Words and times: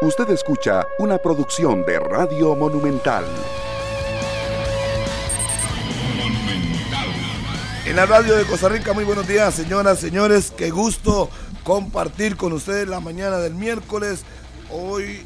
Usted 0.00 0.30
escucha 0.30 0.86
una 1.00 1.18
producción 1.18 1.84
de 1.84 1.98
Radio 1.98 2.54
Monumental. 2.54 3.24
En 7.84 7.96
la 7.96 8.06
radio 8.06 8.36
de 8.36 8.44
Costa 8.44 8.68
Rica, 8.68 8.92
muy 8.92 9.02
buenos 9.02 9.26
días, 9.26 9.52
señoras, 9.54 9.98
señores. 9.98 10.52
Qué 10.56 10.70
gusto 10.70 11.28
compartir 11.64 12.36
con 12.36 12.52
ustedes 12.52 12.86
la 12.86 13.00
mañana 13.00 13.38
del 13.38 13.56
miércoles. 13.56 14.22
Hoy 14.70 15.22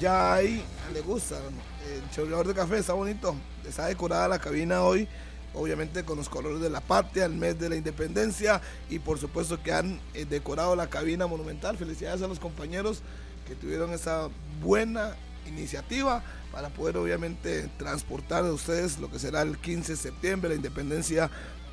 ya 0.00 0.34
hay, 0.34 0.64
le 0.92 1.02
gusta, 1.02 1.36
el 1.36 2.10
chorreador 2.10 2.48
de 2.48 2.54
café 2.54 2.78
está 2.78 2.94
bonito. 2.94 3.36
Está 3.64 3.86
decorada 3.86 4.26
la 4.26 4.40
cabina 4.40 4.82
hoy, 4.82 5.06
obviamente 5.54 6.04
con 6.04 6.16
los 6.16 6.28
colores 6.28 6.60
de 6.60 6.68
la 6.68 6.80
patria, 6.80 7.26
el 7.26 7.34
mes 7.34 7.60
de 7.60 7.68
la 7.68 7.76
independencia 7.76 8.60
y 8.90 8.98
por 8.98 9.20
supuesto 9.20 9.62
que 9.62 9.72
han 9.72 10.00
eh, 10.14 10.24
decorado 10.24 10.74
la 10.74 10.88
cabina 10.88 11.28
monumental. 11.28 11.76
Felicidades 11.76 12.22
a 12.22 12.26
los 12.26 12.40
compañeros 12.40 13.04
que 13.46 13.54
tuvieron 13.54 13.92
esa 13.92 14.28
buena 14.62 15.14
iniciativa 15.46 16.22
para 16.52 16.68
poder 16.70 16.96
obviamente 16.96 17.68
transportar 17.78 18.44
a 18.44 18.52
ustedes 18.52 18.98
lo 18.98 19.10
que 19.10 19.18
será 19.18 19.42
el 19.42 19.58
15 19.58 19.92
de 19.92 19.96
septiembre, 19.96 20.48
la 20.50 20.56
independencia 20.56 21.30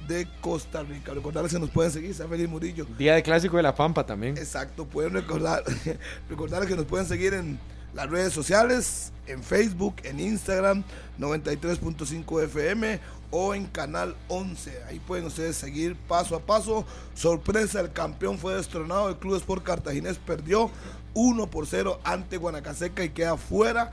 de 0.08 0.28
Costa 0.42 0.84
Rica. 0.84 1.14
Recordarles 1.14 1.54
que 1.54 1.60
nos 1.60 1.70
pueden 1.70 1.92
seguir, 1.92 2.12
está 2.12 2.28
Feliz 2.28 2.50
Murillo. 2.50 2.86
Día 2.98 3.16
de 3.16 3.24
Clásico 3.24 3.58
de 3.58 3.64
la 3.64 3.76
Pampa 3.76 4.06
también. 4.06 4.38
Exacto, 4.38 4.86
pueden 4.86 5.14
recordar, 5.14 5.64
recordarles 6.30 6.70
que 6.70 6.76
nos 6.76 6.86
pueden 6.86 7.08
seguir 7.08 7.34
en 7.34 7.60
las 7.94 8.10
redes 8.10 8.34
sociales, 8.34 9.14
en 9.28 9.44
Facebook, 9.44 9.96
en 10.04 10.20
Instagram, 10.20 10.84
93.5 11.20 12.44
FM 12.44 13.00
o 13.32 13.54
en 13.54 13.66
Canal 13.68 14.16
11. 14.28 14.84
Ahí 14.88 15.00
pueden 15.00 15.26
ustedes 15.26 15.56
seguir 15.56 15.96
paso 15.96 16.36
a 16.36 16.40
paso. 16.40 16.86
Sorpresa, 17.14 17.80
el 17.80 17.92
campeón 17.94 18.38
fue 18.38 18.56
destronado, 18.56 19.10
el 19.10 19.18
Club 19.18 19.36
Sport 19.38 19.64
Cartaginés 19.64 20.18
perdió 20.18 20.72
1 21.14 21.48
por 21.48 21.68
0 21.68 22.00
ante 22.04 22.38
Guanacaseca 22.38 23.04
y 23.04 23.10
queda 23.10 23.38
fuera 23.38 23.92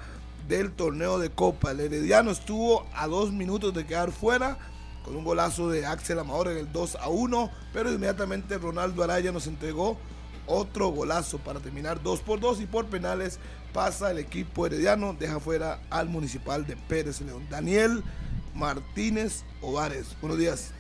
del 0.49 0.73
torneo 0.73 1.19
de 1.19 1.31
Copa. 1.31 1.71
El 1.71 1.81
Herediano 1.81 2.31
estuvo 2.31 2.87
a 2.95 3.07
dos 3.07 3.33
minutos 3.33 3.75
de 3.75 3.87
quedar 3.87 4.13
fuera 4.13 4.59
con 5.05 5.17
un 5.17 5.25
golazo 5.25 5.71
de 5.71 5.87
Axel 5.87 6.19
Amador 6.19 6.49
en 6.49 6.59
el 6.59 6.73
2 6.73 6.97
a 6.97 7.09
1, 7.09 7.51
pero 7.73 7.93
inmediatamente 7.93 8.59
Ronaldo 8.59 9.03
Araya 9.03 9.33
nos 9.33 9.47
entregó 9.47 9.97
otro 10.47 10.89
golazo 10.89 11.39
para 11.39 11.61
terminar 11.61 12.03
2 12.03 12.21
por 12.21 12.41
2 12.41 12.63
y 12.63 12.67
por 12.67 12.87
penales 12.87 13.39
pasa 13.73 14.11
el 14.11 14.19
equipo 14.19 14.67
herediano, 14.67 15.15
deja 15.19 15.39
fuera 15.39 15.81
al 15.91 16.09
municipal 16.09 16.67
de 16.67 16.77
Pérez 16.77 17.21
León. 17.21 17.47
Daniel 17.49 18.03
Martínez 18.55 19.45
Ovares, 19.63 20.17
buenos 20.21 20.39
días. 20.39 20.73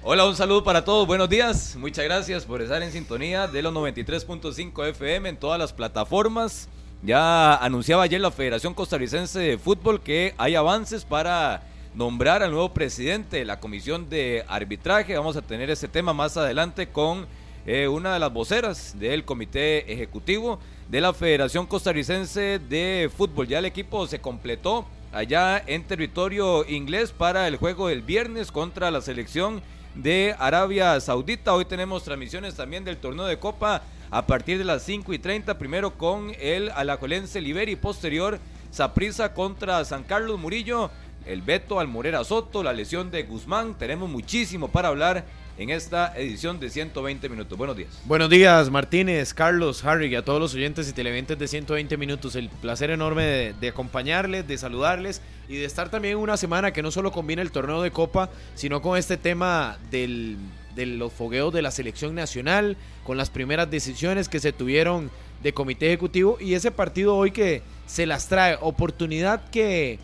Hola, 0.00 0.26
un 0.26 0.34
saludo 0.34 0.64
para 0.64 0.84
todos, 0.84 1.06
buenos 1.06 1.28
días. 1.28 1.76
Muchas 1.76 2.04
gracias 2.04 2.44
por 2.44 2.62
estar 2.62 2.82
en 2.82 2.90
sintonía 2.90 3.46
de 3.46 3.62
los 3.62 3.74
93.5 3.74 4.88
FM 4.88 5.28
en 5.28 5.36
todas 5.36 5.58
las 5.58 5.72
plataformas. 5.72 6.68
Ya 7.02 7.54
anunciaba 7.56 8.04
ayer 8.04 8.20
la 8.20 8.30
Federación 8.30 8.74
Costarricense 8.74 9.38
de 9.38 9.58
Fútbol 9.58 10.00
que 10.00 10.34
hay 10.38 10.54
avances 10.54 11.04
para 11.04 11.62
nombrar 11.94 12.42
al 12.42 12.52
nuevo 12.52 12.72
presidente 12.72 13.38
de 13.38 13.44
la 13.44 13.60
Comisión 13.60 14.08
de 14.08 14.44
Arbitraje. 14.48 15.16
Vamos 15.16 15.36
a 15.36 15.42
tener 15.42 15.68
ese 15.70 15.88
tema 15.88 16.12
más 16.12 16.36
adelante 16.36 16.88
con 16.88 17.26
eh, 17.66 17.86
una 17.86 18.14
de 18.14 18.18
las 18.18 18.32
voceras 18.32 18.98
del 18.98 19.24
Comité 19.24 19.92
Ejecutivo 19.92 20.58
de 20.88 21.00
la 21.00 21.12
Federación 21.12 21.66
Costarricense 21.66 22.58
de 22.58 23.10
Fútbol. 23.16 23.46
Ya 23.46 23.58
el 23.58 23.66
equipo 23.66 24.06
se 24.06 24.20
completó 24.20 24.86
allá 25.12 25.62
en 25.66 25.84
territorio 25.84 26.68
inglés 26.68 27.12
para 27.12 27.46
el 27.46 27.56
juego 27.56 27.88
del 27.88 28.02
viernes 28.02 28.50
contra 28.50 28.90
la 28.90 29.00
selección 29.00 29.62
de 29.94 30.34
Arabia 30.38 30.98
Saudita. 31.00 31.54
Hoy 31.54 31.64
tenemos 31.64 32.04
transmisiones 32.04 32.54
también 32.54 32.84
del 32.84 32.96
torneo 32.96 33.26
de 33.26 33.38
Copa 33.38 33.82
a 34.10 34.26
partir 34.26 34.58
de 34.58 34.64
las 34.64 34.82
5 34.82 35.12
y 35.12 35.18
30, 35.18 35.58
primero 35.58 35.96
con 35.96 36.32
el 36.38 36.70
Alajuelense 36.70 37.40
Liberi, 37.40 37.76
posterior 37.76 38.38
Saprisa 38.70 39.34
contra 39.34 39.84
San 39.84 40.02
Carlos 40.02 40.38
Murillo, 40.38 40.90
el 41.26 41.42
veto 41.42 41.78
al 41.78 41.88
Morera 41.88 42.24
Soto, 42.24 42.62
la 42.62 42.72
lesión 42.72 43.10
de 43.10 43.22
Guzmán. 43.22 43.74
Tenemos 43.78 44.08
muchísimo 44.08 44.68
para 44.68 44.88
hablar 44.88 45.24
en 45.62 45.70
esta 45.70 46.12
edición 46.16 46.58
de 46.58 46.68
120 46.68 47.28
minutos. 47.28 47.56
Buenos 47.56 47.76
días. 47.76 47.90
Buenos 48.04 48.28
días, 48.28 48.68
Martínez, 48.68 49.32
Carlos, 49.32 49.84
Harry 49.84 50.06
y 50.06 50.14
a 50.16 50.24
todos 50.24 50.40
los 50.40 50.54
oyentes 50.54 50.88
y 50.88 50.92
televidentes 50.92 51.38
de 51.38 51.46
120 51.46 51.96
minutos. 51.96 52.34
El 52.34 52.48
placer 52.48 52.90
enorme 52.90 53.54
de, 53.58 53.68
acompañarles, 53.68 54.46
de 54.48 54.58
saludarles 54.58 55.22
y 55.48 55.56
de 55.56 55.64
estar 55.64 55.88
también 55.88 56.16
una 56.16 56.36
semana 56.36 56.72
que 56.72 56.82
no 56.82 56.90
solo 56.90 57.12
combina 57.12 57.42
el 57.42 57.52
torneo 57.52 57.80
de 57.80 57.92
Copa, 57.92 58.28
sino 58.56 58.82
con 58.82 58.98
este 58.98 59.16
tema 59.16 59.78
del, 59.90 60.36
de 60.74 60.86
los 60.86 61.12
fogueos 61.12 61.54
de 61.54 61.62
la 61.62 61.70
selección 61.70 62.14
nacional, 62.14 62.76
con 63.04 63.16
las 63.16 63.30
primeras 63.30 63.70
decisiones 63.70 64.28
que 64.28 64.40
se 64.40 64.52
tuvieron 64.52 65.10
de 65.44 65.52
comité 65.52 65.86
ejecutivo 65.86 66.38
y 66.40 66.54
ese 66.54 66.72
partido 66.72 67.16
hoy 67.16 67.30
que 67.30 67.62
se 67.86 68.06
las 68.06 68.26
trae. 68.28 68.58
Oportunidad 68.60 69.48
que 69.50 70.00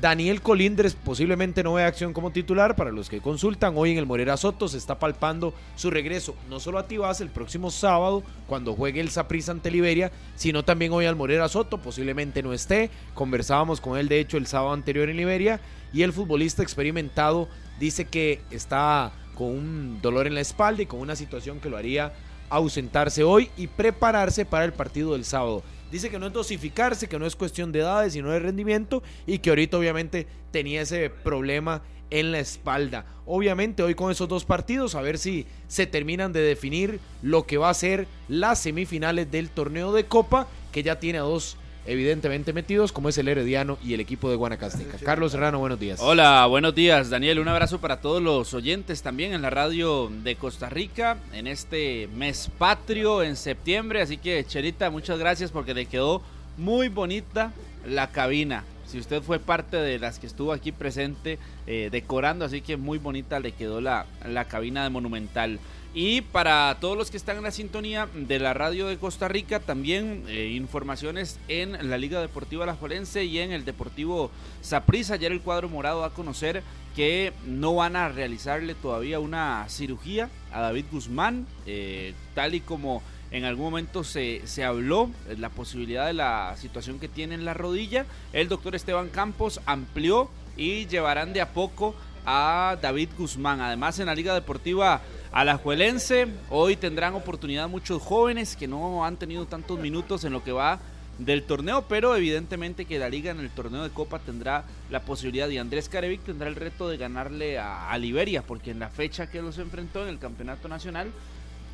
Daniel 0.00 0.42
Colindres 0.42 0.94
posiblemente 0.94 1.62
no 1.62 1.74
vea 1.74 1.86
acción 1.86 2.12
como 2.12 2.32
titular. 2.32 2.74
Para 2.74 2.90
los 2.90 3.08
que 3.08 3.20
consultan, 3.20 3.74
hoy 3.76 3.92
en 3.92 3.98
el 3.98 4.06
Morera 4.06 4.36
Soto 4.36 4.68
se 4.68 4.76
está 4.76 4.98
palpando 4.98 5.54
su 5.76 5.90
regreso 5.90 6.34
no 6.50 6.58
solo 6.60 6.78
a 6.78 6.88
Tibás 6.88 7.20
el 7.20 7.30
próximo 7.30 7.70
sábado 7.70 8.22
cuando 8.46 8.74
juegue 8.74 9.00
el 9.00 9.10
Saprissa 9.10 9.52
ante 9.52 9.70
Liberia, 9.70 10.10
sino 10.34 10.64
también 10.64 10.92
hoy 10.92 11.06
al 11.06 11.16
Morera 11.16 11.48
Soto. 11.48 11.78
Posiblemente 11.78 12.42
no 12.42 12.52
esté. 12.52 12.90
Conversábamos 13.14 13.80
con 13.80 13.96
él 13.96 14.08
de 14.08 14.20
hecho 14.20 14.36
el 14.36 14.46
sábado 14.46 14.72
anterior 14.72 15.08
en 15.08 15.16
Liberia 15.16 15.60
y 15.92 16.02
el 16.02 16.12
futbolista 16.12 16.62
experimentado 16.62 17.48
dice 17.78 18.04
que 18.04 18.40
está 18.50 19.12
con 19.34 19.48
un 19.48 19.98
dolor 20.02 20.26
en 20.26 20.34
la 20.34 20.40
espalda 20.40 20.82
y 20.82 20.86
con 20.86 21.00
una 21.00 21.16
situación 21.16 21.60
que 21.60 21.70
lo 21.70 21.76
haría 21.76 22.12
ausentarse 22.50 23.24
hoy 23.24 23.50
y 23.56 23.66
prepararse 23.68 24.44
para 24.44 24.64
el 24.64 24.72
partido 24.72 25.12
del 25.12 25.24
sábado. 25.24 25.62
Dice 25.94 26.10
que 26.10 26.18
no 26.18 26.26
es 26.26 26.32
dosificarse, 26.32 27.08
que 27.08 27.20
no 27.20 27.24
es 27.24 27.36
cuestión 27.36 27.70
de 27.70 27.78
edades, 27.78 28.14
sino 28.14 28.32
de 28.32 28.40
rendimiento 28.40 29.00
y 29.28 29.38
que 29.38 29.50
ahorita 29.50 29.78
obviamente 29.78 30.26
tenía 30.50 30.82
ese 30.82 31.08
problema 31.08 31.82
en 32.10 32.32
la 32.32 32.40
espalda. 32.40 33.06
Obviamente 33.26 33.80
hoy 33.84 33.94
con 33.94 34.10
esos 34.10 34.28
dos 34.28 34.44
partidos 34.44 34.96
a 34.96 35.02
ver 35.02 35.18
si 35.18 35.46
se 35.68 35.86
terminan 35.86 36.32
de 36.32 36.40
definir 36.40 36.98
lo 37.22 37.46
que 37.46 37.58
va 37.58 37.70
a 37.70 37.74
ser 37.74 38.08
las 38.26 38.58
semifinales 38.58 39.30
del 39.30 39.50
torneo 39.50 39.92
de 39.92 40.06
Copa, 40.06 40.48
que 40.72 40.82
ya 40.82 40.98
tiene 40.98 41.20
a 41.20 41.22
dos 41.22 41.58
evidentemente 41.86 42.52
metidos, 42.52 42.92
como 42.92 43.08
es 43.08 43.18
el 43.18 43.28
Herediano 43.28 43.78
y 43.84 43.94
el 43.94 44.00
equipo 44.00 44.30
de 44.30 44.36
Guanacasteca. 44.36 44.98
Carlos 44.98 45.32
Serrano, 45.32 45.58
buenos 45.58 45.78
días. 45.78 46.00
Hola, 46.02 46.46
buenos 46.46 46.74
días, 46.74 47.10
Daniel. 47.10 47.38
Un 47.38 47.48
abrazo 47.48 47.80
para 47.80 48.00
todos 48.00 48.22
los 48.22 48.54
oyentes 48.54 49.02
también 49.02 49.32
en 49.32 49.42
la 49.42 49.50
radio 49.50 50.10
de 50.22 50.36
Costa 50.36 50.68
Rica 50.70 51.18
en 51.32 51.46
este 51.46 52.08
mes 52.16 52.50
patrio 52.58 53.22
en 53.22 53.36
septiembre. 53.36 54.00
Así 54.02 54.16
que, 54.16 54.44
Cherita, 54.44 54.90
muchas 54.90 55.18
gracias 55.18 55.50
porque 55.50 55.74
le 55.74 55.86
quedó 55.86 56.22
muy 56.56 56.88
bonita 56.88 57.52
la 57.86 58.10
cabina. 58.10 58.64
Si 58.86 58.98
usted 58.98 59.22
fue 59.22 59.38
parte 59.38 59.76
de 59.76 59.98
las 59.98 60.18
que 60.18 60.26
estuvo 60.26 60.52
aquí 60.52 60.70
presente 60.70 61.38
eh, 61.66 61.88
decorando, 61.90 62.44
así 62.44 62.60
que 62.60 62.76
muy 62.76 62.98
bonita 62.98 63.40
le 63.40 63.52
quedó 63.52 63.80
la, 63.80 64.06
la 64.24 64.44
cabina 64.44 64.84
de 64.84 64.90
Monumental. 64.90 65.58
Y 65.96 66.22
para 66.22 66.76
todos 66.80 66.98
los 66.98 67.12
que 67.12 67.16
están 67.16 67.36
en 67.36 67.44
la 67.44 67.52
sintonía 67.52 68.08
de 68.12 68.40
la 68.40 68.52
radio 68.52 68.88
de 68.88 68.98
Costa 68.98 69.28
Rica, 69.28 69.60
también 69.60 70.24
eh, 70.26 70.48
informaciones 70.48 71.38
en 71.46 71.88
la 71.88 71.96
Liga 71.98 72.20
Deportiva 72.20 72.66
La 72.66 72.74
Jolense 72.74 73.24
y 73.24 73.38
en 73.38 73.52
el 73.52 73.64
Deportivo 73.64 74.32
Saprissa. 74.60 75.14
Ayer 75.14 75.30
el 75.30 75.40
cuadro 75.40 75.68
morado 75.68 76.00
va 76.00 76.08
a 76.08 76.10
conocer 76.10 76.64
que 76.96 77.32
no 77.46 77.76
van 77.76 77.94
a 77.94 78.08
realizarle 78.08 78.74
todavía 78.74 79.20
una 79.20 79.66
cirugía 79.68 80.30
a 80.52 80.62
David 80.62 80.86
Guzmán, 80.90 81.46
eh, 81.64 82.12
tal 82.34 82.56
y 82.56 82.60
como 82.60 83.00
en 83.30 83.44
algún 83.44 83.66
momento 83.66 84.02
se, 84.02 84.42
se 84.46 84.64
habló 84.64 85.10
eh, 85.28 85.36
la 85.38 85.50
posibilidad 85.50 86.06
de 86.06 86.14
la 86.14 86.56
situación 86.56 86.98
que 86.98 87.06
tiene 87.06 87.36
en 87.36 87.44
la 87.44 87.54
rodilla. 87.54 88.04
El 88.32 88.48
doctor 88.48 88.74
Esteban 88.74 89.10
Campos 89.10 89.60
amplió 89.64 90.28
y 90.56 90.86
llevarán 90.86 91.32
de 91.32 91.40
a 91.40 91.52
poco 91.52 91.94
a 92.26 92.78
David 92.80 93.10
Guzmán. 93.18 93.60
Además, 93.60 93.98
en 93.98 94.06
la 94.06 94.14
Liga 94.14 94.34
Deportiva 94.34 95.02
Alajuelense, 95.34 96.28
hoy 96.48 96.76
tendrán 96.76 97.14
oportunidad 97.14 97.68
muchos 97.68 98.00
jóvenes 98.00 98.54
que 98.54 98.68
no 98.68 99.04
han 99.04 99.16
tenido 99.16 99.46
tantos 99.46 99.80
minutos 99.80 100.22
en 100.22 100.32
lo 100.32 100.44
que 100.44 100.52
va 100.52 100.78
del 101.18 101.42
torneo, 101.42 101.86
pero 101.88 102.14
evidentemente 102.14 102.84
que 102.84 103.00
la 103.00 103.08
liga 103.08 103.32
en 103.32 103.40
el 103.40 103.50
torneo 103.50 103.82
de 103.82 103.90
Copa 103.90 104.20
tendrá 104.20 104.62
la 104.90 105.00
posibilidad 105.00 105.48
y 105.48 105.58
Andrés 105.58 105.88
Carevic 105.88 106.22
tendrá 106.22 106.46
el 106.46 106.54
reto 106.54 106.88
de 106.88 106.98
ganarle 106.98 107.58
a, 107.58 107.98
Liberia, 107.98 108.42
porque 108.42 108.70
en 108.70 108.78
la 108.78 108.90
fecha 108.90 109.28
que 109.28 109.42
los 109.42 109.58
enfrentó 109.58 110.04
en 110.04 110.10
el 110.10 110.20
Campeonato 110.20 110.68
Nacional 110.68 111.10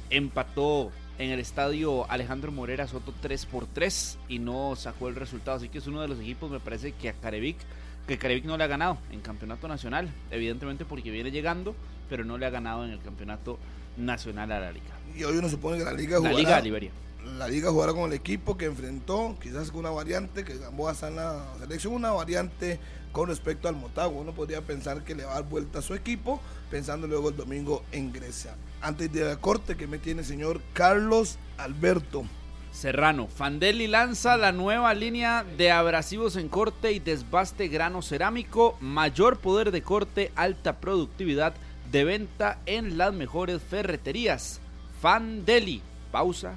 empató 0.09 0.91
en 1.19 1.29
el 1.29 1.39
estadio 1.39 2.11
Alejandro 2.11 2.53
Morera 2.53 2.89
Soto 2.89 3.13
3 3.21 3.45
por 3.45 3.67
3 3.67 4.21
y 4.31 4.39
no 4.39 4.75
sacó 4.75 5.09
el 5.09 5.17
resultado, 5.17 5.59
así 5.59 5.69
que 5.69 5.79
es 5.79 5.87
uno 5.87 6.01
de 6.01 6.09
los 6.09 6.19
equipos 6.19 6.51
me 6.51 6.61
parece 6.61 6.93
que 6.93 7.11
a 7.11 7.13
Carevic 7.13 7.59
que 8.07 8.17
Carevic 8.17 8.45
no 8.47 8.57
le 8.57 8.65
ha 8.65 8.69
ganado 8.69 8.97
en 9.13 9.21
campeonato 9.21 9.69
nacional, 9.69 10.11
evidentemente 10.31 10.87
porque 10.87 11.11
viene 11.11 11.31
llegando, 11.31 11.77
pero 12.11 12.25
no 12.25 12.37
le 12.37 12.45
ha 12.45 12.51
ganado 12.51 12.85
en 12.85 12.91
el 12.91 13.01
campeonato 13.01 13.59
nacional 13.97 14.51
a 14.53 14.61
la 14.61 14.73
liga. 14.73 14.91
Y 15.17 15.25
hoy 15.25 15.39
uno 15.39 15.49
supone 15.49 15.79
que 15.79 15.85
la 15.85 15.93
liga 15.93 16.19
jugará, 16.19 16.35
La 16.35 16.39
liga 16.39 16.57
de 16.57 16.63
Liberia. 16.63 16.91
La 17.39 17.49
liga 17.49 17.71
jugará 17.71 17.93
con 17.93 18.11
el 18.11 18.15
equipo 18.15 18.57
que 18.57 18.65
enfrentó, 18.65 19.37
quizás 19.41 19.71
con 19.71 19.81
una 19.81 19.91
variante, 19.91 20.45
que 20.45 20.59
Gamboa 20.59 20.93
está 20.93 21.09
en 21.09 21.17
la 21.17 21.45
selección, 21.61 21.95
una 21.95 22.11
variante 22.11 22.81
con 23.13 23.29
respecto 23.29 23.69
al 23.69 23.77
Motagua. 23.77 24.21
Uno 24.21 24.33
podría 24.33 24.63
pensar 24.63 25.05
que 25.05 25.15
le 25.15 25.25
va 25.25 25.33
a 25.33 25.35
dar 25.35 25.45
vuelta 25.49 25.79
a 25.79 25.83
su 25.83 25.95
equipo, 25.95 26.41
pensando 26.71 27.07
luego 27.07 27.29
el 27.29 27.37
domingo 27.37 27.85
en 27.93 28.13
Grecia. 28.13 28.55
Antes 28.83 29.13
de 29.13 29.25
la 29.25 29.37
corte, 29.37 29.77
que 29.77 29.87
me 29.87 29.99
tiene 29.99 30.23
el 30.23 30.27
señor 30.27 30.61
Carlos 30.73 31.39
Alberto. 31.59 32.25
Serrano. 32.73 33.27
Fandeli 33.27 33.89
lanza 33.89 34.37
la 34.37 34.53
nueva 34.53 34.95
línea 34.95 35.45
de 35.59 35.71
abrasivos 35.71 36.37
en 36.37 36.49
corte 36.49 36.93
y 36.93 37.01
desbaste 37.01 37.69
grano 37.69 38.01
cerámico, 38.01 38.77
mayor 38.81 39.39
poder 39.39 39.73
de 39.73 39.83
corte, 39.83 40.33
alta 40.37 40.81
productividad 40.81 41.55
de 41.91 42.05
venta 42.05 42.59
en 42.67 42.99
las 42.99 43.13
mejores 43.13 43.61
ferreterías. 43.63 44.61
Fandeli. 45.01 45.83
Pausa 46.13 46.55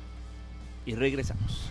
y 0.85 0.95
regresamos. 0.95 1.69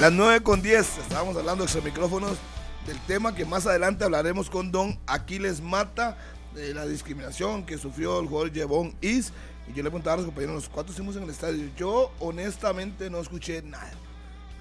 Las 0.00 0.12
9 0.12 0.42
con 0.42 0.62
10, 0.62 0.98
estábamos 0.98 1.36
hablando 1.36 1.66
de 1.66 1.80
micrófonos 1.82 2.38
del 2.86 2.98
tema 3.00 3.34
que 3.34 3.44
más 3.44 3.66
adelante 3.66 4.04
hablaremos 4.04 4.48
con 4.48 4.72
Don 4.72 4.98
Aquiles 5.06 5.60
Mata, 5.60 6.16
de 6.54 6.72
la 6.72 6.86
discriminación 6.86 7.66
que 7.66 7.78
sufrió 7.78 8.18
el 8.20 8.26
jugador 8.26 8.52
Jevon 8.52 8.94
Is. 9.00 9.32
Y 9.68 9.74
yo 9.74 9.82
le 9.82 9.90
preguntaba 9.90 10.14
a 10.14 10.16
los 10.18 10.26
compañeros, 10.26 10.70
cuatro 10.72 10.90
estuvimos 10.90 11.16
en 11.16 11.24
el 11.24 11.30
estadio. 11.30 11.68
Yo 11.76 12.12
honestamente 12.18 13.10
no 13.10 13.20
escuché 13.20 13.60
nada. 13.62 13.92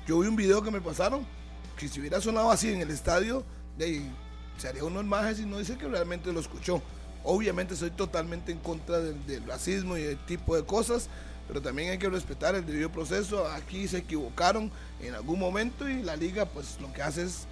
Yo 0.05 0.19
vi 0.19 0.27
un 0.27 0.35
video 0.35 0.61
que 0.61 0.71
me 0.71 0.81
pasaron, 0.81 1.25
que 1.77 1.87
si 1.87 1.99
hubiera 1.99 2.19
sonado 2.19 2.51
así 2.51 2.73
en 2.73 2.81
el 2.81 2.89
estadio, 2.89 3.45
de, 3.79 4.03
se 4.57 4.67
haría 4.67 4.83
uno 4.83 5.01
imágenes 5.01 5.39
y 5.39 5.45
no 5.45 5.57
dice 5.57 5.77
que 5.77 5.87
realmente 5.87 6.31
lo 6.31 6.39
escuchó. 6.39 6.83
Obviamente 7.23 7.75
soy 7.75 7.89
totalmente 7.89 8.51
en 8.51 8.59
contra 8.59 8.99
del, 8.99 9.43
racismo 9.47 9.97
y 9.97 10.03
del 10.03 10.17
tipo 10.17 10.55
de 10.55 10.63
cosas, 10.63 11.09
pero 11.47 11.61
también 11.61 11.89
hay 11.89 11.97
que 11.97 12.09
respetar 12.09 12.53
el 12.55 12.65
debido 12.65 12.91
proceso. 12.91 13.47
Aquí 13.47 13.87
se 13.87 13.99
equivocaron 13.99 14.71
en 15.01 15.15
algún 15.15 15.39
momento 15.39 15.89
y 15.89 16.03
la 16.03 16.15
liga 16.15 16.45
pues 16.45 16.77
lo 16.79 16.93
que 16.93 17.01
hace 17.01 17.23
es 17.23 17.47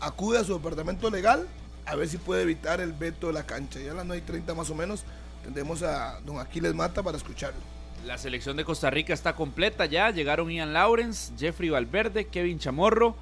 acude 0.00 0.38
a 0.38 0.44
su 0.44 0.54
departamento 0.54 1.10
legal 1.10 1.46
a 1.86 1.94
ver 1.94 2.08
si 2.08 2.18
puede 2.18 2.42
evitar 2.42 2.80
el 2.80 2.92
veto 2.92 3.28
de 3.28 3.32
la 3.32 3.44
cancha. 3.44 3.80
Ya 3.80 3.92
a 3.92 3.94
las 3.94 4.06
9.30 4.06 4.54
más 4.54 4.70
o 4.70 4.74
menos 4.74 5.04
tendremos 5.42 5.82
a 5.82 6.20
don 6.24 6.38
Aquiles 6.40 6.74
Mata 6.74 7.02
para 7.02 7.16
escucharlo. 7.16 7.60
La 8.04 8.18
selección 8.18 8.56
de 8.56 8.64
Costa 8.64 8.90
Rica 8.90 9.14
está 9.14 9.34
completa 9.34 9.86
ya. 9.86 10.10
Llegaron 10.10 10.50
Ian 10.50 10.72
Lawrence, 10.72 11.32
Jeffrey 11.38 11.70
Valverde, 11.70 12.26
Kevin 12.26 12.58
Chamorro, 12.58 13.16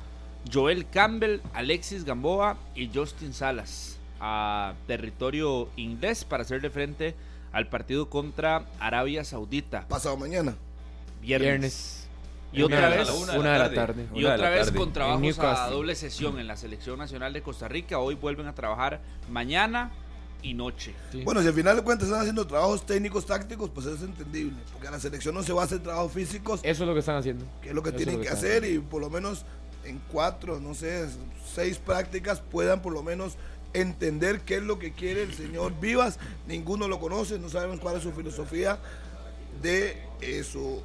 Joel 0.52 0.87
Campbell, 0.88 1.41
Alexis 1.52 2.05
Gamboa 2.05 2.56
y 2.75 2.91
Justin 2.93 3.32
Salas 3.32 3.99
a 4.20 4.75
territorio 4.87 5.69
inglés 5.76 6.25
para 6.25 6.43
hacerle 6.43 6.70
frente 6.70 7.14
al 7.52 7.69
partido 7.69 8.08
contra 8.08 8.64
Arabia 8.79 9.25
Saudita. 9.25 9.87
Pasado 9.88 10.17
mañana. 10.17 10.56
Viernes. 11.20 11.49
Viernes. 11.49 12.00
Y 12.52 12.62
otra 12.62 12.88
vez, 12.88 13.11
una 13.11 13.52
de 13.52 13.58
la 13.58 13.73
tarde. 13.73 14.06
y 14.14 14.25
otra 14.25 14.50
vez 14.50 14.67
tarde. 14.67 14.79
con 14.79 14.93
trabajos 14.93 15.38
a 15.41 15.70
doble 15.70 15.96
sesión 15.96 16.38
en 16.38 16.46
la 16.46 16.56
Selección 16.56 16.99
Nacional 16.99 17.32
de 17.32 17.43
Costa 17.43 17.67
Rica. 17.67 17.99
Hoy 17.99 18.14
vuelven 18.14 18.46
a 18.46 18.55
trabajar 18.55 19.00
mañana 19.29 19.91
y 20.41 20.55
noche. 20.55 20.94
Sí. 21.11 21.23
Bueno, 21.25 21.43
si 21.43 21.49
al 21.49 21.55
final 21.55 21.76
de 21.76 21.82
cuentas 21.82 22.06
están 22.06 22.20
haciendo 22.20 22.46
trabajos 22.46 22.87
técnicos, 22.87 23.26
tácticos, 23.26 23.70
pues 23.70 23.87
es 23.87 24.02
entendible. 24.02 24.56
Porque 24.73 24.87
a 24.87 24.93
la 24.93 25.00
selección 25.00 25.35
no 25.35 25.43
se 25.43 25.52
va 25.52 25.62
a 25.62 25.64
hacer 25.64 25.81
trabajos 25.81 26.12
físicos, 26.12 26.61
Eso 26.62 26.85
es 26.85 26.88
lo 26.88 26.94
que 26.94 27.00
están 27.00 27.17
haciendo. 27.17 27.44
que 27.61 27.70
es 27.70 27.75
lo 27.75 27.82
que 27.82 27.88
Eso 27.88 27.96
tienen 27.96 28.17
lo 28.17 28.20
que 28.20 28.29
que 28.29 28.35
hacer. 28.35 28.64
Y 28.64 28.79
por 28.79 29.00
lo 29.00 29.11
menos 29.11 29.44
en 29.85 30.01
cuatro, 30.11 30.61
no 30.61 30.75
sé, 30.75 31.09
seis 31.55 31.79
prácticas 31.79 32.41
puedan 32.41 32.83
por 32.83 32.93
lo 32.93 33.03
menos 33.03 33.37
entender 33.73 34.41
qué 34.41 34.57
es 34.57 34.63
lo 34.63 34.79
que 34.79 34.93
quiere 34.93 35.23
el 35.23 35.35
señor 35.35 35.79
Vivas. 35.81 36.19
Ninguno 36.47 36.89
lo 36.89 37.01
conoce, 37.01 37.39
no 37.39 37.49
sabemos 37.49 37.81
cuál 37.81 37.97
es 37.97 38.03
su 38.03 38.13
filosofía 38.13 38.79
de 39.63 40.03
eh, 40.21 40.45
su 40.45 40.83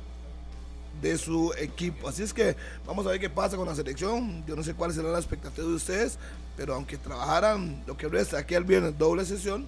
de 1.02 1.18
su 1.18 1.54
equipo. 1.58 2.10
Así 2.10 2.24
es 2.24 2.34
que 2.34 2.56
vamos 2.86 3.06
a 3.06 3.12
ver 3.12 3.20
qué 3.20 3.30
pasa 3.30 3.56
con 3.56 3.68
la 3.68 3.76
selección. 3.76 4.44
Yo 4.46 4.56
no 4.56 4.64
sé 4.64 4.74
cuál 4.74 4.92
será 4.94 5.10
la 5.10 5.20
expectativa 5.20 5.66
de 5.68 5.74
ustedes, 5.74 6.18
pero 6.58 6.74
aunque 6.74 6.98
trabajaran 6.98 7.84
lo 7.88 7.96
que 7.96 8.08
resta 8.08 8.40
aquí 8.40 8.56
al 8.56 8.64
viernes 8.64 8.98
doble 8.98 9.24
sesión, 9.24 9.68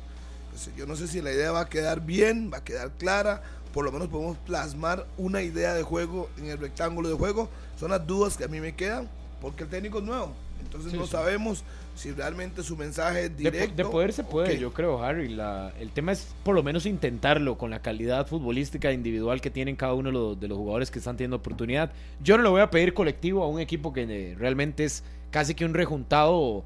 pues 0.49 0.69
yo 0.75 0.85
no 0.85 0.95
sé 0.95 1.07
si 1.07 1.21
la 1.21 1.31
idea 1.31 1.51
va 1.51 1.61
a 1.61 1.69
quedar 1.69 2.01
bien, 2.01 2.51
va 2.53 2.57
a 2.57 2.63
quedar 2.63 2.91
clara. 2.91 3.41
Por 3.73 3.85
lo 3.85 3.91
menos 3.93 4.09
podemos 4.09 4.37
plasmar 4.39 5.07
una 5.17 5.41
idea 5.41 5.73
de 5.73 5.83
juego 5.83 6.29
en 6.37 6.47
el 6.47 6.57
rectángulo 6.57 7.07
de 7.07 7.15
juego. 7.15 7.49
Son 7.79 7.91
las 7.91 8.05
dudas 8.05 8.35
que 8.35 8.43
a 8.43 8.49
mí 8.49 8.59
me 8.59 8.75
quedan, 8.75 9.09
porque 9.41 9.63
el 9.63 9.69
técnico 9.69 9.97
es 9.99 10.03
nuevo. 10.05 10.31
Entonces 10.63 10.91
Sí, 10.91 10.97
no 10.97 11.05
sí. 11.05 11.11
sabemos 11.11 11.63
si 11.95 12.11
realmente 12.11 12.63
su 12.63 12.77
mensaje 12.77 13.25
es 13.25 13.29
De, 13.37 13.43
directo. 13.51 13.75
de 13.75 13.85
poder 13.85 14.13
se 14.13 14.23
puede, 14.23 14.57
yo 14.59 14.71
creo, 14.71 15.03
Harry. 15.03 15.27
La, 15.29 15.73
el 15.79 15.89
tema 15.91 16.11
es 16.11 16.33
por 16.43 16.55
lo 16.55 16.63
menos 16.63 16.85
intentarlo 16.85 17.57
con 17.57 17.71
la 17.71 17.81
calidad 17.81 18.27
futbolística 18.27 18.91
individual 18.93 19.41
que 19.41 19.49
tienen 19.49 19.75
cada 19.75 19.93
uno 19.95 20.09
de 20.09 20.13
los, 20.13 20.39
de 20.39 20.47
los 20.47 20.57
jugadores 20.57 20.91
que 20.91 20.99
están 20.99 21.17
teniendo 21.17 21.37
oportunidad. 21.37 21.91
Yo 22.23 22.37
no 22.37 22.43
le 22.43 22.49
voy 22.49 22.61
a 22.61 22.69
pedir 22.69 22.93
colectivo 22.93 23.43
a 23.43 23.47
un 23.49 23.59
equipo 23.59 23.91
que 23.91 24.03
eh, 24.03 24.35
realmente 24.37 24.85
es 24.85 25.03
casi 25.31 25.55
que 25.55 25.65
un 25.65 25.73
rejuntado 25.73 26.63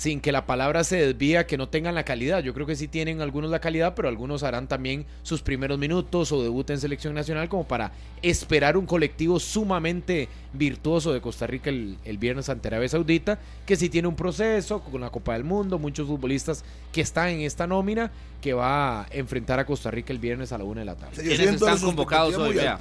sin 0.00 0.22
que 0.22 0.32
la 0.32 0.46
palabra 0.46 0.82
se 0.82 0.96
desvía, 0.96 1.46
que 1.46 1.58
no 1.58 1.68
tengan 1.68 1.94
la 1.94 2.06
calidad. 2.06 2.42
Yo 2.42 2.54
creo 2.54 2.66
que 2.66 2.74
sí 2.74 2.88
tienen 2.88 3.20
algunos 3.20 3.50
la 3.50 3.60
calidad, 3.60 3.92
pero 3.94 4.08
algunos 4.08 4.42
harán 4.42 4.66
también 4.66 5.04
sus 5.22 5.42
primeros 5.42 5.78
minutos 5.78 6.32
o 6.32 6.42
debut 6.42 6.70
en 6.70 6.80
selección 6.80 7.12
nacional 7.12 7.50
como 7.50 7.68
para 7.68 7.92
esperar 8.22 8.78
un 8.78 8.86
colectivo 8.86 9.38
sumamente 9.38 10.30
virtuoso 10.54 11.12
de 11.12 11.20
Costa 11.20 11.46
Rica 11.46 11.68
el, 11.68 11.98
el 12.06 12.16
viernes 12.16 12.48
ante 12.48 12.68
Arabia 12.68 12.88
Saudita, 12.88 13.38
que 13.66 13.76
sí 13.76 13.90
tiene 13.90 14.08
un 14.08 14.16
proceso 14.16 14.80
con 14.80 15.02
la 15.02 15.10
Copa 15.10 15.34
del 15.34 15.44
Mundo, 15.44 15.78
muchos 15.78 16.08
futbolistas 16.08 16.64
que 16.92 17.02
están 17.02 17.28
en 17.28 17.42
esta 17.42 17.66
nómina, 17.66 18.10
que 18.40 18.54
va 18.54 19.02
a 19.02 19.06
enfrentar 19.10 19.60
a 19.60 19.66
Costa 19.66 19.90
Rica 19.90 20.14
el 20.14 20.18
viernes 20.18 20.50
a 20.52 20.56
la 20.56 20.64
una 20.64 20.80
de 20.80 20.86
la 20.86 20.94
tarde. 20.94 21.16
Yo 21.16 21.36
¿Quiénes 21.36 21.56
están 21.56 21.78
convocados 21.78 22.34
hoy, 22.36 22.54
vea? 22.54 22.78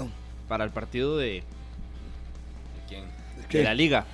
Para 0.48 0.64
el 0.64 0.70
partido 0.70 1.18
de, 1.18 1.44
¿Quién? 2.88 3.04
¿Qué? 3.50 3.58
de 3.58 3.64
la 3.66 3.74
Liga. 3.74 4.06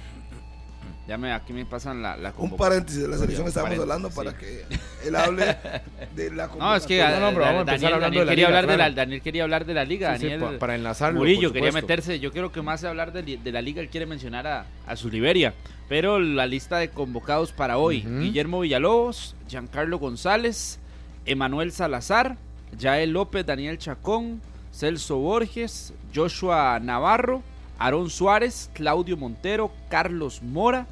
Ya 1.07 1.18
me, 1.19 1.31
aquí 1.31 1.54
me 1.54 1.66
pasan 1.66 2.02
la, 2.02 2.18
la 2.18 2.34
Un 2.38 2.57
paréntesis 2.57 3.02
de 3.04 3.07
la 3.07 3.18
selección 3.18 3.46
paréntesis, 3.52 3.80
hablando 3.81 4.10
sí. 4.10 4.16
para 4.16 4.36
que 4.36 4.66
él 5.06 5.16
hable 5.16 5.56
de 6.16 6.31
la 6.31 6.48
No, 6.48 6.75
es 6.75 6.86
que 6.88 6.98
convocatoria. 6.98 7.10
No, 7.12 7.19
no, 7.19 7.31
pero 7.34 7.46
vamos 7.46 7.62
a 7.62 7.66
Daniel, 7.66 7.74
empezar 7.75 7.94
hablando 7.94 8.00
Daniel 8.06 8.19
de 8.22 8.25
la 8.25 8.31
quería 8.31 8.48
liga, 8.48 8.60
hablar 8.60 8.72
de 8.72 8.78
la. 8.78 8.90
Daniel 8.92 9.22
quería 9.22 9.44
hablar 9.44 9.66
de 9.66 9.74
la 9.75 9.86
liga. 9.86 10.18
Sí, 10.18 10.24
Daniel 10.24 10.40
pa- 10.42 10.57
para 10.60 10.75
enlazarlo. 10.75 11.19
Murillo 11.19 11.54
quería 11.54 11.72
meterse. 11.72 12.19
Yo 12.19 12.31
creo 12.31 12.52
que 12.52 12.62
más 12.63 12.81
de 12.81 12.88
hablar 12.88 13.12
de, 13.13 13.22
de 13.38 13.52
la 13.52 13.62
liga, 13.62 13.81
él 13.81 13.90
quiere 13.90 14.07
mencionar 14.07 14.48
a, 14.48 14.66
a 14.88 14.96
su 14.96 15.10
Liberia. 15.10 15.54
Pero 15.88 16.18
la 16.19 16.48
lista 16.48 16.78
de 16.80 16.90
convocados 16.90 17.51
para 17.51 17.78
hoy. 17.78 18.01
Guillermo 18.01 18.62
Villalobos, 18.62 19.36
Giancarlo 19.48 20.00
González, 20.00 20.80
Emanuel 21.28 21.72
Salazar, 21.72 22.38
Yael 22.80 23.12
López, 23.12 23.46
Daniel 23.46 23.78
Chacón, 23.78 24.42
Celso 24.72 25.18
Borges, 25.18 25.94
Joshua 26.16 26.80
Navarro, 26.81 27.44
Aarón 27.78 28.10
Suárez, 28.10 28.72
Claudio 28.74 29.18
Montero, 29.18 29.72
Carlos 29.90 30.42
Mora, 30.42 30.88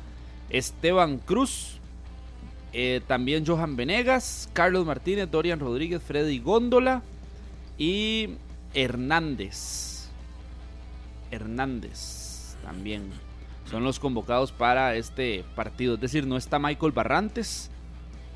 Esteban 0.54 1.18
Cruz, 1.18 1.80
eh, 2.72 3.02
también 3.08 3.46
Johan 3.46 3.76
Venegas, 3.76 4.50
Carlos 4.54 4.86
Martínez, 4.86 5.30
Dorian 5.30 5.60
Rodríguez, 5.60 6.02
Freddy 6.02 6.40
Góndola 6.40 7.02
y 7.78 8.30
Hernández. 8.74 10.08
Hernández 11.32 12.56
también 12.64 13.04
son 13.70 13.84
los 13.84 14.00
convocados 14.00 14.52
para 14.52 14.96
este 14.96 15.44
partido. 15.56 15.96
Es 15.96 16.02
decir, 16.02 16.28
no 16.28 16.38
está 16.38 16.60
Michael 16.60 16.92
Barrantes, 16.92 17.70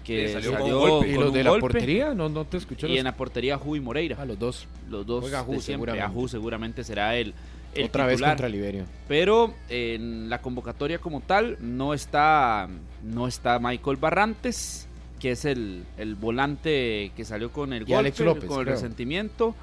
que 0.04 0.28
Sí, 0.28 0.34
salió, 0.34 0.52
salió 0.54 0.80
con 0.80 0.90
un 0.90 0.90
golpe. 0.90 1.12
¿Y 1.12 1.16
los 1.16 1.34
de 1.34 1.44
la 1.44 1.50
golpe, 1.52 1.62
portería? 1.62 2.14
No, 2.14 2.30
no 2.30 2.46
te 2.46 2.58
escuché. 2.58 2.88
Y 2.88 2.92
los- 2.92 3.00
en 3.00 3.04
la 3.06 3.16
portería 3.16 3.58
Juy 3.58 3.80
Moreira. 3.80 4.18
Ah, 4.20 4.26
los 4.26 4.40
dos. 4.40 4.68
Los 4.90 5.06
dos 5.06 5.22
Juega 5.22 5.44
Ju, 5.44 5.52
de 5.54 5.62
siempre. 5.62 5.92
seguramente. 5.94 6.30
Seguramente 6.30 6.84
será 6.84 7.16
el, 7.18 7.34
el 7.78 7.86
Otra 7.86 8.06
vez 8.06 8.22
contra 8.22 8.50
Liberia. 8.50 8.86
Pero 9.08 9.54
en 9.70 10.30
la 10.30 10.42
convocatoria 10.42 11.00
como 11.00 11.22
tal 11.22 11.58
no 11.62 11.94
está, 11.94 12.68
no 13.04 13.28
está 13.28 13.60
Michael 13.60 13.98
Barrantes, 13.98 14.88
que 15.20 15.32
es 15.32 15.46
el, 15.46 15.84
el 15.98 16.16
volante 16.16 17.12
que 17.16 17.26
salió 17.26 17.52
con 17.52 17.74
el 17.74 17.84
Y 17.84 17.86
golpe, 17.86 17.96
Alex 17.96 18.20
López, 18.20 18.46
con 18.46 18.60
el 18.60 18.66
creo. 18.66 18.76
resentimiento. 18.76 19.56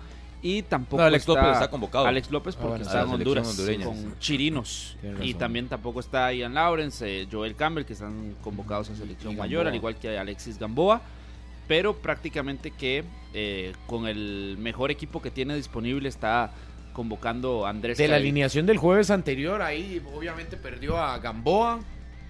Y 0.42 0.60
tampoco 0.62 1.00
No, 1.00 1.06
Alex 1.06 1.22
está, 1.26 1.32
López 1.40 1.52
está 1.54 1.70
convocado. 1.70 2.06
Alex 2.06 2.30
López 2.30 2.54
Ah, 2.54 2.60
porque 2.60 2.84
bueno, 2.84 2.84
está 2.84 3.00
en 3.02 3.08
selección 3.08 3.38
Honduras 3.38 4.02
con. 4.04 4.18
Chirinos. 4.18 4.96
Y 5.22 5.34
también 5.34 5.68
tampoco 5.68 6.00
está 6.00 6.30
Ian 6.34 6.52
Lawrence, 6.52 7.22
eh, 7.22 7.26
Joel 7.32 7.54
Campbell, 7.56 7.84
que 7.86 7.94
están 7.94 8.34
convocados 8.42 8.90
a 8.90 8.94
selección 8.96 9.36
mayor, 9.36 9.66
al 9.66 9.74
igual 9.74 9.96
que 9.96 10.18
Alexis 10.18 10.58
Gamboa. 10.58 11.00
Pero 11.66 11.94
prácticamente 11.96 12.72
que 12.72 13.04
eh, 13.32 13.72
con 13.86 14.06
el 14.06 14.56
mejor 14.58 14.90
equipo 14.90 15.22
que 15.22 15.30
tiene 15.30 15.56
disponible 15.56 16.10
está 16.10 16.50
convocando 16.94 17.66
a 17.66 17.70
Andrés 17.70 17.98
De 17.98 18.08
la 18.08 18.16
alineación 18.16 18.64
del 18.64 18.78
jueves 18.78 19.10
anterior, 19.10 19.60
ahí 19.60 20.00
obviamente 20.16 20.56
perdió 20.56 20.96
a 20.96 21.18
Gamboa, 21.18 21.80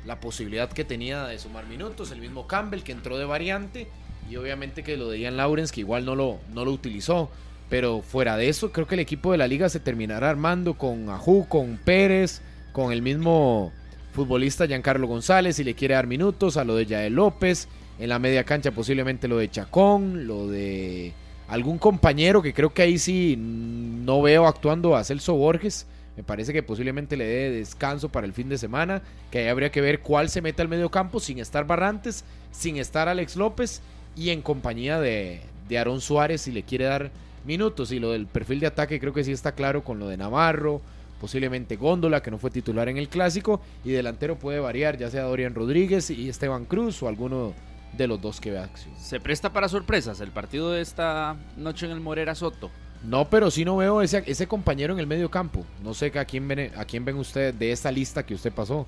la 0.05 0.19
posibilidad 0.19 0.69
que 0.73 0.85
tenía 0.85 1.27
de 1.27 1.39
sumar 1.39 1.67
minutos, 1.67 2.11
el 2.11 2.21
mismo 2.21 2.49
Campbell 2.49 2.83
que 2.83 2.91
entró 2.91 3.17
de 3.17 3.25
variante, 3.25 3.87
y 4.29 4.37
obviamente 4.37 4.83
que 4.83 4.97
lo 4.97 5.09
de 5.09 5.21
Ian 5.21 5.37
Lawrence 5.37 5.73
que 5.73 5.81
igual 5.81 6.05
no 6.05 6.17
lo, 6.17 6.41
no 6.53 6.65
lo 6.65 6.73
utilizó. 6.73 7.31
Pero 7.71 8.03
fuera 8.03 8.37
de 8.37 8.49
eso, 8.49 8.73
creo 8.73 8.87
que 8.87 8.95
el 8.95 9.01
equipo 9.01 9.33
de 9.33 9.39
la 9.39 9.47
liga 9.47 9.69
se 9.69 9.81
terminará 9.81 10.31
armando 10.31 10.75
con 10.75 11.09
Ajú, 11.09 11.47
con 11.49 11.79
Pérez, 11.79 12.43
con 12.73 12.93
el 12.93 13.03
mismo 13.03 13.73
futbolista 14.13 14.67
Giancarlo 14.67 15.07
González, 15.07 15.57
si 15.57 15.65
le 15.65 15.75
quiere 15.75 15.95
dar 15.95 16.07
minutos, 16.07 16.57
a 16.57 16.65
lo 16.65 16.77
de 16.77 16.87
Yael 16.87 17.15
López, 17.15 17.69
en 17.99 18.09
la 18.09 18.19
media 18.19 18.45
cancha 18.45 18.71
posiblemente 18.71 19.29
lo 19.29 19.39
de 19.39 19.51
Chacón, 19.51 20.27
lo 20.27 20.47
de 20.49 21.13
algún 21.49 21.79
compañero 21.79 22.43
que 22.43 22.55
creo 22.55 22.73
que 22.73 22.83
ahí 22.83 22.99
sí 22.99 23.37
no 23.39 24.23
veo 24.23 24.47
actuando 24.47 24.97
a 24.97 25.05
Celso 25.05 25.35
Borges. 25.35 25.87
Me 26.17 26.23
parece 26.23 26.53
que 26.53 26.63
posiblemente 26.63 27.17
le 27.17 27.25
dé 27.25 27.51
descanso 27.51 28.09
para 28.09 28.27
el 28.27 28.33
fin 28.33 28.49
de 28.49 28.57
semana, 28.57 29.03
que 29.31 29.39
ahí 29.39 29.49
habría 29.49 29.73
que 29.73 29.81
ver 29.81 30.01
cuál 30.01 30.29
se 30.29 30.43
mete 30.43 30.63
al 30.63 30.69
medio 30.69 30.91
campo 30.91 31.19
sin 31.19 31.39
estar 31.39 31.67
Barrantes, 31.67 32.25
sin 32.53 32.77
estar 32.77 33.09
Alex 33.09 33.35
López 33.37 33.83
y 34.15 34.31
en 34.31 34.41
compañía 34.41 35.01
de, 35.01 35.41
de 35.69 35.79
Aarón 35.79 36.01
Suárez 36.01 36.43
si 36.43 36.53
le 36.53 36.63
quiere 36.63 36.85
dar 36.85 37.11
minutos. 37.45 37.91
Y 37.91 37.99
lo 37.99 38.13
del 38.13 38.27
perfil 38.27 38.61
de 38.61 38.69
ataque 38.69 39.01
creo 39.01 39.13
que 39.13 39.25
sí 39.25 39.33
está 39.33 39.53
claro 39.53 39.83
con 39.83 39.99
lo 39.99 40.09
de 40.09 40.17
Navarro, 40.17 40.81
posiblemente 41.21 41.77
Góndola, 41.77 42.23
que 42.23 42.31
no 42.31 42.39
fue 42.39 42.51
titular 42.51 42.89
en 42.89 42.97
el 42.97 43.09
clásico, 43.09 43.61
y 43.85 43.91
delantero 43.91 44.39
puede 44.39 44.61
variar, 44.61 44.99
ya 44.99 45.11
sea 45.11 45.23
Dorian 45.25 45.55
Rodríguez 45.55 46.11
y 46.11 46.29
Esteban 46.29 46.65
Cruz 46.65 47.03
o 47.03 47.09
alguno 47.09 47.55
de 47.97 48.07
los 48.07 48.21
dos 48.21 48.41
que 48.41 48.51
vea 48.51 48.65
acción. 48.65 48.95
Se 48.99 49.21
presta 49.21 49.53
para 49.53 49.69
sorpresas 49.69 50.21
el 50.21 50.31
partido 50.31 50.71
de 50.73 50.81
esta 50.81 51.37
noche 51.57 51.87
en 51.87 51.93
el 51.93 52.01
Morera 52.01 52.35
Soto. 52.35 52.71
No, 53.05 53.29
pero 53.29 53.51
sí 53.51 53.65
no 53.65 53.77
veo 53.77 54.01
ese, 54.01 54.23
ese 54.27 54.47
compañero 54.47 54.95
en 54.95 55.01
el 55.01 55.07
medio 55.07 55.31
campo. 55.31 55.65
No 55.83 55.93
sé 55.93 56.13
a 56.19 56.25
quién, 56.25 56.49
ven, 56.49 56.73
a 56.77 56.85
quién 56.85 57.05
ven 57.05 57.17
ustedes 57.17 57.59
de 57.59 57.71
esta 57.71 57.91
lista 57.91 58.25
que 58.25 58.35
usted 58.35 58.53
pasó. 58.53 58.87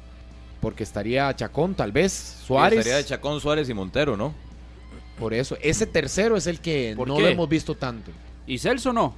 Porque 0.60 0.84
estaría 0.84 1.34
Chacón, 1.36 1.74
tal 1.74 1.92
vez, 1.92 2.12
Suárez. 2.46 2.78
Estaría 2.78 2.96
de 2.96 3.04
Chacón, 3.04 3.40
Suárez 3.40 3.68
y 3.68 3.74
Montero, 3.74 4.16
¿no? 4.16 4.32
Por 5.18 5.34
eso, 5.34 5.56
ese 5.62 5.86
tercero 5.86 6.36
es 6.36 6.46
el 6.46 6.60
que 6.60 6.94
¿Por 6.96 7.08
no 7.08 7.16
qué? 7.16 7.22
lo 7.22 7.28
hemos 7.28 7.48
visto 7.48 7.74
tanto. 7.74 8.10
¿Y 8.46 8.58
Celso 8.58 8.92
no? 8.92 9.14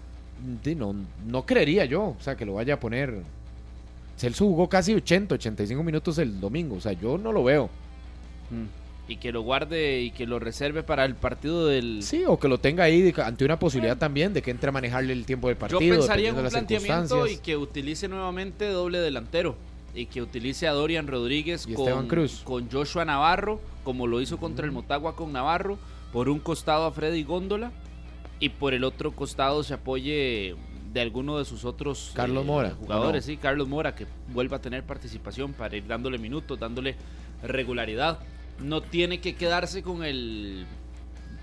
No, 0.76 0.94
no 1.26 1.46
creería 1.46 1.84
yo, 1.84 2.02
o 2.02 2.16
sea, 2.20 2.36
que 2.36 2.44
lo 2.44 2.54
vaya 2.54 2.74
a 2.74 2.80
poner. 2.80 3.22
Celso 4.16 4.46
jugó 4.46 4.68
casi 4.68 4.94
80, 4.94 5.34
85 5.36 5.82
minutos 5.82 6.18
el 6.18 6.40
domingo, 6.40 6.76
o 6.76 6.80
sea, 6.80 6.92
yo 6.92 7.18
no 7.18 7.32
lo 7.32 7.44
veo. 7.44 7.70
Mm. 8.50 8.87
Y 9.08 9.16
que 9.16 9.32
lo 9.32 9.40
guarde 9.40 10.02
y 10.02 10.10
que 10.10 10.26
lo 10.26 10.38
reserve 10.38 10.82
para 10.82 11.06
el 11.06 11.14
partido 11.14 11.66
del... 11.66 12.02
Sí, 12.02 12.24
o 12.26 12.38
que 12.38 12.46
lo 12.46 12.58
tenga 12.58 12.84
ahí 12.84 13.12
ante 13.24 13.44
una 13.44 13.58
posibilidad 13.58 13.96
también 13.96 14.34
de 14.34 14.42
que 14.42 14.50
entre 14.50 14.68
a 14.68 14.72
manejarle 14.72 15.14
el 15.14 15.24
tiempo 15.24 15.48
del 15.48 15.56
Yo 15.56 15.60
partido. 15.60 15.96
pensaría 15.96 16.28
en 16.28 16.36
un 16.36 16.48
planteamiento 16.48 17.26
y 17.26 17.38
que 17.38 17.56
utilice 17.56 18.06
nuevamente 18.06 18.68
doble 18.68 19.00
delantero. 19.00 19.56
Y 19.94 20.06
que 20.06 20.20
utilice 20.20 20.68
a 20.68 20.72
Dorian 20.72 21.06
Rodríguez 21.06 21.66
Y 21.66 21.72
con, 21.72 22.06
Cruz. 22.06 22.42
con 22.44 22.70
Joshua 22.70 23.06
Navarro, 23.06 23.60
como 23.82 24.06
lo 24.06 24.20
hizo 24.20 24.36
contra 24.36 24.66
el 24.66 24.72
Motagua 24.72 25.16
con 25.16 25.32
Navarro. 25.32 25.78
Por 26.12 26.28
un 26.28 26.38
costado 26.38 26.84
a 26.84 26.92
Freddy 26.92 27.24
Góndola. 27.24 27.72
Y 28.40 28.50
por 28.50 28.74
el 28.74 28.84
otro 28.84 29.12
costado 29.12 29.64
se 29.64 29.74
apoye 29.74 30.54
de 30.92 31.00
alguno 31.00 31.38
de 31.38 31.44
sus 31.44 31.64
otros 31.64 32.10
eh, 32.10 32.12
Carlos 32.14 32.44
Mora, 32.44 32.70
jugadores. 32.78 33.24
Sí, 33.24 33.36
Carlos 33.36 33.68
Mora, 33.68 33.94
que 33.94 34.06
vuelva 34.32 34.58
a 34.58 34.60
tener 34.60 34.84
participación 34.84 35.52
para 35.52 35.76
ir 35.76 35.86
dándole 35.86 36.18
minutos, 36.18 36.58
dándole 36.58 36.94
regularidad. 37.42 38.18
No 38.60 38.80
tiene 38.80 39.20
que 39.20 39.34
quedarse 39.34 39.82
con 39.82 40.04
el 40.04 40.66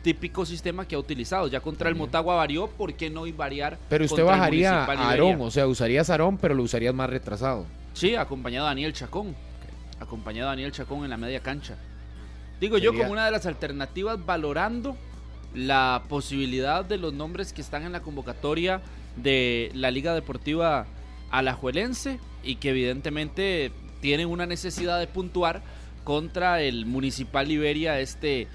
típico 0.05 0.45
sistema 0.45 0.87
que 0.87 0.95
ha 0.95 0.99
utilizado. 0.99 1.47
Ya 1.47 1.61
contra 1.61 1.89
el 1.89 1.95
Motagua 1.95 2.35
varió, 2.35 2.67
¿por 2.67 2.93
qué 2.93 3.09
no 3.09 3.23
variar? 3.35 3.79
Pero 3.89 4.05
usted 4.05 4.23
bajaría 4.23 4.83
a? 4.83 5.09
Aarón, 5.09 5.41
o 5.41 5.49
sea, 5.49 5.65
usarías 5.65 6.09
Aarón, 6.11 6.37
pero 6.37 6.53
lo 6.53 6.61
usarías 6.61 6.93
más 6.93 7.09
retrasado. 7.09 7.65
Sí, 7.93 8.15
acompañado 8.15 8.67
a 8.67 8.69
Daniel 8.69 8.93
Chacón. 8.93 9.35
Acompañado 9.99 10.49
a 10.49 10.51
Daniel 10.51 10.71
Chacón 10.71 11.05
en 11.05 11.09
la 11.09 11.17
media 11.17 11.39
cancha. 11.39 11.75
Digo 12.59 12.77
yo 12.77 12.93
como 12.93 13.11
una 13.11 13.25
de 13.25 13.31
las 13.31 13.45
alternativas 13.45 14.23
valorando 14.23 14.95
la 15.55 16.03
posibilidad 16.07 16.85
de 16.85 16.97
los 16.97 17.13
nombres 17.13 17.51
que 17.51 17.61
están 17.61 17.83
en 17.83 17.91
la 17.91 18.01
convocatoria 18.01 18.81
de 19.15 19.71
la 19.73 19.89
Liga 19.89 20.13
Deportiva 20.13 20.85
Alajuelense 21.31 22.19
y 22.43 22.57
que 22.57 22.69
evidentemente 22.69 23.71
tienen 24.01 24.27
una 24.29 24.45
necesidad 24.45 24.99
de 24.99 25.07
puntuar 25.07 25.63
contra 26.05 26.61
el 26.61 26.85
Municipal 26.85 27.49
Liberia 27.49 27.99
este, 27.99 28.47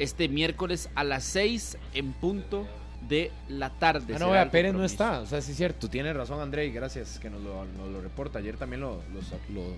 este 0.00 0.28
miércoles 0.28 0.88
a 0.96 1.04
las 1.04 1.22
6 1.22 1.78
en 1.94 2.12
punto 2.14 2.66
de 3.08 3.30
la 3.48 3.70
tarde. 3.70 4.14
Ah, 4.16 4.18
no, 4.18 4.30
vea, 4.30 4.50
Pérez 4.50 4.72
no 4.74 4.84
está. 4.84 5.20
O 5.20 5.26
sea, 5.26 5.40
sí 5.40 5.52
es 5.52 5.56
cierto. 5.58 5.88
Tiene 5.88 6.12
razón, 6.12 6.40
André. 6.40 6.66
y 6.66 6.70
Gracias 6.72 7.18
que 7.20 7.30
nos 7.30 7.40
lo, 7.42 7.64
nos 7.66 7.88
lo 7.90 8.00
reporta. 8.00 8.40
Ayer 8.40 8.56
también 8.56 8.80
lo, 8.80 9.02
lo, 9.12 9.54
lo- 9.60 9.76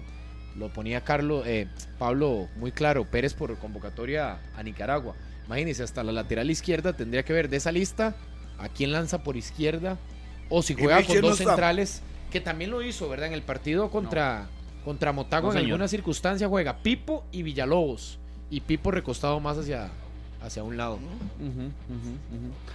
lo 0.56 0.73
ponía 0.73 1.02
Carlos, 1.02 1.45
eh, 1.47 1.68
Pablo 1.99 2.49
muy 2.56 2.73
claro. 2.73 3.04
Pérez 3.04 3.35
por 3.35 3.54
convocatoria 3.59 4.38
a 4.56 4.62
Nicaragua. 4.62 5.14
Imagínense, 5.45 5.83
hasta 5.83 6.02
la 6.02 6.12
lateral 6.12 6.50
izquierda 6.50 6.95
tendría 6.95 7.25
que 7.25 7.35
ver 7.35 7.50
de 7.50 7.59
esa 7.59 7.71
lista 7.73 8.14
a 8.59 8.71
quién 8.71 8.90
lanza 8.90 9.23
por 9.23 9.37
izquierda. 9.37 9.99
O 10.49 10.62
si 10.62 10.73
juega 10.75 11.02
con 11.04 11.16
no 11.16 11.28
dos 11.28 11.37
centrales, 11.38 12.00
que 12.30 12.40
también 12.40 12.71
lo 12.71 12.80
hizo, 12.80 13.06
¿verdad? 13.09 13.26
En 13.26 13.33
el 13.35 13.42
partido 13.42 13.90
contra, 13.90 14.49
contra 14.87 15.12
Motagua, 15.12 15.49
No, 15.50 15.59
en 15.59 15.64
señor. 15.64 15.75
alguna 15.75 15.88
circunstancia 15.88 16.49
juega 16.49 16.78
Pipo 16.78 17.25
y 17.33 17.43
Villalobos. 17.43 18.19
Y 18.50 18.61
Pipo 18.61 18.90
recostado 18.93 19.40
más 19.40 19.59
hacia, 19.59 19.90
hacia 20.40 20.62
un 20.62 20.76
lado. 20.76 20.99
Bueno, 21.38 21.73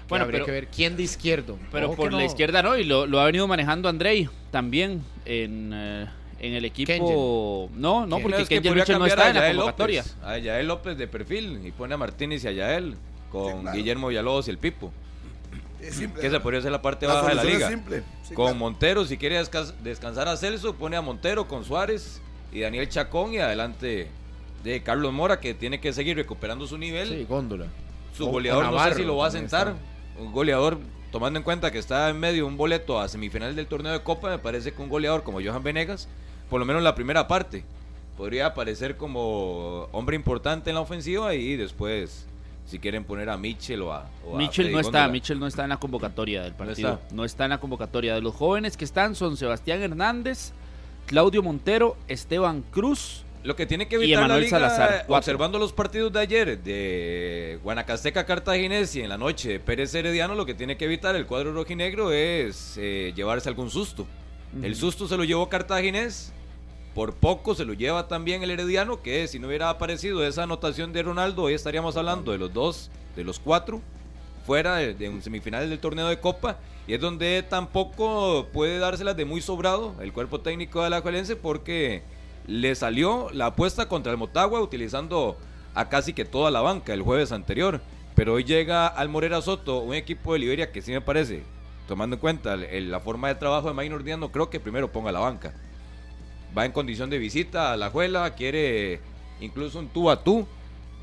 Bueno, 0.10 0.25
habría 0.25 0.39
pero, 0.39 0.46
que 0.46 0.51
ver 0.51 0.68
quién 0.68 0.98
de 0.98 1.03
izquierdo. 1.03 1.58
Pero 1.72 1.88
Ojo 1.88 1.96
por 1.96 2.12
la 2.13 2.25
izquierda 2.25 2.62
no, 2.62 2.77
y 2.77 2.84
lo, 2.84 3.08
lo 3.08 3.20
ha 3.22 3.25
venido 3.25 3.48
manejando 3.48 3.88
Andrei 3.88 4.27
también 4.51 5.01
en, 5.24 5.72
eh, 5.74 6.06
en 6.41 6.53
el 6.53 6.65
equipo. 6.65 7.70
No, 7.75 8.06
no, 8.06 8.20
porque 8.20 8.41
es 8.41 8.50
que 8.50 8.60
no 8.60 9.06
está 9.06 9.27
a 9.27 9.30
en 9.30 9.36
la 9.36 9.48
convocatoria. 9.53 10.01
López, 10.03 10.18
a 10.24 10.38
Yael 10.38 10.68
López 10.68 10.98
de 10.98 11.08
perfil 11.08 11.62
y 11.65 11.72
pone 11.72 11.94
a 11.94 11.98
Martínez 11.98 12.44
y 12.44 12.48
a 12.50 12.51
Yael 12.51 12.96
con 13.32 13.53
Sí, 13.53 13.62
claro. 13.62 13.77
Guillermo 13.77 14.08
Villalobos 14.10 14.48
y 14.50 14.51
el 14.51 14.58
Pipo. 14.58 14.91
Es 15.80 15.96
simple. 15.96 16.22
Que 16.22 16.30
se 16.30 16.39
podría 16.41 16.62
ser 16.62 16.72
la 16.74 16.82
parte 16.82 17.08
La 17.08 17.13
baja 17.13 17.30
de 17.30 17.36
la 17.36 17.44
liga. 17.46 17.68
es 17.68 17.72
simple. 17.74 18.03
Sí, 18.32 18.36
con 18.36 18.46
claro. 18.46 18.60
Montero, 18.60 19.06
si 19.06 19.18
quiere 19.18 19.40
descans- 19.42 19.74
descansar 19.84 20.28
a 20.28 20.36
Celso, 20.38 20.76
pone 20.76 20.96
a 20.98 21.02
Montero 21.02 21.48
con 21.48 21.64
Suárez 21.66 22.22
y 22.52 22.62
Daniel 22.62 22.90
Chacón 22.90 23.34
y 23.34 23.38
adelante 23.38 24.08
de 24.64 24.84
Carlos 24.84 25.12
Mora 25.14 25.40
que 25.40 25.54
tiene 25.54 25.80
que 25.80 25.94
seguir 25.94 26.16
recuperando 26.18 26.66
su 26.68 26.78
nivel. 26.78 27.08
Sí, 27.10 27.26
góndola. 27.28 27.68
Su 28.16 28.28
O- 28.28 28.32
goleador 28.32 28.66
no 28.72 28.84
sé 28.86 28.96
si 28.96 29.04
lo 29.04 29.18
va 29.18 29.28
a 29.28 29.32
sentar. 29.32 29.76
Un 30.20 30.32
goleador, 30.32 30.78
tomando 31.12 31.38
en 31.40 31.44
cuenta 31.44 31.72
que 31.72 31.80
está 31.80 32.10
en 32.10 32.20
medio 32.20 32.44
de 32.44 32.50
un 32.50 32.58
boleto 32.58 33.00
a 33.00 33.08
semifinal 33.08 33.56
del 33.56 33.68
torneo 33.68 33.92
de 33.94 34.02
Copa, 34.04 34.30
me 34.30 34.38
parece 34.40 34.72
que 34.74 34.82
un 34.82 34.90
goleador 34.90 35.24
como 35.24 35.40
Johan 35.42 35.64
Venegas, 35.64 36.08
por 36.50 36.60
lo 36.60 36.66
menos 36.66 36.84
la 36.84 36.96
primera 36.96 37.28
parte, 37.28 37.64
podría 38.18 38.48
aparecer 38.48 38.98
como 38.98 39.88
hombre 39.94 40.16
importante 40.16 40.70
en 40.70 40.76
la 40.76 40.82
ofensiva 40.82 41.34
y 41.34 41.56
después, 41.56 42.28
si 42.72 42.80
quieren 42.80 43.04
poner 43.04 43.30
a 43.30 43.36
Mitchell 43.36 43.82
o 43.82 43.92
a. 43.92 44.10
o 44.25 44.38
Mitchell 44.38 44.72
no 44.72 44.80
está. 44.80 45.10
Mitchell 45.10 45.38
no 45.38 45.46
está 45.46 45.63
en 45.63 45.70
la 45.70 45.78
convocatoria 45.78 46.42
del 46.42 46.54
partido. 46.54 46.94
está. 46.94 47.13
No 47.13 47.25
está 47.25 47.44
en 47.44 47.50
la 47.50 47.60
convocatoria. 47.60 48.16
De 48.16 48.22
los 48.22 48.34
jóvenes 48.34 48.78
que 48.78 48.86
están 48.86 49.13
son 49.13 49.36
Sebastián 49.36 49.82
Hernández, 49.82 50.54
Claudio 51.06 51.44
Montero, 51.44 51.98
Esteban 52.08 52.63
Cruz. 52.72 53.25
Lo 53.44 53.56
que 53.58 53.66
tiene 53.66 53.88
que 53.88 53.96
evitar 53.96 54.30
la 54.30 54.38
liga, 54.38 54.51
Salazar, 54.51 55.06
observando 55.10 55.60
los 55.60 55.74
partidos 55.74 56.13
de 56.13 56.20
ayer 56.20 56.62
de 56.62 57.60
Guanacasteca 57.63 58.25
Cartaginés 58.25 58.96
y 58.96 59.01
en 59.01 59.10
la 59.10 59.18
noche 59.18 59.50
de 59.50 59.60
Pérez 59.60 59.94
Herediano, 59.94 60.36
lo 60.36 60.46
que 60.46 60.54
tiene 60.54 60.78
que 60.78 60.86
evitar 60.86 61.16
el 61.16 61.25
cuadro 61.25 61.51
rojinegro 61.51 62.13
es 62.13 62.78
eh, 62.78 63.12
llevarse 63.16 63.50
algún 63.50 63.70
susto. 63.70 64.08
El 64.62 64.75
susto 64.75 65.08
se 65.08 65.18
lo 65.18 65.24
llevó 65.24 65.50
Cartaginés, 65.50 66.34
por 66.93 67.13
poco 67.13 67.55
se 67.55 67.65
lo 67.65 67.74
lleva 67.74 68.07
también 68.07 68.43
el 68.43 68.51
Herediano, 68.51 69.01
que 69.01 69.27
si 69.27 69.39
no 69.39 69.48
hubiera 69.48 69.69
aparecido 69.69 70.25
esa 70.25 70.43
anotación 70.43 70.93
de 70.93 71.03
Ronaldo, 71.03 71.43
hoy 71.43 71.53
estaríamos 71.53 71.95
hablando 71.98 72.31
de 72.31 72.38
los 72.38 72.53
dos, 72.53 72.91
de 73.15 73.24
los 73.24 73.39
cuatro, 73.39 73.81
fuera 74.45 74.75
de, 74.75 74.93
de 74.93 75.10
un 75.10 75.21
semifinal 75.21 75.69
del 75.69 75.79
torneo 75.79 76.07
de 76.07 76.19
Copa, 76.19 76.57
y 76.88 76.93
es 76.93 77.00
donde 77.00 77.43
tampoco 77.43 78.48
puede 78.51 78.79
dárselas 78.79 79.15
de 79.15 79.25
muy 79.25 79.41
sobrado 79.41 79.95
el 80.01 80.12
cuerpo 80.12 80.41
técnico 80.41 80.83
de 80.83 80.89
la 80.89 80.98
Alajuelense 80.98 81.36
porque 81.36 82.03
le 82.48 82.75
salió 82.75 83.29
la 83.31 83.48
apuesta 83.48 83.88
contra 83.88 84.12
el 84.12 84.17
Motagua 84.17 84.62
utilizando 84.62 85.38
a 85.74 85.89
casi 85.89 86.13
que 86.13 86.25
toda 86.25 86.51
la 86.51 86.62
banca 86.62 86.93
el 86.93 87.01
jueves 87.01 87.31
anterior. 87.31 87.81
Pero 88.15 88.33
hoy 88.33 88.43
llega 88.43 88.88
al 88.88 89.10
Morera 89.10 89.41
Soto, 89.41 89.79
un 89.79 89.93
equipo 89.93 90.33
de 90.33 90.39
Liberia 90.39 90.71
que 90.71 90.81
sí 90.81 90.91
me 90.91 91.01
parece, 91.01 91.43
tomando 91.88 92.15
en 92.15 92.19
cuenta 92.19 92.57
la 92.57 93.00
forma 93.00 93.29
de 93.29 93.36
trabajo 93.36 93.69
de 93.69 93.74
Maynor 93.74 94.03
Díaz, 94.03 94.19
creo 94.31 94.50
que 94.50 94.60
primero 94.60 94.91
ponga 94.91 95.12
la 95.12 95.19
banca. 95.19 95.53
Va 96.58 96.65
en 96.65 96.72
condición 96.72 97.10
de 97.10 97.17
visita 97.17 97.72
a 97.74 97.77
la 97.77 97.89
Juela, 97.89 98.34
quiere 98.36 99.00
incluso 99.39 99.79
un 99.79 99.88
tú 99.89 100.10
a 100.10 100.24
tú 100.24 100.48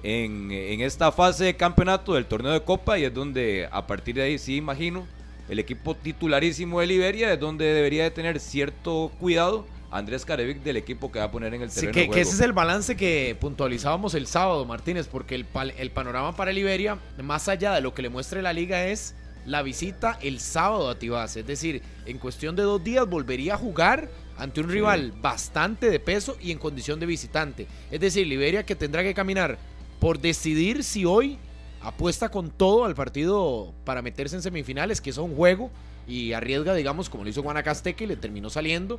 en, 0.02 0.50
en 0.52 0.80
esta 0.80 1.10
fase 1.10 1.44
de 1.44 1.56
campeonato 1.56 2.14
del 2.14 2.26
torneo 2.26 2.52
de 2.52 2.62
Copa 2.62 2.98
y 2.98 3.04
es 3.04 3.14
donde 3.14 3.68
a 3.72 3.86
partir 3.86 4.14
de 4.16 4.22
ahí 4.22 4.38
sí 4.38 4.56
imagino 4.56 5.06
el 5.48 5.58
equipo 5.58 5.94
titularísimo 5.96 6.80
de 6.80 6.86
Liberia 6.86 7.32
es 7.32 7.40
donde 7.40 7.64
debería 7.64 8.04
de 8.04 8.10
tener 8.10 8.38
cierto 8.38 9.10
cuidado 9.18 9.66
Andrés 9.90 10.26
Carevic 10.26 10.62
del 10.62 10.76
equipo 10.76 11.10
que 11.10 11.18
va 11.18 11.24
a 11.24 11.30
poner 11.30 11.54
en 11.54 11.62
el 11.62 11.70
Sí, 11.70 11.86
terreno 11.86 11.92
que, 11.92 12.00
de 12.02 12.10
que 12.10 12.20
juego. 12.20 12.22
ese 12.22 12.34
es 12.34 12.40
el 12.42 12.52
balance 12.52 12.94
que 12.96 13.34
puntualizábamos 13.40 14.12
el 14.14 14.26
sábado, 14.26 14.66
Martínez, 14.66 15.08
porque 15.08 15.34
el, 15.34 15.46
el 15.78 15.90
panorama 15.90 16.36
para 16.36 16.52
Liberia, 16.52 16.98
más 17.22 17.48
allá 17.48 17.72
de 17.72 17.80
lo 17.80 17.94
que 17.94 18.02
le 18.02 18.10
muestre 18.10 18.42
la 18.42 18.52
liga, 18.52 18.84
es 18.86 19.14
la 19.46 19.62
visita 19.62 20.18
el 20.20 20.40
sábado 20.40 20.90
a 20.90 20.98
Tibás. 20.98 21.36
Es 21.38 21.46
decir, 21.46 21.82
en 22.04 22.18
cuestión 22.18 22.54
de 22.54 22.64
dos 22.64 22.84
días 22.84 23.08
volvería 23.08 23.54
a 23.54 23.56
jugar 23.56 24.10
ante 24.38 24.60
un 24.60 24.68
rival 24.68 25.12
bastante 25.20 25.90
de 25.90 26.00
peso 26.00 26.36
y 26.40 26.52
en 26.52 26.58
condición 26.58 27.00
de 27.00 27.06
visitante. 27.06 27.66
Es 27.90 28.00
decir, 28.00 28.26
Liberia 28.26 28.64
que 28.64 28.76
tendrá 28.76 29.02
que 29.02 29.14
caminar 29.14 29.58
por 30.00 30.20
decidir 30.20 30.84
si 30.84 31.04
hoy 31.04 31.38
apuesta 31.82 32.30
con 32.30 32.50
todo 32.50 32.84
al 32.84 32.94
partido 32.94 33.74
para 33.84 34.02
meterse 34.02 34.36
en 34.36 34.42
semifinales, 34.42 35.00
que 35.00 35.10
es 35.10 35.18
un 35.18 35.34
juego, 35.34 35.70
y 36.06 36.32
arriesga, 36.32 36.74
digamos, 36.74 37.10
como 37.10 37.24
lo 37.24 37.30
hizo 37.30 37.42
Guanacasteca 37.42 38.04
y 38.04 38.06
le 38.06 38.16
terminó 38.16 38.48
saliendo, 38.48 38.98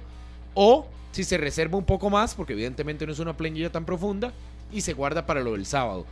o 0.53 0.87
si 1.11 1.23
se 1.23 1.37
reserva 1.37 1.77
un 1.77 1.85
poco 1.85 2.09
más, 2.09 2.35
porque 2.35 2.53
evidentemente 2.53 3.05
no 3.05 3.11
es 3.11 3.19
una 3.19 3.35
planilla 3.35 3.71
tan 3.71 3.85
profunda, 3.85 4.33
y 4.71 4.81
se 4.81 4.93
guarda 4.93 5.25
para 5.25 5.41
lo 5.41 5.53
del 5.53 5.65
sábado. 5.65 6.05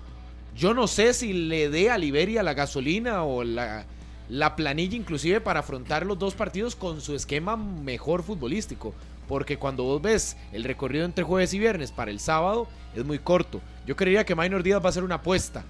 Yo 0.55 0.74
no 0.74 0.88
sé 0.88 1.13
si 1.13 1.34
le 1.34 1.69
dé 1.69 1.91
a 1.91 1.98
Liberia 1.98 2.41
la 2.41 2.55
gasolina 2.55 3.24
o 3.24 3.43
la, 3.43 3.86
la 4.29 4.55
planilla 4.55 4.96
inclusive 4.96 5.39
para 5.39 5.60
afrontar 5.60 6.05
los 6.05 6.17
dos 6.17 6.34
partidos 6.34 6.75
con 6.75 7.00
su 7.00 7.13
esquema 7.13 7.55
mejor 7.55 8.24
futbolístico. 8.24 8.93
Porque 9.27 9.57
cuando 9.57 9.84
vos 9.84 10.01
ves 10.01 10.38
el 10.53 10.63
recorrido 10.63 11.05
entre 11.05 11.24
jueves 11.24 11.53
y 11.53 11.60
viernes 11.60 11.91
para 11.91 12.12
el 12.12 12.19
sábado, 12.19 12.67
es 12.96 13.03
muy 13.05 13.19
corto. 13.19 13.62
Yo 13.86 13.96
creería 13.96 14.25
que 14.25 14.36
Minor 14.36 14.63
Díaz 14.63 14.84
va 14.84 14.89
a 14.89 14.93
ser 14.93 15.03
una 15.03 15.15
apuesta. 15.15 15.63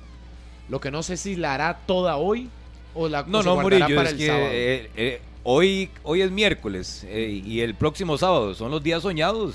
Lo 0.70 0.80
que 0.80 0.92
no 0.92 1.02
sé 1.04 1.18
si 1.18 1.36
la 1.36 1.54
hará 1.54 1.80
toda 1.86 2.18
hoy 2.18 2.50
¿O 2.94 3.08
la 3.08 3.24
No, 3.28 3.42
se 3.44 3.48
no, 3.48 3.54
guardará 3.56 3.86
Murillo, 3.86 3.96
para 4.00 4.10
es 4.10 4.14
el 4.14 4.20
que 4.20 4.28
sábado? 4.28 4.46
eh, 4.50 4.90
eh, 4.98 5.22
hoy, 5.44 5.90
hoy 6.04 6.22
es 6.22 6.32
miércoles 6.32 7.06
eh, 7.08 7.42
y 7.46 7.60
el 7.62 7.76
próximo 7.76 8.18
sábado 8.18 8.56
son 8.56 8.72
los 8.72 8.82
días 8.82 9.04
soñados 9.04 9.54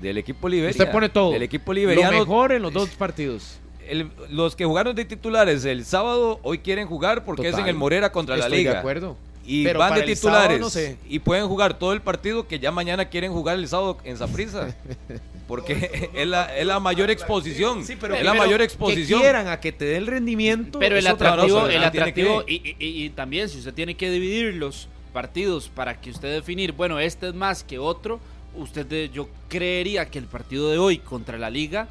del 0.00 0.16
equipo 0.18 0.48
Liberia. 0.48 0.70
Usted 0.70 0.92
pone 0.92 1.08
todo. 1.08 1.32
Del 1.32 1.42
equipo 1.42 1.72
Lo 1.72 1.80
liberiano. 1.80 2.16
mejor 2.18 2.52
en 2.52 2.62
los 2.62 2.72
dos 2.72 2.90
partidos. 2.90 3.58
El- 3.88 4.10
los 4.30 4.54
que 4.54 4.64
jugaron 4.64 4.94
de 4.94 5.04
titulares 5.04 5.64
el 5.64 5.84
sábado 5.84 6.38
hoy 6.44 6.58
quieren 6.58 6.86
jugar 6.86 7.24
porque 7.24 7.48
es 7.48 7.58
en 7.58 7.66
el 7.66 7.74
Morera 7.74 8.12
contra 8.12 8.36
la 8.36 8.48
Liga. 8.48 8.72
de 8.74 8.78
acuerdo. 8.78 9.16
Y 9.50 9.64
Pero 9.64 9.78
van 9.78 9.94
de 9.94 10.00
sábado 10.14 10.14
titulares 10.14 10.60
no 10.60 10.68
sé. 10.68 10.98
y 11.08 11.20
pueden 11.20 11.48
jugar 11.48 11.78
todo 11.78 11.94
el 11.94 12.02
partido 12.02 12.46
que 12.46 12.58
ya 12.58 12.70
mañana 12.70 13.08
quieren 13.08 13.32
jugar 13.32 13.56
el 13.58 13.66
sábado 13.66 13.96
en 14.04 14.18
Saprissa. 14.18 14.76
Porque 15.48 16.10
es 16.14 16.26
la, 16.26 16.54
es 16.58 16.66
la 16.66 16.78
mayor 16.80 17.10
exposición. 17.10 17.82
Sí, 17.84 17.96
pero 17.98 18.14
es 18.14 18.22
la 18.22 18.32
pero 18.32 18.42
mayor 18.44 18.58
Que 18.58 18.64
exposición. 18.64 19.20
quieran 19.20 19.48
a 19.48 19.58
que 19.60 19.72
te 19.72 19.86
dé 19.86 19.96
el 19.96 20.06
rendimiento. 20.06 20.78
Pero 20.78 20.98
el 20.98 21.06
atractivo, 21.06 21.66
el 21.66 21.82
atractivo 21.82 22.44
que- 22.44 22.52
y, 22.52 22.76
y- 22.78 23.04
y 23.04 23.10
también 23.10 23.48
si 23.48 23.56
usted 23.58 23.72
tiene 23.72 23.94
que 23.94 24.10
dividir 24.10 24.54
los 24.56 24.88
partidos 25.14 25.70
para 25.74 25.98
que 25.98 26.10
usted 26.10 26.30
definir, 26.30 26.72
bueno, 26.72 27.00
este 27.00 27.28
es 27.28 27.34
más 27.34 27.64
que 27.64 27.78
otro, 27.78 28.20
usted 28.54 28.84
de- 28.84 29.08
yo 29.08 29.28
creería 29.48 30.10
que 30.10 30.18
el 30.18 30.26
partido 30.26 30.70
de 30.70 30.76
hoy 30.76 30.98
contra 30.98 31.38
la 31.38 31.48
Liga 31.48 31.88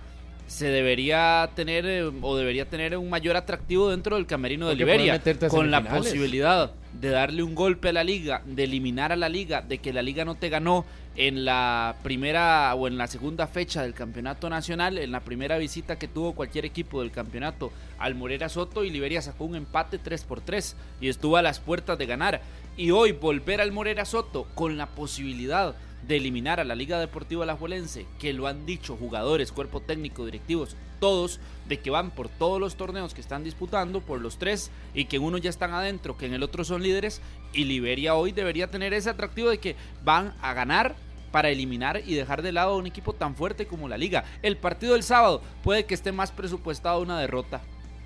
se 0.47 0.67
debería 0.67 1.49
tener 1.55 1.85
eh, 1.85 2.11
o 2.21 2.37
debería 2.37 2.65
tener 2.65 2.97
un 2.97 3.09
mayor 3.09 3.35
atractivo 3.35 3.89
dentro 3.89 4.15
del 4.15 4.25
camerino 4.25 4.67
de 4.67 4.77
Porque 4.77 4.97
Liberia 4.97 5.49
con 5.49 5.69
la 5.69 5.83
posibilidad 5.83 6.71
de 6.93 7.09
darle 7.09 7.43
un 7.43 7.53
golpe 7.53 7.89
a 7.89 7.93
la 7.93 8.03
liga, 8.03 8.41
de 8.45 8.63
eliminar 8.63 9.11
a 9.11 9.15
la 9.15 9.29
liga, 9.29 9.61
de 9.61 9.77
que 9.77 9.93
la 9.93 10.01
liga 10.01 10.25
no 10.25 10.35
te 10.35 10.49
ganó 10.49 10.85
en 11.15 11.45
la 11.45 11.95
primera 12.01 12.73
o 12.75 12.87
en 12.87 12.97
la 12.97 13.07
segunda 13.07 13.47
fecha 13.47 13.81
del 13.81 13.93
campeonato 13.93 14.49
nacional, 14.49 14.97
en 14.97 15.11
la 15.11 15.19
primera 15.19 15.57
visita 15.57 15.99
que 15.99 16.07
tuvo 16.07 16.33
cualquier 16.33 16.65
equipo 16.65 17.01
del 17.01 17.11
campeonato 17.11 17.71
al 17.97 18.15
Morera 18.15 18.49
Soto 18.49 18.83
y 18.83 18.89
Liberia 18.89 19.21
sacó 19.21 19.45
un 19.45 19.55
empate 19.55 19.97
3 19.97 20.23
por 20.23 20.41
3 20.41 20.75
y 21.01 21.09
estuvo 21.09 21.37
a 21.37 21.41
las 21.41 21.59
puertas 21.59 21.97
de 21.97 22.05
ganar. 22.05 22.41
Y 22.77 22.91
hoy 22.91 23.11
volver 23.11 23.59
al 23.59 23.71
Morera 23.71 24.05
Soto 24.05 24.47
con 24.53 24.77
la 24.77 24.85
posibilidad 24.85 25.75
de 26.07 26.17
eliminar 26.17 26.59
a 26.59 26.63
la 26.63 26.75
Liga 26.75 26.99
Deportiva 26.99 27.43
Alajuelense, 27.43 28.05
que 28.19 28.33
lo 28.33 28.47
han 28.47 28.65
dicho 28.65 28.95
jugadores, 28.95 29.51
cuerpo 29.51 29.81
técnico, 29.81 30.25
directivos, 30.25 30.77
todos, 30.99 31.39
de 31.67 31.79
que 31.79 31.89
van 31.89 32.11
por 32.11 32.29
todos 32.29 32.59
los 32.59 32.75
torneos 32.75 33.13
que 33.13 33.21
están 33.21 33.43
disputando, 33.43 34.01
por 34.01 34.21
los 34.21 34.37
tres, 34.37 34.71
y 34.93 35.05
que 35.05 35.17
en 35.17 35.23
uno 35.23 35.37
ya 35.37 35.49
están 35.49 35.73
adentro, 35.73 36.17
que 36.17 36.25
en 36.25 36.33
el 36.33 36.43
otro 36.43 36.63
son 36.63 36.81
líderes, 36.81 37.21
y 37.53 37.65
Liberia 37.65 38.15
hoy 38.15 38.31
debería 38.31 38.71
tener 38.71 38.93
ese 38.93 39.09
atractivo 39.09 39.49
de 39.49 39.57
que 39.57 39.75
van 40.03 40.33
a 40.41 40.53
ganar 40.53 40.95
para 41.31 41.49
eliminar 41.49 42.01
y 42.05 42.15
dejar 42.15 42.41
de 42.41 42.53
lado 42.53 42.73
a 42.73 42.77
un 42.77 42.87
equipo 42.87 43.11
tan 43.13 43.35
fuerte 43.35 43.67
como 43.67 43.89
la 43.89 43.97
liga. 43.97 44.23
El 44.41 44.55
partido 44.55 44.93
del 44.93 45.03
sábado 45.03 45.41
puede 45.61 45.85
que 45.85 45.93
esté 45.93 46.13
más 46.13 46.31
presupuestado 46.31 47.01
una 47.01 47.19
derrota 47.19 47.61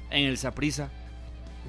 en 0.10 0.26
el 0.26 0.40
Saprissa, 0.40 0.90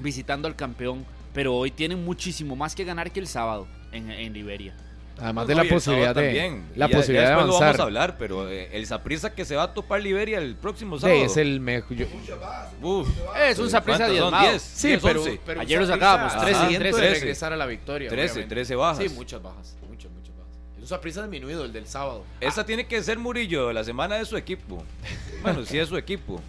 visitando 0.01 0.47
al 0.47 0.55
campeón, 0.55 1.05
pero 1.31 1.55
hoy 1.55 1.69
tienen 1.69 2.03
muchísimo 2.03 2.55
más 2.55 2.73
que 2.73 2.85
ganar 2.85 3.11
que 3.11 3.19
el 3.19 3.27
sábado 3.27 3.67
en, 3.91 4.09
en 4.09 4.33
Liberia. 4.33 4.75
Además 5.19 5.47
de 5.47 5.55
No, 5.55 5.63
la 5.63 5.69
posibilidad 5.69 6.15
de 6.15 6.23
también. 6.23 6.63
la 6.75 6.87
ya- 6.89 6.97
posibilidad 6.97 7.23
ya 7.23 7.29
de 7.29 7.35
después 7.35 7.47
lo 7.47 7.53
vamos 7.53 7.61
a 7.61 7.65
avanzar. 7.65 7.85
hablar, 7.85 8.17
pero 8.17 8.49
eh, 8.49 8.69
el 8.73 8.85
Saprissa 8.87 9.33
que 9.33 9.45
se 9.45 9.55
va 9.55 9.63
a 9.63 9.73
topar 9.73 10.01
Liberia 10.01 10.39
el 10.39 10.55
próximo 10.55 10.97
Sí, 10.97 11.01
sábado. 11.03 11.23
es 11.23 11.37
el 11.37 11.59
mejor. 11.59 11.95
yo- 11.95 12.07
Uf, 12.81 13.07
Es 13.39 13.59
un 13.59 13.69
Saprissa 13.69 13.99
¿cuántas 13.99 14.07
son? 14.07 14.11
diezmado. 14.31 14.49
10, 14.49 14.61
Sí, 14.61 14.87
10, 14.89 15.01
pero, 15.03 15.21
11. 15.21 15.39
pero 15.45 15.61
Ayer 15.61 15.79
lo 15.81 15.87
sacábamos, 15.87 16.33
está 16.33 16.45
13, 16.45 16.59
sediento 16.61 16.83
de 16.85 16.91
13. 16.93 17.13
regresar 17.19 17.53
a 17.53 17.57
la 17.57 17.65
victoria. 17.67 18.09
13, 18.09 18.33
obviamente. 18.33 18.55
13 18.55 18.75
bajas. 18.75 19.03
Sí, 19.03 19.09
muchas 19.09 19.41
bajas. 19.41 19.75
Muchas, 19.87 20.11
muchas 20.11 20.35
bajas. 20.35 20.51
Es 20.77 20.81
un 20.81 20.87
Saprissa 20.87 21.21
disminuido, 21.21 21.63
el 21.63 21.71
del 21.73 21.85
sábado. 21.87 22.23
Esa 22.41 22.65
tiene 22.65 22.85
que 22.87 23.01
ser 23.03 23.19
Murillo 23.19 23.71
la 23.71 23.83
semana 23.83 24.15
de 24.15 24.25
su 24.25 24.35
equipo. 24.35 24.83
Bueno, 25.43 25.63
sí 25.65 25.77
es 25.77 25.87
su 25.89 25.95
equipo. 25.97 26.41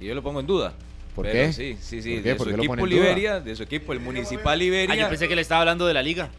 Y 0.00 0.06
yo 0.06 0.14
lo 0.14 0.22
pongo 0.22 0.38
en 0.40 0.46
duda. 0.46 0.72
¿Por 1.16 1.26
Pero 1.26 1.46
qué? 1.48 1.52
Sí, 1.52 1.76
sí, 1.80 2.00
sí. 2.00 2.14
¿Por 2.14 2.22
qué? 2.22 2.28
De 2.28 2.34
¿Por 2.36 2.48
su 2.48 2.54
equipo? 2.54 2.86
Liberia, 2.86 3.40
de 3.40 3.56
su 3.56 3.64
equipo, 3.64 3.92
el 3.92 3.98
Municipal 3.98 4.52
Ah, 4.52 4.56
Liberia. 4.56 4.94
yo 4.94 5.08
pensé 5.08 5.26
que 5.26 5.34
le 5.34 5.42
estaba 5.42 5.62
hablando 5.62 5.84
de 5.86 5.94
la 5.94 6.02
liga. 6.02 6.30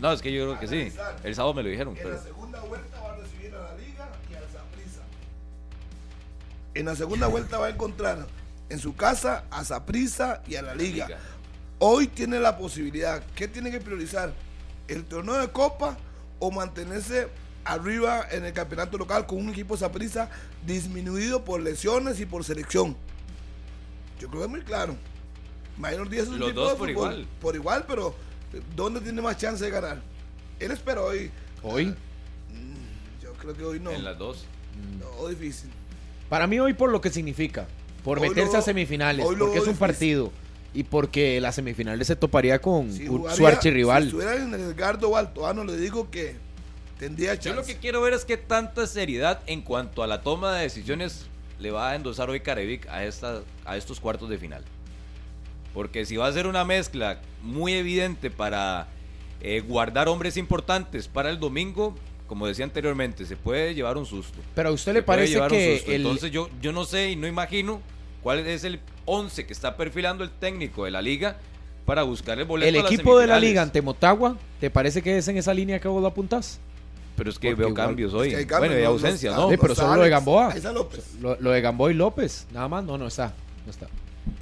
No, 0.00 0.12
es 0.12 0.20
que 0.20 0.32
yo 0.32 0.44
creo 0.44 0.60
que 0.60 0.68
sí. 0.68 0.96
El 1.24 1.34
sábado 1.34 1.54
me 1.54 1.62
lo 1.62 1.68
dijeron. 1.68 1.96
En 1.96 2.02
Pero... 2.02 2.14
la 2.16 2.22
segunda 2.22 2.60
vuelta 2.60 3.00
va 3.00 3.12
a 3.12 3.16
recibir 3.16 3.54
a 3.54 3.62
la 3.62 3.74
Liga 3.76 4.08
y 4.30 4.34
al 4.34 4.42
Saprissa. 4.42 5.02
En 6.74 6.86
la 6.86 6.96
segunda 6.96 7.26
vuelta 7.28 7.58
va 7.58 7.66
a 7.66 7.70
encontrar 7.70 8.26
en 8.68 8.78
su 8.78 8.94
casa 8.94 9.44
a 9.50 9.64
Saprissa 9.64 10.42
y 10.46 10.56
a 10.56 10.62
la 10.62 10.74
Liga. 10.74 11.06
Liga. 11.06 11.18
Hoy 11.78 12.06
tiene 12.06 12.40
la 12.40 12.56
posibilidad. 12.58 13.22
¿Qué 13.34 13.48
tiene 13.48 13.70
que 13.70 13.80
priorizar? 13.80 14.32
¿El 14.88 15.04
torneo 15.04 15.38
de 15.38 15.48
Copa 15.48 15.96
o 16.38 16.50
mantenerse 16.50 17.28
arriba 17.64 18.26
en 18.30 18.44
el 18.44 18.52
campeonato 18.52 18.96
local 18.98 19.26
con 19.26 19.38
un 19.38 19.48
equipo 19.50 19.76
Saprissa 19.76 20.30
disminuido 20.64 21.44
por 21.44 21.60
lesiones 21.60 22.20
y 22.20 22.26
por 22.26 22.44
selección? 22.44 22.96
Yo 24.20 24.28
creo 24.28 24.40
que 24.40 24.46
es 24.46 24.50
muy 24.50 24.62
claro. 24.62 24.96
Mayor 25.76 26.08
Díaz 26.08 26.24
es 26.24 26.28
un 26.30 26.38
Los 26.38 26.48
tipo 26.50 26.60
dos 26.60 26.72
de 26.72 26.78
por 26.78 26.88
fútbol, 26.88 27.12
igual. 27.12 27.28
Por 27.40 27.54
igual, 27.54 27.84
pero 27.86 28.14
¿dónde 28.74 29.00
tiene 29.00 29.20
más 29.22 29.36
chance 29.36 29.64
de 29.64 29.70
ganar? 29.70 30.00
Él 30.58 30.70
espera 30.70 31.02
hoy. 31.02 31.30
Hoy. 31.62 31.94
Yo 33.22 33.32
creo 33.34 33.54
que 33.54 33.64
hoy 33.64 33.80
no. 33.80 33.90
En 33.90 34.04
las 34.04 34.16
dos. 34.18 34.44
No, 34.98 35.28
difícil. 35.28 35.70
Para 36.28 36.46
mí 36.46 36.58
hoy 36.58 36.74
por 36.74 36.90
lo 36.90 37.00
que 37.00 37.10
significa. 37.10 37.66
Por 38.04 38.18
Hoy 38.20 38.28
meterse 38.28 38.52
lo- 38.54 38.58
a 38.58 38.62
semifinales. 38.62 39.24
hoy 39.26 39.36
lo 39.36 39.46
Porque 39.46 39.58
es 39.58 39.64
un 39.64 39.70
difícil. 39.72 39.86
partido. 39.86 40.32
Y 40.74 40.84
porque 40.84 41.40
las 41.40 41.54
semifinales 41.54 42.06
se 42.06 42.16
toparía 42.16 42.60
con 42.60 42.92
Si 42.92 43.08
un- 43.08 43.18
jugaría- 43.18 43.36
su 43.36 43.46
archirrival. 43.46 44.02
Si 44.02 44.08
estuviera 44.08 44.36
en 44.36 44.52
el 44.54 44.60
Edgardo 44.60 45.10
Baltoano, 45.10 45.64
le 45.64 45.76
digo 45.76 46.10
que 46.10 46.36
tendría 46.98 47.32
chance. 47.34 47.48
Yo 47.48 47.54
lo 47.54 47.64
que 47.64 47.76
quiero 47.78 48.00
ver 48.02 48.12
es 48.12 48.24
qué 48.24 48.36
tanta 48.36 48.86
seriedad 48.86 49.40
en 49.46 49.62
cuanto 49.62 50.02
a 50.02 50.06
la 50.06 50.22
toma 50.22 50.54
de 50.54 50.62
decisiones 50.62 51.26
le 51.58 51.70
va 51.70 51.90
a 51.90 51.96
endosar 51.96 52.28
hoy 52.28 52.40
Carevic 52.40 52.86
a, 52.88 53.04
esta, 53.04 53.40
a 53.64 53.76
estos 53.76 53.98
cuartos 54.00 54.28
de 54.28 54.36
final. 54.38 54.62
Porque 55.76 56.06
si 56.06 56.16
va 56.16 56.26
a 56.26 56.32
ser 56.32 56.46
una 56.46 56.64
mezcla 56.64 57.18
muy 57.42 57.74
evidente 57.74 58.30
para 58.30 58.86
eh, 59.42 59.60
guardar 59.60 60.08
hombres 60.08 60.38
importantes 60.38 61.06
para 61.06 61.28
el 61.28 61.38
domingo, 61.38 61.94
como 62.26 62.46
decía 62.46 62.64
anteriormente, 62.64 63.26
se 63.26 63.36
puede 63.36 63.74
llevar 63.74 63.98
un 63.98 64.06
susto. 64.06 64.38
Pero 64.54 64.70
a 64.70 64.72
usted 64.72 64.92
Se 64.92 64.94
le 64.94 65.02
parece 65.02 65.38
que 65.50 65.76
susto. 65.76 65.92
el, 65.92 66.00
Entonces 66.00 66.30
yo, 66.30 66.48
yo 66.62 66.72
no 66.72 66.86
sé 66.86 67.10
y 67.10 67.16
no 67.16 67.26
imagino 67.26 67.82
cuál 68.22 68.38
es 68.46 68.64
el 68.64 68.80
11 69.04 69.44
que 69.44 69.52
está 69.52 69.76
perfilando 69.76 70.24
el 70.24 70.30
técnico 70.30 70.86
de 70.86 70.92
la 70.92 71.02
liga 71.02 71.36
para 71.84 72.04
buscar 72.04 72.38
el 72.38 72.46
boleto 72.46 72.70
el 72.70 72.76
a 72.80 72.82
las 72.84 72.92
equipo 72.92 73.18
de 73.18 73.26
la 73.26 73.38
liga 73.38 73.60
ante 73.60 73.82
Motagua, 73.82 74.38
¿te 74.58 74.70
parece 74.70 75.02
que 75.02 75.18
es 75.18 75.28
en 75.28 75.36
esa 75.36 75.52
línea 75.52 75.78
que 75.78 75.88
vos 75.88 76.00
lo 76.00 76.08
apuntás? 76.08 76.58
Pero 77.16 77.28
es 77.28 77.38
que 77.38 77.48
Porque 77.48 77.60
veo 77.60 77.68
igual- 77.68 77.86
cambios 77.88 78.12
Es 78.14 78.18
hoy. 78.18 78.30
que 78.30 78.36
hay 78.36 78.46
cambios, 78.46 78.72
bueno, 78.72 78.80
y 78.80 79.24
no- 79.26 79.50
no 79.50 79.58
pero 79.60 79.74
solo 79.74 79.96
lo 79.96 80.02
de 80.04 80.08
Gamboa. 80.08 80.52
ahí 80.52 80.56
está 80.56 80.72
López. 80.72 81.04
Lo, 81.20 81.36
lo 81.38 81.50
de 81.50 81.60
Gamboa 81.60 81.90
y 81.90 81.94
López, 81.94 82.46
nada 82.50 82.66
más, 82.66 82.82
no, 82.82 82.96
no 82.96 83.06
está. 83.08 83.34
No 83.66 83.70
está. 83.70 83.86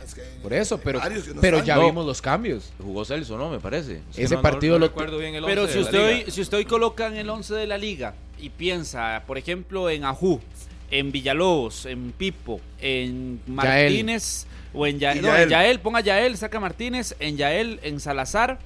Es 0.04 0.14
que 0.14 0.22
Por 0.42 0.52
eso, 0.52 0.78
pero, 0.78 0.98
varios 0.98 1.24
que 1.24 1.34
no 1.34 1.40
pero 1.40 1.62
ya 1.64 1.76
No. 1.76 1.86
vimos 1.86 2.04
los 2.06 2.20
cambios. 2.20 2.72
Jugó 2.82 3.04
Celso, 3.04 3.36
¿no? 3.38 3.48
Me 3.50 3.58
parece. 3.60 4.00
Es 4.12 4.18
Ese 4.18 4.34
no- 4.36 4.42
partido 4.42 4.74
no 4.74 4.80
lo- 4.80 4.86
recuerdo 4.88 5.18
bien 5.18 5.34
el 5.34 5.44
Pero 5.44 5.62
11 5.62 5.72
si 5.72 5.78
de 5.78 5.82
la 5.84 5.86
usted, 5.90 6.08
liga. 6.14 6.24
hoy, 6.26 6.30
si 6.32 6.40
usted 6.40 6.56
hoy 6.58 6.64
coloca 6.66 7.06
en 7.06 7.16
el 7.16 7.30
11 7.30 7.54
de 7.54 7.66
la 7.66 7.78
liga 7.78 8.14
y 8.38 8.50
piensa, 8.50 9.22
por 9.26 9.38
ejemplo, 9.38 9.88
en 9.90 10.04
Ajú, 10.04 10.40
en 10.90 11.10
Villalobos, 11.12 11.86
en 11.86 12.12
Pipo, 12.12 12.60
en 12.80 13.40
Martínez 13.46 14.46
o 14.74 14.86
en 14.86 14.98
Yael, 14.98 15.18
Y 15.18 15.20
no, 15.22 15.28
Yael. 15.28 15.42
en 15.44 15.48
Yael, 15.48 15.80
ponga 15.80 16.00
Yael, 16.00 16.36
saca 16.36 16.60
Martínez, 16.60 17.14
en 17.20 17.36
Yael, 17.36 17.80
en 17.82 18.00
Salazar, 18.00 18.58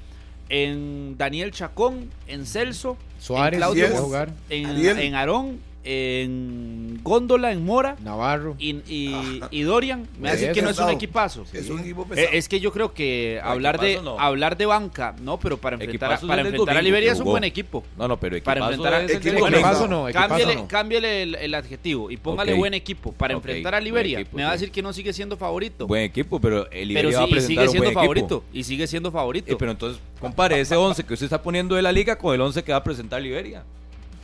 en 0.48 1.16
Daniel 1.18 1.50
Chacón, 1.52 2.10
en 2.26 2.46
Celso, 2.46 2.96
Suárez, 3.20 3.54
en 3.54 3.58
Claudio, 3.60 4.26
en, 4.50 4.98
en 4.98 5.14
Aarón, 5.14 5.60
en 5.88 7.00
Góndola, 7.02 7.52
en 7.52 7.64
Mora 7.64 7.96
Navarro. 8.04 8.54
y, 8.58 8.76
y- 8.86 9.40
y 9.50 9.62
Dorian. 9.62 10.06
Me 10.18 10.30
hace 10.30 10.52
que 10.52 10.62
no 10.62 10.70
es 10.70 10.78
un 10.78 10.90
equipazo. 10.90 11.44
Es 11.52 11.70
un 11.70 11.80
equipo 11.80 12.04
pesado. 12.04 12.28
Eh, 12.28 12.38
Es 12.38 12.48
que 12.48 12.60
yo 12.60 12.72
creo 12.72 12.92
que 12.92 13.40
No, 13.42 13.50
hablar 13.50 13.80
de 13.80 14.00
no. 14.02 14.18
hablar 14.20 14.56
de 14.56 14.66
banca, 14.66 15.14
no, 15.20 15.38
pero 15.38 15.56
para 15.58 15.76
enfrentar 15.76 16.20
para 16.20 16.42
enfrentar 16.42 16.76
a 16.76 16.82
Liberia 16.82 17.12
es 17.12 17.18
un 17.20 17.24
buen 17.26 17.44
equipo. 17.44 17.84
No, 17.96 18.06
no, 18.08 18.18
pero 18.18 18.40
Para 18.42 18.60
enfrentar 18.60 18.94
a- 18.94 19.02
Equipo 19.04 19.48
no, 19.48 20.08
equipazo 20.08 20.28
cámbiale, 20.28 20.54
no. 20.56 20.68
cámbiale 20.68 21.22
el, 21.22 21.34
el 21.36 21.54
adjetivo 21.54 22.10
y 22.10 22.16
póngale 22.16 22.54
buen 22.54 22.74
equipo 22.74 23.12
para 23.12 23.34
enfrentar 23.34 23.74
a 23.74 23.80
Liberia. 23.80 24.20
equipo, 24.20 24.36
Me 24.36 24.44
va 24.44 24.50
a 24.50 24.52
sí. 24.52 24.60
decir 24.60 24.72
que 24.72 24.82
no 24.82 24.92
sigue 24.92 25.12
siendo 25.12 25.36
favorito. 25.36 25.86
Buen 25.86 26.02
equipo, 26.02 26.40
pero 26.40 26.64
el 26.70 26.88
pero 26.92 27.08
Liberia 27.08 27.10
sí, 27.10 27.16
va 27.16 27.22
a 27.24 27.28
y 27.28 27.30
presentar 27.32 27.46
sigue 27.48 27.62
un 27.64 27.70
siendo 27.70 27.84
buen 27.84 27.94
favorito. 27.94 28.36
equipo. 28.36 28.44
Y 28.52 28.64
sigue 28.64 28.86
siendo 28.86 29.10
favorito. 29.10 29.52
Eh, 29.52 29.56
pero 29.58 29.70
entonces 29.70 30.00
compare 30.20 30.60
ese 30.60 30.76
11 30.76 31.04
que 31.04 31.14
usted 31.14 31.24
está 31.26 31.40
poniendo 31.42 31.74
de 31.74 31.82
la 31.82 31.92
liga 31.92 32.16
con 32.18 32.34
el 32.34 32.40
11 32.40 32.62
que 32.62 32.72
va 32.72 32.78
a 32.78 32.84
presentar 32.84 33.20
Liberia. 33.22 33.64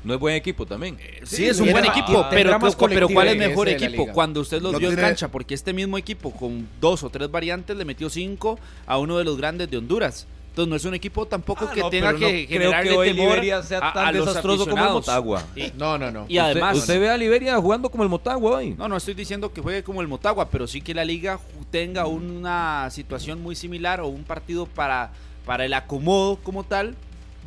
No 0.05 0.15
es 0.15 0.21
buen 0.21 0.35
equipo 0.35 0.67
también. 0.67 0.99
Sí, 1.25 1.47
es 1.47 1.59
un 1.61 1.71
buen 1.73 1.85
equipo, 1.87 2.27
pero, 2.31 2.57
pero, 2.61 2.89
pero 2.89 3.09
¿cuál 3.09 3.29
es 3.29 3.37
mejor 3.37 3.69
equipo? 3.69 4.07
Cuando 4.13 4.41
usted 4.41 4.61
los 4.61 4.73
No 4.73 4.79
vio 4.79 4.91
en 4.91 4.97
cancha, 4.97 5.29
porque 5.29 5.55
este 5.55 5.73
mismo 5.73 5.97
equipo 5.99 6.31
con 6.31 6.69
dos 6.81 7.03
o 7.03 7.11
tres 7.11 7.31
variantes 7.31 7.77
le 7.77 7.85
metió 7.85 8.11
cinco 8.11 8.59
a 8.87 8.99
uno 8.99 9.17
de 9.19 9.25
los 9.25 9.37
grandes 9.37 9.71
de 9.71 9.79
Honduras. 9.79 10.27
Entonces 10.51 10.71
no 10.71 10.77
es 10.77 10.85
un 10.85 10.95
equipo 10.95 11.27
tampoco 11.27 11.67
Ah, 11.69 11.73
que 11.75 11.81
no, 11.81 11.91
tenga 11.91 12.13
no 12.13 12.19
que 12.21 12.47
creo 12.47 12.61
generarle 12.61 12.91
que 12.93 12.97
hoy 12.97 13.09
temor 13.09 13.27
Liberia 13.31 13.61
sea 13.65 13.79
a- 13.79 13.93
tan 13.93 14.07
a 14.07 14.13
desastroso 14.13 14.69
como 14.69 14.85
el. 14.87 14.93
Motagua. 14.93 15.43
Y, 15.57 15.73
No, 15.77 15.99
no, 15.99 16.13
no. 16.13 16.27
y 16.29 16.39
además, 16.39 16.77
usted, 16.77 16.95
usted 16.95 17.01
ve 17.01 17.11
a 17.11 17.17
Liberia 17.17 17.57
jugando 17.61 17.91
como 17.91 18.05
el 18.05 18.09
Motagua 18.09 18.59
hoy. 18.59 18.71
No, 18.79 18.87
no 18.89 18.97
estoy 18.97 19.15
diciendo 19.15 19.53
que 19.53 19.61
juegue 19.61 19.83
como 19.83 20.01
el 20.01 20.07
Motagua, 20.07 20.49
pero 20.51 20.69
sí 20.69 20.81
que 20.81 20.95
la 20.95 21.05
liga 21.05 21.41
tenga 21.73 22.07
una 22.07 22.89
situación 22.93 23.43
muy 23.43 23.57
similar 23.57 24.01
o 24.01 24.07
un 24.07 24.23
partido 24.23 24.67
para, 24.67 25.11
para 25.45 25.65
el 25.65 25.75
acomodo 25.75 26.37
como 26.37 26.63
tal, 26.63 26.95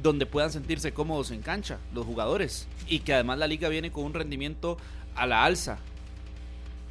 donde 0.01 0.25
puedan 0.25 0.51
sentirse 0.51 0.91
cómodos 0.93 1.31
en 1.31 1.41
cancha 1.41 1.77
los 1.93 2.05
jugadores. 2.05 2.67
Y 2.87 2.99
que 2.99 3.13
además 3.13 3.37
la 3.39 3.47
liga 3.47 3.69
viene 3.69 3.91
con 3.91 4.03
un 4.05 4.13
rendimiento 4.13 4.77
a 5.15 5.25
la 5.27 5.43
alza. 5.43 5.79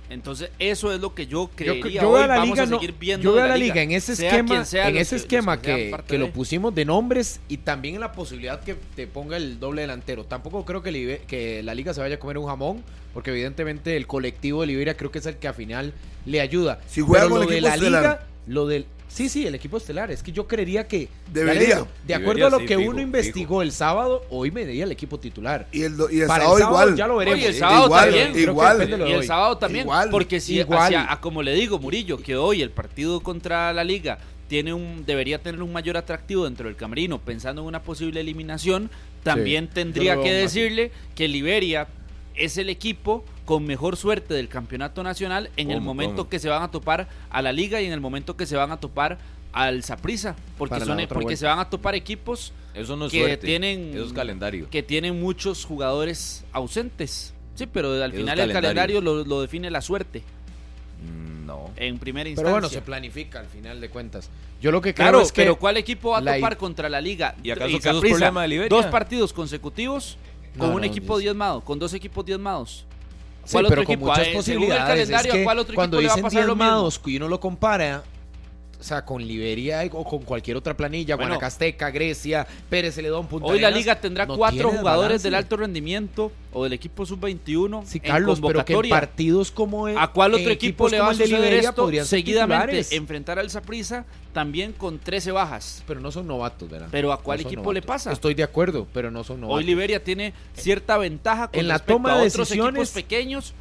Entonces, 0.09 0.51
eso 0.61 0.93
es 0.95 1.01
lo 1.01 1.15
que 1.17 1.27
yo 1.27 1.51
Yo, 1.51 1.51
creería. 1.57 2.03
yo 2.03 2.11
Hoy 2.11 2.23
a 2.23 2.27
la 2.29 2.37
vamos 2.37 2.51
liga, 2.51 2.63
a 2.63 2.67
no- 2.67 2.79
seguir 2.79 2.95
viendo 2.97 3.25
yo 3.25 3.35
veo 3.35 3.45
a 3.45 3.49
la 3.49 3.57
liga 3.57 3.83
en 3.83 3.91
ese 3.91 4.13
esquema, 4.13 4.55
en 4.55 4.63
ese 4.63 4.79
que- 4.81 4.93
los 4.93 5.13
esquema 5.13 5.61
que 5.61 5.97
que, 6.07 6.17
lo 6.19 6.31
pusimos 6.31 6.73
de 6.77 6.85
nombres 6.85 7.41
y 7.49 7.57
también 7.57 7.97
en 7.97 8.01
la 8.03 8.13
posibilidad 8.13 8.61
que 8.63 8.77
te 8.95 9.09
ponga 9.09 9.37
el 9.37 9.59
doble 9.59 9.81
delantero. 9.81 10.25
Tampoco 10.25 10.65
creo 10.65 10.81
que, 10.81 10.93
Libe- 10.93 11.21
que 11.27 11.61
la 11.65 11.75
liga 11.75 11.93
se 11.93 12.01
vaya 12.01 12.15
a 12.15 12.19
comer 12.21 12.39
un 12.39 12.47
jamón, 12.47 12.85
porque 13.15 13.31
evidentemente 13.33 13.97
el 13.97 14.07
colectivo 14.07 14.61
de 14.61 14.69
Liberia 14.69 14.97
creo 14.97 15.11
que 15.11 15.19
es 15.19 15.27
el 15.27 15.39
que 15.39 15.49
al 15.49 15.55
final 15.55 15.93
le 16.25 16.41
ayuda. 16.41 16.79
Si 16.87 17.01
juega 17.01 17.25
Pero 17.25 17.31
con 17.35 17.41
lo 17.45 17.51
de 17.51 17.57
equipo 17.59 17.69
la 17.69 17.77
liga, 17.77 18.27
lo 18.47 18.67
del 18.67 18.87
Sí, 19.09 19.29
sí, 19.29 19.47
el 19.47 19.55
equipo 19.55 19.77
estelar. 19.77 20.11
Es 20.11 20.21
que 20.23 20.33
yo 20.33 20.49
creería 20.49 20.89
que. 20.89 21.09
Debería. 21.33 21.77
digo, 21.77 21.89
De 22.07 22.15
acuerdo 22.15 22.33
Debería, 22.41 22.47
a 22.49 22.51
lo 22.51 22.59
sí, 22.59 22.67
que 22.67 22.77
fijo, 22.77 22.81
uno 22.91 22.97
fijo. 22.99 23.01
investigó 23.07 23.63
el 23.63 23.71
sábado, 23.73 24.25
hoy 24.31 24.51
me 24.51 24.67
diría 24.67 24.83
el 24.85 24.91
equipo 24.93 25.19
titular. 25.21 25.69
Y 25.71 25.83
el, 25.85 25.95
y 26.11 26.21
el 26.21 26.27
Para 26.27 26.43
sábado 26.45 26.57
el 26.59 26.63
sábado 26.65 26.83
igual. 26.83 26.97
ya 26.97 27.07
lo 27.07 27.17
veremos. 27.17 27.39
Oye, 27.39 27.49
el 27.49 27.55
sábado 27.55 27.85
igual, 27.87 28.05
también. 28.05 28.33
Creo 28.33 28.35
que 28.45 28.51
igual. 28.51 28.79
depende 28.79 28.97
de 28.97 28.99
lo 29.05 29.09
Y 29.09 29.13
el 29.13 29.21
hoy. 29.21 29.27
sábado 29.27 29.59
también, 29.59 29.85
Igual. 29.85 30.11
porque 30.11 30.41
si 30.41 30.59
Igual. 30.59 30.83
hacia- 30.83 31.11
a 31.13 31.21
como 31.21 31.43
le 31.45 31.55
digo, 31.55 31.79
Murillo, 31.79 32.19
que 32.19 32.37
hoy 32.37 32.61
el 32.63 32.71
partido 32.71 33.21
contra 33.21 33.73
la 33.73 33.85
Liga 33.85 34.19
tiene 34.49 34.75
un 34.75 35.05
debería 35.07 35.41
tener 35.41 35.63
un 35.63 35.73
mayor 35.73 35.97
atractivo 35.97 36.45
dentro 36.45 36.67
del 36.67 36.77
camerino, 36.77 37.19
pensando 37.21 37.63
en 37.63 37.69
una 37.69 37.83
posible 37.83 38.21
eliminación, 38.21 38.91
también 39.23 39.69
tendría 39.69 40.21
que 40.21 40.33
decirle 40.33 40.91
que 41.15 41.29
Liberia 41.29 41.87
es 42.35 42.59
el 42.59 42.69
equipo 42.71 43.25
con 43.47 43.65
mejor 43.65 43.97
suerte 43.97 44.35
del 44.35 44.49
campeonato 44.49 45.03
nacional 45.03 45.49
en 45.57 45.71
el 45.71 45.79
¿Cómo, 45.79 45.87
momento 45.95 46.17
cómo? 46.25 46.29
que 46.29 46.39
se 46.39 46.51
van 46.51 46.63
a 46.63 46.71
topar 46.71 47.09
a 47.31 47.41
la 47.41 47.53
Liga 47.53 47.81
y 47.81 47.87
en 47.87 47.93
el 47.93 48.01
momento 48.01 48.37
que 48.37 48.45
se 48.45 48.57
van 48.57 48.71
a 48.73 48.77
topar 48.79 49.17
al 49.53 49.83
Saprissa, 49.85 50.37
porque 50.59 50.81
son 50.81 50.99
porque 51.09 51.15
vuelta. 51.25 51.37
se 51.37 51.47
van 51.47 51.59
a 51.61 51.71
topar 51.71 51.95
equipos 51.95 52.53
Eso 52.75 52.95
no 52.97 53.07
es 53.07 53.13
que 53.13 53.21
suerte. 53.21 53.47
tienen 53.47 53.93
Eso 53.95 54.05
es 54.05 54.13
calendario. 54.13 54.69
que 54.69 54.83
tienen 54.83 55.19
muchos 55.19 55.65
jugadores 55.65 56.45
ausentes. 56.53 57.33
Sí, 57.55 57.67
pero 57.67 57.93
al 57.93 58.11
Eso 58.11 58.21
final 58.21 58.39
el 58.39 58.53
calendario. 58.53 59.01
calendario 59.01 59.01
lo, 59.01 59.25
lo 59.25 59.41
define 59.41 59.71
la 59.71 59.81
suerte 59.81 60.23
Mm, 61.03 61.47
No. 61.47 61.71
en 61.77 61.99
primera 61.99 62.25
Pero 62.25 62.31
instancia. 62.31 62.53
bueno, 62.53 62.69
se 62.69 62.81
planifica 62.83 63.39
al 63.41 63.47
final 63.47 63.81
de 63.81 63.89
cuentas. 63.91 64.31
Yo 64.63 64.73
lo 64.73 64.81
que 64.81 64.95
creo 64.95 65.05
Claro, 65.05 65.21
es 65.21 65.31
que. 65.31 65.43
pero 65.43 65.57
¿cuál 65.59 65.77
equipo 65.77 66.11
va 66.11 66.19
a 66.19 66.21
la- 66.23 66.35
topar 66.37 66.57
contra 66.57 66.89
la 66.89 67.01
liga? 67.01 67.35
¿Y 67.43 67.51
acaso 67.51 67.79
problema 68.01 68.43
de 68.43 68.49
Liberia? 68.49 68.69
Dos 68.77 68.87
partidos 68.87 69.33
consecutivos 69.33 70.17
con 70.59 70.69
No, 70.71 70.75
un 70.77 70.81
no, 70.81 70.87
equipo 70.87 71.19
diezmado, 71.19 71.61
con 71.61 71.79
dos 71.79 71.93
equipos 71.93 72.25
diezmados. 72.25 72.87
Sí, 73.47 73.53
¿Cuál 73.53 73.67
pero 73.69 73.81
otro 73.83 73.85
con 73.87 73.93
equipo? 73.95 74.07
muchas 74.11 74.27
Ah, 74.27 74.29
el 74.29 74.37
posibilidades. 74.37 74.85
calendario, 74.85 75.33
Es 75.33 75.37
que 75.37 75.41
¿a 75.43 75.45
cuál 75.45 75.59
otro 75.61 75.75
cuando 75.75 75.99
equipo 76.01 76.15
dicen 76.15 76.29
diezmados 76.47 77.01
y 77.07 77.17
uno 77.17 77.29
lo 77.29 77.41
compara, 77.41 78.03
o 78.79 78.83
sea, 78.83 79.05
con 79.05 79.27
Liberia 79.27 79.83
o 79.93 80.05
con 80.05 80.21
cualquier 80.23 80.57
otra 80.57 80.77
planilla, 80.77 81.17
Bueno. 81.17 81.31
Guanacasteca, 81.31 81.91
Grecia, 81.91 82.47
Pérez 82.69 82.95
Celedón, 82.95 83.27
Punta 83.27 83.47
Hoy 83.49 83.59
la 83.61 83.69
Arenas, 83.69 83.83
liga 83.85 84.01
tendrá 84.01 84.27
no 84.27 84.37
cuatro 84.37 84.71
jugadores 84.71 85.23
del 85.23 85.35
alto 85.35 85.57
rendimiento 85.57 86.31
o 86.53 86.65
del 86.65 86.73
equipo 86.75 87.05
sub-21 87.07 87.85
Sí, 87.87 87.99
en 88.03 88.11
Carlos, 88.11 88.41
pero 88.41 88.65
que 88.65 88.75
en 88.75 88.89
partidos 88.89 89.51
como 89.51 89.89
el- 89.89 89.99
¿A 89.99 90.09
cuál 90.09 90.35
en 90.35 90.41
otro 90.41 90.53
equipo 90.53 90.89
le 90.89 91.01
va 91.01 91.09
a 91.11 91.13
suceder 91.15 91.41
Liberia 91.41 91.69
esto 91.71 91.91
seguidamente? 92.05 92.67
titulares? 92.67 92.93
Enfrentar 92.93 93.39
al 93.39 93.51
Saprissa 93.51 94.05
también 94.33 94.73
con 94.73 94.99
13 94.99 95.33
bajas. 95.33 95.83
Pero 95.87 96.01
no 96.01 96.11
son 96.13 96.27
novatos, 96.27 96.69
¿verdad? 96.69 96.89
Pero 96.91 97.13
¿a 97.13 97.21
cuál 97.23 97.43
No 97.43 97.49
equipo 97.49 97.73
le 97.73 97.83
pasa? 97.83 98.13
Estoy 98.13 98.35
de 98.35 98.43
acuerdo, 98.43 98.87
pero 98.93 99.11
no 99.11 99.25
son 99.25 99.41
novatos. 99.41 99.59
Hoy 99.59 99.65
Liberia 99.65 100.03
tiene 100.05 100.33
cierta 100.55 100.99
ventaja 100.99 101.49
con 101.49 101.61
En 101.61 101.69
la 101.69 101.75
respecto 101.75 101.95
toma 101.95 102.11
a 102.15 102.19
de 102.21 102.29
otros 102.29 102.49
decisiones- 102.49 102.89
equipos 102.91 102.91
pequeños 102.91 103.55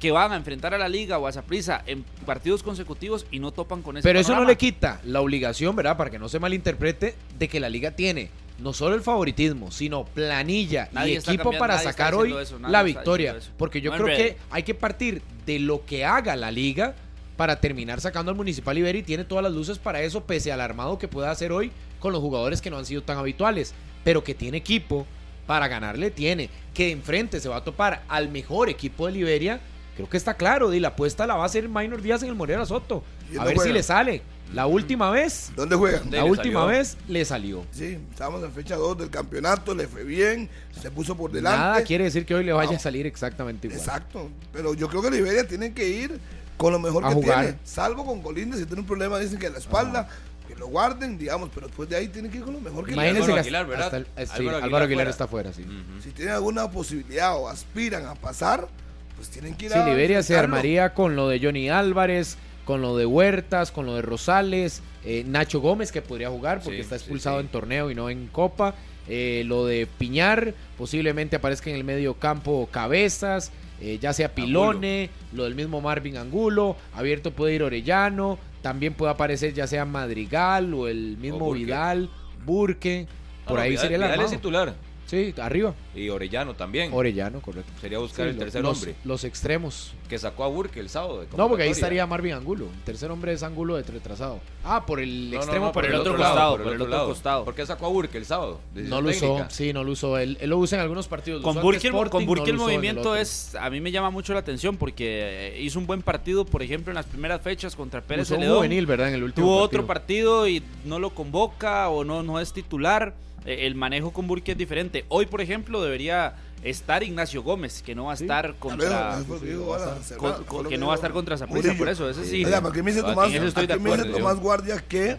que 0.00 0.10
van 0.10 0.32
a 0.32 0.36
enfrentar 0.36 0.74
a 0.74 0.78
la 0.78 0.88
liga 0.88 1.18
o 1.18 1.26
a 1.26 1.32
Saprissa 1.32 1.82
en 1.86 2.04
partidos 2.24 2.62
consecutivos 2.62 3.26
y 3.30 3.38
no 3.38 3.52
topan 3.52 3.82
con 3.82 3.96
ese 3.96 4.06
Pero 4.06 4.20
eso 4.20 4.34
no 4.34 4.44
le 4.44 4.56
quita 4.56 5.00
la 5.04 5.20
obligación, 5.20 5.74
¿verdad? 5.74 5.96
Para 5.96 6.10
que 6.10 6.18
no 6.18 6.28
se 6.28 6.38
malinterprete, 6.38 7.14
de 7.38 7.48
que 7.48 7.60
la 7.60 7.68
liga 7.68 7.92
tiene 7.92 8.30
no 8.58 8.72
solo 8.72 8.94
el 8.94 9.02
favoritismo, 9.02 9.70
sino 9.70 10.04
planilla 10.04 10.88
Nadie 10.92 11.14
y 11.14 11.16
equipo 11.16 11.52
para 11.52 11.78
sacar 11.78 12.14
hoy 12.14 12.34
eso, 12.40 12.58
la 12.58 12.82
victoria. 12.82 13.36
Porque 13.58 13.80
yo 13.80 13.90
No 13.90 14.02
creo 14.02 14.16
que 14.16 14.36
hay 14.50 14.62
que 14.62 14.74
partir 14.74 15.22
de 15.44 15.58
lo 15.58 15.84
que 15.84 16.04
haga 16.04 16.36
la 16.36 16.50
liga 16.50 16.94
para 17.36 17.60
terminar 17.60 18.00
sacando 18.00 18.30
al 18.30 18.36
Municipal 18.36 18.76
Iberi. 18.76 19.02
Tiene 19.02 19.24
todas 19.24 19.44
las 19.44 19.52
luces 19.52 19.78
para 19.78 20.02
eso, 20.02 20.24
pese 20.24 20.52
al 20.52 20.60
armado 20.60 20.98
que 20.98 21.08
pueda 21.08 21.30
hacer 21.30 21.52
hoy 21.52 21.70
con 22.00 22.12
los 22.12 22.20
jugadores 22.20 22.62
que 22.62 22.70
no 22.70 22.78
han 22.78 22.86
sido 22.86 23.02
tan 23.02 23.18
habituales. 23.18 23.74
Pero 24.04 24.24
que 24.24 24.34
tiene 24.34 24.58
equipo 24.58 25.06
para 25.46 25.68
ganarle, 25.68 26.10
tiene. 26.10 26.48
Que 26.74 26.90
enfrente 26.90 27.40
se 27.40 27.48
va 27.48 27.56
a 27.56 27.64
topar 27.64 28.04
al 28.08 28.30
mejor 28.30 28.68
equipo 28.68 29.06
de 29.06 29.12
Liberia. 29.12 29.60
Creo 29.96 30.08
que 30.08 30.16
está 30.18 30.34
claro, 30.34 30.72
y 30.74 30.78
la 30.80 30.88
apuesta 30.88 31.26
la 31.26 31.34
va 31.36 31.44
a 31.44 31.46
hacer 31.46 31.68
Minor 31.68 32.02
Díaz 32.02 32.22
en 32.22 32.28
el 32.28 32.34
Morera 32.34 32.64
Soto. 32.66 33.02
¿Y 33.32 33.38
A 33.38 33.44
ver 33.44 33.52
si 33.54 33.56
juega? 33.60 33.72
le 33.72 33.82
sale. 33.82 34.22
La 34.54 34.66
última 34.66 35.10
vez, 35.10 35.50
¿Dónde 35.56 35.74
juegan? 35.74 36.08
De- 36.08 36.18
la 36.18 36.24
última 36.24 36.60
salió. 36.60 36.66
vez 36.78 36.96
le 37.08 37.24
salió. 37.24 37.64
Sí, 37.72 37.98
estábamos 38.10 38.44
en 38.44 38.52
fecha 38.52 38.76
2 38.76 38.96
del 38.98 39.10
campeonato, 39.10 39.74
le 39.74 39.88
fue 39.88 40.04
bien, 40.04 40.48
se 40.80 40.90
puso 40.90 41.16
por 41.16 41.32
delante. 41.32 41.58
Nada 41.58 41.82
quiere 41.82 42.04
decir 42.04 42.24
que 42.24 42.34
hoy 42.34 42.44
le 42.44 42.52
vaya 42.52 42.70
No. 42.70 42.76
a 42.76 42.80
salir 42.80 43.06
exactamente 43.06 43.66
igual. 43.66 43.80
Exacto, 43.80 44.30
pero 44.52 44.74
yo 44.74 44.88
creo 44.88 45.02
que 45.02 45.10
Liberia 45.10 45.48
tiene 45.48 45.72
que 45.72 45.88
ir 45.88 46.20
con 46.56 46.72
lo 46.72 46.78
mejor 46.78 47.04
A 47.04 47.08
que 47.08 47.14
jugar. 47.14 47.40
tiene, 47.44 47.58
salvo 47.64 48.04
con 48.06 48.22
Colinde, 48.22 48.56
si 48.58 48.66
tiene 48.66 48.82
un 48.82 48.86
problema 48.86 49.18
dicen 49.18 49.38
que 49.38 49.50
la 49.50 49.58
espalda, 49.58 50.08
que 50.46 50.54
lo 50.54 50.68
guarden, 50.68 51.18
digamos, 51.18 51.50
pero 51.52 51.66
después 51.66 51.88
de 51.88 51.96
ahí 51.96 52.06
tiene 52.06 52.28
que 52.30 52.38
ir 52.38 52.44
con 52.44 52.54
lo 52.54 52.60
mejor 52.60 52.84
que 52.86 52.92
Imagínense 52.92 53.22
Álvaro 53.24 53.34
que 53.34 53.40
Aguilar, 53.40 53.66
¿verdad? 53.66 53.84
hasta 53.86 53.96
el- 53.96 54.06
sí, 54.28 54.32
Álvaro 54.46 54.64
Álvaro, 54.64 54.84
Aguilar 54.84 55.08
está 55.08 55.26
fuera, 55.26 55.52
sí. 55.52 55.66
Si 56.04 56.10
tienen 56.12 56.34
alguna 56.34 56.70
posibilidad 56.70 57.36
o 57.36 57.48
aspiran 57.48 58.06
a 58.06 58.14
pasar, 58.14 58.68
pues 59.16 59.30
tienen 59.30 59.54
que 59.54 59.66
ir 59.66 59.72
Sí, 59.72 59.78
a 59.78 59.86
Liberia 59.86 60.22
se 60.22 60.36
armaría 60.36 60.94
con 60.94 61.16
lo 61.16 61.28
de 61.28 61.40
Johnny 61.40 61.68
Álvarez, 61.68 62.36
con 62.64 62.82
lo 62.82 62.96
de 62.96 63.06
Huertas, 63.06 63.70
con 63.72 63.86
lo 63.86 63.94
de 63.94 64.02
Rosales, 64.02 64.82
eh, 65.04 65.24
Nacho 65.26 65.60
Gómez 65.60 65.92
que 65.92 66.02
podría 66.02 66.30
jugar 66.30 66.60
porque 66.62 66.76
Sí, 66.78 66.82
está 66.82 66.96
expulsado 66.96 67.38
sí. 67.38 67.46
en 67.46 67.48
torneo 67.52 67.90
y 67.90 67.94
no 67.94 68.10
en 68.10 68.26
Copa, 68.26 68.74
eh, 69.08 69.44
lo 69.46 69.64
de 69.66 69.86
Piñar, 69.98 70.52
posiblemente 70.76 71.36
aparezca 71.36 71.70
en 71.70 71.76
el 71.76 71.84
medio 71.84 72.14
campo 72.14 72.68
Cabezas, 72.70 73.52
eh, 73.80 73.98
ya 74.00 74.12
sea 74.12 74.34
Pilone, 74.34 75.10
lo 75.32 75.44
del 75.44 75.54
mismo 75.54 75.80
Marvin 75.80 76.16
Angulo, 76.16 76.76
abierto 76.94 77.30
puede 77.30 77.54
ir 77.54 77.62
Orellano, 77.62 78.38
también 78.62 78.94
puede 78.94 79.12
aparecer 79.12 79.54
ya 79.54 79.66
sea 79.68 79.84
Madrigal 79.84 80.74
o 80.74 80.88
el 80.88 81.16
mismo 81.18 81.38
Burke. 81.38 81.64
Vidal, 81.64 82.10
Burke, 82.44 83.06
por 83.46 83.58
No, 83.58 83.62
ahí 83.62 83.70
Vidal- 83.70 83.80
sería 83.82 83.96
el 83.98 84.02
Vidal 84.02 84.20
es 84.24 84.30
titular. 84.32 84.74
Sí, 85.06 85.32
arriba, 85.40 85.72
Y 85.94 86.08
Orellano 86.08 86.54
también. 86.54 86.90
Orellano, 86.92 87.40
correcto. 87.40 87.70
Sería 87.80 87.98
buscar 87.98 88.26
Sí, 88.26 88.30
el 88.30 88.38
tercer 88.38 88.60
los, 88.62 88.76
hombre. 88.78 88.94
los 89.04 89.22
extremos. 89.24 89.92
Que 90.08 90.18
sacó 90.18 90.44
a 90.44 90.48
Burke 90.48 90.80
el 90.80 90.88
sábado. 90.88 91.20
de 91.20 91.26
No, 91.36 91.48
porque 91.48 91.62
ahí 91.64 91.70
estaría 91.70 92.04
Marvin 92.06 92.32
Angulo. 92.34 92.66
El 92.74 92.82
tercer 92.82 93.10
hombre 93.10 93.32
es 93.32 93.42
Angulo 93.42 93.76
de 93.76 93.82
retrasado. 93.84 94.40
Ah, 94.64 94.84
por 94.84 94.98
el 95.00 95.30
No, 95.30 95.36
no, 95.36 95.42
extremo, 95.42 95.66
no, 95.66 95.72
por, 95.72 95.84
el, 95.86 95.94
otro, 95.94 96.12
costado, 96.16 96.34
lado. 96.36 96.56
por 96.64 96.72
el 96.74 96.82
otro 96.82 97.06
costado. 97.06 97.44
¿Por 97.44 97.54
qué 97.54 97.64
sacó 97.66 97.86
a 97.86 97.88
Burke 97.88 98.18
el 98.18 98.24
sábado? 98.24 98.60
No 98.74 99.00
lo 99.00 99.10
usó, 99.10 99.46
sí, 99.48 99.72
no 99.72 99.84
lo 99.84 99.92
usó. 99.92 100.18
Él, 100.18 100.38
él 100.40 100.50
lo 100.50 100.58
usa 100.58 100.76
en 100.78 100.82
algunos 100.82 101.06
partidos. 101.08 101.42
Con 101.42 101.60
Burke, 101.60 101.86
el- 101.88 101.92
con 102.10 102.26
Burke 102.26 102.52
no 102.52 102.52
el 102.52 102.56
movimiento 102.74 103.00
otro. 103.10 103.16
es, 103.16 103.54
a 103.54 103.70
mí 103.70 103.80
me 103.80 103.90
llama 103.92 104.10
mucho 104.10 104.32
la 104.32 104.40
atención 104.40 104.76
porque 104.76 105.54
eh, 105.56 105.60
hizo 105.62 105.78
un 105.78 105.86
buen 105.86 106.02
partido, 106.02 106.44
por 106.44 106.62
ejemplo, 106.62 106.90
en 106.90 106.96
las 106.96 107.06
primeras 107.06 107.40
fechas 107.42 107.76
contra 107.76 108.00
Pérez 108.00 108.28
Celedón. 108.28 108.56
juvenil, 108.56 108.86
¿verdad? 108.86 109.08
En 109.08 109.14
el 109.14 109.22
último 109.24 109.46
Tuvo 109.46 109.60
partido. 109.60 109.80
otro 109.82 109.86
partido 109.86 110.48
y 110.48 110.62
no 110.84 110.98
lo 110.98 111.10
convoca 111.10 111.88
o 111.90 112.04
no, 112.04 112.22
no 112.24 112.40
es 112.40 112.52
titular. 112.52 113.14
Eh, 113.46 113.66
el 113.66 113.74
manejo 113.74 114.12
con 114.12 114.26
Burke 114.26 114.52
es 114.52 114.58
diferente. 114.58 115.04
Hoy, 115.08 115.26
por 115.26 115.40
ejemplo, 115.40 115.82
debería 115.82 116.34
estar 116.62 117.02
Ignacio 117.02 117.42
Gómez, 117.42 117.82
que 117.82 117.94
no 117.94 118.06
va 118.06 118.12
a 118.12 118.14
estar 118.14 118.48
veo, 118.48 118.56
contra... 118.58 119.18
lo 119.20 119.38
que 119.40 120.62
lo 120.62 120.68
que 120.68 120.78
no 120.78 120.86
va 120.88 120.92
a 120.92 120.96
estar 120.96 121.12
contra 121.12 121.36
por 121.76 121.88
eso, 121.88 122.10
ese 122.10 122.24
sí. 122.24 122.44
Oiga, 122.44 122.60
porque 122.60 122.82
me 122.82 122.90
dice 122.92 123.04
Ah, 123.06 123.10
Tomás, 123.10 123.28
en 123.30 123.36
eso 123.36 123.46
estoy 123.46 123.66
de 123.66 123.74
aquí 123.74 123.82
me 123.82 123.90
dice 123.96 124.04
Tomás 124.10 124.38
Guardia 124.40 124.78
que 124.86 125.16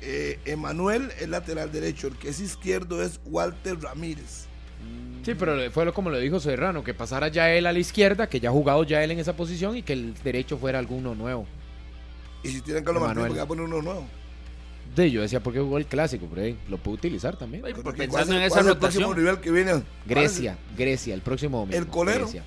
eh, 0.00 0.38
Emanuel 0.44 1.10
es 1.20 1.28
lateral 1.28 1.72
derecho, 1.72 2.06
el 2.06 2.16
que 2.16 2.28
es 2.28 2.38
izquierdo 2.40 3.02
es 3.02 3.18
Walter 3.24 3.80
Ramírez. 3.80 4.46
Sí, 5.24 5.34
pero 5.34 5.56
fue 5.72 5.84
lo- 5.84 5.92
como 5.92 6.10
lo 6.10 6.18
dijo 6.18 6.38
Serrano, 6.38 6.84
que 6.84 6.94
pasara 6.94 7.26
ya 7.28 7.50
él 7.50 7.66
a 7.66 7.72
la 7.72 7.78
izquierda, 7.80 8.28
que 8.28 8.38
ya 8.38 8.50
ha 8.50 8.52
jugado 8.52 8.84
ya 8.84 9.02
él 9.02 9.10
en 9.10 9.18
esa 9.18 9.34
posición 9.34 9.76
y 9.76 9.82
que 9.82 9.94
el 9.94 10.14
derecho 10.22 10.56
fuera 10.58 10.78
alguno 10.78 11.16
nuevo. 11.16 11.46
Y 12.44 12.48
si 12.50 12.60
tienen 12.60 12.84
Martínez, 13.00 13.24
Emanuel. 13.24 13.26
porque 13.26 13.38
va 13.38 13.44
a 13.44 13.48
poner 13.48 13.64
uno 13.64 13.82
nuevo. 13.82 14.06
De 14.96 15.10
yo 15.10 15.20
decía, 15.20 15.40
porque 15.40 15.60
jugó 15.60 15.76
el 15.78 15.86
clásico, 15.86 16.26
pero 16.34 16.56
lo 16.68 16.78
puede 16.78 16.96
utilizar 16.96 17.36
también. 17.36 17.62
Ay, 17.66 17.74
Porque 17.74 17.98
pensando 17.98 18.12
¿cuál 18.12 18.22
es 18.24 18.28
el- 18.30 18.36
en 18.36 18.42
esa 18.42 18.60
es 18.60 18.66
el 18.66 18.76
próximo 18.78 19.04
rotación. 19.08 19.16
rival 19.18 19.40
que 19.42 19.50
viene? 19.50 19.82
Grecia, 20.06 20.58
Grecia, 20.76 21.14
el 21.14 21.20
próximo 21.20 21.58
domingo. 21.60 21.78
El 21.78 21.86
colero. 21.86 22.20
Grecia. 22.24 22.42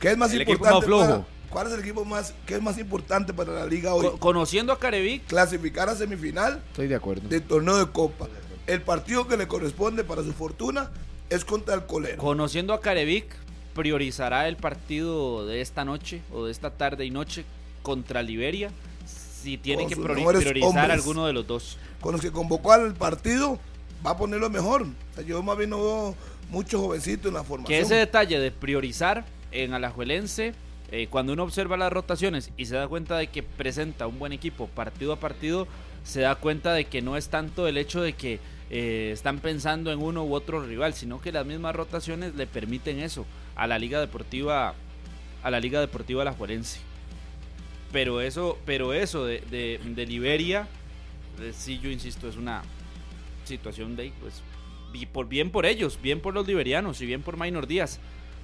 ¿Qué 0.00 0.10
es 0.12 0.16
más 0.16 0.32
El 0.32 0.40
equipo 0.42 0.52
importante? 0.52 0.78
más 0.78 0.84
flojo. 0.86 1.06
para- 1.24 1.38
¿Cuál 1.50 1.66
es 1.68 1.72
el 1.74 1.80
equipo 1.80 2.04
más, 2.04 2.34
qué 2.46 2.54
es 2.56 2.62
más 2.62 2.76
importante 2.78 3.32
para 3.32 3.52
la 3.52 3.64
liga 3.66 3.94
hoy? 3.94 4.04
Co- 4.06 4.18
conociendo 4.18 4.72
a 4.72 4.78
Carevic, 4.78 5.26
Clasificar 5.26 5.88
a 5.88 5.94
semifinal 5.94 6.62
Estoy 6.68 6.88
de 6.88 6.94
acuerdo. 6.94 7.26
del 7.28 7.42
torneo 7.42 7.78
de 7.78 7.90
Copa. 7.90 8.28
El 8.66 8.82
partido 8.82 9.26
que 9.26 9.36
le 9.38 9.46
corresponde 9.48 10.04
para 10.04 10.22
su 10.22 10.32
fortuna 10.34 10.90
es 11.30 11.44
contra 11.46 11.74
el 11.74 11.86
colero. 11.86 12.18
conociendo 12.18 12.74
a 12.74 12.80
Carevic, 12.82 13.34
priorizará 13.74 14.46
el 14.48 14.56
partido 14.56 15.46
de 15.46 15.60
esta 15.62 15.84
noche 15.86 16.20
o 16.32 16.44
de 16.46 16.52
esta 16.52 16.70
tarde 16.70 17.04
y 17.06 17.10
noche 17.10 17.44
contra 17.82 18.22
Liberia 18.22 18.70
si 19.42 19.58
tiene 19.58 19.86
que 19.86 19.96
priorizar 19.96 20.56
hombres. 20.62 20.90
alguno 20.90 21.26
de 21.26 21.32
los 21.32 21.46
dos. 21.46 21.78
Con 22.00 22.12
los 22.12 22.20
que 22.20 22.30
convocó 22.30 22.72
al 22.72 22.94
partido, 22.94 23.58
va 24.06 24.12
a 24.12 24.16
ponerlo 24.16 24.50
mejor. 24.50 24.82
O 24.82 25.14
sea, 25.14 25.24
yo 25.24 25.42
más 25.42 25.56
bien 25.56 25.70
no 25.70 25.78
veo 25.78 26.14
mucho 26.50 26.80
jovencito 26.80 27.28
en 27.28 27.34
la 27.34 27.44
formación. 27.44 27.78
Que 27.78 27.80
ese 27.80 27.94
detalle 27.94 28.38
de 28.38 28.50
priorizar 28.50 29.24
en 29.50 29.74
Alajuelense, 29.74 30.54
eh, 30.90 31.06
cuando 31.10 31.32
uno 31.32 31.44
observa 31.44 31.76
las 31.76 31.92
rotaciones 31.92 32.50
y 32.56 32.66
se 32.66 32.76
da 32.76 32.88
cuenta 32.88 33.16
de 33.16 33.28
que 33.28 33.42
presenta 33.42 34.06
un 34.06 34.18
buen 34.18 34.32
equipo 34.32 34.68
partido 34.68 35.12
a 35.12 35.16
partido, 35.16 35.66
se 36.04 36.20
da 36.20 36.34
cuenta 36.34 36.72
de 36.72 36.86
que 36.86 37.02
no 37.02 37.16
es 37.16 37.28
tanto 37.28 37.66
el 37.68 37.76
hecho 37.76 38.00
de 38.00 38.14
que 38.14 38.40
eh, 38.70 39.10
están 39.12 39.38
pensando 39.38 39.92
en 39.92 40.00
uno 40.00 40.24
u 40.24 40.34
otro 40.34 40.64
rival, 40.64 40.94
sino 40.94 41.20
que 41.20 41.32
las 41.32 41.46
mismas 41.46 41.74
rotaciones 41.74 42.34
le 42.34 42.46
permiten 42.46 42.98
eso 42.98 43.26
a 43.56 43.66
la 43.66 43.78
Liga 43.78 44.00
Deportiva 44.00 44.74
a 45.42 45.50
la 45.50 45.60
Liga 45.60 45.80
Deportiva 45.80 46.22
Alajuelense. 46.22 46.80
Pero 47.92 48.20
eso, 48.20 48.58
pero 48.66 48.92
eso 48.92 49.24
de, 49.24 49.40
de, 49.50 49.80
de 49.84 50.06
Liberia, 50.06 50.68
eh, 51.40 51.52
sí, 51.56 51.78
yo 51.78 51.90
insisto, 51.90 52.28
es 52.28 52.36
una 52.36 52.62
situación 53.44 53.96
de, 53.96 54.12
pues, 54.20 54.42
bi- 54.92 55.06
por, 55.06 55.26
bien 55.28 55.50
por 55.50 55.64
ellos, 55.66 55.98
bien 56.02 56.20
por 56.20 56.34
los 56.34 56.46
liberianos 56.46 57.00
y 57.00 57.06
bien 57.06 57.22
por 57.22 57.38
Minor 57.38 57.66
Díaz. 57.66 57.98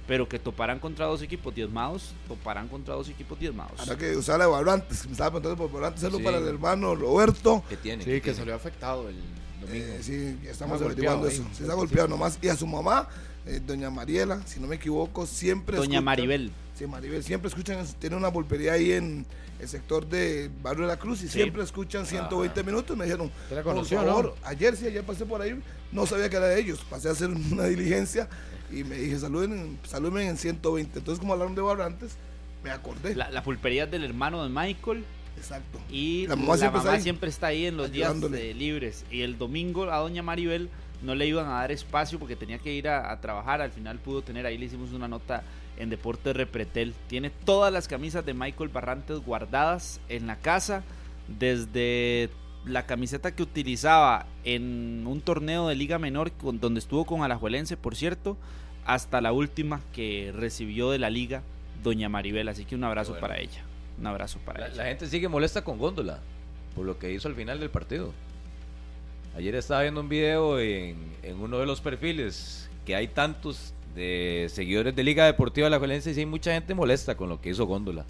Pero 0.07 0.29
que 0.29 0.37
toparán 0.37 0.77
contra 0.79 1.07
dos 1.07 1.23
equipos 1.23 1.53
diezmados, 1.55 2.11
toparán 2.27 2.67
contra 2.67 2.93
dos 2.93 3.09
equipos 3.09 3.39
diezmados. 3.39 3.79
Ahora 3.79 3.97
que 3.97 4.15
usar 4.15 4.37
la 4.37 4.45
Barrantes, 4.45 5.01
que 5.01 5.07
me 5.07 5.13
estaba 5.13 5.31
preguntando 5.31 5.57
por 5.57 5.71
Barrantes, 5.71 6.03
hacerlo 6.03 6.19
Sí. 6.19 6.23
para 6.23 6.37
el 6.37 6.47
hermano 6.47 6.93
Roberto. 6.93 7.63
¿Qué 7.67 7.77
tiene? 7.77 8.03
Sí, 8.03 8.09
¿Qué 8.11 8.15
que 8.17 8.21
tiene? 8.21 8.37
salió 8.37 8.53
afectado 8.55 9.09
el 9.09 9.15
domingo. 9.61 9.85
Eh, 9.85 9.99
sí, 10.01 10.37
estamos 10.47 10.79
averiguando 10.79 11.27
eso. 11.27 11.43
Sí, 11.53 11.63
está 11.63 11.73
golpeado 11.73 12.07
nomás. 12.07 12.37
Y 12.39 12.49
a 12.49 12.55
su 12.55 12.67
mamá, 12.67 13.09
eh, 13.47 13.59
doña 13.65 13.89
Mariela, 13.89 14.45
si 14.45 14.59
no 14.59 14.67
me 14.67 14.75
equivoco, 14.75 15.25
siempre 15.25 15.77
Doña 15.77 15.85
escucha- 15.97 16.01
Maribel. 16.01 16.51
Sí, 16.75 16.85
Maribel, 16.85 17.23
siempre 17.23 17.47
escuchan, 17.47 17.85
tiene 17.99 18.17
una 18.17 18.31
pulpería 18.31 18.73
ahí 18.73 18.91
en 18.91 19.25
el 19.59 19.67
sector 19.69 20.05
de 20.05 20.51
Barrio 20.61 20.81
de 20.81 20.87
la 20.89 20.99
Cruz 20.99 21.23
y 21.23 21.29
siempre 21.29 21.63
escuchan 21.63 22.05
120 22.05 22.63
minutos. 22.63 22.97
Me 22.97 23.05
dijeron, 23.05 23.31
¿Te 23.47 23.55
la 23.55 23.63
por 23.63 23.73
conoció, 23.73 24.35
ayer 24.43 24.75
sí, 24.75 24.85
ayer 24.87 25.03
pasé 25.03 25.25
por 25.25 25.41
ahí, 25.41 25.57
no 25.93 26.05
sabía 26.05 26.29
que 26.29 26.35
era 26.35 26.47
de 26.47 26.59
ellos. 26.59 26.85
Pasé 26.89 27.07
a 27.07 27.11
hacer 27.13 27.29
una 27.51 27.63
diligencia 27.63 28.27
y 28.69 28.83
me 28.83 28.97
dije, 28.97 29.17
saluden, 29.17 29.79
salúdenme 29.85 30.27
en 30.27 30.37
120. 30.37 30.99
Entonces, 30.99 31.19
como 31.21 31.31
hablaron 31.31 31.55
de 31.55 31.61
Barrantes, 31.61 32.17
me 32.61 32.71
acordé. 32.71 33.15
La, 33.15 33.31
la 33.31 33.41
pulpería 33.41 33.85
del 33.85 34.03
hermano 34.03 34.43
de 34.43 34.49
Michael. 34.49 35.05
Exacto. 35.37 35.79
Y 35.89 36.23
La 36.23 36.29
la 36.29 36.35
mamá 36.35 36.57
mamá, 36.57 36.57
siempre 36.57 36.79
está 36.79 36.91
ahí, 36.91 37.01
siempre 37.01 37.29
está 37.29 37.47
ahí 37.47 37.65
en 37.67 37.77
los 37.77 37.89
días 37.89 38.13
libres. 38.17 39.05
Y 39.09 39.21
el 39.21 39.37
domingo 39.37 39.89
a 39.89 39.99
doña 39.99 40.23
Maribel 40.23 40.69
no 41.01 41.15
le 41.15 41.25
iban 41.25 41.45
a 41.47 41.51
dar 41.51 41.71
espacio 41.71 42.19
porque 42.19 42.35
tenía 42.35 42.57
que 42.57 42.73
ir 42.73 42.89
a, 42.89 43.13
a 43.13 43.21
trabajar. 43.21 43.61
Al 43.61 43.71
final 43.71 43.97
pudo 43.99 44.21
tener, 44.21 44.45
ahí 44.45 44.57
le 44.57 44.65
hicimos 44.65 44.91
una 44.91 45.07
nota 45.07 45.41
en 45.77 45.89
Deporte 45.89 46.33
Repretel. 46.33 46.93
Tiene 47.07 47.29
todas 47.29 47.71
las 47.73 47.87
camisas 47.87 48.25
de 48.25 48.33
Michael 48.33 48.69
Barrantes 48.69 49.19
guardadas 49.19 49.99
en 50.09 50.27
la 50.27 50.37
casa. 50.37 50.83
Desde 51.27 52.29
la 52.65 52.85
camiseta 52.85 53.35
que 53.35 53.43
utilizaba 53.43 54.25
en 54.43 55.03
un 55.05 55.21
torneo 55.21 55.67
de 55.67 55.75
Liga 55.75 55.99
Menor 55.99 56.31
con- 56.31 56.59
donde 56.59 56.79
estuvo 56.79 57.05
con 57.05 57.21
Alajuelense, 57.23 57.77
por 57.77 57.95
cierto, 57.95 58.37
hasta 58.85 59.21
la 59.21 59.31
última 59.31 59.81
que 59.93 60.33
recibió 60.35 60.89
de 60.91 60.97
la 60.99 61.09
liga 61.09 61.43
Doña 61.83 62.09
Maribel. 62.09 62.47
Así 62.47 62.65
que 62.65 62.75
un 62.75 62.83
abrazo 62.83 63.11
Bueno. 63.11 63.27
para 63.27 63.39
ella. 63.39 63.63
Un 63.99 64.07
abrazo 64.07 64.39
para 64.45 64.61
La, 64.61 64.67
ella. 64.67 64.75
la 64.77 64.85
gente 64.85 65.07
sigue 65.07 65.27
molesta 65.29 65.63
con 65.63 65.77
Góndola 65.77 66.19
por 66.75 66.85
lo 66.85 66.97
que 66.97 67.11
hizo 67.13 67.27
al 67.27 67.35
final 67.35 67.59
del 67.59 67.69
partido. 67.69 68.11
Ayer 69.37 69.53
estaba 69.55 69.81
viendo 69.83 70.01
un 70.01 70.09
video 70.09 70.59
en, 70.59 70.97
en 71.21 71.39
uno 71.39 71.59
de 71.59 71.65
los 71.65 71.81
perfiles 71.81 72.69
que 72.85 72.95
hay 72.95 73.07
tantos 73.09 73.73
de 73.95 74.47
seguidores 74.49 74.95
de 74.95 75.03
Liga 75.03 75.25
Deportiva 75.25 75.69
La 75.69 75.77
Valencia 75.77 76.11
y 76.11 76.15
sí 76.15 76.19
hay 76.21 76.25
mucha 76.25 76.51
gente 76.51 76.73
molesta 76.75 77.15
con 77.15 77.29
lo 77.29 77.39
que 77.41 77.49
hizo 77.49 77.65
Góndola, 77.65 78.05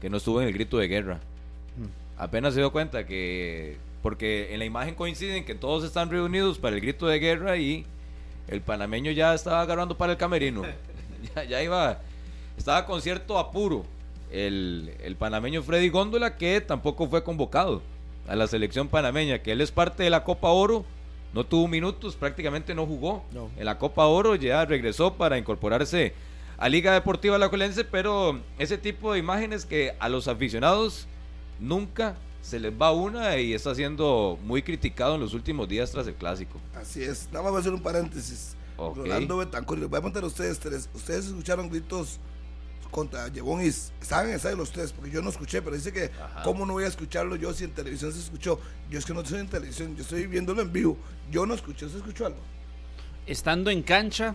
que 0.00 0.08
no 0.08 0.16
estuvo 0.16 0.40
en 0.40 0.48
el 0.48 0.54
grito 0.54 0.78
de 0.78 0.88
guerra. 0.88 1.20
Apenas 2.16 2.54
se 2.54 2.60
dio 2.60 2.72
cuenta 2.72 3.06
que, 3.06 3.76
porque 4.02 4.52
en 4.52 4.58
la 4.60 4.64
imagen 4.64 4.94
coinciden 4.94 5.44
que 5.44 5.54
todos 5.54 5.84
están 5.84 6.10
reunidos 6.10 6.58
para 6.58 6.76
el 6.76 6.82
grito 6.82 7.06
de 7.06 7.18
guerra 7.18 7.56
y 7.56 7.84
el 8.48 8.60
panameño 8.60 9.10
ya 9.12 9.34
estaba 9.34 9.60
agarrando 9.60 9.96
para 9.96 10.12
el 10.12 10.18
camerino. 10.18 10.62
ya, 11.34 11.44
ya 11.44 11.62
iba, 11.62 12.00
estaba 12.56 12.86
con 12.86 13.02
cierto 13.02 13.38
apuro 13.38 13.84
el, 14.30 14.94
el 15.02 15.16
panameño 15.16 15.62
Freddy 15.62 15.88
Góndola 15.88 16.36
que 16.36 16.60
tampoco 16.60 17.08
fue 17.08 17.22
convocado 17.24 17.82
a 18.28 18.36
la 18.36 18.46
selección 18.46 18.88
panameña, 18.88 19.38
que 19.38 19.52
él 19.52 19.60
es 19.60 19.72
parte 19.72 20.02
de 20.02 20.10
la 20.10 20.22
Copa 20.22 20.50
Oro, 20.50 20.84
no 21.32 21.44
tuvo 21.44 21.68
minutos, 21.68 22.16
prácticamente 22.16 22.74
no 22.74 22.86
jugó. 22.86 23.24
No. 23.32 23.50
En 23.56 23.64
la 23.64 23.78
Copa 23.78 24.06
Oro 24.06 24.34
ya 24.34 24.64
regresó 24.64 25.14
para 25.14 25.38
incorporarse 25.38 26.14
a 26.56 26.68
Liga 26.68 26.92
Deportiva 26.92 27.36
Alajuelense, 27.36 27.84
pero 27.84 28.40
ese 28.58 28.78
tipo 28.78 29.12
de 29.12 29.18
imágenes 29.18 29.64
que 29.64 29.94
a 29.98 30.08
los 30.08 30.26
aficionados 30.28 31.06
nunca 31.60 32.16
se 32.42 32.58
les 32.58 32.72
va 32.72 32.92
una 32.92 33.36
y 33.38 33.52
está 33.52 33.74
siendo 33.74 34.38
muy 34.42 34.62
criticado 34.62 35.16
en 35.16 35.20
los 35.20 35.34
últimos 35.34 35.68
días 35.68 35.90
tras 35.90 36.06
el 36.06 36.14
clásico. 36.14 36.58
Así 36.74 37.02
es. 37.02 37.28
Nada 37.30 37.42
más 37.42 37.52
voy 37.52 37.58
a 37.58 37.60
hacer 37.60 37.74
un 37.74 37.82
paréntesis. 37.82 38.56
Rolando 38.76 39.38
Betancourt, 39.38 39.80
les 39.80 39.90
voy 39.90 39.98
a 39.98 40.00
preguntar 40.00 40.22
a 40.22 40.26
ustedes 40.26 40.58
tres. 40.58 40.88
¿Ustedes 40.94 41.26
escucharon 41.26 41.68
gritos 41.68 42.18
contra 42.90 43.28
Yevon 43.28 43.62
y 43.62 43.66
estaban 43.68 44.24
en 44.26 44.30
el 44.30 44.36
estadio 44.36 44.56
los 44.56 44.70
tres? 44.72 44.92
Porque 44.92 45.10
yo 45.10 45.22
no 45.22 45.30
escuché, 45.30 45.62
pero 45.62 45.76
dice 45.76 45.92
que, 45.92 46.10
Ajá. 46.20 46.42
¿cómo 46.42 46.66
no 46.66 46.74
voy 46.74 46.84
a 46.84 46.88
escucharlo 46.88 47.36
yo 47.36 47.52
si 47.52 47.64
en 47.64 47.70
televisión 47.72 48.12
se 48.12 48.20
escuchó? 48.20 48.60
Yo 48.90 48.98
es 48.98 49.04
que 49.04 49.14
no 49.14 49.20
estoy 49.20 49.40
en 49.40 49.48
televisión, 49.48 49.94
yo 49.96 50.02
estoy 50.02 50.26
viéndolo 50.26 50.62
en 50.62 50.72
vivo. 50.72 50.96
Yo 51.30 51.46
no 51.46 51.54
escuché, 51.54 51.88
¿se 51.88 51.96
escuchó 51.96 52.26
algo? 52.26 52.40
Estando 53.26 53.70
en 53.70 53.82
cancha, 53.82 54.34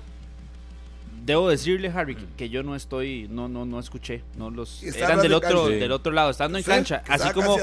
debo 1.26 1.50
decirle, 1.50 1.90
Harry, 1.90 2.16
que- 2.16 2.26
que 2.36 2.50
yo 2.50 2.64
no 2.64 2.76
estoy, 2.76 3.28
no, 3.30 3.48
no, 3.48 3.66
no 3.66 3.80
escuché, 3.80 4.24
no 4.38 4.50
los 4.50 4.84
está 4.84 5.06
eran 5.06 5.22
del 5.22 5.34
otro, 5.34 5.64
cancha. 5.64 5.78
del 5.78 5.92
otro 5.92 6.12
lado, 6.12 6.30
estando 6.30 6.58
en 6.58 6.62
¿Usted, 6.62 6.74
cancha, 6.74 7.04
así 7.08 7.30
como, 7.32 7.58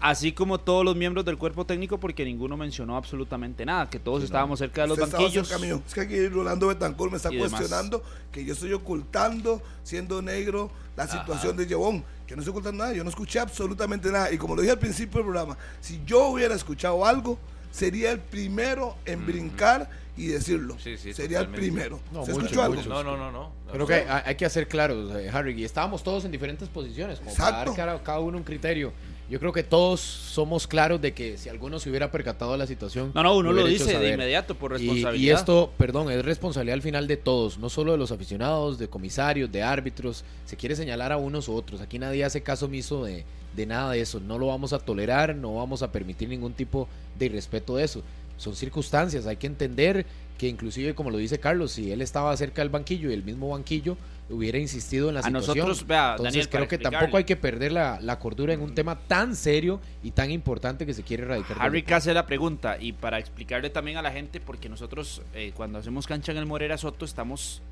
así 0.00 0.32
como 0.32 0.58
todos 0.58 0.84
los 0.84 0.96
miembros 0.96 1.24
del 1.24 1.38
cuerpo 1.38 1.64
técnico, 1.64 1.98
porque 1.98 2.24
ninguno 2.24 2.56
mencionó 2.56 2.96
absolutamente 2.96 3.64
nada, 3.64 3.88
que 3.88 3.98
todos 3.98 4.24
estábamos 4.24 4.58
cerca 4.58 4.82
de 4.82 4.88
los 4.88 4.98
Usted 4.98 5.06
estaba 5.06 5.22
banquillos. 5.22 5.82
Es 5.86 5.94
que 5.94 6.00
aquí 6.00 6.28
Rolando 6.28 6.66
Betancourt 6.66 7.10
me 7.12 7.16
está 7.18 7.32
y 7.32 7.36
demás. 7.36 7.50
cuestionando 7.52 8.02
que 8.32 8.44
yo 8.44 8.52
estoy 8.54 8.72
ocultando, 8.72 9.62
siendo 9.82 10.20
negro, 10.22 10.70
la 10.96 11.06
situación 11.06 11.56
de 11.56 11.66
Yevon. 11.66 12.04
Yo 12.26 12.34
no 12.34 12.42
estoy 12.42 12.50
ocultando 12.50 12.82
nada, 12.82 12.94
yo 12.96 13.04
no 13.04 13.10
escuché 13.10 13.38
absolutamente 13.38 14.10
nada. 14.10 14.32
Y 14.32 14.38
como 14.38 14.56
lo 14.56 14.62
dije 14.62 14.72
al 14.72 14.78
principio 14.80 15.18
del 15.18 15.26
programa, 15.26 15.56
si 15.80 16.00
yo 16.04 16.28
hubiera 16.28 16.54
escuchado 16.54 17.04
algo, 17.06 17.38
sería 17.70 18.10
el 18.10 18.18
primero 18.18 18.96
en 19.04 19.24
brincar 19.26 19.88
y 20.16 20.26
decirlo. 20.28 20.76
Sí, 20.82 20.96
sí, 20.96 21.12
sería 21.12 21.40
el 21.40 21.48
primero. 21.48 22.00
No, 22.12 22.24
¿Se 22.24 22.32
muchos, 22.32 22.44
escuchó 22.50 22.62
algo? 22.62 22.82
No, 22.82 23.04
no, 23.04 23.16
no, 23.16 23.30
no. 23.30 23.52
Creo 23.70 23.86
que 23.86 23.94
hay, 23.94 24.22
hay 24.24 24.34
que 24.34 24.46
hacer 24.46 24.66
claros, 24.68 25.14
eh, 25.16 25.28
Harry, 25.32 25.60
y 25.60 25.64
estábamos 25.64 26.02
todos 26.02 26.24
en 26.24 26.30
diferentes 26.30 26.68
posiciones, 26.68 27.18
como 27.20 27.34
para 27.34 27.58
dar 27.58 27.74
cada, 27.74 28.02
cada 28.02 28.20
uno 28.20 28.38
un 28.38 28.44
criterio. 28.44 28.92
Yo 29.28 29.40
creo 29.40 29.52
que 29.52 29.64
todos 29.64 30.00
somos 30.00 30.68
claros 30.68 31.00
de 31.00 31.12
que 31.12 31.36
si 31.36 31.48
alguno 31.48 31.80
se 31.80 31.90
hubiera 31.90 32.12
percatado 32.12 32.52
de 32.52 32.58
la 32.58 32.66
situación. 32.68 33.10
No, 33.12 33.24
no, 33.24 33.36
uno 33.36 33.50
lo 33.52 33.66
dice 33.66 33.98
de 33.98 34.12
inmediato 34.12 34.54
por 34.54 34.70
Y- 34.70 34.74
responsabilidad. 34.74 35.12
Y, 35.14 35.30
esto, 35.30 35.72
perdón, 35.76 36.12
es 36.12 36.24
responsabilidad 36.24 36.74
al 36.74 36.82
final 36.82 37.08
de 37.08 37.16
todos, 37.16 37.58
no 37.58 37.68
solo 37.68 37.90
de 37.90 37.98
los 37.98 38.12
aficionados, 38.12 38.78
de 38.78 38.86
comisarios, 38.86 39.50
de 39.50 39.64
árbitros. 39.64 40.24
Se 40.44 40.56
quiere 40.56 40.76
señalar 40.76 41.10
a 41.10 41.16
unos 41.16 41.48
u 41.48 41.54
otros. 41.54 41.80
Aquí 41.80 41.98
nadie 41.98 42.24
hace 42.24 42.40
caso 42.42 42.66
omiso 42.66 43.04
de, 43.04 43.24
de 43.56 43.66
nada 43.66 43.90
de 43.90 44.00
eso. 44.00 44.20
No 44.20 44.38
lo 44.38 44.46
vamos 44.46 44.72
a 44.72 44.78
tolerar, 44.78 45.34
no 45.34 45.56
vamos 45.56 45.82
a 45.82 45.90
permitir 45.90 46.28
ningún 46.28 46.52
tipo 46.52 46.86
de 47.18 47.26
irrespeto 47.26 47.74
de 47.74 47.82
eso. 47.84 48.02
Son 48.36 48.54
circunstancias, 48.54 49.26
hay 49.26 49.36
que 49.36 49.46
entender 49.46 50.06
que 50.36 50.48
inclusive, 50.48 50.94
como 50.94 51.10
lo 51.10 51.16
dice 51.16 51.38
Carlos, 51.38 51.72
si 51.72 51.90
él 51.90 52.02
estaba 52.02 52.36
cerca 52.36 52.62
del 52.62 52.68
banquillo 52.68 53.10
y 53.10 53.14
el 53.14 53.24
mismo 53.24 53.48
banquillo 53.48 53.96
hubiera 54.28 54.58
insistido 54.58 55.08
en 55.08 55.14
la 55.14 55.20
A 55.20 55.24
situación. 55.24 55.58
nosotros, 55.58 55.86
vea, 55.86 56.10
Entonces 56.12 56.32
Daniel, 56.32 56.48
creo 56.48 56.68
que 56.68 56.78
tampoco 56.78 57.16
hay 57.16 57.24
que 57.24 57.36
perder 57.36 57.72
la, 57.72 57.98
la 58.00 58.18
cordura 58.18 58.52
en 58.52 58.60
un 58.60 58.74
tema 58.74 58.98
tan 58.98 59.36
serio 59.36 59.80
y 60.02 60.10
tan 60.10 60.30
importante 60.30 60.84
que 60.84 60.94
se 60.94 61.02
quiere 61.02 61.22
erradicar. 61.22 61.56
Harry 61.60 61.84
hace 61.90 62.12
la 62.12 62.26
pregunta 62.26 62.76
y 62.78 62.92
para 62.92 63.18
explicarle 63.18 63.70
también 63.70 63.96
a 63.96 64.02
la 64.02 64.10
gente, 64.10 64.40
porque 64.40 64.68
nosotros 64.68 65.22
eh, 65.34 65.52
cuando 65.56 65.78
hacemos 65.78 66.06
cancha 66.06 66.32
en 66.32 66.38
el 66.38 66.46
Morera 66.46 66.76
Soto 66.76 67.04
estamos 67.04 67.62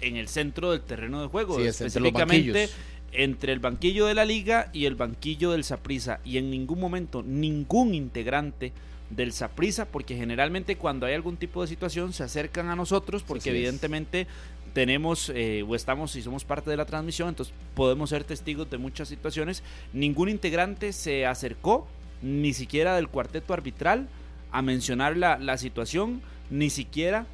en 0.00 0.16
el 0.16 0.28
centro 0.28 0.70
del 0.70 0.80
terreno 0.82 1.20
de 1.20 1.28
juego, 1.28 1.58
Sí, 1.58 1.66
específicamente 1.66 2.68
entre 3.12 3.52
el 3.52 3.60
banquillo 3.60 4.06
de 4.06 4.14
la 4.14 4.24
liga 4.24 4.70
y 4.72 4.86
el 4.86 4.96
banquillo 4.96 5.52
del 5.52 5.64
Saprisa 5.64 6.20
y 6.24 6.38
en 6.38 6.50
ningún 6.50 6.80
momento 6.80 7.22
ningún 7.22 7.94
integrante 7.94 8.72
del 9.10 9.32
Saprisa, 9.32 9.86
porque 9.86 10.16
generalmente 10.16 10.76
cuando 10.76 11.06
hay 11.06 11.14
algún 11.14 11.36
tipo 11.36 11.62
de 11.62 11.68
situación 11.68 12.12
se 12.12 12.22
acercan 12.22 12.68
a 12.68 12.76
nosotros, 12.76 13.22
porque 13.22 13.40
Así 13.40 13.50
es. 13.50 13.56
evidentemente 13.56 14.26
tenemos 14.72 15.30
eh, 15.34 15.64
o 15.66 15.74
estamos 15.74 16.16
y 16.16 16.22
somos 16.22 16.44
parte 16.44 16.70
de 16.70 16.76
la 16.76 16.84
transmisión, 16.84 17.28
entonces 17.28 17.54
podemos 17.74 18.10
ser 18.10 18.24
testigos 18.24 18.68
de 18.70 18.78
muchas 18.78 19.08
situaciones. 19.08 19.62
Ningún 19.92 20.28
integrante 20.28 20.92
se 20.92 21.26
acercó, 21.26 21.86
ni 22.22 22.52
siquiera 22.52 22.96
del 22.96 23.08
cuarteto 23.08 23.54
arbitral, 23.54 24.08
a 24.50 24.62
mencionar 24.62 25.16
la, 25.16 25.38
la 25.38 25.58
situación, 25.58 26.22
ni 26.50 26.70
siquiera 26.70 27.26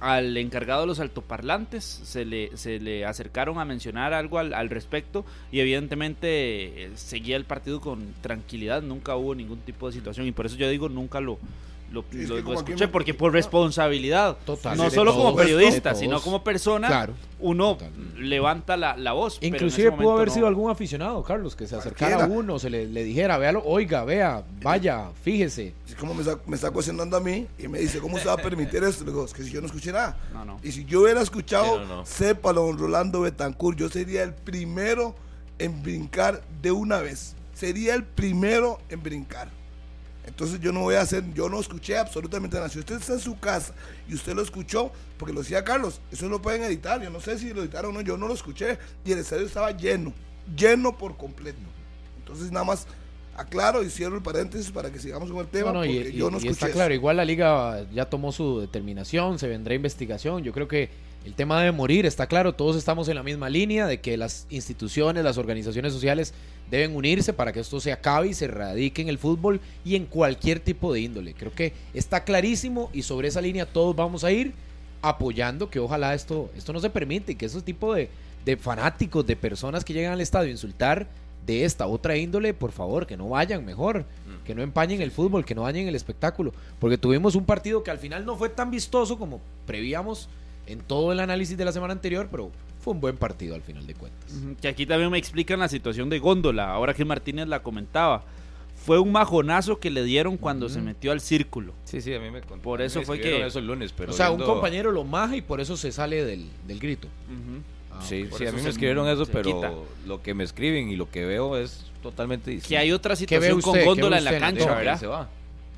al 0.00 0.36
encargado 0.36 0.82
de 0.82 0.86
los 0.86 1.00
altoparlantes 1.00 1.84
se 1.84 2.24
le, 2.24 2.56
se 2.56 2.80
le 2.80 3.04
acercaron 3.04 3.58
a 3.58 3.64
mencionar 3.64 4.12
algo 4.12 4.38
al, 4.38 4.54
al 4.54 4.70
respecto 4.70 5.24
y 5.50 5.60
evidentemente 5.60 6.84
eh, 6.84 6.90
seguía 6.94 7.36
el 7.36 7.44
partido 7.44 7.80
con 7.80 8.14
tranquilidad, 8.20 8.82
nunca 8.82 9.16
hubo 9.16 9.34
ningún 9.34 9.60
tipo 9.60 9.86
de 9.86 9.92
situación 9.92 10.26
y 10.26 10.32
por 10.32 10.46
eso 10.46 10.56
yo 10.56 10.68
digo 10.68 10.88
nunca 10.88 11.20
lo, 11.20 11.38
lo, 11.92 12.04
es 12.12 12.30
escuché 12.58 12.88
porque 12.88 13.14
por 13.14 13.32
responsabilidad, 13.32 14.36
Total, 14.44 14.76
no 14.76 14.90
solo 14.90 15.14
como 15.14 15.34
periodista, 15.36 15.94
sino 15.94 16.20
como 16.20 16.42
persona, 16.44 16.88
Claro. 16.88 17.14
uno 17.40 17.76
Total. 17.76 17.90
levanta 18.18 18.76
la, 18.76 18.96
la 18.96 19.12
voz. 19.12 19.38
Inclusive 19.40 19.92
pudo 19.92 20.12
haber 20.12 20.30
sido 20.30 20.46
algún 20.46 20.70
aficionado, 20.70 21.22
Carlos, 21.22 21.54
que 21.56 21.66
se 21.66 21.76
acercara 21.76 22.24
a 22.24 22.26
uno, 22.26 22.58
se 22.58 22.70
le, 22.70 22.86
le 22.86 23.04
dijera, 23.04 23.38
véalo, 23.38 23.62
oiga, 23.64 24.04
vea, 24.04 24.44
vaya, 24.62 25.10
fíjese. 25.22 25.74
Así 25.84 25.94
como 25.94 26.14
me 26.14 26.22
está, 26.22 26.38
me 26.46 26.56
está 26.56 26.70
cuestionando 26.70 27.16
a 27.16 27.20
mí 27.20 27.46
y 27.58 27.68
me 27.68 27.78
dice, 27.78 27.98
¿cómo 28.00 28.18
se 28.18 28.26
va 28.26 28.32
a 28.34 28.36
permitir 28.38 28.82
esto? 28.84 29.04
Le 29.04 29.10
digo, 29.12 29.24
es 29.24 29.32
que 29.32 29.42
si 29.44 29.50
yo 29.50 29.60
no 29.60 29.66
escuché 29.66 29.92
nada. 29.92 30.16
No, 30.32 30.44
no. 30.44 30.60
Y 30.62 30.72
si 30.72 30.84
yo 30.84 31.02
hubiera 31.02 31.20
escuchado, 31.22 31.64
Sí, 31.80 31.84
no, 31.88 31.96
no. 31.98 32.06
sépalo, 32.06 32.62
don 32.66 32.78
Rolando 32.78 33.20
Betancourt, 33.20 33.78
yo 33.78 33.88
sería 33.88 34.22
el 34.22 34.34
primero 34.34 35.14
en 35.58 35.82
brincar 35.82 36.42
de 36.62 36.72
una 36.72 36.98
vez. 36.98 37.34
Sería 37.54 37.94
el 37.94 38.04
primero 38.04 38.78
en 38.90 39.02
brincar. 39.02 39.48
Entonces 40.26 40.60
yo 40.60 40.72
no 40.72 40.80
voy 40.80 40.96
a 40.96 41.02
hacer, 41.02 41.22
yo 41.34 41.48
no 41.48 41.60
escuché 41.60 41.96
absolutamente 41.96 42.56
nada. 42.56 42.68
Si 42.68 42.78
usted 42.78 42.96
está 42.96 43.12
en 43.14 43.20
su 43.20 43.38
casa 43.38 43.74
y 44.08 44.14
usted 44.14 44.34
lo 44.34 44.42
escuchó, 44.42 44.90
porque 45.18 45.32
lo 45.32 45.40
decía 45.42 45.64
Carlos, 45.64 46.00
eso 46.10 46.28
lo 46.28 46.42
pueden 46.42 46.62
editar. 46.62 47.00
Yo 47.02 47.10
no 47.10 47.20
sé 47.20 47.38
si 47.38 47.54
lo 47.54 47.62
editaron 47.62 47.92
o 47.92 47.94
no, 47.94 48.00
yo 48.02 48.16
no 48.16 48.26
lo 48.28 48.34
escuché. 48.34 48.78
Y 49.04 49.12
el 49.12 49.18
estadio 49.20 49.46
estaba 49.46 49.70
lleno, 49.70 50.12
lleno 50.56 50.96
por 50.98 51.16
completo. 51.16 51.58
Entonces 52.18 52.50
nada 52.50 52.64
más 52.64 52.86
aclaro 53.36 53.82
y 53.82 53.90
cierro 53.90 54.16
el 54.16 54.22
paréntesis 54.22 54.70
para 54.70 54.90
que 54.90 54.98
sigamos 54.98 55.30
con 55.30 55.40
el 55.40 55.46
tema. 55.46 55.72
No, 55.72 55.78
no, 55.80 55.84
y, 55.84 55.94
porque 55.94 56.10
y- 56.10 56.12
yo 56.18 56.30
no 56.30 56.36
y 56.36 56.38
escuché. 56.38 56.50
está 56.52 56.66
eso. 56.66 56.74
claro, 56.74 56.92
igual 56.94 57.16
la 57.18 57.24
liga 57.24 57.86
ya 57.92 58.06
tomó 58.06 58.32
su 58.32 58.60
determinación, 58.60 59.38
se 59.38 59.46
vendrá 59.46 59.74
investigación. 59.74 60.42
Yo 60.42 60.52
creo 60.52 60.66
que 60.66 60.90
el 61.26 61.34
tema 61.34 61.58
debe 61.58 61.72
morir, 61.72 62.06
está 62.06 62.28
claro, 62.28 62.54
todos 62.54 62.76
estamos 62.76 63.08
en 63.08 63.16
la 63.16 63.24
misma 63.24 63.50
línea 63.50 63.88
de 63.88 64.00
que 64.00 64.16
las 64.16 64.46
instituciones, 64.48 65.24
las 65.24 65.38
organizaciones 65.38 65.92
sociales 65.92 66.32
deben 66.70 66.94
unirse 66.94 67.32
para 67.32 67.52
que 67.52 67.58
esto 67.58 67.80
se 67.80 67.92
acabe 67.92 68.28
y 68.28 68.34
se 68.34 68.44
erradique 68.44 69.02
en 69.02 69.08
el 69.08 69.18
fútbol 69.18 69.60
y 69.84 69.96
en 69.96 70.06
cualquier 70.06 70.60
tipo 70.60 70.92
de 70.92 71.00
índole. 71.00 71.34
Creo 71.34 71.52
que 71.52 71.72
está 71.94 72.22
clarísimo 72.22 72.90
y 72.92 73.02
sobre 73.02 73.26
esa 73.26 73.40
línea 73.40 73.66
todos 73.66 73.96
vamos 73.96 74.22
a 74.22 74.30
ir 74.30 74.54
apoyando 75.02 75.68
que 75.68 75.80
ojalá 75.80 76.14
esto, 76.14 76.48
esto 76.56 76.72
no 76.72 76.78
se 76.78 76.90
permite 76.90 77.32
y 77.32 77.34
que 77.34 77.46
esos 77.46 77.64
tipo 77.64 77.92
de, 77.92 78.08
de 78.44 78.56
fanáticos, 78.56 79.26
de 79.26 79.34
personas 79.34 79.84
que 79.84 79.94
llegan 79.94 80.12
al 80.12 80.20
estadio 80.20 80.46
a 80.46 80.52
insultar 80.52 81.08
de 81.44 81.64
esta 81.64 81.88
otra 81.88 82.16
índole, 82.16 82.54
por 82.54 82.70
favor, 82.70 83.04
que 83.04 83.16
no 83.16 83.30
vayan 83.30 83.64
mejor, 83.64 84.04
que 84.44 84.54
no 84.54 84.62
empañen 84.62 85.02
el 85.02 85.10
fútbol, 85.10 85.44
que 85.44 85.56
no 85.56 85.62
dañen 85.62 85.88
el 85.88 85.96
espectáculo, 85.96 86.52
porque 86.78 86.98
tuvimos 86.98 87.34
un 87.34 87.44
partido 87.44 87.82
que 87.82 87.90
al 87.90 87.98
final 87.98 88.24
no 88.24 88.36
fue 88.36 88.48
tan 88.48 88.70
vistoso 88.70 89.18
como 89.18 89.40
prevíamos 89.66 90.28
en 90.66 90.80
todo 90.80 91.12
el 91.12 91.20
análisis 91.20 91.56
de 91.56 91.64
la 91.64 91.72
semana 91.72 91.92
anterior, 91.92 92.28
pero 92.30 92.50
fue 92.80 92.92
un 92.94 93.00
buen 93.00 93.16
partido 93.16 93.54
al 93.54 93.62
final 93.62 93.86
de 93.86 93.94
cuentas. 93.94 94.32
Que 94.60 94.68
aquí 94.68 94.86
también 94.86 95.10
me 95.10 95.18
explican 95.18 95.58
la 95.60 95.68
situación 95.68 96.08
de 96.10 96.18
Góndola, 96.18 96.70
ahora 96.70 96.94
que 96.94 97.04
Martínez 97.04 97.48
la 97.48 97.62
comentaba. 97.62 98.24
Fue 98.84 98.98
un 99.00 99.10
majonazo 99.10 99.80
que 99.80 99.90
le 99.90 100.04
dieron 100.04 100.36
cuando 100.36 100.68
se 100.68 100.80
metió 100.80 101.10
al 101.10 101.20
círculo. 101.20 101.72
Sí, 101.84 102.00
sí, 102.00 102.14
a 102.14 102.20
mí 102.20 102.30
me 102.30 102.40
contó. 102.42 102.62
Por 102.62 102.80
eso 102.82 103.00
me 103.00 103.06
fue 103.06 103.16
escribieron 103.16 103.42
que- 103.44 103.48
eso 103.48 103.58
el 103.58 103.66
lunes, 103.66 103.92
pero 103.92 104.12
o 104.12 104.14
sea, 104.14 104.30
un 104.30 104.40
compañero 104.42 104.92
lo 104.92 105.02
maja 105.02 105.34
y 105.36 105.40
por 105.42 105.60
eso 105.60 105.76
se 105.76 105.90
sale 105.90 106.24
del, 106.24 106.46
del 106.68 106.78
grito. 106.78 107.08
Ah, 107.90 108.00
Sí, 108.02 108.28
sí, 108.36 108.46
a 108.46 108.52
mí 108.52 108.60
me 108.60 108.68
escribieron 108.68 109.08
eso, 109.08 109.26
pero 109.26 109.54
quita. 109.54 109.72
lo 110.06 110.22
que 110.22 110.34
me 110.34 110.44
escriben 110.44 110.90
y 110.90 110.96
lo 110.96 111.10
que 111.10 111.24
veo 111.24 111.56
es 111.56 111.86
totalmente 112.02 112.50
distinto. 112.50 112.68
Que 112.68 112.78
hay 112.78 112.92
otra 112.92 113.16
situación 113.16 113.60
con 113.60 113.82
Góndola 113.84 114.18
en 114.18 114.24
la 114.24 114.38
cancha, 114.38 114.74
¿verdad? 114.74 114.92
él 114.94 115.00
se 115.00 115.06
va. 115.06 115.22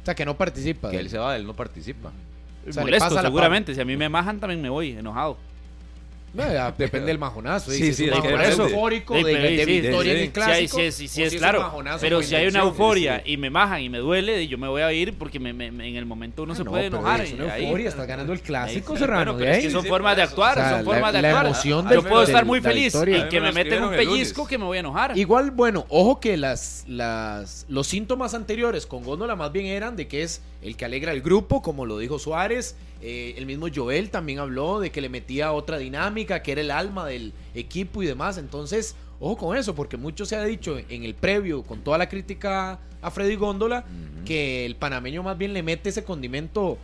O 0.02 0.04
sea, 0.04 0.14
que 0.14 0.24
no 0.26 0.36
participa. 0.36 0.90
Que 0.90 0.98
él 0.98 1.08
se 1.08 1.16
va, 1.18 1.36
él 1.36 1.46
no 1.46 1.54
participa. 1.54 2.12
Sea, 2.72 2.84
le 2.84 2.90
Molesto, 2.90 3.20
seguramente. 3.20 3.74
Si 3.74 3.80
a 3.80 3.84
mí 3.84 3.96
me 3.96 4.08
majan, 4.08 4.40
también 4.40 4.60
me 4.60 4.68
voy 4.68 4.92
enojado. 4.92 5.36
No, 6.34 6.44
ya, 6.52 6.72
depende 6.72 7.06
del 7.06 7.18
majonazo. 7.18 7.70
Sí, 7.70 7.92
sí, 7.94 8.04
es 8.04 8.10
un 8.12 8.18
majonazo 8.22 8.64
eufórico 8.68 9.14
de, 9.14 9.24
de 9.24 9.64
victoria 9.64 10.12
en 10.12 10.18
el 10.18 10.30
clásico. 10.30 10.76
Sí, 10.76 10.82
hay- 10.82 10.92
sí, 10.92 11.08
sí, 11.08 11.14
sí, 11.14 11.22
o 11.22 11.26
es 11.26 11.34
claro. 11.36 11.72
Pero 12.00 12.22
si 12.22 12.34
hay 12.34 12.46
una 12.48 12.60
euforia 12.60 13.22
sí. 13.24 13.32
y 13.32 13.36
me 13.38 13.48
majan 13.50 13.80
y 13.80 13.88
me 13.88 13.98
duele, 13.98 14.46
yo 14.46 14.58
me 14.58 14.68
voy 14.68 14.82
a 14.82 14.92
ir 14.92 15.14
porque 15.14 15.40
me- 15.40 15.52
me- 15.52 15.70
me- 15.72 15.88
en 15.88 15.96
el 15.96 16.04
momento 16.06 16.42
uno 16.42 16.52
Ah, 16.52 16.56
se 16.56 16.64
no, 16.64 16.70
puede 16.70 16.84
pero 16.84 16.98
enojar. 16.98 17.20
Es 17.22 17.32
una 17.32 17.52
ahí- 17.54 17.64
euforia, 17.64 17.88
estás 17.88 18.06
ganando 18.06 18.32
el 18.32 18.40
clásico, 18.40 18.92
ahí- 18.92 18.98
Serrano. 18.98 19.32
de 19.34 19.38
pero 19.44 19.52
es 19.56 19.64
que 19.64 19.70
son 19.70 19.82
Sí, 19.82 19.88
formas 19.88 20.16
de 20.16 20.22
actuar, 20.22 20.58
O 20.58 20.60
sea, 20.60 20.70
son 20.76 20.84
formas 20.84 21.12
de 21.14 21.22
la 21.22 21.28
actuar. 21.28 21.46
emoción 21.46 21.84
yo 21.84 21.90
del- 22.02 22.08
puedo 22.10 22.22
estar 22.22 22.44
muy 22.44 22.60
feliz 22.60 22.94
y 22.94 23.28
que 23.28 23.40
me 23.40 23.52
meten 23.52 23.82
un 23.84 23.90
pellizco 23.90 24.46
que 24.46 24.58
me 24.58 24.64
voy 24.64 24.76
a 24.76 24.80
enojar. 24.80 25.16
Igual, 25.18 25.50
bueno, 25.50 25.86
ojo 25.88 26.20
que 26.20 26.36
las, 26.36 26.84
las, 26.86 27.64
los 27.68 27.86
síntomas 27.86 28.34
anteriores 28.34 28.86
con 28.86 29.02
Góndola 29.02 29.34
más 29.34 29.50
bien 29.52 29.66
eran 29.66 29.96
de 29.96 30.06
que 30.08 30.22
es 30.22 30.42
el 30.62 30.76
que 30.76 30.84
alegra 30.84 31.12
el 31.12 31.22
grupo, 31.22 31.62
como 31.62 31.86
lo 31.86 31.98
dijo 31.98 32.18
Suárez. 32.18 32.76
Eh, 33.00 33.34
el 33.36 33.46
mismo 33.46 33.68
Joel 33.74 34.10
también 34.10 34.38
habló 34.38 34.80
de 34.80 34.90
que 34.90 35.00
le 35.00 35.08
metía 35.08 35.52
otra 35.52 35.78
dinámica, 35.78 36.42
que 36.42 36.52
era 36.52 36.60
el 36.60 36.70
alma 36.70 37.06
del 37.06 37.32
equipo 37.54 38.02
y 38.02 38.06
demás. 38.06 38.38
Entonces, 38.38 38.96
ojo 39.20 39.36
con 39.36 39.56
eso, 39.56 39.74
porque 39.74 39.96
mucho 39.96 40.26
se 40.26 40.36
ha 40.36 40.44
dicho 40.44 40.78
en 40.88 41.04
el 41.04 41.14
previo, 41.14 41.62
con 41.62 41.80
toda 41.80 41.98
la 41.98 42.08
crítica 42.08 42.80
a 43.00 43.10
Freddy 43.10 43.36
Góndola, 43.36 43.84
que 44.24 44.66
el 44.66 44.76
panameño 44.76 45.22
más 45.22 45.38
bien 45.38 45.52
le 45.52 45.62
mete 45.62 45.90
ese 45.90 46.04
condimento 46.04 46.78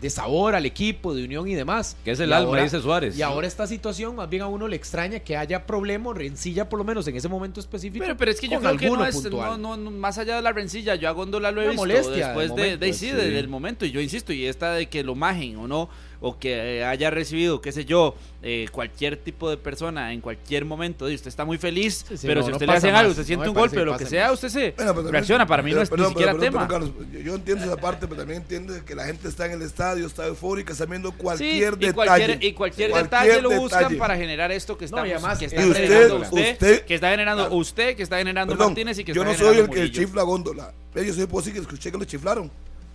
de 0.00 0.10
sabor 0.10 0.54
al 0.54 0.66
equipo, 0.66 1.14
de 1.14 1.24
unión 1.24 1.48
y 1.48 1.54
demás. 1.54 1.96
Que 2.04 2.10
es 2.10 2.20
el 2.20 2.30
Y 2.30 2.32
alma, 2.32 2.48
ahora- 2.48 2.62
dice 2.64 2.80
Suárez. 2.80 3.16
Y 3.16 3.22
ahora 3.22 3.46
esta 3.46 3.66
situación, 3.66 4.16
más 4.16 4.28
bien 4.28 4.42
a 4.42 4.46
uno 4.48 4.68
le 4.68 4.76
extraña 4.76 5.20
que 5.20 5.36
haya 5.36 5.66
problema 5.66 6.10
o 6.10 6.14
rencilla, 6.14 6.68
por 6.68 6.78
lo 6.78 6.84
menos 6.84 7.06
en 7.08 7.16
ese 7.16 7.28
momento 7.28 7.60
específico. 7.60 8.04
Pero, 8.04 8.16
pero 8.16 8.30
es 8.30 8.40
que 8.40 8.48
yo 8.48 8.60
creo 8.60 8.76
que 8.76 8.90
no 8.90 9.04
es, 9.06 9.24
no, 9.30 9.56
no, 9.56 9.76
no, 9.76 9.90
más 9.90 10.18
allá 10.18 10.36
de 10.36 10.42
la 10.42 10.52
rencilla, 10.52 10.94
yo 10.96 11.08
a 11.08 11.12
Góndola 11.12 11.50
lo 11.52 11.60
he 11.62 11.64
Una 11.64 11.70
visto 11.72 11.82
molestia 11.86 12.26
después 12.28 12.48
del 12.48 12.56
de, 12.56 12.62
momento, 12.62 12.86
de- 12.86 12.92
sí, 12.92 13.06
sí. 13.08 13.12
desde 13.12 13.38
el 13.38 13.48
momento, 13.48 13.86
y 13.86 13.92
yo 13.92 14.00
insisto, 14.00 14.32
y 14.32 14.46
esta 14.46 14.72
de 14.74 14.88
que 14.88 15.04
lo 15.04 15.14
majen 15.14 15.56
o 15.56 15.66
no, 15.68 15.88
o 16.20 16.38
que 16.38 16.78
eh, 16.78 16.84
haya 16.84 17.10
recibido, 17.10 17.60
qué 17.60 17.72
sé 17.72 17.84
yo, 17.84 18.14
eh, 18.42 18.66
cualquier 18.72 19.16
tipo 19.16 19.48
de 19.50 19.56
persona 19.56 20.12
en 20.12 20.20
cualquier 20.20 20.64
momento, 20.64 21.08
y 21.10 21.14
usted 21.14 21.28
está 21.28 21.44
muy 21.44 21.58
feliz, 21.58 22.04
Sí, 22.08 22.16
sí, 22.18 22.26
pero 22.26 22.40
no, 22.40 22.46
si 22.46 22.50
no 22.50 22.56
usted 22.56 22.66
le 22.66 22.72
pasa 22.72 22.78
hacen 22.78 22.92
más, 22.92 23.00
algo, 23.00 23.10
no 23.10 23.14
se 23.16 23.24
siente 23.24 23.48
un 23.48 23.54
parece 23.54 23.76
golpe 23.76 23.82
o 23.82 23.92
lo 23.92 23.98
que 23.98 24.06
sea, 24.06 24.24
más. 24.26 24.34
usted 24.34 24.48
se 24.48 24.58
Bueno, 24.60 24.74
pero 24.76 24.86
también- 24.94 25.12
reacciona, 25.12 25.46
para 25.46 25.62
mí 25.62 25.72
no 25.72 25.80
es 25.82 25.90
Perdón, 25.90 26.06
ni 26.06 26.10
siquiera 26.12 26.32
perdón, 26.32 26.46
tema. 26.52 26.68
perdón, 26.68 26.88
Carlos, 26.92 27.10
yo- 27.12 27.20
yo 27.20 27.34
entiendo 27.34 27.64
esa 27.64 27.76
parte, 27.76 28.06
pero 28.06 28.16
también 28.20 28.42
entiendo 28.42 28.74
que 28.84 28.94
la 28.94 29.04
gente 29.06 29.28
está 29.28 29.46
en 29.46 29.52
el 29.52 29.62
estadio, 29.62 30.06
está 30.06 30.26
eufórica, 30.26 30.72
está 30.72 30.84
viendo 30.86 31.10
Sí, 31.10 31.14
cualquier 31.18 31.74
y 31.74 31.76
detalle. 31.86 31.92
cualquier, 31.94 32.44
y 32.44 32.52
cualquier, 32.52 32.92
detalle 32.94 33.40
lo 33.42 33.50
buscan 33.52 33.80
detalle. 33.80 33.96
para 33.98 34.16
generar 34.16 34.52
esto 34.52 34.76
que, 34.76 34.84
No, 34.84 34.86
estamos, 35.04 35.10
además, 35.10 35.38
que 35.38 35.44
está 35.46 35.60
usted- 35.66 35.74
generando 35.82 36.16
usted, 36.20 36.52
usted- 36.52 36.84
que 36.84 36.94
está 36.94 37.10
generando 37.10 37.42
Claro. 37.44 37.56
usted, 37.56 37.96
que 37.96 38.02
está 38.02 38.18
generando 38.18 38.52
Perdón, 38.54 38.68
Martínez 38.68 38.98
y 38.98 39.04
que 39.04 39.12
yo 39.14 39.22
está 39.22 39.32
no 39.32 39.38
soy 39.38 39.58
el 39.58 39.70
que 39.70 39.90
chifla 39.90 40.22
góndola. 40.22 40.72
Yo 40.94 41.12
soy 41.14 41.26
posible 41.26 41.54
que 41.60 41.62
escuché 41.62 41.90
que 41.90 41.98
lo 41.98 42.04
chiflaron. 42.04 42.50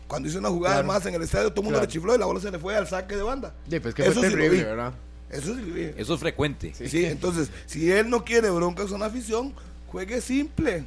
Cuando 0.10 0.28
hizo 0.28 0.40
una 0.40 0.50
jugada 0.50 0.76
Claro. 0.82 0.88
más 0.90 1.06
en 1.06 1.14
el 1.14 1.22
estadio, 1.22 1.50
todo 1.52 1.62
el 1.62 1.66
mundo 1.68 1.80
Claro. 1.80 1.88
le 1.88 1.94
chifló 1.94 2.16
y 2.16 2.18
la 2.18 2.26
bola 2.26 2.42
se 2.42 2.52
le 2.52 2.60
fue 2.60 2.76
al 2.76 2.88
saque 2.88 3.16
de 3.16 3.24
banda. 3.24 3.54
Sí, 3.70 3.80
pues 3.80 3.96
que 3.96 4.02
Eso 4.02 4.14
fue 4.20 4.30
terrible. 4.30 4.64
¿verdad? 4.66 4.94
Eso 5.30 5.56
sí 5.56 5.62
lo 5.62 5.74
vi. 5.74 5.92
Eso 5.96 6.16
es 6.16 6.20
frecuente. 6.20 6.74
Sí, 6.74 7.06
entonces, 7.06 7.52
si 7.68 7.90
él 7.92 8.10
no 8.10 8.26
quiere 8.26 8.50
broncas 8.50 8.88
con 8.88 9.00
la 9.00 9.06
afición, 9.06 9.54
juegue 9.88 10.20
simple. 10.20 10.84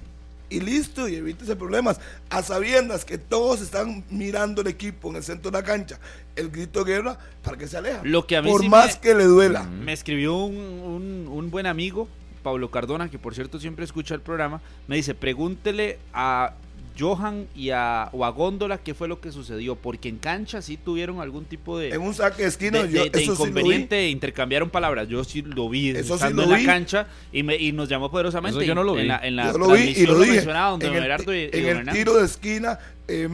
Y 0.50 0.60
listo, 0.60 1.08
y 1.08 1.14
evítese 1.14 1.56
problemas. 1.56 1.98
A 2.28 2.42
sabiendas 2.42 3.04
que 3.06 3.16
todos 3.16 3.62
están 3.62 4.04
mirando 4.10 4.60
el 4.60 4.66
equipo 4.66 5.08
en 5.08 5.16
el 5.16 5.22
centro 5.22 5.50
de 5.50 5.56
la 5.58 5.64
cancha, 5.64 5.98
el 6.36 6.50
grito 6.50 6.84
de 6.84 6.92
guerra, 6.92 7.16
para 7.42 7.56
que 7.56 7.66
se 7.68 7.76
aleja. 7.78 8.00
Lo 8.02 8.26
que 8.26 8.36
a 8.36 8.42
mí 8.42 8.50
Por 8.50 8.60
sí 8.62 8.68
más 8.68 8.96
me- 8.96 9.00
que 9.00 9.14
le 9.14 9.24
duela. 9.24 9.62
Me 9.62 9.92
escribió 9.94 10.36
un, 10.36 10.56
un- 10.56 11.28
un 11.30 11.50
buen 11.50 11.66
amigo, 11.66 12.06
Pablo 12.42 12.70
Cardona, 12.70 13.08
que 13.08 13.18
por 13.20 13.34
cierto 13.34 13.60
siempre 13.60 13.84
escucha 13.84 14.14
el 14.14 14.20
programa. 14.20 14.60
Me 14.88 14.96
dice: 14.96 15.14
pregúntele 15.14 15.98
a 16.12 16.54
Johan 16.98 17.46
y 17.54 17.70
a, 17.70 18.08
o 18.12 18.24
a 18.24 18.30
Góndola 18.30 18.78
qué 18.78 18.94
fue 18.94 19.08
lo 19.08 19.20
que 19.20 19.32
sucedió, 19.32 19.76
porque 19.76 20.08
en 20.08 20.18
cancha 20.18 20.62
sí 20.62 20.76
tuvieron 20.76 21.20
algún 21.20 21.44
tipo 21.44 21.78
de, 21.78 21.90
En 21.90 22.00
un 22.02 22.14
saque 22.14 22.42
de 22.42 22.48
esquina, 22.48 22.82
de, 22.82 22.92
yo, 22.92 23.04
de- 23.04 23.10
de 23.10 23.22
eso 23.22 23.34
sí 23.34 23.38
lo 23.38 23.44
vi. 23.44 23.50
inconveniente, 23.50 24.08
intercambiaron 24.08 24.70
palabras. 24.70 25.08
Yo 25.08 25.22
sí 25.24 25.42
lo 25.42 25.68
vi 25.68 25.90
Eso 25.90 26.08
sí 26.08 26.12
estando 26.14 26.46
lo 26.46 26.54
en 26.56 26.66
la 26.66 26.72
cancha 26.72 27.06
y, 27.32 27.42
me, 27.42 27.56
y 27.56 27.72
nos 27.72 27.88
llamó 27.88 28.10
poderosamente. 28.10 28.58
Eso 28.58 28.66
yo 28.66 28.74
no 28.74 28.84
lo 28.84 28.94
en 28.96 29.02
vi. 29.02 29.08
la, 29.08 29.18
en 29.26 29.36
la 29.36 29.52
Yo 29.52 29.58
lo 29.58 29.68
vi 29.72 29.80
y 29.96 30.06
lo 30.06 30.18
dije. 30.18 30.32
mencionaba 30.36 30.70
don 30.70 30.82
En 30.82 30.94
el, 30.94 31.54
y- 31.54 31.68
en 31.68 31.86
tiro 31.88 32.14
de 32.16 32.24
esquina, 32.24 32.78
eh, 33.08 33.28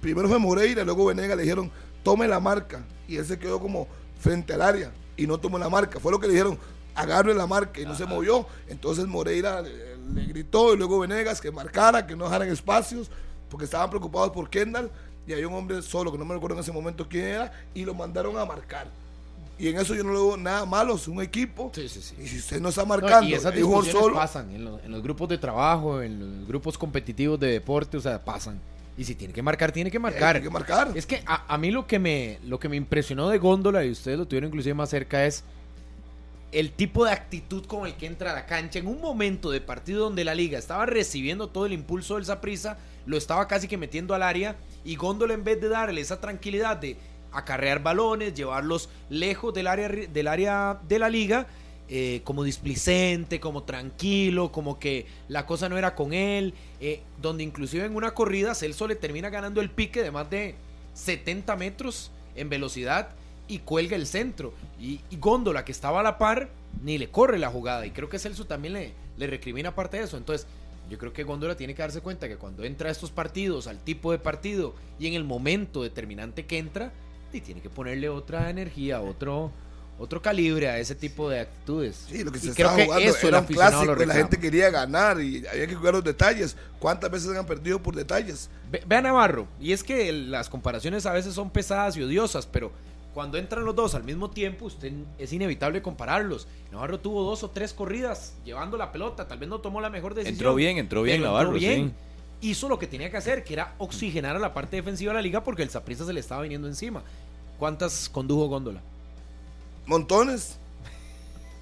primero 0.00 0.28
fue 0.28 0.38
Moreira, 0.38 0.84
luego 0.84 1.06
Venega 1.06 1.36
le 1.36 1.42
dijeron, 1.42 1.70
tome 2.02 2.26
la 2.28 2.40
marca. 2.40 2.84
Y 3.08 3.16
él 3.16 3.24
se 3.26 3.38
quedó 3.38 3.60
como 3.60 3.88
frente 4.20 4.54
al 4.54 4.62
área 4.62 4.92
y 5.16 5.26
no 5.26 5.38
tomó 5.38 5.58
la 5.58 5.68
marca. 5.68 6.00
Fue 6.00 6.10
lo 6.12 6.18
que 6.20 6.26
le 6.26 6.32
dijeron, 6.34 6.58
agarre 6.94 7.34
la 7.34 7.46
marca 7.46 7.80
y 7.80 7.84
no 7.84 7.94
se 7.94 8.06
movió. 8.06 8.46
Entonces 8.68 9.06
Moreira 9.06 9.62
eh, 9.66 9.91
le 10.14 10.24
gritó 10.26 10.74
y 10.74 10.76
luego 10.76 10.98
Venegas 11.00 11.40
que 11.40 11.50
marcara, 11.50 12.06
que 12.06 12.16
no 12.16 12.24
dejaran 12.24 12.48
espacios, 12.48 13.10
porque 13.48 13.64
estaban 13.64 13.88
preocupados 13.90 14.30
por 14.30 14.48
Kendall. 14.50 14.90
Y 15.26 15.32
hay 15.32 15.44
un 15.44 15.54
hombre 15.54 15.80
solo, 15.82 16.10
que 16.10 16.18
no 16.18 16.24
me 16.24 16.34
recuerdo 16.34 16.56
en 16.56 16.62
ese 16.62 16.72
momento 16.72 17.08
quién 17.08 17.24
era, 17.26 17.52
y 17.74 17.84
lo 17.84 17.94
mandaron 17.94 18.36
a 18.38 18.44
marcar. 18.44 18.88
Y 19.58 19.68
en 19.68 19.78
eso 19.78 19.94
yo 19.94 20.02
no 20.02 20.10
le 20.12 20.16
veo 20.18 20.36
nada 20.36 20.66
malo, 20.66 20.96
es 20.96 21.06
un 21.06 21.22
equipo. 21.22 21.70
Sí, 21.74 21.88
sí, 21.88 22.02
sí. 22.02 22.16
Y 22.20 22.26
si 22.26 22.38
usted 22.38 22.60
no 22.60 22.70
está 22.70 22.82
No, 22.82 22.88
marcando, 22.88 23.28
y 23.28 23.34
esas 23.34 23.54
discusiones 23.54 23.92
solo, 23.92 24.16
pasan 24.16 24.50
en, 24.52 24.64
los- 24.64 24.82
en 24.82 24.90
los 24.90 25.02
grupos 25.02 25.28
de 25.28 25.38
trabajo, 25.38 26.02
en 26.02 26.38
los 26.40 26.48
grupos 26.48 26.76
competitivos 26.76 27.38
de 27.38 27.48
deporte, 27.48 27.96
o 27.96 28.00
sea, 28.00 28.24
pasan. 28.24 28.58
Y 28.98 29.04
si 29.04 29.14
tiene 29.14 29.32
que 29.32 29.42
marcar, 29.42 29.70
tiene 29.70 29.90
que 29.90 29.98
marcar. 30.00 30.36
hay 30.36 30.42
que 30.42 30.50
marcar. 30.50 30.90
Es 30.94 31.06
que 31.06 31.22
a, 31.26 31.44
a 31.54 31.56
mí 31.58 31.70
lo 31.70 31.86
que 31.86 31.98
me 31.98 32.40
lo 32.44 32.58
que 32.58 32.68
me 32.68 32.76
impresionó 32.76 33.28
de 33.28 33.38
Góndola, 33.38 33.84
y 33.84 33.90
ustedes 33.92 34.18
lo 34.18 34.26
tuvieron 34.26 34.48
inclusive 34.48 34.74
más 34.74 34.90
cerca, 34.90 35.24
es 35.24 35.44
el 36.52 36.70
tipo 36.70 37.06
de 37.06 37.12
actitud 37.12 37.64
con 37.64 37.86
el 37.86 37.94
que 37.94 38.06
entra 38.06 38.30
a 38.30 38.34
la 38.34 38.46
cancha 38.46 38.78
en 38.78 38.86
un 38.86 39.00
momento 39.00 39.50
de 39.50 39.62
partido 39.62 40.04
donde 40.04 40.22
la 40.22 40.34
liga 40.34 40.58
estaba 40.58 40.84
recibiendo 40.84 41.48
todo 41.48 41.64
el 41.64 41.72
impulso 41.72 42.16
del 42.16 42.26
Saprissa, 42.26 42.76
lo 43.06 43.16
estaba 43.16 43.48
casi 43.48 43.66
que 43.66 43.78
metiendo 43.78 44.14
al 44.14 44.22
área 44.22 44.56
y 44.84 44.96
Góndola 44.96 45.32
en 45.32 45.44
vez 45.44 45.60
de 45.60 45.68
darle 45.68 46.02
esa 46.02 46.20
tranquilidad 46.20 46.76
de 46.76 46.98
acarrear 47.32 47.82
balones, 47.82 48.34
llevarlos 48.34 48.90
lejos 49.08 49.54
del 49.54 49.66
área 49.66 49.88
del 49.88 50.28
área 50.28 50.78
de 50.86 50.98
la 50.98 51.08
liga, 51.08 51.46
eh, 51.88 52.20
como 52.24 52.44
displicente, 52.44 53.40
como 53.40 53.62
tranquilo, 53.62 54.52
como 54.52 54.78
que 54.78 55.06
la 55.28 55.46
cosa 55.46 55.70
no 55.70 55.78
era 55.78 55.94
con 55.94 56.12
él, 56.12 56.52
eh, 56.80 57.00
donde 57.22 57.44
inclusive 57.44 57.86
en 57.86 57.96
una 57.96 58.12
corrida 58.12 58.54
Celso 58.54 58.86
le 58.86 58.96
termina 58.96 59.30
ganando 59.30 59.62
el 59.62 59.70
pique 59.70 60.02
de 60.02 60.10
más 60.10 60.28
de 60.28 60.54
70 60.92 61.56
metros 61.56 62.10
en 62.36 62.50
velocidad 62.50 63.14
y 63.54 63.58
cuelga 63.58 63.96
el 63.96 64.06
centro. 64.06 64.54
Y, 64.80 65.00
y 65.10 65.16
Góndola, 65.16 65.64
que 65.64 65.72
estaba 65.72 66.00
a 66.00 66.02
la 66.02 66.18
par, 66.18 66.50
ni 66.82 66.98
le 66.98 67.10
corre 67.10 67.38
la 67.38 67.50
jugada. 67.50 67.86
Y 67.86 67.90
creo 67.90 68.08
que 68.08 68.18
Celso 68.18 68.46
también 68.46 68.74
le, 68.74 68.94
le 69.16 69.26
recrimina 69.26 69.74
parte 69.74 69.98
de 69.98 70.04
eso. 70.04 70.16
Entonces, 70.16 70.46
yo 70.90 70.98
creo 70.98 71.12
que 71.12 71.22
Góndola 71.22 71.56
tiene 71.56 71.74
que 71.74 71.82
darse 71.82 72.00
cuenta 72.00 72.28
que 72.28 72.36
cuando 72.36 72.64
entra 72.64 72.88
a 72.88 72.92
estos 72.92 73.10
partidos, 73.10 73.66
al 73.66 73.78
tipo 73.78 74.12
de 74.12 74.18
partido 74.18 74.74
y 74.98 75.06
en 75.06 75.14
el 75.14 75.24
momento 75.24 75.82
determinante 75.82 76.46
que 76.46 76.58
entra, 76.58 76.92
y 77.32 77.40
tiene 77.40 77.60
que 77.62 77.70
ponerle 77.70 78.08
otra 78.10 78.50
energía, 78.50 79.00
otro, 79.00 79.50
otro 79.98 80.20
calibre 80.20 80.68
a 80.68 80.78
ese 80.78 80.94
tipo 80.94 81.30
de 81.30 81.40
actitudes. 81.40 82.04
Sí, 82.10 82.22
lo 82.24 82.30
que 82.30 82.38
Y 82.38 82.40
se 82.42 82.52
creo 82.52 82.66
estaba 82.66 82.76
que 82.76 82.84
jugando 82.84 83.08
eso 83.08 83.28
era 83.28 83.38
un 83.38 83.46
clásico 83.46 84.02
y 84.02 84.06
la 84.06 84.14
gente 84.14 84.38
quería 84.38 84.68
ganar 84.70 85.20
y 85.20 85.46
había 85.46 85.66
que 85.66 85.76
cuidar 85.76 85.94
los 85.94 86.04
detalles. 86.04 86.56
¿Cuántas 86.78 87.10
veces 87.10 87.34
han 87.34 87.46
perdido 87.46 87.82
por 87.82 87.94
detalles? 87.94 88.50
Ve, 88.70 88.82
ve 88.86 88.96
a 88.96 89.02
Navarro, 89.02 89.46
y 89.60 89.72
es 89.72 89.82
que 89.82 90.12
las 90.12 90.50
comparaciones 90.50 91.06
a 91.06 91.12
veces 91.12 91.32
son 91.32 91.48
pesadas 91.50 91.96
y 91.96 92.02
odiosas, 92.02 92.46
pero 92.46 92.70
cuando 93.14 93.36
entran 93.36 93.64
los 93.64 93.74
dos 93.76 93.94
al 93.94 94.04
mismo 94.04 94.30
tiempo, 94.30 94.66
usted 94.66 94.92
es 95.18 95.32
inevitable 95.32 95.82
compararlos. 95.82 96.46
Navarro 96.70 96.98
tuvo 96.98 97.22
dos 97.24 97.42
o 97.42 97.50
tres 97.50 97.74
corridas 97.74 98.34
llevando 98.44 98.76
la 98.76 98.90
pelota, 98.90 99.28
tal 99.28 99.38
vez 99.38 99.48
no 99.48 99.60
tomó 99.60 99.80
la 99.80 99.90
mejor 99.90 100.14
decisión. 100.14 100.34
Entró 100.34 100.54
bien, 100.54 100.78
entró 100.78 101.02
bien 101.02 101.22
Navarro, 101.22 101.58
sí. 101.58 101.92
Hizo 102.40 102.68
lo 102.68 102.78
que 102.78 102.88
tenía 102.88 103.10
que 103.10 103.16
hacer, 103.16 103.44
que 103.44 103.52
era 103.54 103.74
oxigenar 103.78 104.34
a 104.34 104.38
la 104.38 104.52
parte 104.52 104.76
defensiva 104.76 105.12
de 105.12 105.16
la 105.16 105.22
liga 105.22 105.44
porque 105.44 105.62
el 105.62 105.70
Saprissa 105.70 106.04
se 106.04 106.12
le 106.12 106.20
estaba 106.20 106.42
viniendo 106.42 106.66
encima. 106.66 107.02
¿Cuántas 107.58 108.08
condujo 108.08 108.48
Góndola? 108.48 108.80
Montones. 109.86 110.58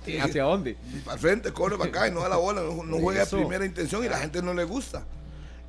¿Hacia 0.23 0.45
dónde? 0.45 0.77
Para 1.05 1.19
frente, 1.19 1.53
corre 1.53 1.77
para 1.77 1.91
acá 1.91 2.09
y 2.09 2.13
no 2.13 2.21
da 2.21 2.31
la 2.31 2.37
bola, 2.37 2.63
no, 2.63 2.83
no 2.83 2.99
juega 2.99 3.27
de 3.27 3.31
primera 3.31 3.67
intención 3.67 4.03
y 4.05 4.09
la 4.09 4.19
gente 4.19 4.41
no 4.41 4.55
le 4.55 4.65
gusta. 4.65 5.05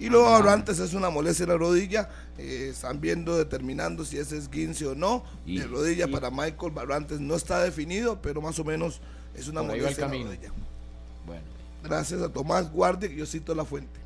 Y 0.01 0.09
luego 0.09 0.31
Barrantes 0.31 0.79
es 0.79 0.93
una 0.95 1.09
molestia 1.11 1.43
en 1.43 1.49
la 1.49 1.57
rodilla, 1.57 2.09
eh, 2.37 2.69
están 2.71 2.99
viendo, 2.99 3.37
determinando 3.37 4.03
si 4.03 4.17
ese 4.17 4.35
es 4.37 4.49
guince 4.49 4.87
o 4.87 4.95
no. 4.95 5.23
Y- 5.45 5.59
de 5.59 5.67
rodilla 5.67 6.07
y- 6.07 6.11
para 6.11 6.31
Michael 6.31 6.71
Barrantes 6.73 7.19
no 7.19 7.35
está 7.35 7.61
definido, 7.63 8.19
pero 8.21 8.41
más 8.41 8.57
o 8.57 8.63
menos 8.63 8.99
es 9.35 9.47
una 9.47 9.61
Por 9.61 9.71
ahí 9.71 9.79
va 9.79 9.89
el 9.89 9.95
molestia 9.95 10.05
en 10.05 10.11
la 10.11 10.17
camino. 10.17 10.31
rodilla. 10.31 10.53
Bueno. 11.25 11.41
Gracias 11.83 12.21
a 12.21 12.29
Tomás 12.29 12.71
Guardia, 12.71 13.09
que 13.09 13.15
yo 13.15 13.25
cito 13.27 13.53
la 13.53 13.63
fuente. 13.63 13.99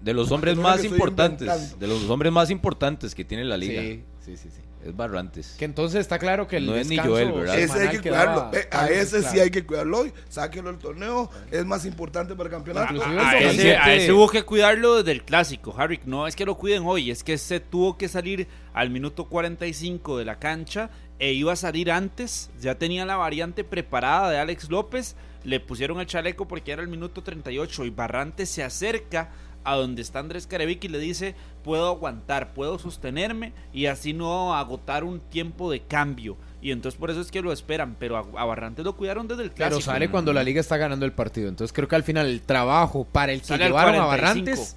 De 0.00 0.14
los 0.14 0.30
hombres 0.32 0.56
más 0.56 0.84
importantes, 0.84 1.78
de 1.78 1.86
los 1.86 2.08
hombres 2.08 2.32
más 2.32 2.48
importantes 2.50 3.14
que 3.14 3.24
tiene 3.24 3.44
la 3.44 3.56
liga, 3.56 3.82
Sí, 3.82 4.02
sí, 4.24 4.36
sí, 4.36 4.48
sí. 4.48 4.60
Es 4.84 4.96
Barrantes. 4.96 5.54
Que 5.58 5.64
entonces 5.64 6.00
está 6.00 6.18
claro 6.18 6.46
que 6.46 6.56
el 6.56 6.66
No 6.66 6.76
es 6.76 6.88
ni 6.88 6.96
Joel, 6.96 7.32
¿verdad? 7.32 7.58
Ese 7.58 7.80
hay 7.80 7.88
que 7.88 8.00
cuidarlo. 8.00 8.50
eh, 8.52 8.68
a 8.70 8.88
ese 8.88 9.22
sí 9.22 9.40
hay 9.40 9.50
que 9.50 9.64
cuidarlo 9.64 9.98
hoy. 10.00 10.12
Sáquelo 10.28 10.70
del 10.70 10.78
torneo. 10.78 11.30
Es 11.50 11.64
más 11.64 11.84
importante 11.84 12.34
para 12.34 12.48
el 12.48 12.52
campeonato. 12.54 12.94
Inclusive 12.94 13.20
A 13.20 13.38
ese, 13.40 13.76
a 13.76 13.94
ese 13.94 14.12
hubo 14.12 14.28
que 14.28 14.42
cuidarlo 14.42 14.96
desde 14.98 15.12
el 15.12 15.22
clásico, 15.24 15.74
Harry. 15.76 16.00
No 16.04 16.26
es 16.26 16.36
que 16.36 16.44
lo 16.44 16.56
cuiden 16.56 16.82
hoy, 16.86 17.10
es 17.10 17.22
que 17.24 17.38
se 17.38 17.60
tuvo 17.60 17.96
que 17.96 18.08
salir 18.08 18.48
al 18.74 18.90
minuto 18.90 19.26
45 19.28 20.18
de 20.18 20.24
la 20.24 20.38
cancha 20.38 20.90
e 21.18 21.32
iba 21.32 21.52
a 21.52 21.56
salir 21.56 21.90
antes. 21.92 22.50
Ya 22.60 22.76
tenía 22.76 23.06
la 23.06 23.16
variante 23.16 23.64
preparada 23.64 24.30
de 24.30 24.38
Alex 24.38 24.68
López. 24.70 25.16
Le 25.44 25.58
pusieron 25.60 26.00
el 26.00 26.06
chaleco 26.06 26.46
porque 26.46 26.72
era 26.72 26.82
el 26.82 26.88
minuto 26.88 27.22
38 27.22 27.84
y 27.84 27.90
Barrantes 27.90 28.48
se 28.48 28.62
acerca 28.62 29.30
a 29.64 29.76
donde 29.76 30.02
está 30.02 30.18
Andrés 30.18 30.46
Carevic 30.46 30.84
y 30.84 30.88
le 30.88 30.98
dice 30.98 31.34
puedo 31.62 31.88
aguantar, 31.88 32.54
puedo 32.54 32.78
sostenerme 32.78 33.52
y 33.72 33.86
así 33.86 34.12
no 34.12 34.54
agotar 34.54 35.04
un 35.04 35.20
tiempo 35.20 35.70
de 35.70 35.80
cambio. 35.80 36.36
Y 36.60 36.70
entonces 36.70 36.98
por 36.98 37.10
eso 37.10 37.20
es 37.20 37.30
que 37.30 37.42
lo 37.42 37.52
esperan, 37.52 37.96
pero 37.98 38.16
a, 38.16 38.40
a 38.40 38.44
Barrantes 38.44 38.84
lo 38.84 38.96
cuidaron 38.96 39.26
desde 39.26 39.42
el 39.42 39.50
clásico. 39.50 39.80
Pero 39.80 39.92
sale 39.92 40.10
cuando 40.10 40.32
la 40.32 40.44
liga 40.44 40.60
está 40.60 40.76
ganando 40.76 41.04
el 41.06 41.12
partido. 41.12 41.48
Entonces 41.48 41.72
creo 41.72 41.88
que 41.88 41.96
al 41.96 42.04
final 42.04 42.26
el 42.26 42.40
trabajo 42.40 43.04
para 43.04 43.32
el 43.32 43.40
que 43.40 43.46
Sale 43.46 43.64
llevaron 43.64 43.96
a 43.96 44.04
45. 44.04 44.10
Barrantes 44.10 44.76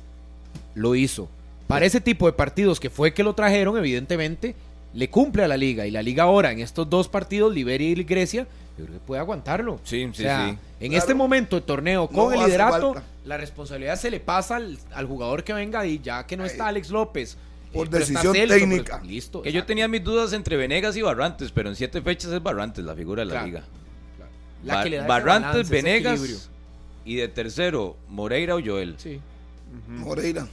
lo 0.74 0.96
hizo. 0.96 1.30
Para 1.68 1.86
ese 1.86 2.02
tipo 2.02 2.28
de 2.28 2.34
partidos 2.34 2.80
que 2.80 2.90
fue 2.90 3.14
que 3.14 3.24
lo 3.24 3.34
trajeron, 3.34 3.78
evidentemente, 3.78 4.56
le 4.94 5.10
cumple 5.10 5.44
a 5.44 5.48
la 5.48 5.58
liga. 5.58 5.88
Y 5.88 5.92
la 5.92 6.04
liga 6.04 6.24
ahora, 6.24 6.52
en 6.52 6.60
estos 6.60 6.90
dos 6.90 7.08
partidos, 7.08 7.54
Liberia 7.54 7.90
y 7.90 8.04
Grecia, 8.04 8.48
yo 8.78 8.86
creo 8.86 9.00
que 9.00 9.06
puede 9.06 9.20
aguantarlo. 9.22 9.80
Sí, 9.84 10.02
sí, 10.02 10.06
o 10.06 10.14
sea, 10.14 10.50
sí. 10.50 10.58
En 10.86 10.92
Claro. 10.92 11.04
este 11.04 11.14
momento 11.14 11.56
de 11.58 11.62
torneo, 11.64 12.10
No 12.12 12.18
con 12.18 12.34
el 12.34 12.46
liderato, 12.46 12.94
falta. 12.94 13.08
la 13.26 13.38
responsabilidad 13.38 13.96
se 13.98 14.10
le 14.12 14.20
pasa 14.20 14.56
al, 14.58 14.78
al 14.94 15.06
jugador 15.08 15.44
que 15.44 15.54
venga 15.54 15.86
y 15.86 16.00
ya 16.00 16.26
que 16.26 16.36
no 16.38 16.46
está 16.46 16.68
Alex 16.68 16.90
López. 16.90 17.38
Por 17.74 17.88
eh, 17.88 17.90
está 17.90 17.98
decisión 18.00 18.34
Celso, 18.36 18.54
técnica. 18.56 19.02
listo. 19.04 19.42
Que 19.42 19.52
yo 19.52 19.66
tenía 19.66 19.88
mis 19.90 20.02
dudas 20.04 20.32
entre 20.34 20.56
Venegas 20.56 20.96
y 20.96 21.02
Barrantes, 21.02 21.52
pero 21.52 21.68
en 21.70 21.76
siete 21.76 22.02
fechas 22.02 22.32
es 22.32 22.42
Barrantes 22.42 22.86
la 22.86 22.96
figura 22.96 23.22
de 23.22 23.26
la 23.26 23.32
Claro, 23.34 23.48
liga. 23.48 23.64
La 24.64 24.84
que 24.84 24.90
le 24.90 24.98
da 24.98 25.08
Barrantes, 25.08 25.70
balance. 25.70 25.72
Venegas 25.74 26.50
y 27.04 27.16
de 27.16 27.28
tercero 27.28 27.98
Moreira 28.08 28.56
o 28.56 28.62
Joel. 28.64 28.96
Sí. 28.98 29.20
Moreira. 29.90 30.48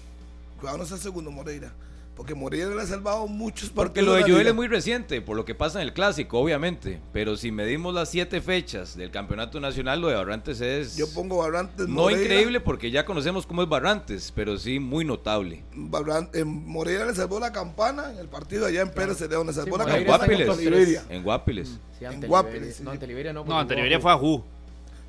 Cuidado, 0.59 0.79
no 0.79 0.85
sea 0.85 0.97
el 0.97 1.03
segundo 1.03 1.31
Moreira. 1.31 1.73
Porque 2.17 2.35
Moreira 2.35 2.69
le 2.69 2.83
ha 2.83 2.87
salvado 2.87 3.27
muchos 3.27 3.71
partidos. 3.71 3.75
Porque 3.75 4.03
lo 4.03 4.13
de 4.13 4.23
Joel 4.31 4.47
es 4.47 4.55
muy 4.55 4.69
reciente, 4.69 5.23
por 5.23 5.35
lo 5.35 5.47
que 5.47 5.55
pasa 5.55 5.81
en 5.81 5.89
el 5.89 5.95
clásico, 5.95 6.39
obviamente. 6.39 7.01
Pero 7.13 7.37
si 7.37 7.51
medimos 7.51 7.95
las 7.95 8.11
siete 8.11 8.43
fechas 8.43 8.97
del 8.97 9.11
campeonato 9.11 9.59
nacional, 9.61 10.01
lo 10.03 10.09
de 10.09 10.17
Barrantes 10.17 10.61
es 10.61 10.95
Yo 10.97 11.07
pongo 11.15 11.39
Barrantes. 11.39 11.89
no 11.89 12.03
Moreira. 12.03 12.23
increíble 12.23 12.61
porque 12.61 12.91
ya 12.91 13.07
conocemos 13.07 13.47
cómo 13.47 13.63
es 13.63 13.69
Barrantes, 13.69 14.31
pero 14.35 14.59
sí 14.59 14.79
muy 14.79 15.05
notable. 15.07 15.65
Barran- 15.75 16.29
eh, 16.35 16.45
Moreira 16.45 17.07
le 17.07 17.15
salvó 17.15 17.41
la 17.41 17.51
campana 17.51 18.11
en 18.13 18.19
el 18.19 18.29
partido 18.29 18.67
allá 18.67 18.83
en 18.83 18.91
Pérez 18.91 19.17
Celedón. 19.17 19.47
Le 19.47 19.55
salvó 19.55 19.77
Sí, 19.77 19.79
la 19.79 19.85
Moreira 19.87 19.97
En 19.97 20.03
en 20.03 20.07
campana 20.13 20.33
el 20.35 20.45
Guapiles. 20.47 20.71
Liberia. 20.71 21.03
en 21.09 21.23
Guapiles. 21.23 21.79
Sí, 21.99 22.05
ante 22.05 22.27
En. 22.27 22.29
Guapiles, 22.31 22.81
No, 22.83 22.91
ante 22.91 23.07
Liberia 23.07 23.33
no. 23.33 23.45
No, 23.45 23.59
ante 23.59 23.75
Liberia 23.75 23.99
fue 24.01 24.13
a 24.13 24.17
Ju. 24.17 24.45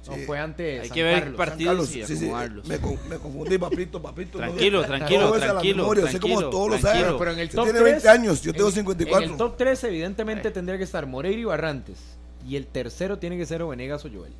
No, 0.08 0.18
fue 0.26 0.38
ante 0.39 0.82
Hay 0.82 0.88
San 0.88 0.95
que 0.95 1.04
ver 1.04 1.20
Carlos. 1.20 1.38
partidos 1.38 1.72
Carlos, 1.72 1.89
y 1.95 2.06
sí, 2.06 2.18
sí, 2.18 2.26
acomodarlos. 2.26 2.68
me, 2.68 2.78
me 3.10 3.18
confundí, 3.18 3.58
papito, 3.58 4.01
papito. 4.01 4.38
no- 4.38 4.45
Tranquilo, 4.47 4.84
tranquilo, 4.86 5.20
Todo 5.22 5.36
es 5.38 5.41
a 5.43 5.45
la 5.45 5.51
tranquilo, 5.54 5.78
memoria, 5.84 6.08
sé 6.08 6.20
como 6.20 6.34
tranquilo, 6.34 6.49
todos 6.49 6.70
lo 6.72 6.78
tranquilo. 6.80 7.06
saben. 7.06 7.20
Pero 7.20 7.32
en 7.32 7.39
el 7.39 7.49
top 7.49 7.64
tiene 7.64 7.80
3, 7.80 7.91
20 7.93 8.10
años, 8.10 8.41
yo 8.41 8.54
tengo 8.54 8.68
en- 8.68 8.74
54. 8.74 9.26
En 9.26 9.32
el 9.32 9.38
top 9.38 9.58
3 9.58 9.84
evidentemente 9.86 10.51
tendría 10.51 10.78
que 10.78 10.84
estar 10.84 11.06
Moreira 11.08 11.39
y 11.39 11.43
Barrantes. 11.45 11.97
Y 12.47 12.58
el 12.58 12.68
tercero 12.68 13.18
tiene 13.20 13.38
que 13.38 13.45
ser 13.45 13.62
o 13.62 13.70
Venegas 13.70 14.04
o 14.04 14.10
Joel. 14.14 14.34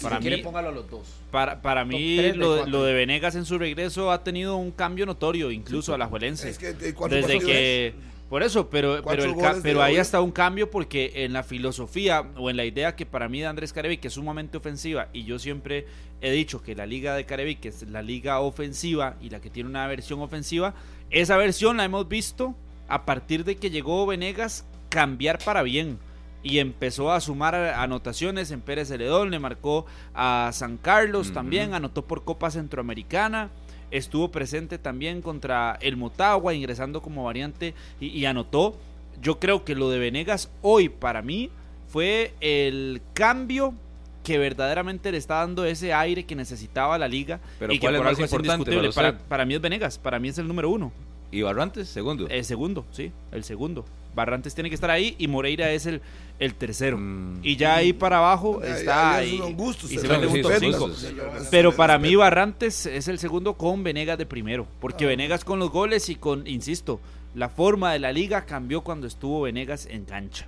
Para 0.00 0.16
si 0.16 0.22
quiere 0.22 0.36
mí- 0.38 0.42
póngalo 0.42 0.70
a 0.70 0.72
los 0.72 0.90
dos. 0.90 1.02
Para, 1.30 1.60
para 1.60 1.84
mí, 1.84 2.16
tres 2.16 2.32
de 2.32 2.38
lo, 2.38 2.64
lo 2.64 2.84
de 2.84 2.94
Venegas 2.94 3.34
en 3.34 3.44
su 3.44 3.58
regreso 3.58 4.10
ha 4.10 4.24
tenido 4.24 4.56
un 4.56 4.70
cambio 4.70 5.04
notorio, 5.04 5.50
incluso 5.50 5.92
a 5.92 5.98
la 5.98 6.06
Juelense. 6.06 6.48
Es 6.48 6.56
que, 6.56 6.70
eh, 6.70 6.94
¿cuántos 6.94 7.20
Desde 7.20 7.34
partidos 7.34 7.44
que. 7.44 7.94
Por 8.30 8.44
eso, 8.44 8.70
pero, 8.70 9.02
pero, 9.04 9.24
el 9.24 9.60
pero 9.60 9.82
ahí 9.82 9.96
está 9.96 10.20
un 10.20 10.30
cambio 10.30 10.70
porque 10.70 11.10
en 11.16 11.32
la 11.32 11.42
filosofía 11.42 12.30
o 12.36 12.48
en 12.48 12.56
la 12.56 12.64
idea 12.64 12.94
que 12.94 13.04
para 13.04 13.28
mí 13.28 13.40
de 13.40 13.48
Andrés 13.48 13.72
Carevic 13.72 14.02
que 14.02 14.06
es 14.06 14.14
sumamente 14.14 14.56
ofensiva 14.56 15.08
y 15.12 15.24
yo 15.24 15.40
siempre 15.40 15.88
he 16.20 16.30
dicho 16.30 16.62
que 16.62 16.76
la 16.76 16.86
liga 16.86 17.16
de 17.16 17.26
Carevic 17.26 17.64
es 17.64 17.82
la 17.82 18.02
liga 18.02 18.38
ofensiva 18.38 19.16
y 19.20 19.30
la 19.30 19.40
que 19.40 19.50
tiene 19.50 19.68
una 19.68 19.84
versión 19.88 20.20
ofensiva, 20.20 20.74
esa 21.10 21.36
versión 21.36 21.78
la 21.78 21.84
hemos 21.84 22.08
visto 22.08 22.54
a 22.86 23.04
partir 23.04 23.44
de 23.44 23.56
que 23.56 23.68
llegó 23.68 24.06
Venegas 24.06 24.64
cambiar 24.90 25.40
para 25.44 25.64
bien 25.64 25.98
y 26.44 26.60
empezó 26.60 27.10
a 27.10 27.20
sumar 27.20 27.56
anotaciones 27.56 28.52
en 28.52 28.60
Pérez 28.60 28.88
Celedón, 28.88 29.32
le 29.32 29.40
marcó 29.40 29.86
a 30.14 30.50
San 30.52 30.76
Carlos 30.76 31.32
también, 31.32 31.74
anotó 31.74 32.06
por 32.06 32.22
Copa 32.22 32.52
Centroamericana, 32.52 33.50
estuvo 33.90 34.30
presente 34.30 34.78
también 34.78 35.22
contra 35.22 35.78
el 35.80 35.96
Motagua, 35.96 36.54
ingresando 36.54 37.02
como 37.02 37.24
variante 37.24 37.74
y, 38.00 38.08
y 38.08 38.26
anotó. 38.26 38.76
Yo 39.22 39.38
creo 39.38 39.64
que 39.64 39.74
lo 39.74 39.90
de 39.90 39.98
Venegas 39.98 40.50
hoy 40.62 40.88
para 40.88 41.22
mí 41.22 41.50
fue 41.88 42.32
el 42.40 43.02
cambio 43.14 43.74
que 44.22 44.38
verdaderamente 44.38 45.10
le 45.10 45.18
está 45.18 45.36
dando 45.36 45.64
ese 45.64 45.92
aire 45.92 46.24
que 46.24 46.36
necesitaba 46.36 46.98
la 46.98 47.08
liga 47.08 47.40
Pero 47.58 47.72
y 47.72 47.78
que 47.78 47.86
¿cuál 47.86 47.94
es 47.94 47.98
por 47.98 48.04
más 48.04 48.10
algo 48.10 48.24
es 48.24 48.32
importante 48.32 48.70
indiscutible. 48.74 48.92
para 48.92 49.18
para 49.18 49.44
mí 49.44 49.54
es 49.54 49.60
Venegas, 49.60 49.98
para 49.98 50.18
mí 50.18 50.28
es 50.28 50.38
el 50.38 50.46
número 50.46 50.70
uno. 50.70 50.92
¿Y 51.32 51.42
Barrantes? 51.42 51.88
Segundo. 51.88 52.26
El 52.28 52.44
segundo, 52.44 52.84
sí, 52.90 53.12
el 53.32 53.44
segundo. 53.44 53.84
Barrantes 54.14 54.54
tiene 54.54 54.68
que 54.68 54.74
estar 54.74 54.90
ahí 54.90 55.14
y 55.18 55.28
Moreira 55.28 55.70
es 55.70 55.86
el, 55.86 56.00
el 56.38 56.54
tercero. 56.54 56.98
Mm. 56.98 57.40
Y 57.42 57.56
ya 57.56 57.76
ahí 57.76 57.92
para 57.92 58.18
abajo 58.18 58.60
Ya- 58.60 58.68
está 58.68 58.84
ya 58.84 59.14
ahí. 59.16 59.38
gustos, 59.56 59.90
y 59.92 59.98
se 59.98 60.08
vende 60.08 60.28
sí, 60.28 60.36
un 60.36 60.42
top 60.42 60.52
son 60.52 60.60
cinco. 60.60 60.88
gustos. 60.88 61.12
Pero 61.50 61.74
para 61.76 61.98
mí 61.98 62.14
Barrantes 62.16 62.86
es 62.86 63.08
el 63.08 63.18
segundo 63.18 63.54
con 63.54 63.82
Venegas 63.84 64.18
de 64.18 64.26
primero. 64.26 64.66
Porque 64.80 65.06
Venegas 65.06 65.44
con 65.44 65.58
los 65.58 65.70
goles 65.70 66.08
y 66.08 66.16
con, 66.16 66.46
insisto, 66.46 67.00
la 67.34 67.48
forma 67.48 67.92
de 67.92 68.00
la 68.00 68.12
liga 68.12 68.44
cambió 68.46 68.80
cuando 68.82 69.06
estuvo 69.06 69.42
Venegas 69.42 69.86
en 69.90 70.04
cancha. 70.04 70.46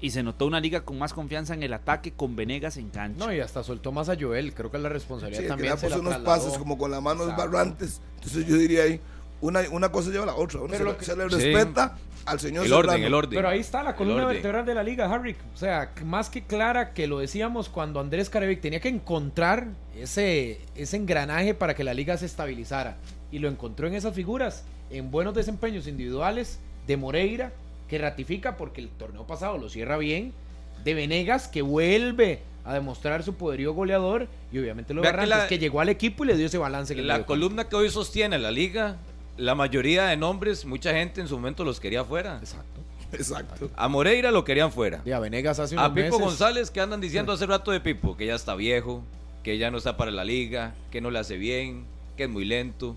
Y 0.00 0.10
se 0.10 0.22
notó 0.22 0.46
una 0.46 0.60
liga 0.60 0.82
con 0.82 0.98
más 0.98 1.14
confianza 1.14 1.54
en 1.54 1.62
el 1.62 1.72
ataque 1.72 2.12
con 2.12 2.36
Venegas 2.36 2.76
en 2.76 2.90
cancha. 2.90 3.24
No, 3.26 3.32
y 3.32 3.40
hasta 3.40 3.62
soltó 3.64 3.92
más 3.92 4.10
a 4.10 4.16
Joel. 4.18 4.52
Creo 4.52 4.70
que 4.70 4.78
la 4.78 4.90
responsabilidad 4.90 5.38
Sí, 5.40 5.44
es 5.44 5.48
que 5.48 5.52
también 5.52 5.72
le 5.74 5.78
se 5.80 5.86
puso 5.86 6.02
la 6.02 6.08
unos 6.10 6.22
pases 6.22 6.58
como 6.58 6.76
con 6.76 6.90
la 6.90 7.00
mano 7.00 7.24
de. 7.26 7.32
Barrantes. 7.34 8.00
Entonces 8.16 8.46
yo 8.46 8.56
diría 8.56 8.82
ahí, 8.82 9.00
una, 9.40 9.60
una 9.70 9.90
cosa 9.90 10.10
lleva 10.10 10.24
a 10.24 10.26
la 10.26 10.34
otra. 10.34 10.60
Uno 10.60 10.74
se, 10.74 10.84
que- 10.98 11.04
se 11.04 11.16
le 11.16 11.30
Sí. 11.30 11.52
Al 12.26 12.40
señor 12.40 12.66
El 12.66 12.72
orden, 12.72 13.02
el 13.04 13.14
orden. 13.14 13.36
Pero 13.36 13.48
ahí 13.48 13.60
está 13.60 13.82
la 13.82 13.94
columna 13.94 14.24
vertebral 14.26 14.66
de 14.66 14.74
la 14.74 14.82
liga, 14.82 15.12
Harry. 15.12 15.36
O 15.54 15.56
sea, 15.56 15.92
más 16.04 16.28
que 16.30 16.42
clara 16.42 16.92
que 16.92 17.06
lo 17.06 17.18
decíamos 17.18 17.68
cuando 17.68 18.00
Andrés 18.00 18.28
Carevic 18.30 18.60
tenía 18.60 18.80
que 18.80 18.88
encontrar 18.88 19.68
ese, 19.96 20.60
ese 20.74 20.96
engranaje 20.96 21.54
para 21.54 21.74
que 21.74 21.84
la 21.84 21.94
liga 21.94 22.16
se 22.16 22.26
estabilizara. 22.26 22.96
Y 23.32 23.38
lo 23.38 23.48
encontró 23.48 23.86
en 23.86 23.94
esas 23.94 24.14
figuras, 24.14 24.64
en 24.90 25.10
buenos 25.10 25.34
desempeños 25.34 25.86
individuales 25.86 26.58
de 26.86 26.96
Moreira, 26.96 27.52
que 27.88 27.98
ratifica 27.98 28.56
porque 28.56 28.80
el 28.80 28.88
torneo 28.88 29.26
pasado 29.26 29.58
lo 29.58 29.68
cierra 29.68 29.96
bien, 29.96 30.32
de 30.84 30.94
Venegas, 30.94 31.48
que 31.48 31.62
vuelve 31.62 32.40
a 32.64 32.74
demostrar 32.74 33.22
su 33.22 33.34
poderío 33.34 33.72
goleador, 33.74 34.26
y 34.52 34.58
obviamente 34.58 34.92
lo 34.92 35.00
de 35.02 35.06
que 35.08 35.12
Barrantes, 35.12 35.38
la- 35.38 35.46
que 35.48 35.58
llegó 35.58 35.80
al 35.80 35.88
equipo 35.88 36.24
y 36.24 36.28
le 36.28 36.36
dio 36.36 36.46
ese 36.46 36.58
balance. 36.58 36.92
en 36.94 36.98
el 37.00 37.06
La 37.06 37.24
columna 37.24 37.68
que 37.68 37.76
hoy 37.76 37.90
sostiene 37.90 38.38
la 38.38 38.50
liga, 38.50 38.96
la 39.36 39.54
mayoría 39.54 40.06
de 40.06 40.16
nombres, 40.16 40.64
mucha 40.64 40.92
gente 40.92 41.20
en 41.20 41.28
su 41.28 41.36
momento 41.36 41.64
los 41.64 41.80
quería 41.80 42.04
fuera. 42.04 42.38
Exacto. 42.38 42.80
Exacto. 43.12 43.70
A 43.76 43.88
Moreira 43.88 44.30
lo 44.30 44.44
querían 44.44 44.72
fuera. 44.72 45.00
Y 45.04 45.12
a 45.12 45.18
Venegas 45.20 45.58
hace 45.58 45.74
unos 45.74 45.86
A 45.86 45.94
Pipo 45.94 46.06
meses- 46.06 46.20
González 46.20 46.70
que 46.70 46.80
andan 46.80 47.00
diciendo 47.00 47.32
hace 47.32 47.46
rato 47.46 47.70
de 47.70 47.80
Pipo, 47.80 48.16
que 48.16 48.26
ya 48.26 48.34
está 48.34 48.54
viejo, 48.56 49.02
que 49.42 49.58
ya 49.58 49.70
no 49.70 49.78
está 49.78 49.96
para 49.96 50.10
la 50.10 50.24
liga, 50.24 50.74
que 50.90 51.00
no 51.00 51.10
le 51.10 51.18
hace 51.20 51.36
bien, 51.36 51.84
que 52.16 52.24
es 52.24 52.28
muy 52.28 52.44
lento. 52.44 52.96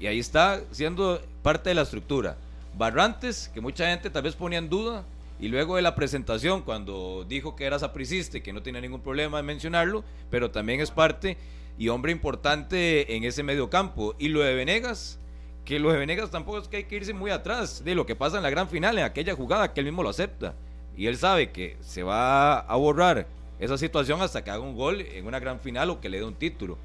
Y 0.00 0.06
ahí 0.06 0.18
está 0.18 0.60
siendo 0.72 1.22
parte 1.42 1.68
de 1.70 1.74
la 1.76 1.82
estructura. 1.82 2.36
Barrantes, 2.76 3.48
que 3.54 3.60
mucha 3.60 3.86
gente 3.86 4.10
tal 4.10 4.22
vez 4.24 4.34
ponía 4.34 4.58
en 4.58 4.68
duda, 4.68 5.04
Y 5.40 5.48
luego 5.48 5.74
de 5.76 5.82
la 5.82 5.96
presentación, 5.96 6.62
cuando 6.62 7.26
dijo 7.28 7.56
que 7.56 7.64
era 7.64 7.76
sapricista 7.78 8.38
que 8.40 8.52
no 8.52 8.62
tenía 8.62 8.80
ningún 8.80 9.00
problema 9.00 9.40
en 9.40 9.44
mencionarlo, 9.46 10.04
pero 10.30 10.52
también 10.52 10.80
es 10.80 10.92
parte 10.92 11.36
y 11.76 11.88
hombre 11.88 12.12
importante 12.12 13.16
en 13.16 13.24
ese 13.24 13.42
medio 13.42 13.68
campo. 13.68 14.14
Y 14.18 14.28
lo 14.28 14.40
de 14.40 14.54
Venegas, 14.54 15.18
que 15.64 15.78
lo 15.78 15.90
de 15.90 15.98
Venegas 15.98 16.30
tampoco 16.30 16.58
es 16.58 16.68
que 16.68 16.78
hay 16.78 16.84
que 16.84 16.96
irse 16.96 17.14
muy 17.14 17.30
atrás 17.30 17.84
de 17.84 17.94
lo 17.94 18.04
que 18.04 18.14
pasa 18.14 18.36
en 18.36 18.42
la 18.42 18.50
gran 18.50 18.68
final, 18.68 18.98
en 18.98 19.04
aquella 19.04 19.34
jugada 19.34 19.72
que 19.72 19.80
él 19.80 19.86
mismo 19.86 20.02
lo 20.02 20.10
acepta. 20.10 20.54
Y 20.96 21.06
él 21.06 21.16
sabe 21.16 21.50
que 21.50 21.76
se 21.80 22.02
va 22.02 22.58
a 22.58 22.76
borrar 22.76 23.26
esa 23.58 23.78
situación 23.78 24.20
hasta 24.20 24.44
que 24.44 24.50
haga 24.50 24.62
un 24.62 24.76
gol 24.76 25.00
en 25.00 25.26
una 25.26 25.40
gran 25.40 25.60
final 25.60 25.90
o 25.90 26.00
que 26.00 26.08
le 26.08 26.18
dé 26.18 26.24
un 26.24 26.34
título. 26.34 26.76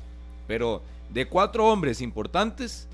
Pero 0.47 0.81
de 1.09 1.27
cuatro 1.27 1.67
hombres 1.67 2.01
importantes, 2.01 2.87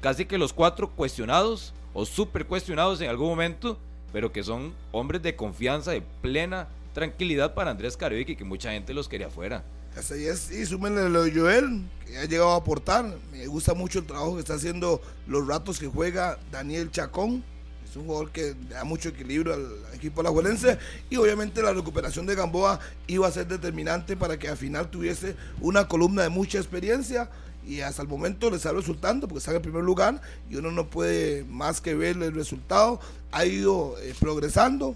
casi 0.00 0.24
que 0.24 0.38
los 0.38 0.52
cuatro 0.52 0.90
cuestionados 0.90 1.72
o 1.94 2.04
súper 2.04 2.46
cuestionados 2.46 3.00
en 3.00 3.08
algún 3.08 3.28
momento, 3.28 3.78
pero 4.12 4.32
que 4.32 4.42
son 4.42 4.74
hombres 4.92 5.22
de 5.22 5.36
confianza, 5.36 5.92
de 5.92 6.02
plena 6.02 6.68
tranquilidad 6.92 7.54
para 7.54 7.70
Andrés 7.70 7.96
Carevic 7.96 8.36
que 8.36 8.44
mucha 8.44 8.72
gente 8.72 8.92
los 8.94 9.08
quería 9.08 9.28
afuera. 9.28 9.62
Así 9.96 10.26
es, 10.26 10.50
y 10.52 10.64
súmenle 10.66 11.08
lo 11.08 11.24
de 11.24 11.32
Joel, 11.32 11.82
que 12.06 12.18
ha 12.18 12.24
llegado 12.24 12.52
a 12.52 12.56
aportar. 12.56 13.12
Me 13.32 13.46
gusta 13.46 13.74
mucho 13.74 13.98
el 13.98 14.06
trabajo 14.06 14.34
que 14.34 14.40
está 14.40 14.54
haciendo 14.54 15.02
los 15.26 15.46
ratos 15.46 15.78
que 15.78 15.88
juega 15.88 16.38
Daniel 16.52 16.90
Chacón. 16.90 17.44
Es 17.88 17.96
un 17.96 18.06
jugador 18.06 18.30
que 18.30 18.54
da 18.70 18.84
mucho 18.84 19.08
equilibrio 19.08 19.52
al 19.52 19.66
equipo 19.92 20.20
alajuelense. 20.20 20.78
Y 21.10 21.16
obviamente 21.16 21.60
la 21.60 21.72
recuperación 21.72 22.24
de 22.24 22.36
Gamboa 22.36 22.78
iba 23.08 23.26
a 23.26 23.32
ser 23.32 23.48
determinante 23.48 24.16
para 24.16 24.38
que 24.38 24.48
al 24.48 24.56
final 24.56 24.88
tuviese 24.90 25.34
una 25.60 25.88
columna 25.88 26.22
de 26.22 26.28
mucha 26.28 26.58
experiencia. 26.58 27.28
Y 27.66 27.80
hasta 27.80 28.02
el 28.02 28.08
momento 28.08 28.48
le 28.48 28.56
está 28.56 28.72
resultando 28.72 29.26
porque 29.26 29.38
está 29.38 29.50
en 29.50 29.56
el 29.56 29.62
primer 29.62 29.82
lugar 29.82 30.20
y 30.48 30.56
uno 30.56 30.70
no 30.70 30.88
puede 30.88 31.44
más 31.44 31.80
que 31.80 31.96
ver 31.96 32.16
el 32.22 32.32
resultado. 32.32 33.00
Ha 33.32 33.44
ido 33.44 33.96
eh, 34.00 34.14
progresando, 34.20 34.94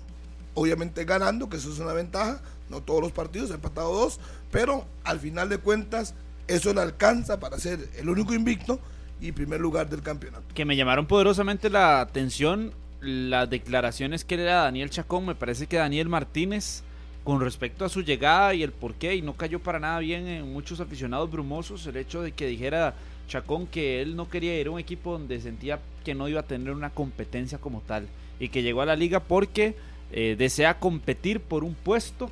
obviamente 0.55 1.05
ganando, 1.05 1.49
que 1.49 1.57
eso 1.57 1.73
es 1.73 1.81
una 1.81 1.93
ventaja. 1.93 2.41
No 2.69 2.83
todos 2.83 3.01
los 3.01 3.13
partidos, 3.13 3.51
ha 3.51 3.55
empatado 3.55 3.93
dos, 3.93 4.21
pero 4.51 4.87
al 5.05 5.21
final 5.21 5.49
de 5.49 5.59
cuentas 5.59 6.15
eso 6.49 6.73
le 6.73 6.81
alcanza 6.81 7.41
para 7.41 7.59
ser 7.59 7.89
el 7.97 8.09
único 8.09 8.35
invicto 8.35 8.81
y 9.21 9.33
primer 9.33 9.61
lugar 9.61 9.89
del 9.89 10.03
campeonato. 10.03 10.45
Que 10.55 10.65
me 10.65 10.77
llamaron 10.77 11.07
poderosamente 11.07 11.71
la 11.71 12.01
atención 12.01 12.73
las 13.01 13.49
declaraciones 13.49 14.25
que 14.25 14.37
le 14.37 14.45
da 14.45 14.65
Daniel 14.65 14.91
Chacón. 14.91 15.27
Me 15.27 15.35
parece 15.35 15.67
que 15.67 15.77
Daniel 15.77 16.09
Martínez, 16.09 16.83
con 17.23 17.41
respecto 17.41 17.85
a 17.85 17.89
su 17.89 18.03
llegada 18.03 18.55
y 18.55 18.63
el 18.63 18.73
por 18.73 18.95
qué, 18.95 19.15
y 19.15 19.23
no 19.23 19.35
cayó 19.35 19.61
para 19.61 19.79
nada 19.79 19.99
bien 19.99 20.27
en 20.27 20.53
muchos 20.53 20.81
aficionados 20.81 21.31
brumosos, 21.31 21.87
el 21.87 21.97
hecho 21.97 22.23
de 22.23 22.33
que 22.33 22.47
dijera 22.47 22.95
Chacón 23.29 23.67
que 23.67 24.03
él 24.03 24.17
no 24.17 24.29
quería 24.29 24.59
ir 24.59 24.67
a 24.67 24.71
un 24.71 24.79
equipo 24.79 25.13
donde 25.13 25.41
sentía 25.41 25.81
que 26.05 26.15
no 26.15 26.29
iba 26.29 26.41
a 26.41 26.45
tener 26.45 26.73
una 26.73 26.91
competencia 26.91 27.59
como 27.59 27.81
tal 27.81 28.07
y 28.39 28.49
que 28.49 28.63
llegó 28.63 28.83
a 28.83 28.87
la 28.87 28.97
liga 28.97 29.21
porque 29.21 29.75
eh, 30.13 30.37
desea 30.39 30.79
competir 30.79 31.41
por 31.41 31.65
un 31.65 31.75
puesto 31.75 32.31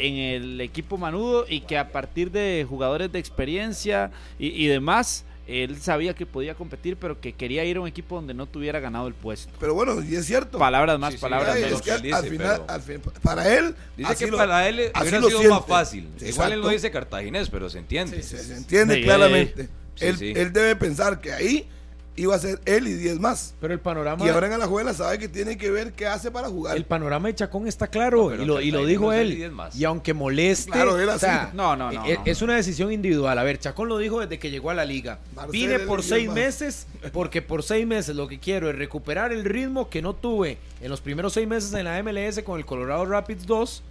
en 0.00 0.16
el 0.16 0.60
equipo 0.60 0.96
manudo 0.96 1.44
y 1.48 1.60
que 1.60 1.78
a 1.78 1.90
partir 1.92 2.30
de 2.30 2.66
jugadores 2.68 3.12
de 3.12 3.18
experiencia 3.18 4.10
y, 4.38 4.48
y 4.48 4.66
demás 4.66 5.24
él 5.46 5.80
sabía 5.80 6.14
que 6.14 6.26
podía 6.26 6.54
competir, 6.54 6.96
pero 6.96 7.20
que 7.20 7.32
quería 7.32 7.64
ir 7.64 7.76
a 7.76 7.80
un 7.80 7.88
equipo 7.88 8.14
donde 8.14 8.34
no 8.34 8.46
tuviera 8.46 8.78
ganado 8.78 9.08
el 9.08 9.14
puesto. 9.14 9.52
Pero 9.58 9.74
bueno, 9.74 10.00
y 10.00 10.14
es 10.14 10.24
cierto. 10.24 10.58
Palabras 10.58 10.96
más, 11.00 11.10
Sí, 11.12 11.18
sí, 11.18 11.22
palabras 11.22 11.56
menos. 11.56 11.72
es 11.72 11.82
que 11.82 11.90
al, 11.90 12.02
dice, 12.02 12.14
al 12.14 12.24
final, 12.26 12.60
pero- 12.60 12.70
al 12.70 12.82
fin- 12.82 13.00
para 13.20 13.52
él, 13.58 13.74
Dice 13.96 14.14
que 14.16 14.30
lo- 14.30 14.36
para 14.36 14.68
él 14.68 14.92
hubiera 15.00 15.20
sido 15.22 15.50
más 15.50 15.66
fácil. 15.66 16.08
Sí, 16.18 16.26
Igual 16.26 16.52
él 16.52 16.58
exacto. 16.58 16.58
lo 16.58 16.68
dice 16.68 16.90
cartaginés, 16.92 17.50
pero 17.50 17.68
se 17.68 17.78
entiende. 17.78 18.22
se, 18.22 18.38
se 18.38 18.56
entiende 18.56 18.94
Sí, 18.96 19.02
claramente. 19.02 19.68
sí, 19.96 20.04
él, 20.06 20.16
sí. 20.18 20.32
él 20.36 20.52
debe 20.52 20.76
pensar 20.76 21.20
que 21.20 21.32
ahí 21.32 21.68
iba 22.16 22.34
a 22.34 22.38
ser 22.38 22.60
él 22.66 22.86
y 22.86 22.92
10 22.94 23.18
más. 23.20 23.54
Pero 23.60 23.72
el 23.72 23.80
panorama, 23.80 24.24
Y 24.24 24.28
ahora 24.28 24.46
en 24.48 24.52
Alajuela 24.52 24.92
sabe 24.92 25.18
que 25.18 25.28
tiene 25.28 25.56
que 25.56 25.70
ver 25.70 25.92
qué 25.92 26.06
hace 26.06 26.30
para 26.30 26.48
jugar. 26.48 26.76
el 26.76 26.84
panorama 26.84 27.28
de 27.28 27.34
Chacón 27.34 27.66
está 27.66 27.86
claro. 27.86 28.30
No, 28.30 28.42
y, 28.42 28.46
lo, 28.46 28.60
y 28.60 28.70
lo 28.70 28.84
dijo 28.84 29.04
no 29.06 29.12
él. 29.12 29.34
diez 29.36 29.50
más. 29.52 29.74
Y 29.76 29.84
aunque 29.84 30.12
moleste. 30.12 30.70
Claro, 30.70 30.98
él 31.00 31.08
o 31.08 31.18
sea, 31.18 31.44
así. 31.44 31.56
No, 31.56 31.76
no, 31.76 31.90
no, 31.92 32.04
e- 32.04 32.14
no. 32.16 32.22
Es 32.26 32.42
una 32.42 32.56
decisión 32.56 32.92
individual. 32.92 33.38
A 33.38 33.42
ver, 33.42 33.58
Chacón 33.58 33.88
lo 33.88 33.96
dijo 33.98 34.20
desde 34.20 34.38
que 34.38 34.50
llegó 34.50 34.70
a 34.70 34.74
la 34.74 34.84
liga. 34.84 35.18
Marcelo 35.34 35.52
Vine 35.52 35.78
por 35.80 36.02
seis 36.02 36.26
más. 36.26 36.34
meses, 36.36 36.86
porque 37.12 37.40
por 37.42 37.62
seis 37.62 37.86
meses 37.86 38.14
lo 38.14 38.28
que 38.28 38.38
quiero 38.38 38.68
es 38.68 38.76
recuperar 38.76 39.32
el 39.32 39.44
ritmo 39.44 39.88
que 39.88 40.02
no 40.02 40.14
tuve 40.14 40.58
en 40.80 40.90
los 40.90 41.00
primeros 41.00 41.32
seis 41.32 41.46
meses 41.48 41.72
en 41.74 41.84
la 41.84 42.02
MLS 42.02 42.42
con 42.42 42.58
el 42.58 42.66
Colorado 42.66 43.06
Rapids 43.06 43.46
2 43.46 43.82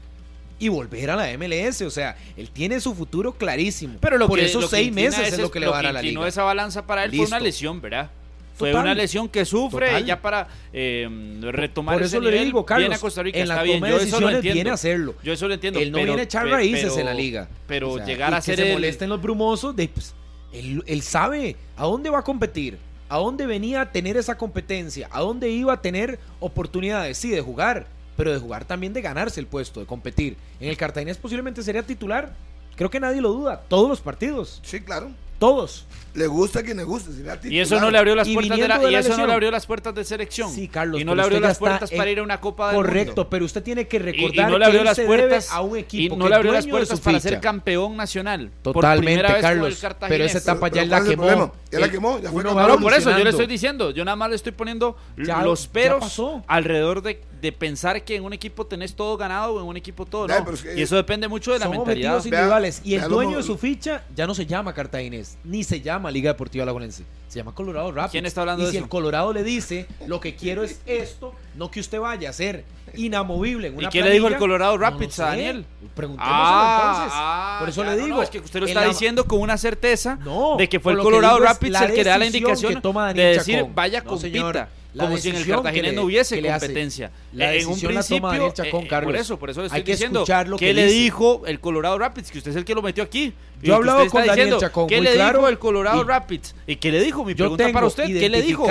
y 0.60 0.68
volver 0.70 1.10
a 1.12 1.16
la 1.16 1.32
MLS. 1.38 1.82
O 1.84 1.90
sea, 1.90 2.18
él 2.38 2.50
tiene 2.52 2.80
su 2.82 2.94
futuro 2.94 3.34
clarísimo. 3.34 3.98
Pero 4.02 4.18
lo 4.18 4.28
por 4.28 4.40
que, 4.40 4.46
esos 4.46 4.62
lo 4.64 4.70
que 4.70 4.76
seis 4.76 4.92
meses 4.94 5.20
es 5.20 5.34
ese- 5.34 5.42
lo 5.42 5.50
que 5.52 5.60
le 5.60 5.68
va 5.68 5.74
a 5.80 5.82
dar 5.84 5.86
a 5.88 5.94
la 5.94 6.02
liga. 6.02 6.28
esa 6.28 6.44
balanza 6.44 6.86
para 6.86 7.06
él 7.06 7.12
fue 7.16 7.26
una 7.26 7.40
lesión, 7.40 7.82
¿verdad? 7.82 8.12
Fue 8.56 8.72
Total. 8.72 8.84
una 8.88 8.94
lesión 8.94 9.30
que 9.30 9.46
sufre 9.46 9.86
Total. 9.88 10.04
y 10.04 10.06
ya 10.06 10.22
para 10.22 10.50
eh, 10.74 11.08
retomar 11.44 11.96
Por 11.96 12.04
ese 12.04 12.18
eso 12.18 12.22
le 12.26 12.32
nivel, 12.32 12.46
digo, 12.48 12.66
Carlos, 12.66 12.84
viene 12.84 12.96
a 12.96 13.00
Costa 13.00 13.24
Rica, 13.24 13.40
en 13.40 13.48
la 13.48 13.54
está 13.54 13.64
bien, 13.64 13.78
toma 13.80 13.88
de 13.88 13.92
yo 13.94 13.98
eso 13.98 14.04
lo 14.04 14.10
decisiones 14.10 14.36
entiendo. 14.36 14.54
viene 14.56 14.70
a 14.70 14.74
hacerlo. 14.74 15.16
Yo 15.24 15.32
eso 15.34 15.48
lo 15.48 15.54
entiendo. 15.54 15.80
Él 15.80 15.92
no 15.92 15.96
pero- 15.96 16.06
viene 16.08 16.22
a 16.22 16.24
echar 16.26 16.46
raíces 16.48 16.82
pero- 16.90 17.00
en 17.00 17.06
la 17.06 17.14
liga. 17.14 17.48
Pero 17.68 17.92
O 17.92 17.98
sea, 17.98 18.06
llegar 18.06 18.34
a 18.34 18.38
que 18.38 18.42
ser 18.44 18.56
se 18.58 18.68
el- 18.68 18.74
molesten 18.74 19.08
los 19.08 19.22
brumosos, 19.22 19.74
de, 19.78 19.88
pues, 19.88 20.14
él, 20.52 20.84
él 20.88 21.02
sabe 21.04 21.56
a 21.78 21.84
dónde 21.86 22.10
va 22.10 22.20
a 22.20 22.24
competir, 22.24 22.78
a 23.08 23.18
dónde 23.18 23.46
venía 23.48 23.80
a 23.80 23.92
tener 23.94 24.18
esa 24.18 24.38
competencia, 24.38 25.08
a 25.10 25.22
dónde 25.22 25.50
iba 25.50 25.72
a 25.72 25.82
tener 25.82 26.20
oportunidades, 26.42 27.18
sí, 27.18 27.30
de 27.30 27.40
jugar, 27.40 27.88
pero 28.20 28.34
de 28.34 28.38
jugar 28.38 28.66
también 28.66 28.92
de 28.92 29.02
ganarse 29.02 29.40
el 29.40 29.48
puesto, 29.48 29.80
de 29.80 29.86
competir. 29.86 30.36
En 30.60 30.68
el 30.70 30.76
Cartaginés 30.76 31.18
posiblemente 31.18 31.64
sería 31.64 31.84
titular, 31.84 32.34
creo 32.76 32.90
que 32.90 33.00
nadie 33.00 33.22
lo 33.22 33.30
duda, 33.30 33.62
todos 33.70 33.88
los 33.88 34.02
partidos, 34.02 34.60
Sí, 34.62 34.82
claro. 34.82 35.10
todos. 35.40 35.86
Le 36.16 36.26
gusta 36.28 36.60
a 36.60 36.64
quien 36.64 36.76
le 36.76 36.84
guste. 36.84 37.14
sería 37.14 37.40
Y 37.44 37.60
eso 37.60 37.80
no 37.80 37.92
le 37.92 37.98
abrió 37.98 38.14
las 38.16 38.28
Y 38.28 38.34
puertas 38.34 38.58
de 38.58 38.68
la, 38.68 38.84
y 38.84 38.92
la 38.92 39.00
eso 39.00 39.16
no 39.16 39.26
le 39.28 39.32
abrió 39.32 39.52
las 39.52 39.66
puertas 39.68 39.94
de 39.96 40.04
selección. 40.04 40.52
Sí, 40.52 40.68
Carlos, 40.68 41.00
y 41.00 41.06
no 41.06 41.14
le 41.16 41.22
abrió 41.22 41.40
ya 41.40 41.48
las 41.48 41.58
puertas 41.60 41.92
para 41.92 42.10
ir 42.10 42.20
a 42.20 42.24
una 42.24 42.42
Copa 42.42 42.70
del 42.70 42.76
Correcto, 42.76 43.12
Mundo. 43.22 43.30
pero 43.30 43.46
usted 43.46 43.64
tiene 43.64 43.88
que 43.88 44.00
recordar 44.00 44.50
y, 44.50 44.52
no 44.52 44.58
le 44.58 44.66
abrió 44.66 44.80
que 44.82 44.86
las 44.86 45.00
puertas 45.00 45.52
a 45.52 45.62
un 45.62 45.78
equipo 45.78 46.16
y 46.16 46.18
no 46.18 46.28
le 46.28 46.36
abrió 46.36 46.52
las 46.52 46.68
puertas 46.68 47.00
para 47.00 47.20
ficha. 47.20 47.30
ser 47.30 47.40
campeón 47.40 47.96
nacional 47.96 48.50
por 48.64 48.74
Totalmente, 48.74 49.24
con 49.32 49.40
Carlos. 49.42 49.84
el 49.84 49.96
Pero 50.10 50.24
esa 50.26 50.38
etapa 50.40 50.70
Pero- 50.70 50.76
ya 50.76 50.82
pero 50.82 50.90
la 50.90 50.98
¿cuál 50.98 51.04
es 51.06 51.12
el 51.12 51.20
quemó. 51.20 51.54
Ya 51.72 51.80
la 51.80 51.86
Eh, 51.86 51.92
quemó, 51.92 52.20
ya 52.20 52.32
fue 52.32 52.44
No, 52.44 52.80
por 52.80 52.94
eso 52.94 53.12
yo 53.18 53.24
le 53.24 53.30
estoy 53.30 53.48
diciendo, 53.48 53.92
yo 53.92 54.04
nada 54.04 54.16
más 54.18 54.30
le 54.32 54.36
estoy 54.36 54.52
poniendo 54.52 54.98
Ya- 55.16 55.42
los 55.44 55.68
ya 55.68 55.72
peros 55.72 56.22
alrededor 56.48 57.02
de, 57.04 57.22
de 57.42 57.52
pensar 57.52 58.04
que 58.04 58.16
en 58.16 58.24
un 58.24 58.34
equipo 58.34 58.66
tenés 58.66 58.94
todo 58.96 59.16
ganado 59.18 59.56
o 59.56 59.60
en 59.62 59.66
un 59.68 59.78
equipo 59.78 60.06
todo 60.06 60.28
no. 60.28 60.34
pero 60.44 60.56
es 60.56 60.62
que- 60.64 60.76
y 60.78 60.82
eso 60.82 60.96
depende 60.96 61.28
mucho 61.28 61.52
de 61.54 61.60
la 61.60 61.66
Son 61.66 61.72
mentalidad. 61.78 62.16
objetivos 62.18 62.26
individuales. 62.26 62.82
y 62.84 62.96
el 62.96 63.02
lo 63.02 63.08
dueño 63.10 63.38
de 63.38 63.44
su 63.44 63.58
ficha 63.58 64.04
ya 64.16 64.28
no 64.28 64.34
se 64.36 64.46
llama 64.46 64.74
Cartaginés, 64.74 65.38
ni 65.44 65.64
se 65.64 65.82
llama 65.82 66.12
Liga 66.12 66.32
Deportiva 66.32 66.64
Alajuelense. 66.64 67.04
Se 67.28 67.38
llama 67.40 67.54
Colorado 67.54 67.92
Rapids. 67.92 68.12
¿Quién 68.12 68.26
está 68.26 68.42
hablando 68.42 68.64
y 68.64 68.66
de 68.66 68.72
si 68.72 68.78
eso? 68.78 68.86
el 68.86 68.90
Colorado 68.90 69.32
le 69.34 69.44
dice, 69.44 69.86
lo 70.08 70.20
que 70.20 70.36
quiero 70.36 70.64
es 70.64 70.82
esto, 70.88 71.34
no 71.56 71.70
que 71.70 71.80
usted 71.80 72.00
vaya 72.00 72.30
a 72.32 72.34
ser 72.34 72.66
inamovible 72.96 73.68
en 73.68 73.76
¿Y 73.76 73.78
una 73.78 73.90
qué 73.90 74.02
le 74.02 74.10
dijo 74.12 74.28
el 74.28 74.38
Colorado 74.38 74.74
no 74.74 74.78
Rapids 74.80 75.14
sé. 75.16 75.22
a 75.24 75.26
Daniel? 75.28 75.66
Preguntémoselo 75.96 76.36
Ah, 76.38 76.90
entonces. 76.92 77.14
ah, 77.16 77.58
Por 77.60 77.70
eso 77.70 77.84
ya, 77.84 77.90
le 77.92 77.98
digo. 77.98 78.16
no, 78.18 78.24
es 78.24 78.30
que 78.32 78.40
usted 78.40 78.60
lo 78.60 78.66
está 78.66 78.82
la- 78.82 78.88
diciendo 78.88 79.26
con 79.26 79.40
una 79.42 79.58
certeza 79.58 80.18
No, 80.24 80.56
de 80.58 80.68
que 80.68 80.80
fue 80.80 80.94
el 80.94 81.00
Colorado 81.00 81.40
Rapids 81.40 81.80
el 81.82 81.94
que 81.94 82.04
da 82.04 82.18
la 82.18 82.26
indicación 82.26 82.74
que 82.76 82.82
toma 82.82 83.14
de 83.14 83.24
decir 83.24 83.56
Chacón. 83.58 83.76
vaya 83.76 84.00
No, 84.02 84.06
compita. 84.10 84.28
señor. 84.28 84.68
La 84.94 85.04
como 85.04 85.18
si 85.18 85.30
en 85.30 85.36
el 85.36 85.46
Cartaginés 85.46 85.94
no 85.94 86.02
hubiese 86.04 86.42
competencia. 86.42 87.12
La 87.34 87.54
en 87.54 87.68
un 87.68 87.80
principio, 87.80 88.52
Chacón, 88.52 88.86
eh, 88.86 88.88
Carlos. 88.88 89.12
por 89.12 89.16
eso, 89.16 89.38
por 89.38 89.50
eso 89.52 89.60
le 89.62 89.68
estoy 89.68 89.78
Hay 89.78 89.84
que 89.84 89.92
diciendo 89.92 90.20
escuchar 90.22 90.48
lo 90.48 90.58
¿qué 90.58 90.68
que 90.68 90.74
le 90.74 90.86
dice. 90.86 90.96
dijo 90.96 91.44
el 91.46 91.60
Colorado 91.60 92.00
Rapids, 92.00 92.32
que 92.32 92.40
usted 92.40 92.52
es 92.52 92.58
el 92.58 92.66
que 92.66 92.74
lo 92.74 92.82
metió 92.82 93.04
aquí. 93.04 93.34
Yo 93.62 93.74
he 93.74 93.76
hablado 93.76 94.00
con 94.08 94.22
Daniel 94.26 94.36
diciendo, 94.36 94.60
Chacón, 94.60 94.88
¿Qué 94.88 94.98
muy 94.98 95.06
le 95.06 95.14
claro, 95.14 95.40
dijo 95.40 95.50
el 95.50 95.60
Colorado 95.60 96.02
y- 96.02 96.06
Rapids? 96.08 96.56
¿Y 96.66 96.76
qué 96.78 96.92
le 96.92 97.04
dijo? 97.04 97.24
Mi 97.24 97.34
Yo 97.34 97.38
pregunta 97.38 97.66
tengo 97.66 97.74
para 97.76 97.86
usted, 97.86 98.06
¿qué 98.06 98.30
le 98.30 98.42
dijo? 98.42 98.66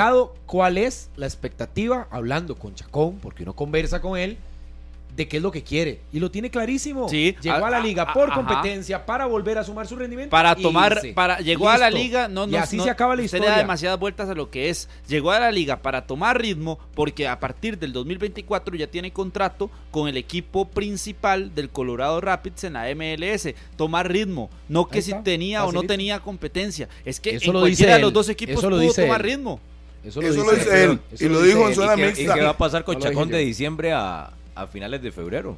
cuál 0.46 0.78
es 0.78 1.08
la 1.16 1.26
expectativa, 1.26 2.08
hablando 2.10 2.56
con 2.56 2.74
Chacón, 2.74 3.18
porque 3.20 3.44
uno 3.44 3.54
conversa 3.54 4.00
con 4.00 4.18
él, 4.18 4.38
de 5.16 5.26
qué 5.26 5.38
es 5.38 5.42
lo 5.42 5.50
que 5.50 5.62
quiere. 5.64 6.00
Y 6.12 6.20
lo 6.20 6.30
tiene 6.30 6.48
clarísimo. 6.50 7.08
Sí, 7.08 7.34
Llegó 7.42 7.64
a- 7.64 7.68
a 7.68 7.70
la 7.70 7.80
liga 7.80 8.04
a- 8.04 8.12
por 8.12 8.30
ajá. 8.30 8.36
competencia 8.36 9.04
para 9.04 9.26
volver 9.26 9.58
a 9.58 9.64
sumar 9.64 9.86
su 9.88 9.96
rendimiento. 9.96 10.30
para 10.30 10.54
tomar, 10.54 10.92
irse. 10.92 11.12
para 11.12 11.38
llegó 11.40 11.68
a 11.68 11.76
la 11.76 11.90
liga, 11.90 12.28
no, 12.28 12.46
no, 12.46 12.52
y 12.52 12.56
así 12.56 12.76
no, 12.76 12.84
se 12.84 12.90
acaba 12.90 13.16
la 13.16 13.22
historia. 13.22 13.46
le 13.46 13.50
da 13.52 13.58
demasiadas 13.58 13.98
vueltas 13.98 14.28
a 14.28 14.34
lo 14.34 14.48
que 14.50 14.70
es. 14.70 14.88
Llegó 15.08 15.32
a 15.32 15.40
la 15.40 15.50
liga 15.50 15.76
para 15.82 16.06
tomar 16.06 16.40
ritmo, 16.40 16.78
porque 16.94 17.26
a 17.26 17.40
partir 17.40 17.78
del 17.78 17.92
2024 17.92 18.76
ya 18.76 18.86
tiene 18.86 19.12
contrato 19.12 19.70
con 19.90 20.08
el 20.08 20.16
equipo 20.16 20.66
principal 20.68 21.54
del 21.54 21.68
Colorado 21.70 22.20
Rapids 22.20 22.62
en 22.64 22.74
la 22.74 22.88
MLS. 22.90 23.54
Tomar 23.76 24.08
ritmo, 24.10 24.50
no 24.68 24.86
que 24.88 25.02
si 25.02 25.12
tenía 25.24 25.64
o 25.64 25.72
no 25.72 25.82
tenía 25.82 26.20
competencia. 26.20 26.88
Es 27.04 27.18
que 27.18 27.30
Eso 27.36 27.46
en 27.46 27.52
lo 27.54 27.60
cualquiera 27.60 27.94
dice 27.94 27.96
de 27.96 28.02
los 28.02 28.10
él, 28.10 28.14
dos 28.14 28.28
equipos 28.28 28.58
eso 28.58 28.70
lo 28.70 28.76
pudo 28.76 28.86
dice 28.86 29.02
tomar 29.02 29.20
él. 29.22 29.26
ritmo. 29.32 29.60
Eso 30.04 30.22
Eso 30.22 30.44
lo 30.44 30.52
dice 30.52 30.84
él. 30.84 31.00
Eso 31.12 31.24
Y 31.24 31.28
lo 31.28 31.40
dice 31.42 31.48
dijo 31.56 31.62
en 31.64 31.68
él. 31.70 31.74
zona 31.74 31.92
¿Y 31.94 31.96
qué, 31.96 32.02
y 32.02 32.06
mixta. 32.06 32.34
qué 32.34 32.40
va 32.42 32.50
a 32.50 32.56
pasar 32.56 32.84
con 32.84 32.98
Chacón 33.00 33.28
de 33.30 33.38
diciembre 33.38 33.92
a, 33.92 34.30
a 34.62 34.66
finales 34.66 35.00
de 35.02 35.12
febrero? 35.12 35.56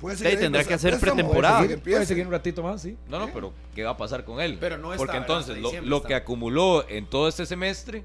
Puede 0.00 0.16
Sí, 0.16 0.24
seguir 0.24 0.40
tendrá 0.40 0.62
en 0.62 0.66
que 0.68 0.74
hacer 0.74 0.98
pretemporada. 0.98 1.58
puede 1.58 1.68
que 1.68 1.78
Puede 1.78 1.94
empiece. 1.94 2.06
seguir 2.06 2.26
un 2.26 2.32
ratito 2.32 2.62
más, 2.62 2.82
sí. 2.82 2.96
No, 3.08 3.18
no, 3.20 3.28
pero 3.32 3.52
¿qué 3.74 3.84
va 3.84 3.90
a 3.90 3.96
pasar 3.96 4.24
con 4.24 4.40
él? 4.40 4.56
Pero 4.60 4.76
no 4.78 4.92
está, 4.92 4.98
Porque 5.04 5.16
entonces 5.18 5.58
lo, 5.84 6.02
que 6.02 6.14
acumuló 6.14 6.84
en 6.88 7.06
todo 7.06 7.28
este 7.28 7.46
semestre, 7.46 8.02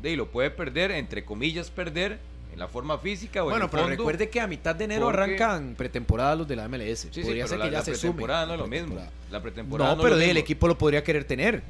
de 0.00 0.16
lo 0.16 0.28
puede 0.30 0.50
perder, 0.50 0.90
entre 0.90 1.24
comillas, 1.24 1.70
perder 1.70 2.18
en 2.52 2.58
la 2.58 2.66
forma 2.68 2.98
física 2.98 3.42
o 3.42 3.46
en 3.46 3.50
Bueno, 3.50 3.64
el 3.66 3.70
pero 3.70 3.82
fondo. 3.84 3.96
recuerde 3.96 4.28
que 4.30 4.40
a 4.40 4.46
mitad 4.46 4.74
de 4.74 4.84
enero 4.84 5.04
porque- 5.06 5.20
arrancan 5.22 5.74
pretemporada 5.76 6.34
los 6.34 6.48
de 6.48 6.56
la 6.56 6.64
MLS. 6.68 7.02
Sí, 7.02 7.08
sí, 7.12 7.20
Podría 7.22 7.44
pero 7.44 7.48
ser 7.48 7.58
la, 7.58 7.64
que 7.66 7.70
ya 7.72 7.78
la 7.78 7.84
se 7.84 7.94
sume. 7.94 8.00
pretemporada 8.12 8.46
no 8.46 8.54
es 8.54 8.60
lo 8.60 8.66
mismo. 8.66 8.96
La 9.30 9.42
pretemporada 9.42 9.90
No, 9.90 9.96
no, 9.96 10.02
pero 10.02 10.14
es 10.14 10.20
lo 10.20 10.24
de- 10.24 10.30
el 10.30 10.36
equipo 10.38 10.66
lo 10.68 10.78
podría 10.78 11.04
querer 11.04 11.24
tener. 11.24 11.62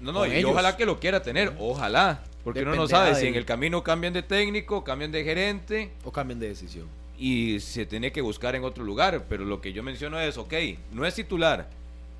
No, 0.00 0.12
no, 0.12 0.26
y 0.26 0.32
ellos. 0.32 0.50
ojalá 0.50 0.76
que 0.76 0.84
lo 0.86 1.00
quiera 1.00 1.22
tener, 1.22 1.54
ojalá. 1.58 2.22
Porque 2.44 2.60
uno 2.62 2.74
no 2.76 2.86
sabe 2.86 3.14
si 3.14 3.20
del- 3.22 3.28
en 3.30 3.34
el 3.36 3.44
camino 3.46 3.82
cambian 3.82 4.12
de 4.12 4.22
técnico, 4.22 4.84
cambian 4.84 5.10
de 5.10 5.24
gerente 5.24 5.90
O 6.04 6.12
cambien 6.12 6.38
de 6.38 6.48
decisión. 6.48 6.86
Y 7.18 7.60
se 7.60 7.86
tiene 7.86 8.12
que 8.12 8.20
buscar 8.20 8.54
en 8.54 8.64
otro 8.64 8.84
lugar. 8.84 9.26
Pero 9.28 9.44
lo 9.44 9.60
que 9.60 9.72
yo 9.72 9.82
menciono 9.82 10.18
es, 10.20 10.36
ok, 10.36 10.54
no 10.92 11.06
es 11.06 11.14
titular, 11.14 11.68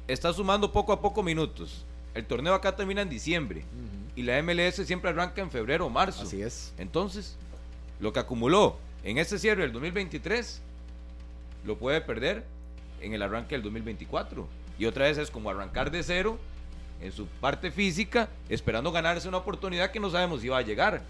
está 0.09 0.32
sumando 0.32 0.72
poco 0.72 0.92
a 0.92 1.01
poco 1.01 1.22
minutos. 1.22 1.84
El 2.14 2.24
torneo 2.24 2.55
acá 2.55 2.74
termina 2.74 3.03
en 3.03 3.11
diciembre 3.11 3.64
y 4.14 4.22
la 4.22 4.42
MLS 4.42 4.76
siempre 4.86 5.11
arranca 5.11 5.42
en 5.42 5.51
febrero 5.51 5.86
o 5.86 5.90
marzo. 5.90 6.22
Así 6.22 6.40
es. 6.40 6.72
Entonces, 6.78 7.36
lo 8.01 8.12
que 8.12 8.20
acumuló 8.20 8.78
en 9.05 9.18
este 9.18 9.38
cierre 9.38 9.62
del 9.62 9.72
2023 9.72 10.62
lo 11.66 11.76
puede 11.76 12.01
perder 12.01 12.44
en 13.03 13.12
el 13.12 13.22
arranque 13.22 13.55
del 13.55 13.62
2024. 13.62 14.49
Y 14.78 14.86
otra 14.86 15.05
vez 15.05 15.18
es 15.18 15.30
como 15.30 15.51
arrancar 15.51 15.90
de 15.90 16.03
cero 16.03 16.38
en 17.03 17.12
su 17.12 17.26
parte 17.26 17.70
física, 17.70 18.28
esperando 18.49 18.90
ganarse 18.92 19.28
una 19.28 19.38
oportunidad 19.38 19.90
que 19.90 20.01
no 20.01 20.11
sabemos 20.11 20.40
si 20.40 20.49
va 20.49 20.59
a 20.59 20.62
llegar 20.62 21.03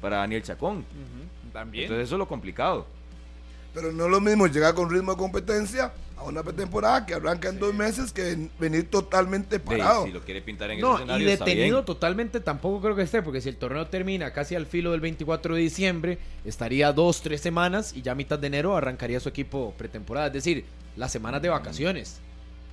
para 0.00 0.16
Daniel 0.16 0.42
Chacón. 0.42 0.84
También. 1.52 1.84
Entonces 1.84 2.08
eso 2.08 2.16
es 2.16 2.18
lo 2.18 2.26
complicado. 2.26 2.86
Pero 3.74 3.92
no 3.92 4.06
es 4.06 4.10
lo 4.10 4.20
mismo 4.20 4.46
llegar 4.46 4.74
con 4.74 4.90
ritmo 4.90 5.12
de 5.12 5.18
competencia 5.18 5.92
a 6.16 6.24
una 6.24 6.42
pretemporada 6.42 7.06
que 7.06 7.14
arranca 7.14 7.48
en 7.48 7.58
dos 7.58 7.72
meses 7.72 8.12
que 8.12 8.32
en- 8.32 8.50
venir 8.58 8.90
totalmente 8.90 9.58
parado. 9.60 10.04
si 10.04 10.12
lo 10.12 10.20
quiere 10.20 10.42
pintar 10.42 10.70
en 10.70 10.80
No, 10.80 10.94
ese 10.94 11.02
y 11.02 11.04
escenario, 11.04 11.28
está 11.30 11.44
detenido 11.46 11.76
bien. 11.78 11.84
totalmente 11.86 12.40
tampoco 12.40 12.80
creo 12.82 12.96
que 12.96 13.02
esté, 13.02 13.22
porque 13.22 13.40
si 13.40 13.48
el 13.48 13.56
torneo 13.56 13.86
termina 13.86 14.32
casi 14.32 14.54
al 14.54 14.66
filo 14.66 14.90
del 14.90 15.00
24 15.00 15.54
de 15.54 15.60
diciembre, 15.62 16.18
estaría 16.44 16.92
dos, 16.92 17.22
tres 17.22 17.40
semanas 17.40 17.94
y 17.96 18.02
ya 18.02 18.12
a 18.12 18.14
mitad 18.16 18.38
de 18.38 18.48
enero 18.48 18.76
arrancaría 18.76 19.18
su 19.20 19.28
equipo 19.30 19.72
pretemporada. 19.78 20.26
Es 20.26 20.32
decir, 20.34 20.64
las 20.96 21.10
semanas 21.12 21.40
de 21.40 21.48
vacaciones 21.48 22.18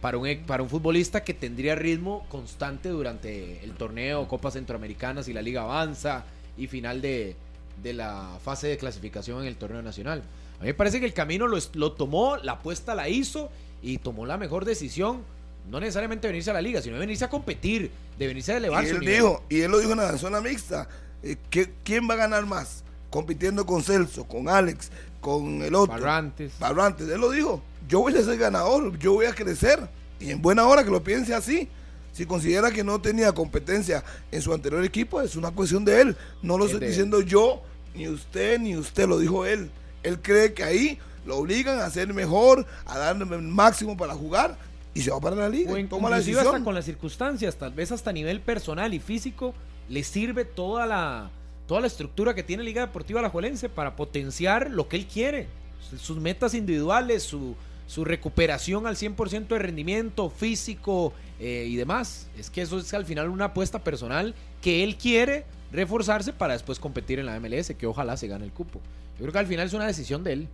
para 0.02 0.18
un, 0.18 0.28
e- 0.28 0.44
para 0.46 0.62
un 0.64 0.70
futbolista 0.70 1.24
que 1.24 1.34
tendría 1.34 1.76
ritmo 1.76 2.26
constante 2.30 2.90
durante 2.90 3.64
el 3.64 3.72
torneo, 3.74 4.28
Copas 4.28 4.54
Centroamericanas 4.56 5.28
y 5.30 5.34
la 5.34 5.42
Liga 5.42 5.62
Avanza 5.62 6.26
y 6.58 6.68
final 6.68 7.02
de, 7.02 7.36
de 7.82 7.94
la 7.94 8.40
fase 8.44 8.68
de 8.68 8.78
clasificación 8.78 9.42
en 9.42 9.48
el 9.48 9.56
torneo 9.56 9.82
nacional. 9.82 10.22
A 10.60 10.62
mí 10.64 10.68
me 10.68 10.74
parece 10.74 11.00
que 11.00 11.06
el 11.06 11.14
camino 11.14 11.48
lo, 11.48 11.58
lo 11.74 11.92
tomó, 11.94 12.38
la 12.38 12.54
apuesta 12.54 12.96
la 12.96 13.10
hizo 13.10 13.50
y 13.82 13.98
tomó 14.00 14.26
la 14.26 14.38
mejor 14.38 14.66
decisión. 14.66 15.22
No 15.70 15.80
necesariamente 15.80 16.28
venirse 16.28 16.50
a 16.50 16.54
la 16.54 16.62
liga, 16.62 16.82
sino 16.82 16.96
de 16.96 17.02
venirse 17.02 17.26
a 17.26 17.30
competir, 17.30 17.92
de 18.18 18.28
venirse 18.28 18.54
a 18.54 18.56
Y 18.56 18.58
elevar 18.58 18.86
su 18.86 18.94
él 18.96 19.00
nivel. 19.02 19.16
dijo, 19.16 19.44
y 19.50 19.62
él 19.62 19.72
lo 19.72 19.80
dijo 19.80 19.92
en 19.92 19.98
la 19.98 20.18
zona 20.18 20.40
mixta, 20.42 20.88
eh, 21.24 21.36
que- 21.50 21.72
¿quién 21.84 22.10
va 22.10 22.14
a 22.14 22.18
ganar 22.18 22.46
más? 22.46 22.84
Compitiendo 23.10 23.66
con 23.66 23.84
Celso, 23.84 24.24
con 24.26 24.48
Alex, 24.50 24.90
con 25.22 25.62
el 25.62 25.76
otro. 25.76 25.94
Barrantes. 25.94 26.54
Barrantes, 26.60 27.08
él 27.10 27.20
lo 27.20 27.30
dijo, 27.32 27.62
yo 27.88 28.00
voy 28.00 28.16
a 28.16 28.24
ser 28.24 28.38
ganador, 28.38 28.98
yo 28.98 29.14
voy 29.14 29.26
a 29.26 29.34
crecer. 29.34 29.88
Y 30.20 30.32
en 30.32 30.42
buena 30.42 30.66
hora 30.66 30.84
que 30.84 30.90
lo 30.90 31.04
piense 31.04 31.34
así. 31.36 31.70
Si 32.14 32.26
considera 32.26 32.72
que 32.72 32.84
no 32.84 33.00
tenía 33.00 33.32
competencia 33.34 34.04
en 34.32 34.42
su 34.42 34.52
anterior 34.54 34.84
equipo, 34.84 35.22
es 35.22 35.36
una 35.36 35.52
cuestión 35.52 35.86
de 35.86 36.02
él. 36.02 36.18
No 36.42 36.58
lo 36.58 36.66
Es 36.66 36.72
estoy 36.72 36.86
él. 36.86 36.92
diciendo 36.92 37.22
yo, 37.22 37.62
ni 37.94 38.08
usted, 38.08 38.58
ni 38.60 38.76
usted, 38.76 39.08
lo 39.08 39.20
dijo 39.20 39.46
él. 39.46 39.70
Él 40.04 40.22
cree 40.22 40.54
que 40.54 40.64
ahí 40.64 41.00
lo 41.26 41.38
obligan 41.38 41.80
a 41.80 41.90
ser 41.90 42.14
mejor, 42.14 42.66
a 42.86 42.98
darle 42.98 43.24
el 43.36 43.42
máximo 43.42 43.98
para 43.98 44.14
jugar 44.14 44.58
y 44.94 45.02
se 45.02 45.12
va 45.12 45.20
para 45.20 45.36
la 45.36 45.50
liga. 45.50 45.72
O 45.72 45.78
y 45.78 45.82
en- 45.82 45.90
toma 45.90 46.10
la 46.10 46.18
decisión. 46.18 46.46
hasta 46.46 46.64
con 46.64 46.74
las 46.74 46.86
circunstancias, 46.86 47.56
tal 47.58 47.74
vez 47.74 47.92
hasta 47.92 48.10
a 48.10 48.14
nivel 48.14 48.40
personal 48.42 48.94
y 48.94 49.00
físico, 49.00 49.54
le 49.90 50.04
sirve 50.04 50.46
toda 50.46 50.86
la, 50.86 51.30
toda 51.68 51.82
la 51.82 51.88
estructura 51.88 52.34
que 52.34 52.44
tiene 52.44 52.64
Liga 52.64 52.82
Deportiva 52.86 53.20
Alajuelense 53.20 53.70
para 53.70 53.96
potenciar 53.96 54.70
lo 54.72 54.88
que 54.88 54.96
él 54.98 55.06
quiere, 55.08 55.48
sus- 55.90 56.02
sus 56.02 56.18
metas 56.18 56.54
individuales, 56.54 57.24
su, 57.24 57.56
su 57.88 58.04
recuperación 58.06 58.88
al 58.88 58.96
100% 58.96 59.48
de 59.48 59.60
rendimiento 59.60 60.30
físico 60.30 61.14
eh, 61.40 61.66
y 61.70 61.76
demás. 61.76 62.28
Es 62.38 62.50
que 62.50 62.62
eso 62.62 62.80
es 62.80 62.94
al 62.94 63.06
final 63.06 63.30
una 63.30 63.46
apuesta 63.46 63.84
personal 63.84 64.34
que 64.62 64.84
él 64.84 64.98
quiere 64.98 65.46
reforzarse 65.72 66.34
para 66.34 66.54
después 66.54 66.80
competir 66.80 67.20
en 67.20 67.26
la 67.26 67.40
MLS, 67.40 67.74
que 67.78 67.88
ojalá 67.88 68.18
se 68.18 68.28
gane 68.28 68.46
el 68.46 68.52
cupo. 68.52 68.80
Yo 69.18 69.24
creo 69.24 69.34
que 69.34 69.40
al 69.40 69.48
final 69.48 69.68
es 69.68 69.74
una 69.74 69.88
decisión 69.88 70.24
de 70.24 70.34
él. 70.34 70.48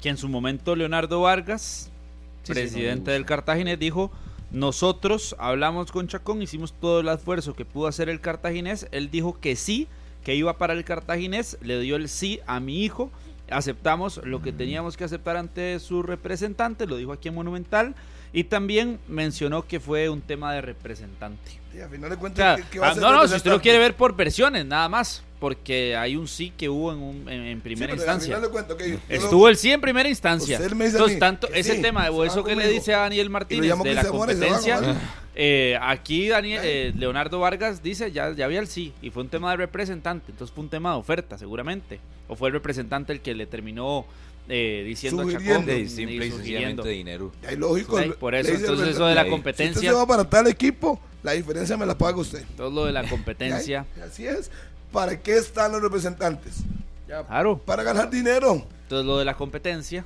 que 0.00 0.08
en 0.08 0.16
su 0.16 0.28
momento 0.28 0.74
Leonardo 0.74 1.20
Vargas, 1.20 1.88
Sí, 2.42 2.52
sí, 2.52 2.60
presidente 2.60 3.10
no 3.10 3.12
del. 3.12 3.24
Cartaginés, 3.24 3.78
dijo, 3.78 4.10
nosotros 4.50 5.36
hablamos 5.38 5.92
con 5.92 6.08
Chacón, 6.08 6.42
hicimos 6.42 6.72
todo 6.72 7.00
el 7.00 7.08
esfuerzo 7.08 7.54
que 7.54 7.64
pudo 7.64 7.86
hacer 7.86 8.08
el 8.08 8.20
Cartaginés, 8.20 8.88
él 8.90 9.10
dijo 9.10 9.38
que 9.40 9.56
sí, 9.56 9.88
que 10.24 10.34
iba 10.34 10.58
para 10.58 10.72
el 10.72 10.84
Cartaginés, 10.84 11.56
le 11.62 11.80
dio 11.80 11.96
el 11.96 12.08
sí 12.08 12.40
a 12.46 12.60
mi 12.60 12.84
hijo, 12.84 13.10
aceptamos 13.50 14.20
lo 14.24 14.42
que 14.42 14.52
teníamos 14.52 14.96
que 14.96 15.04
aceptar 15.04 15.36
ante 15.36 15.78
su 15.78 16.02
representante, 16.02 16.86
lo 16.86 16.96
dijo 16.96 17.12
aquí 17.12 17.28
en 17.28 17.34
Monumental, 17.34 17.94
y 18.32 18.44
también 18.44 18.98
mencionó 19.08 19.66
que 19.66 19.78
fue 19.80 20.08
un 20.08 20.20
tema 20.20 20.52
de 20.54 20.60
representante. 20.62 21.52
Y 21.74 21.80
al 21.80 21.88
final 21.90 22.10
de 22.10 22.16
O 22.16 22.18
cuentas, 22.18 22.56
sea, 22.58 22.64
¿qué- 22.64 22.70
qué 22.72 22.78
va 22.78 22.86
a 22.86 22.88
ah, 22.88 22.92
hacer 22.92 23.02
no, 23.02 23.12
no, 23.12 23.28
si 23.28 23.34
usted 23.34 23.50
lo 23.50 23.60
quiere 23.60 23.78
ver 23.78 23.94
por 23.94 24.14
versiones, 24.14 24.64
nada 24.66 24.88
más, 24.88 25.22
porque 25.40 25.96
hay 25.96 26.16
un 26.16 26.28
sí 26.28 26.52
que 26.56 26.68
hubo 26.68 26.92
en, 26.92 26.98
un- 26.98 27.28
en- 27.28 27.42
en 27.46 27.58
Sí, 27.58 27.62
primera 27.62 27.92
al 27.92 27.98
instancia. 27.98 28.36
final 28.36 28.42
de 28.42 28.48
cuentas, 28.48 28.76
Estuvo 29.08 29.48
el 29.48 29.56
sí 29.56 29.70
en 29.72 29.80
primera 29.80 30.08
instancia. 30.08 30.58
Pues 30.58 30.92
Entonces, 30.92 31.18
tanto 31.18 31.48
que 31.48 31.58
ese 31.60 31.76
sí, 31.76 31.82
tema, 31.82 32.10
o 32.10 32.22
se 32.22 32.28
eso 32.28 32.44
que 32.44 32.54
le 32.56 32.68
dice 32.68 32.94
a 32.94 32.98
Daniel 33.00 33.30
Martínez 33.30 33.76
de 33.82 33.94
la 33.94 34.04
competencia, 34.04 34.78
él. 34.78 34.94
eh, 35.34 35.78
aquí 35.80 36.28
Daniel, 36.28 36.60
eh, 36.62 36.92
Leonardo 36.96 37.40
Vargas 37.40 37.82
dice 37.82 38.12
ya, 38.12 38.32
ya 38.32 38.44
había 38.44 38.60
el 38.60 38.66
sí, 38.68 38.92
y 39.00 39.10
fue 39.10 39.22
un 39.22 39.30
tema 39.30 39.50
de 39.52 39.56
representante, 39.56 40.30
entonces 40.32 40.54
fue 40.54 40.64
un 40.64 40.70
tema 40.70 40.92
de 40.92 40.98
oferta, 40.98 41.38
seguramente. 41.38 42.00
O 42.28 42.36
fue 42.36 42.48
el 42.48 42.54
representante 42.54 43.12
el 43.12 43.20
que 43.20 43.34
le 43.34 43.46
terminó 43.46 44.04
eh, 44.54 44.84
diciendo 44.86 45.22
a 45.22 45.24
Chacón 45.24 45.38
Sugiriendo. 45.40 45.72
De 45.72 45.78
y 45.80 45.88
simple 45.88 46.26
y 46.26 46.30
sugiriendo. 46.30 46.82
sencillamente 46.82 46.88
dinero. 46.90 47.32
Ya, 47.42 47.52
y 47.52 47.56
lógico. 47.56 47.98
Sí, 48.02 48.10
por 48.20 48.34
eso, 48.34 48.50
entonces 48.52 48.88
eso 48.88 49.06
de 49.06 49.14
la 49.14 49.22
usted 49.22 49.30
Si 49.30 49.30
usted 49.30 49.30
competencia, 49.30 49.90
se 49.90 49.96
va 49.96 50.06
para 50.06 50.24
tal 50.28 50.46
equipo, 50.46 51.00
la 51.22 51.32
diferencia 51.32 51.76
me 51.78 51.86
la 51.86 51.96
paga 51.96 52.18
usted. 52.18 52.44
todo 52.56 52.70
lo 52.70 52.84
de 52.84 52.92
la 52.92 53.02
competencia, 53.08 53.86
ahí- 53.96 54.02
Así 54.02 54.26
es. 54.26 54.50
¿Para 54.92 55.18
qué 55.20 55.36
están 55.38 55.72
los 55.72 55.80
representantes? 55.80 56.56
claro, 57.26 57.58
Para 57.58 57.82
ganar 57.82 58.10
dinero. 58.10 58.66
entonces 58.82 59.06
lo 59.06 59.18
de 59.18 59.24
la 59.24 59.34
competencia 59.36 60.04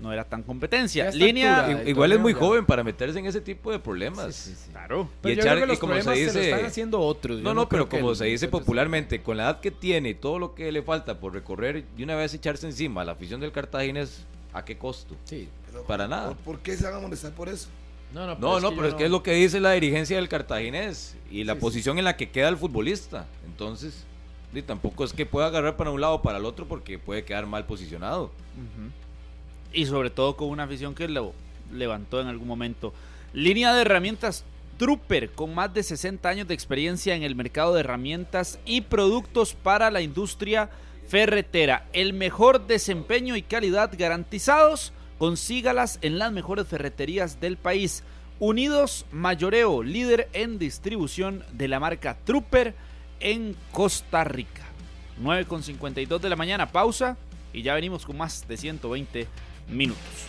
no 0.00 0.12
era 0.12 0.24
tan 0.24 0.42
competencia. 0.42 1.10
Línea, 1.10 1.64
altura, 1.66 1.88
Igual 1.88 2.12
es 2.12 2.20
muy 2.20 2.32
ya. 2.34 2.38
joven 2.38 2.66
para 2.66 2.84
meterse 2.84 3.18
en 3.18 3.26
ese 3.26 3.40
tipo 3.40 3.70
de 3.72 3.78
problemas. 3.78 4.34
Sí, 4.34 4.50
sí, 4.50 4.56
sí. 4.66 4.70
claro. 4.70 5.08
Pero 5.22 5.32
Y 5.32 5.36
yo 5.36 5.42
echar- 5.42 5.52
creo 5.54 5.60
que 5.62 5.64
y 5.64 5.68
los 5.68 5.78
como 5.78 5.94
se 5.94 6.00
problemas 6.02 6.18
se, 6.18 6.34
lo 6.34 6.40
dice- 6.40 6.50
están 6.50 6.66
haciendo 6.66 7.00
otros. 7.00 7.40
No, 7.40 7.54
no, 7.54 7.68
pero 7.68 7.88
que 7.88 7.98
como 7.98 8.14
se 8.14 8.26
dice 8.26 8.48
popularmente, 8.48 9.22
con 9.22 9.36
la 9.38 9.44
edad 9.44 9.60
que 9.60 9.70
tiene 9.70 10.10
y 10.10 10.14
todo 10.14 10.38
lo 10.38 10.54
que 10.54 10.70
le 10.70 10.82
falta 10.82 11.18
por 11.18 11.32
recorrer, 11.32 11.84
y 11.96 12.02
una 12.02 12.14
vez 12.14 12.34
echarse 12.34 12.66
encima 12.66 13.00
a 13.02 13.04
la 13.04 13.12
afición 13.12 13.40
del 13.40 13.52
Cartaginés, 13.52 14.24
¿a 14.52 14.64
qué 14.64 14.76
costo? 14.76 15.16
Sí. 15.24 15.48
Pero, 15.70 15.84
Para 15.84 16.06
nada. 16.08 16.34
¿Por, 16.44 16.58
qué 16.60 16.76
se 16.76 16.84
van 16.84 16.94
a 16.94 16.98
molestar 17.00 17.32
por 17.32 17.48
eso? 17.48 17.68
No, 18.12 18.26
no, 18.26 18.34
No, 18.36 18.60
no, 18.60 18.70
yo 18.70 18.76
pero 18.76 18.88
es 18.88 18.94
que 18.94 19.04
es 19.06 19.10
lo 19.10 19.22
que 19.22 19.32
dice 19.32 19.60
la 19.60 19.72
dirigencia 19.72 20.16
del 20.16 20.28
Cartaginés 20.28 21.16
y 21.30 21.44
la 21.44 21.54
Sí, 21.54 21.58
sí. 21.58 21.60
posición 21.60 21.98
en 21.98 22.04
la 22.04 22.16
que 22.16 22.30
queda 22.30 22.48
el 22.48 22.56
futbolista. 22.56 23.26
Entonces, 23.46 24.04
y 24.54 24.62
tampoco 24.62 25.04
es 25.04 25.12
que 25.12 25.26
pueda 25.26 25.46
agarrar 25.48 25.76
para 25.76 25.90
un 25.90 26.00
lado 26.00 26.14
o 26.14 26.22
para 26.22 26.38
el 26.38 26.44
otro 26.44 26.66
porque 26.66 26.98
puede 26.98 27.24
quedar 27.24 27.46
mal 27.46 27.66
posicionado. 27.66 28.30
Y 29.76 29.84
sobre 29.84 30.08
todo 30.08 30.36
con 30.36 30.48
una 30.48 30.62
afición 30.62 30.94
que 30.94 31.06
lo 31.06 31.34
levantó 31.70 32.18
en 32.22 32.28
algún 32.28 32.48
momento. 32.48 32.94
Línea 33.34 33.74
de 33.74 33.82
herramientas 33.82 34.42
Trooper, 34.78 35.30
con 35.32 35.54
más 35.54 35.74
de 35.74 35.82
60 35.82 36.26
años 36.26 36.48
de 36.48 36.54
experiencia 36.54 37.14
en 37.14 37.22
el 37.22 37.34
mercado 37.34 37.74
de 37.74 37.80
herramientas 37.80 38.58
y 38.64 38.80
productos 38.80 39.52
para 39.52 39.90
la 39.90 40.00
industria 40.00 40.70
ferretera. 41.08 41.84
El 41.92 42.14
mejor 42.14 42.66
desempeño 42.66 43.36
y 43.36 43.42
calidad 43.42 43.92
garantizados. 43.98 44.94
Consígalas 45.18 45.98
en 46.00 46.18
las 46.18 46.32
mejores 46.32 46.66
ferreterías 46.66 47.38
del 47.38 47.58
país. 47.58 48.02
Unidos 48.38 49.04
Mayoreo, 49.12 49.82
líder 49.82 50.30
en 50.32 50.58
distribución 50.58 51.44
de 51.52 51.68
la 51.68 51.80
marca 51.80 52.16
Trooper 52.24 52.74
en 53.20 53.54
Costa 53.72 54.24
Rica. 54.24 54.62
9.52 55.22 56.18
de 56.18 56.30
la 56.30 56.36
mañana, 56.36 56.72
pausa 56.72 57.18
y 57.52 57.62
ya 57.62 57.74
venimos 57.74 58.04
con 58.04 58.18
más 58.18 58.46
de 58.48 58.56
120 58.56 59.26
minutos. 59.68 60.26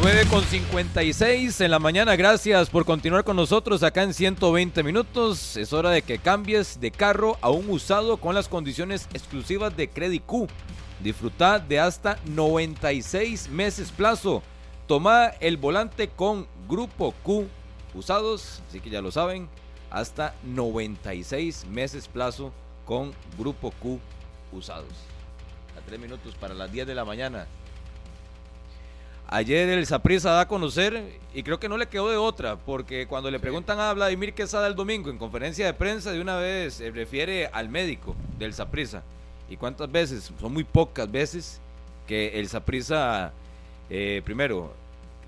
9 0.00 0.24
con 0.30 0.42
56 0.42 1.60
en 1.60 1.70
la 1.70 1.78
mañana, 1.78 2.16
gracias 2.16 2.70
por 2.70 2.84
continuar 2.84 3.22
con 3.22 3.36
nosotros 3.36 3.84
acá 3.84 4.02
en 4.02 4.12
120 4.12 4.82
minutos. 4.82 5.56
Es 5.56 5.72
hora 5.72 5.90
de 5.90 6.02
que 6.02 6.18
cambies 6.18 6.80
de 6.80 6.90
carro 6.90 7.36
a 7.40 7.50
un 7.50 7.70
usado 7.70 8.16
con 8.16 8.34
las 8.34 8.48
condiciones 8.48 9.06
exclusivas 9.14 9.76
de 9.76 9.88
Credit 9.88 10.24
Q. 10.24 10.48
Disfruta 11.00 11.60
de 11.60 11.78
hasta 11.78 12.18
96 12.24 13.48
meses 13.50 13.92
plazo. 13.92 14.42
Toma 14.88 15.26
el 15.38 15.56
volante 15.56 16.08
con 16.08 16.48
Grupo 16.68 17.14
Q 17.22 17.46
usados, 17.94 18.60
así 18.68 18.80
que 18.80 18.90
ya 18.90 19.02
lo 19.02 19.12
saben, 19.12 19.48
hasta 19.90 20.34
96 20.42 21.66
meses 21.66 22.08
plazo 22.08 22.52
con 22.86 23.12
Grupo 23.38 23.70
Q 23.80 24.00
usados. 24.52 25.11
A 25.92 25.94
3 25.94 26.00
minutos 26.00 26.34
para 26.36 26.54
las 26.54 26.72
10 26.72 26.86
de 26.86 26.94
la 26.94 27.04
mañana. 27.04 27.46
Ayer 29.28 29.68
el 29.68 29.84
Saprissa 29.84 30.30
da 30.30 30.40
a 30.40 30.48
conocer, 30.48 31.20
y 31.34 31.42
creo 31.42 31.60
que 31.60 31.68
no 31.68 31.76
le 31.76 31.86
quedó 31.86 32.08
de 32.08 32.16
otra, 32.16 32.56
porque 32.56 33.06
cuando 33.06 33.30
le 33.30 33.38
preguntan 33.38 33.78
a 33.78 33.92
Vladimir 33.92 34.32
Quesada 34.32 34.68
el 34.68 34.74
domingo 34.74 35.10
en 35.10 35.18
conferencia 35.18 35.66
de 35.66 35.74
prensa, 35.74 36.10
de 36.10 36.22
una 36.22 36.36
vez 36.36 36.72
se 36.72 36.90
refiere 36.90 37.48
al 37.48 37.68
médico 37.68 38.16
del 38.38 38.54
Saprissa. 38.54 39.02
¿Y 39.50 39.58
cuántas 39.58 39.92
veces? 39.92 40.32
Son 40.40 40.50
muy 40.50 40.64
pocas 40.64 41.12
veces 41.12 41.60
que 42.06 42.40
el 42.40 42.48
Saprissa, 42.48 43.34
primero, 44.24 44.72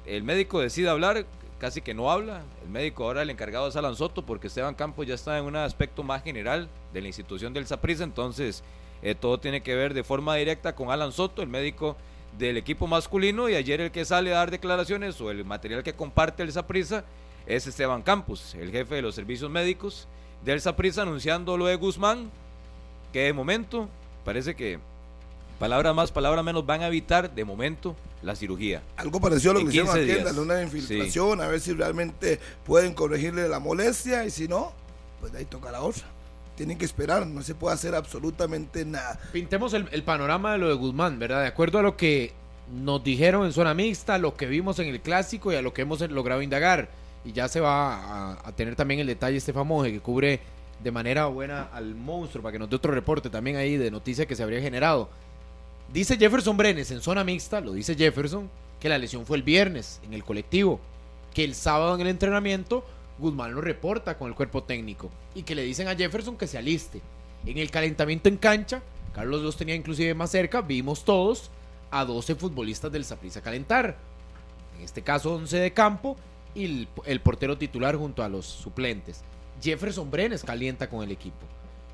el 0.07 0.23
médico 0.23 0.61
decide 0.61 0.89
hablar, 0.89 1.27
casi 1.59 1.83
que 1.83 1.93
no 1.93 2.11
habla. 2.11 2.41
El 2.63 2.71
médico 2.71 3.05
ahora 3.05 3.21
el 3.21 3.29
encargado 3.29 3.69
es 3.69 3.77
Alan 3.77 3.97
Soto 3.97 4.25
porque 4.25 4.47
Esteban 4.47 4.75
Campos 4.75 5.07
ya 5.07 5.15
está 5.15 5.37
en 5.37 5.45
un 5.45 5.57
aspecto 5.57 6.03
más 6.03 6.23
general 6.23 6.71
de 6.95 7.03
la 7.03 7.09
institución 7.09 7.53
del 7.53 7.67
Saprissa, 7.67 8.05
entonces 8.05 8.65
eh, 9.05 9.15
todo 9.15 9.39
tiene 9.39 9.63
que 9.63 9.75
ver 9.75 9.93
de 9.93 10.03
forma 10.03 10.35
directa 10.35 10.75
con 10.75 10.91
Alan 10.91 11.13
Soto, 11.13 11.43
el 11.43 11.49
médico 11.49 11.97
del 12.39 12.57
equipo 12.57 12.87
masculino 12.87 13.51
y 13.51 13.55
ayer 13.55 13.81
el 13.83 13.91
que 13.91 14.07
sale 14.07 14.33
a 14.33 14.39
dar 14.39 14.51
declaraciones 14.51 15.21
o 15.21 15.31
el 15.31 15.45
material 15.45 15.83
que 15.83 15.93
comparte 15.93 16.43
el 16.43 16.51
Saprissa 16.51 17.05
es 17.47 17.67
Esteban 17.67 18.03
Campos, 18.03 18.55
el 18.55 18.73
jefe 18.73 18.95
de 18.97 19.03
los 19.03 19.15
servicios 19.15 19.51
médicos 19.51 20.09
del 20.43 20.63
Saprissa 20.63 21.03
anunciando 21.03 21.59
lo 21.59 21.67
de 21.67 21.77
Guzmán, 21.77 22.31
que 23.13 23.25
de 23.25 23.35
momento 23.35 23.91
parece 24.25 24.57
que 24.57 24.79
palabras 25.59 25.95
más, 25.95 26.11
palabras 26.11 26.43
menos 26.43 26.65
van 26.65 26.81
a 26.81 26.87
evitar 26.87 27.35
de 27.35 27.45
momento 27.45 27.95
la 28.23 28.35
cirugía. 28.35 28.83
Algo 28.97 29.21
parecido 29.21 29.51
a 29.51 29.55
lo 29.55 29.61
que 29.61 29.67
hicieron 29.67 29.93
15 29.93 30.01
aquí, 30.01 30.13
días. 30.13 30.25
darle 30.25 30.41
una 30.41 30.63
infiltración, 30.63 31.43
a 31.43 31.47
ver 31.47 31.61
si 31.61 31.75
realmente 31.75 32.41
pueden 32.65 32.95
corregirle 32.95 33.51
la 33.51 33.61
molestia 33.61 34.25
y 34.25 34.31
si 34.31 34.49
no, 34.49 34.73
pues 35.21 35.31
de 35.31 35.41
ahí 35.41 35.45
toca 35.45 35.71
la 35.71 35.83
otra. 35.83 36.14
Tienen 36.57 36.79
que 36.79 36.85
esperar, 36.85 37.27
no 37.27 37.43
se 37.43 37.55
puede 37.55 37.75
hacer 37.75 37.95
absolutamente 37.95 38.85
nada. 38.85 39.19
Pintemos 39.33 39.75
el, 39.75 40.03
panorama 40.05 40.53
de 40.53 40.59
lo 40.59 40.69
de 40.69 40.75
Guzmán, 40.75 41.19
¿verdad? 41.19 41.43
De 41.43 41.49
acuerdo 41.49 41.79
a 41.81 41.83
lo 41.83 41.97
que 41.97 42.33
nos 42.73 43.03
dijeron 43.03 43.45
en 43.45 43.53
zona 43.53 43.75
mixta, 43.75 44.19
lo 44.19 44.37
que 44.37 44.47
vimos 44.47 44.79
en 44.79 44.89
el 44.89 45.01
clásico 45.01 45.53
y 45.53 45.57
a 45.57 45.63
lo 45.63 45.75
que 45.75 45.83
hemos 45.83 46.01
logrado 46.11 46.43
indagar. 46.43 46.89
Y 47.25 47.33
ya 47.33 47.49
se 47.49 47.61
va 47.61 47.95
a, 47.95 48.49
a 48.49 48.53
tener 48.53 48.77
también 48.77 49.01
el 49.01 49.07
detalle 49.07 49.37
este 49.37 49.53
famoso 49.53 49.85
que 49.91 50.01
cubre 50.01 50.41
de 50.83 50.91
manera 50.91 51.27
buena 51.27 51.69
al 51.73 51.95
monstruo 51.95 52.43
para 52.43 52.53
que 52.53 52.59
nos 52.59 52.69
dé 52.69 52.77
otro 52.77 52.93
reporte 52.93 53.31
también 53.31 53.57
ahí 53.57 53.77
de 53.77 53.91
noticia 53.91 54.27
que 54.27 54.37
se 54.37 54.43
habría 54.43 54.61
generado. 54.61 55.09
Dice 55.93 56.17
Jefferson 56.17 56.57
Brenes 56.57 56.91
en 56.91 57.01
zona 57.01 57.25
mixta, 57.25 57.61
lo 57.61 57.73
dice 57.73 57.95
Jefferson, 57.95 58.51
que 58.81 58.89
la 58.89 58.99
lesión 58.99 59.27
fue 59.27 59.37
el 59.37 59.43
viernes 59.43 60.01
en 60.05 60.13
el 60.13 60.25
colectivo, 60.25 60.81
que 61.33 61.45
el 61.45 61.55
sábado 61.55 61.95
en 61.95 62.01
el 62.03 62.09
entrenamiento 62.09 62.85
Guzmán 63.19 63.55
lo 63.55 63.61
reporta 63.61 64.19
con 64.19 64.29
el 64.29 64.35
cuerpo 64.35 64.63
técnico 64.63 65.11
y 65.35 65.43
que 65.43 65.55
le 65.55 65.63
dicen 65.63 65.89
a 65.89 65.95
Jefferson 65.95 66.37
que 66.37 66.47
se 66.47 66.59
aliste. 66.59 67.01
En 67.47 67.59
el 67.59 67.71
calentamiento 67.71 68.29
en 68.29 68.37
cancha, 68.37 68.83
Carlos 69.15 69.43
los 69.43 69.57
tenía 69.57 69.75
inclusive 69.75 70.15
más 70.15 70.31
cerca, 70.31 70.61
vimos 70.61 71.05
todos 71.05 71.51
a 71.91 72.05
12 72.05 72.35
futbolistas 72.35 72.91
del 72.91 73.05
Saprissa 73.05 73.41
calentar. 73.41 73.97
En 74.77 74.85
este 74.85 75.03
caso 75.03 75.35
11 75.35 75.57
de 75.59 75.73
campo 75.73 76.17
y 76.55 76.65
el, 76.65 76.89
el 77.05 77.21
portero 77.21 77.57
titular 77.57 77.97
junto 77.97 78.23
a 78.23 78.29
los 78.29 78.47
suplentes. 78.47 79.23
Jefferson 79.63 80.11
Brenes 80.11 80.43
calienta 80.43 80.89
con 80.89 81.05
el 81.05 81.13
equipo. 81.13 81.47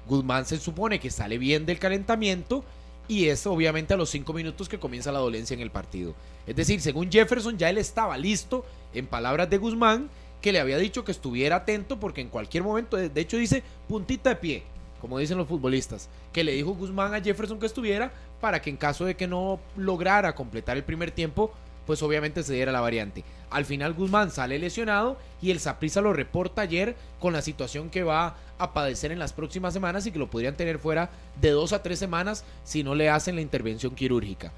Guzmán 0.06 0.46
se 0.46 0.58
supone 0.58 0.98
que 0.98 1.10
sale 1.10 1.36
bien 1.36 1.66
del 1.66 1.78
calentamiento 1.78 2.64
y 3.06 3.26
es 3.26 3.46
obviamente 3.46 3.92
a 3.92 3.96
los 3.96 4.08
5 4.10 4.32
minutos 4.32 4.68
que 4.68 4.78
comienza 4.78 5.12
la 5.12 5.18
dolencia 5.18 5.54
en 5.54 5.60
el 5.60 5.70
partido. 5.70 6.14
Es 6.46 6.56
decir, 6.56 6.80
según 6.80 7.10
Jefferson 7.10 7.58
ya 7.58 7.68
él 7.68 7.78
estaba 7.78 8.16
listo, 8.16 8.64
en 8.94 9.06
palabras 9.06 9.50
de 9.50 9.58
Guzmán, 9.58 10.08
que 10.40 10.52
le 10.52 10.60
había 10.60 10.78
dicho 10.78 11.04
que 11.04 11.12
estuviera 11.12 11.56
atento 11.56 12.00
porque 12.00 12.20
en 12.20 12.28
cualquier 12.28 12.62
momento, 12.62 12.96
de 12.96 13.20
hecho 13.20 13.36
dice 13.36 13.62
puntita 13.88 14.30
de 14.30 14.36
pie, 14.36 14.62
como 15.00 15.18
dicen 15.18 15.38
los 15.38 15.48
futbolistas, 15.48 16.08
que 16.32 16.44
le 16.44 16.52
dijo 16.52 16.74
Guzmán 16.74 17.14
a 17.14 17.20
Jefferson 17.20 17.58
que 17.58 17.66
estuviera 17.66 18.12
para 18.40 18.60
que 18.62 18.70
en 18.70 18.76
caso 18.76 19.04
de 19.04 19.16
que 19.16 19.26
no 19.26 19.60
lograra 19.76 20.34
completar 20.34 20.76
el 20.76 20.84
primer 20.84 21.10
tiempo, 21.10 21.52
pues 21.86 22.02
obviamente 22.02 22.42
se 22.42 22.54
diera 22.54 22.72
la 22.72 22.80
variante. 22.80 23.24
Al 23.50 23.64
final 23.64 23.94
Guzmán 23.94 24.30
sale 24.30 24.58
lesionado 24.58 25.18
y 25.42 25.50
el 25.50 25.60
Saprissa 25.60 26.00
lo 26.00 26.12
reporta 26.12 26.62
ayer 26.62 26.94
con 27.18 27.32
la 27.32 27.42
situación 27.42 27.90
que 27.90 28.04
va 28.04 28.36
a 28.58 28.72
padecer 28.72 29.10
en 29.10 29.18
las 29.18 29.32
próximas 29.32 29.72
semanas 29.72 30.06
y 30.06 30.12
que 30.12 30.18
lo 30.18 30.30
podrían 30.30 30.56
tener 30.56 30.78
fuera 30.78 31.10
de 31.40 31.50
dos 31.50 31.72
a 31.72 31.82
tres 31.82 31.98
semanas 31.98 32.44
si 32.62 32.84
no 32.84 32.94
le 32.94 33.08
hacen 33.08 33.34
la 33.34 33.40
intervención 33.40 33.94
quirúrgica. 33.94 34.52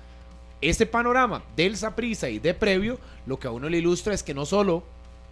Este 0.60 0.86
panorama 0.86 1.42
del 1.56 1.76
Saprissa 1.76 2.28
y 2.28 2.38
de 2.38 2.54
previo, 2.54 2.98
lo 3.26 3.38
que 3.38 3.48
a 3.48 3.50
uno 3.50 3.68
le 3.68 3.78
ilustra 3.78 4.14
es 4.14 4.22
que 4.22 4.34
no 4.34 4.44
solo 4.44 4.84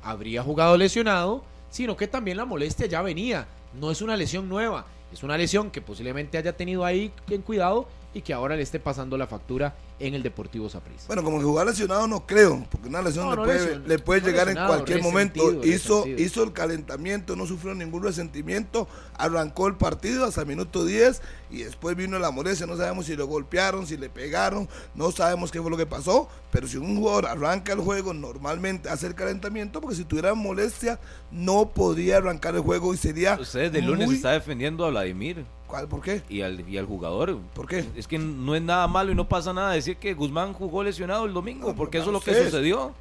habría 0.03 0.43
jugado 0.43 0.77
lesionado, 0.77 1.45
sino 1.71 1.97
que 1.97 2.09
también 2.09 2.37
la 2.37 2.45
molestia 2.45 2.87
ya 2.87 3.03
venía. 3.03 3.47
No 3.79 3.91
es 3.91 4.03
una 4.03 4.17
lesión 4.17 4.49
nueva, 4.49 4.87
es 5.13 5.23
una 5.23 5.39
lesión 5.39 5.71
que 5.71 5.81
posiblemente 5.81 6.39
haya 6.39 6.57
tenido 6.57 6.85
ahí 6.85 7.13
en 7.29 7.43
cuidado 7.43 7.89
y 8.13 8.23
que 8.23 8.33
ahora 8.33 8.57
le 8.57 8.63
esté 8.63 8.81
pasando 8.81 9.17
la 9.17 9.27
factura 9.29 9.77
en 10.01 10.15
el 10.15 10.23
Deportivo 10.23 10.69
Saprissa. 10.69 11.07
Bueno, 11.07 11.23
como 11.23 11.39
que 11.39 11.45
jugar 11.45 11.67
lesionado 11.67 12.07
no 12.09 12.27
creo, 12.27 12.67
porque 12.71 12.89
una 12.89 13.03
lesión 13.03 13.27
No, 13.27 13.37
le, 13.37 13.43
puede, 13.45 13.59
lesión- 13.61 13.87
le 13.87 13.99
puede 14.01 14.21
no 14.23 14.27
llegar 14.27 14.49
en 14.49 14.57
cualquier 14.67 15.03
momento. 15.03 15.65
Hizo, 15.65 16.05
hizo 16.07 16.43
el 16.43 16.53
calentamiento, 16.53 17.37
no 17.37 17.47
sufrió 17.47 17.75
ningún 17.75 18.03
resentimiento, 18.03 18.89
arrancó 19.17 19.69
el 19.69 19.77
partido 19.77 20.25
hasta 20.25 20.41
el 20.41 20.47
minuto 20.49 20.85
10 20.85 21.23
y 21.51 21.63
después 21.63 21.95
vino 21.97 22.19
la 22.19 22.31
molestia. 22.33 22.67
No 22.67 22.77
sabemos 22.77 23.07
si 23.07 23.15
lo 23.15 23.27
golpearon, 23.29 23.87
si 23.87 23.97
le 23.97 24.09
pegaron, 24.09 24.69
no 24.95 25.13
sabemos 25.13 25.51
qué 25.53 25.61
fue 25.61 25.71
lo 25.71 25.77
que 25.77 25.87
pasó, 25.87 26.29
pero 26.51 26.67
si 26.67 26.79
un 26.79 26.97
jugador 26.97 27.27
arranca 27.27 27.73
el 27.75 27.81
juego, 27.81 28.13
normalmente 28.13 28.89
hace 28.89 29.07
el 29.07 29.15
calentamiento, 29.15 29.81
porque 29.81 29.97
si 29.97 30.05
tuviera 30.05 30.35
molestia, 30.35 30.99
no 31.31 31.69
podría 31.71 32.17
arrancar 32.17 32.55
el 32.57 32.63
juego 32.63 32.93
y 32.93 32.97
sería. 32.97 33.39
Ustedes 33.41 33.71
de 33.71 33.83
lunes 33.83 34.07
muy- 34.07 34.17
está 34.17 34.33
defendiendo 34.33 34.85
a 34.85 34.91
Vladimir 34.91 35.45
¿Cuál? 35.71 35.87
¿Por 35.87 36.03
qué? 36.03 36.23
y 36.29 36.43
al, 36.43 36.69
y 36.69 36.77
al 36.79 36.87
jugador. 36.87 37.39
¿Por 37.55 37.69
qué? 37.69 37.85
Es 37.95 38.09
que 38.09 38.19
no 38.19 38.57
es 38.57 38.63
nada 38.63 38.89
malo 38.89 39.13
y 39.13 39.15
no 39.15 39.29
pasa 39.29 39.53
nada 39.53 39.71
decir 39.71 39.97
que 39.97 40.15
Guzmán 40.15 40.53
jugó 40.53 40.83
lesionado 40.83 41.27
el 41.27 41.33
domingo, 41.33 41.69
No, 41.69 41.77
porque 41.77 41.99
eso 41.99 42.09
es 42.09 42.13
lo 42.13 42.21
que 42.21 42.35
sucedió. 42.45 42.93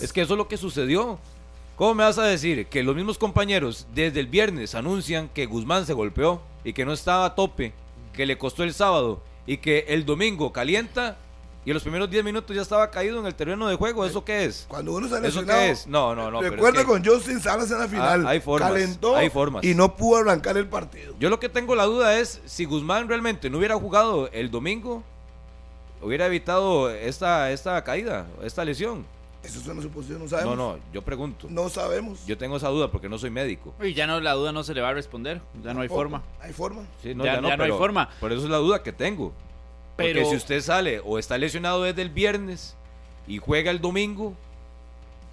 Es 0.00 0.12
que 0.12 0.20
eso 0.20 0.34
es 0.34 0.38
lo 0.38 0.46
que 0.46 0.56
sucedió. 0.56 1.18
¿Cómo 1.74 1.92
me 1.94 2.04
vas 2.04 2.18
a 2.18 2.22
decir 2.24 2.66
que 2.66 2.84
los 2.84 2.94
mismos 2.94 3.18
compañeros 3.18 3.88
desde 3.92 4.20
el 4.20 4.28
viernes 4.28 4.76
anuncian 4.76 5.28
que 5.28 5.46
Guzmán 5.46 5.86
se 5.86 5.92
golpeó 5.92 6.40
y 6.62 6.72
que 6.72 6.84
no 6.84 6.92
estaba 6.92 7.24
a 7.26 7.34
tope, 7.34 7.72
que 8.12 8.26
le 8.26 8.38
costó 8.38 8.62
el 8.62 8.72
sábado 8.72 9.20
y 9.44 9.56
que 9.56 9.86
el 9.88 10.06
domingo 10.06 10.52
calienta 10.52 11.18
y 11.64 11.70
en 11.70 11.74
los 11.74 11.82
primeros 11.82 12.10
10 12.10 12.22
minutos 12.24 12.54
ya 12.54 12.62
estaba 12.62 12.90
caído 12.90 13.18
en 13.20 13.26
el 13.26 13.34
terreno 13.34 13.66
de 13.68 13.76
juego? 13.76 14.04
¿Eso 14.04 14.24
qué 14.24 14.44
es? 14.44 14.66
Cuando 14.68 14.92
uno 14.92 15.06
está 15.06 15.26
¿Eso 15.26 15.44
qué 15.44 15.70
es? 15.70 15.86
No, 15.86 16.14
no, 16.14 16.30
no. 16.30 16.42
es 16.42 16.50
Recuerda 16.50 16.80
que- 16.80 16.86
con 16.86 17.04
Justin 17.04 17.40
Salas 17.40 17.70
en 17.70 17.78
la 17.78 17.88
final. 17.88 18.26
Ah, 18.26 18.30
hay 18.30 18.40
formas, 18.40 18.70
calentó 18.70 19.16
hay 19.16 19.30
formas. 19.30 19.64
y 19.64 19.74
no 19.74 19.96
pudo 19.96 20.18
arrancar 20.18 20.56
el 20.56 20.66
partido. 20.68 21.14
Yo 21.18 21.30
lo 21.30 21.40
que 21.40 21.48
tengo 21.48 21.74
la 21.74 21.84
duda 21.84 22.18
es 22.18 22.40
si 22.44 22.64
Guzmán 22.66 23.08
realmente 23.08 23.48
no 23.50 23.58
hubiera 23.58 23.76
jugado 23.76 24.28
el 24.32 24.50
domingo, 24.50 25.02
hubiera 26.02 26.26
evitado 26.26 26.90
esta, 26.90 27.50
esta 27.50 27.82
caída, 27.82 28.26
esta 28.42 28.64
lesión. 28.64 29.06
Eso 29.42 29.60
es 29.60 29.66
una 29.66 29.82
suposición, 29.82 30.20
no 30.20 30.24
No, 30.24 30.30
sabemos. 30.30 30.56
no, 30.56 30.78
yo 30.92 31.02
pregunto. 31.02 31.46
No 31.50 31.68
sabemos. 31.68 32.24
Yo 32.26 32.38
tengo 32.38 32.56
esa 32.56 32.68
duda 32.68 32.90
porque 32.90 33.10
no 33.10 33.18
soy 33.18 33.28
médico. 33.28 33.74
Y 33.82 33.92
ya 33.92 34.06
no, 34.06 34.18
la 34.20 34.32
duda 34.32 34.52
no 34.52 34.64
se 34.64 34.72
le 34.72 34.80
va 34.80 34.88
a 34.88 34.94
responder. 34.94 35.42
Ya 35.62 35.74
no 35.74 35.82
hay 35.82 35.88
forma. 35.88 36.22
Hay 36.40 36.52
forma. 36.54 36.82
Sí, 37.02 37.14
Ya- 37.14 37.24
ya 37.34 37.40
no 37.42 37.48
hay 37.48 37.56
pero 37.58 37.76
forma. 37.76 38.08
Por 38.20 38.32
eso 38.32 38.42
es 38.44 38.48
la 38.50 38.56
duda 38.56 38.82
que 38.82 38.92
tengo. 38.92 39.32
Pero 39.96 40.20
Porque 40.20 40.30
si 40.30 40.36
usted 40.36 40.60
sale 40.60 41.00
o 41.04 41.18
está 41.18 41.38
lesionado 41.38 41.82
desde 41.82 42.02
el 42.02 42.10
viernes 42.10 42.76
y 43.26 43.38
juega 43.38 43.70
el 43.70 43.80
domingo 43.80 44.34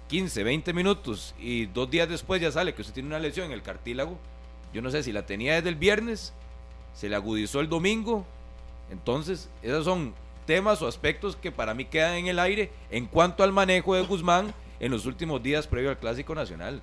15, 0.08 0.44
20 0.44 0.72
minutos 0.72 1.34
y 1.40 1.66
dos 1.66 1.90
días 1.90 2.08
después 2.08 2.40
ya 2.40 2.52
sale 2.52 2.74
que 2.74 2.82
usted 2.82 2.94
tiene 2.94 3.08
una 3.08 3.18
lesión 3.18 3.46
en 3.46 3.52
el 3.52 3.62
cartílago, 3.62 4.18
yo 4.72 4.82
no 4.82 4.90
sé 4.90 5.02
si 5.02 5.10
la 5.10 5.24
tenía 5.24 5.54
desde 5.54 5.70
el 5.70 5.76
viernes, 5.76 6.32
se 6.94 7.08
le 7.08 7.16
agudizó 7.16 7.60
el 7.60 7.68
domingo, 7.68 8.24
entonces 8.90 9.48
esos 9.62 9.84
son 9.84 10.14
temas 10.46 10.82
o 10.82 10.86
aspectos 10.86 11.34
que 11.34 11.50
para 11.50 11.74
mí 11.74 11.86
quedan 11.86 12.14
en 12.14 12.26
el 12.26 12.38
aire 12.38 12.70
en 12.90 13.06
cuanto 13.06 13.42
al 13.42 13.52
manejo 13.52 13.94
de 13.94 14.02
Guzmán 14.02 14.52
en 14.80 14.90
los 14.92 15.06
últimos 15.06 15.42
días 15.42 15.66
previo 15.66 15.90
al 15.90 15.98
Clásico 15.98 16.34
Nacional. 16.34 16.82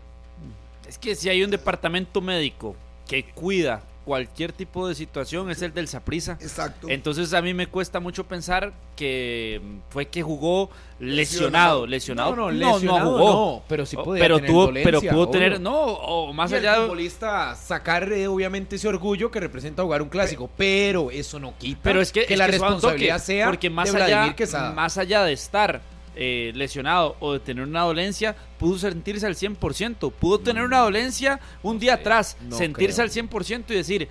es 0.88 0.98
que 0.98 1.16
si 1.16 1.30
hay 1.30 1.44
un 1.44 1.52
departamento 1.52 2.22
médico 2.22 2.76
que 3.08 3.26
cuida 3.26 3.84
cualquier 4.06 4.52
tipo 4.54 4.88
de 4.88 4.96
situación 4.96 5.52
es 5.52 5.62
el 5.62 5.74
del 5.74 5.88
Saprisa. 5.88 6.38
Exacto. 6.42 6.88
Entonces 6.90 7.34
a 7.34 7.42
mí 7.42 7.54
me 7.54 7.68
cuesta 7.68 8.00
mucho 8.00 8.24
pensar 8.28 8.74
que 8.96 9.62
fue 9.90 10.08
que 10.08 10.22
jugó 10.24 10.70
lesionado, 11.00 11.86
lesionado. 11.88 12.36
No, 12.36 12.52
no, 12.52 12.52
no, 12.52 12.74
lesionado 12.74 13.12
jugó. 13.12 13.30
no, 13.32 13.64
pero 13.68 13.86
sí 13.86 13.96
Oh, 14.00 14.04
podía 14.04 14.22
pero 14.24 14.36
tener 14.38 14.52
tuvo, 14.52 14.66
dolencia, 14.66 14.86
pero 14.92 15.02
pudo 15.02 15.22
obvio. 15.24 15.32
tener, 15.32 15.62
no, 15.62 15.72
o 15.84 16.34
más 16.34 16.52
Y 16.52 16.56
el 16.56 16.60
allá 16.62 16.76
de, 16.76 16.82
futbolista 16.84 17.56
sacar 17.56 18.12
eh, 18.12 18.28
obviamente 18.28 18.76
ese 18.78 18.88
orgullo 18.88 19.30
que 19.32 19.40
representa 19.40 19.84
jugar 19.84 20.02
un 20.02 20.10
clásico, 20.10 20.50
pero 20.58 21.12
eso 21.12 21.40
no 21.40 21.54
quita 21.58 21.80
Pero 21.84 22.02
es 22.02 22.12
que, 22.12 22.26
es 22.28 22.38
la 22.38 22.46
que 22.46 22.52
responsabilidad 22.54 23.16
toque, 23.18 23.26
sea 23.26 23.46
porque 23.48 23.70
más 23.70 23.94
de 23.94 24.02
allá, 24.04 24.36
Quesada. 24.36 24.72
más 24.74 24.98
allá 24.98 25.24
de 25.24 25.34
estar 25.34 25.82
eh, 26.22 26.52
lesionado 26.54 27.16
o 27.22 27.32
de 27.34 27.40
tener 27.40 27.64
una 27.64 27.84
dolencia, 27.84 28.36
pudo 28.58 28.78
sentirse 28.78 29.26
al 29.26 29.36
100%, 29.36 30.12
pudo 30.12 30.40
tener 30.40 30.64
una 30.66 30.80
dolencia 30.80 31.40
un 31.64 31.80
día 31.80 31.94
atrás, 31.94 32.36
no 32.50 32.58
sentirse 32.58 33.02
creo. 33.02 33.06
al 33.24 33.30
100% 33.30 33.64
y 33.70 33.74
decir, 33.74 34.10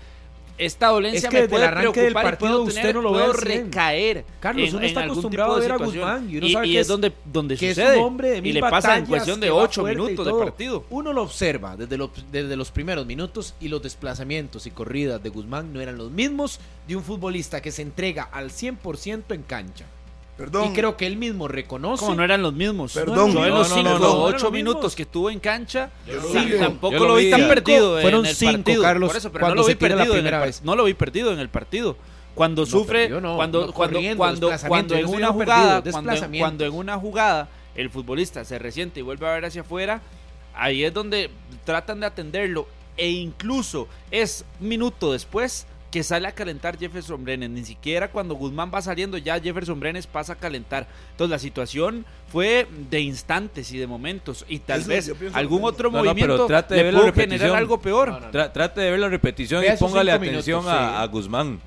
esta 0.57 0.89
dolencia 0.89 1.29
Es 1.29 1.33
que 1.33 1.43
me 1.43 1.49
puede 1.49 1.67
del 1.67 1.75
preocupar 1.75 2.09
y 2.11 2.13
partido 2.15 2.39
puedo 2.51 2.63
usted 2.65 2.81
tener, 2.81 2.95
no 2.97 3.03
lo 3.03 3.09
puedo 3.11 3.25
al 3.31 3.37
100. 3.37 3.65
recaer. 3.67 4.25
Carlos, 4.41 4.69
en- 4.71 4.75
uno 4.77 4.87
está 4.87 5.05
acostumbrado 5.05 5.55
a 5.55 5.61
ver 5.61 5.71
a. 5.71 5.77
Guzmán 5.77 6.29
y 6.31 6.37
uno 6.39 6.47
y, 6.49 6.53
sabe 6.53 6.67
y 6.67 6.73
que 6.73 6.77
es 6.79 6.81
es- 6.81 6.89
donde, 6.89 7.13
donde 7.27 7.57
que 7.57 7.71
es 7.71 7.77
sucede 7.77 7.99
un 7.99 8.05
hombre 8.05 8.31
de 8.31 8.39
y 8.39 8.43
mil 8.43 8.55
le 8.55 8.61
pasa 8.63 8.99
en 8.99 9.07
cuestión 9.07 9.39
de 9.39 9.47
que 9.47 9.51
va 9.53 9.63
8 9.63 9.81
fuerte 9.83 10.01
y 10.01 10.03
minutos 10.03 10.27
de 10.27 10.33
partido. 10.33 10.85
Uno 10.91 11.13
lo 11.13 11.23
observa 11.23 11.77
desde 11.77 11.97
los, 11.97 12.11
desde 12.33 12.57
los 12.57 12.71
primeros 12.73 13.07
minutos 13.07 13.55
y 13.61 13.69
los 13.69 13.81
desplazamientos 13.83 14.67
y 14.67 14.73
corridas 14.73 15.23
de 15.23 15.29
Guzmán 15.29 15.73
no 15.73 15.81
eran 15.81 15.97
los 15.97 16.11
mismos 16.11 16.59
de 16.89 16.97
un 16.97 17.05
futbolista 17.05 17.61
que 17.61 17.71
se 17.71 17.83
entrega 17.83 18.25
al 18.25 18.51
100% 18.51 19.35
en 19.35 19.43
cancha. 19.45 19.85
Perdón. 20.39 20.71
Y 20.71 20.73
creo 20.73 20.97
que 20.97 21.07
él 21.07 21.17
mismo 21.17 21.49
reconoce 21.49 22.01
Como 22.05 22.15
no 22.15 22.23
eran 22.25 22.41
los 22.43 22.55
mismos. 22.55 22.95
Perdón. 22.95 23.33
Yo 23.33 23.45
en 23.45 23.51
No, 23.51 23.59
los 23.59 23.69
no, 23.69 23.75
5 23.75 23.89
no, 23.89 23.95
o 23.97 23.99
no, 23.99 23.99
no 23.99 24.29
eran 24.29 24.35
8 24.37 24.45
los 24.45 24.53
minutos 24.53 24.95
que 24.97 25.03
estuvo 25.03 25.29
en 25.31 25.41
cancha, 25.41 25.91
Yo 26.07 26.15
lo 26.15 26.23
sí, 26.33 26.53
tampoco 26.59 26.93
Yo 26.95 27.01
lo, 27.01 27.09
lo 27.09 27.15
vi 27.17 27.25
vi. 27.27 27.31
tan 27.33 27.41
Cinco, 27.41 27.55
perdido 27.55 28.01
fueron 28.01 28.21
en 28.21 28.27
el 28.27 28.37
cinco, 28.37 28.53
partido. 28.53 28.83
Carlos, 28.83 29.09
Por 29.11 29.17
eso, 29.19 29.33
pero 29.33 29.43
cuando 29.43 29.55
no 29.57 29.63
lo 29.63 29.69
vi 29.69 29.75
perdido 29.75 30.01
en 30.03 30.07
el 30.09 30.13
primera 30.15 30.39
par- 30.39 30.47
vez. 30.47 30.63
No 30.63 30.77
lo 30.77 30.85
vi 30.85 30.95
perdido 30.95 31.33
en 31.33 31.39
el 31.41 31.49
partido. 31.49 31.97
Cuando 32.35 32.63
No, 32.63 32.67
sufre, 32.67 33.09
cuando, 33.09 33.21
no 33.29 33.37
cuando, 33.37 33.73
cuando, 33.73 33.99
en 33.99 35.07
una 35.07 35.33
jugada, 35.33 35.83
perdido, 35.83 35.93
cuando, 35.93 36.39
cuando 36.39 36.65
en 36.67 36.73
una 36.73 36.97
jugada 36.99 37.49
el 37.75 37.91
futbolista 37.91 38.45
se 38.45 38.59
resiente 38.61 39.01
y 39.01 39.03
vuelve 39.03 39.27
a 39.29 39.33
ver 39.33 39.45
hacia 39.45 39.63
afuera, 39.63 40.01
ahí 40.55 40.85
es 40.85 40.95
donde 40.95 41.31
tratan 41.65 41.99
de 41.99 42.07
atenderlo 42.07 42.69
e 42.97 43.11
incluso 43.11 43.89
es 44.13 44.45
minuto 44.61 45.13
después 45.13 45.67
que 45.91 46.03
sale 46.03 46.29
a 46.29 46.33
calentar 46.33 46.79
Jefferson 46.79 47.25
Brenes. 47.25 47.49
Ni 47.49 47.65
siquiera 47.65 48.11
cuando 48.11 48.35
Guzmán 48.35 48.71
va 48.75 48.83
saliendo 48.83 49.17
ya 49.17 49.41
Jefferson 49.41 49.81
Brenes 49.81 50.07
pasa 50.07 50.35
a 50.35 50.37
calentar. 50.37 50.87
Entonces 51.13 51.31
la 51.31 51.39
situación 51.39 52.05
fue 52.31 52.67
de 52.91 53.01
instantes 53.01 53.73
y 53.73 53.79
de 53.79 53.87
momentos 53.87 54.45
y 54.49 54.59
tal 54.59 54.81
Eso 54.81 54.89
vez 55.15 55.35
algún 55.35 55.65
otro 55.65 55.91
No, 55.91 55.99
no, 55.99 56.05
movimiento 56.05 56.47
trate 56.47 56.75
de 56.75 56.81
le 56.81 56.85
ver 56.85 56.93
la 56.95 56.99
pudo 57.01 57.07
repetición. 57.11 57.39
generar 57.39 57.59
algo 57.59 57.81
peor. 57.81 58.09
No, 58.11 58.21
no, 58.21 58.31
Tra- 58.31 58.53
trate 58.53 58.81
de 58.83 58.91
ver 58.91 59.01
la 59.01 59.09
repetición 59.09 59.63
Vea 59.63 59.75
y 59.75 59.79
póngale 59.79 60.13
atención 60.13 60.63
minutos, 60.65 60.81
a, 60.83 60.89
sí. 60.91 61.03
a 61.03 61.07
Guzmán. 61.07 61.61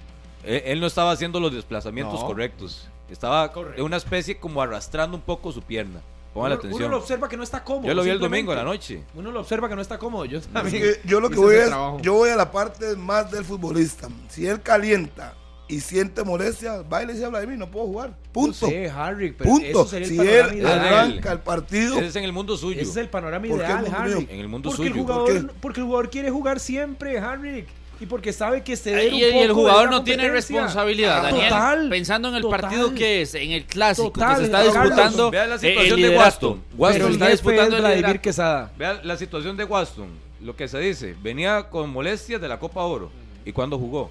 Él, 0.43 0.61
él 0.65 0.79
no 0.79 0.87
estaba 0.87 1.11
haciendo 1.11 1.39
los 1.39 1.51
desplazamientos 1.53 2.19
No. 2.19 2.27
correctos. 2.27 2.87
Estaba 3.09 3.51
Correcto. 3.51 3.79
en 3.79 3.85
una 3.85 3.97
especie 3.97 4.37
como 4.37 4.61
arrastrando 4.61 5.17
un 5.17 5.23
poco 5.23 5.51
su 5.51 5.61
pierna. 5.63 5.99
Póngale 6.33 6.55
Uno, 6.55 6.59
atención. 6.59 6.83
uno 6.83 6.91
lo 6.91 6.97
observa 7.01 7.27
que 7.27 7.35
no 7.37 7.43
está 7.43 7.63
cómodo. 7.63 7.87
Yo 7.87 7.93
lo 7.93 8.03
vi 8.03 8.09
el 8.09 8.19
domingo 8.19 8.53
en 8.53 8.57
la 8.59 8.63
noche. 8.63 9.03
Uno 9.15 9.31
lo 9.31 9.41
observa 9.41 9.67
que 9.67 9.75
no 9.75 9.81
está 9.81 9.97
cómodo. 9.97 10.23
Yo 10.25 10.37
Es 10.39 10.47
también. 10.47 10.81
que 10.81 10.99
yo 11.07 11.19
lo 11.19 11.29
que 11.29 11.35
voy 11.35 11.55
es, 11.55 11.67
trabajo. 11.67 11.99
yo 12.01 12.13
voy 12.13 12.29
a 12.29 12.35
la 12.37 12.51
parte 12.51 12.95
más 12.95 13.29
del 13.31 13.43
futbolista. 13.43 14.07
Si 14.29 14.47
él 14.47 14.61
calienta 14.61 15.33
y 15.67 15.79
siente 15.81 16.23
molestia, 16.23 16.83
baile 16.83 17.13
y 17.13 17.17
se 17.17 17.25
habla 17.25 17.39
de 17.41 17.47
mí, 17.47 17.57
no 17.57 17.69
puedo 17.69 17.85
jugar. 17.87 18.13
Punto. 18.31 18.57
Yo 18.61 18.67
sé, 18.67 18.89
Harry, 18.89 19.31
pero 19.33 19.49
Punto. 19.49 19.65
eso 19.65 19.85
sería 19.87 20.05
el 20.07 20.09
Si 20.09 20.17
panorama 20.17 20.49
él 20.51 20.57
ideal. 20.59 20.79
arranca 20.79 21.31
el 21.33 21.39
partido, 21.39 21.95
Ese 21.97 22.07
es 22.07 22.15
en 22.15 22.23
el 22.23 22.33
mundo 22.33 22.55
suyo. 22.57 22.81
Ese 22.81 22.91
es 22.91 22.97
el 22.97 23.09
panorama 23.09 23.47
¿Por 23.47 23.59
qué 23.59 23.65
ideal, 23.65 23.85
el 23.85 23.93
Harry. 23.93 24.15
mío? 24.15 24.27
En 24.29 24.39
el 24.39 24.47
mundo 24.47 24.69
porque 24.69 24.77
suyo. 24.89 24.89
El 25.01 25.05
¿Por 25.05 25.15
jugador, 25.15 25.47
qué? 25.47 25.53
porque 25.61 25.79
el 25.81 25.85
jugador 25.85 26.09
quiere 26.09 26.29
jugar 26.31 26.59
siempre, 26.61 27.17
Harry. 27.19 27.65
Y 28.01 28.07
porque 28.07 28.33
sabe 28.33 28.63
que 28.63 28.75
se 28.75 29.09
Y, 29.09 29.15
y 29.21 29.23
el 29.23 29.53
jugador 29.53 29.89
no 29.91 30.03
tiene 30.03 30.27
responsabilidad, 30.27 31.19
Ah, 31.19 31.23
Daniel. 31.23 31.49
total, 31.49 31.89
pensando 31.89 32.29
en 32.29 32.35
el 32.35 32.41
total. 32.41 32.61
partido 32.61 32.93
que 32.95 33.21
es, 33.21 33.35
en 33.35 33.51
el 33.51 33.65
clásico 33.65 34.11
Total, 34.11 34.29
que 34.31 34.35
se 34.37 34.43
está 34.45 34.63
disputando, 34.63 35.29
Vea 35.31 35.45
la 35.45 35.55
eh, 35.55 35.59
situación 35.59 35.99
el 36.03 36.09
de. 36.09 36.17
Waston. 36.17 36.63
Waston 36.77 37.05
el 37.07 37.11
está 37.13 37.27
disputando 37.29 37.63
es 37.63 37.73
el 37.75 37.79
Vladimir 37.81 37.97
liderato. 38.05 38.21
Quesada. 38.23 38.71
Vea 38.77 38.99
la 39.03 39.17
situación 39.17 39.55
de 39.55 39.63
Waston. 39.65 40.09
Lo 40.41 40.55
que 40.55 40.67
se 40.67 40.79
dice. 40.79 41.15
Venía 41.21 41.69
con 41.69 41.91
molestias 41.91 42.41
de 42.41 42.47
la 42.47 42.57
Copa 42.57 42.81
Oro. 42.83 43.11
¿Y 43.45 43.51
cuándo 43.51 43.77
jugó? 43.77 44.09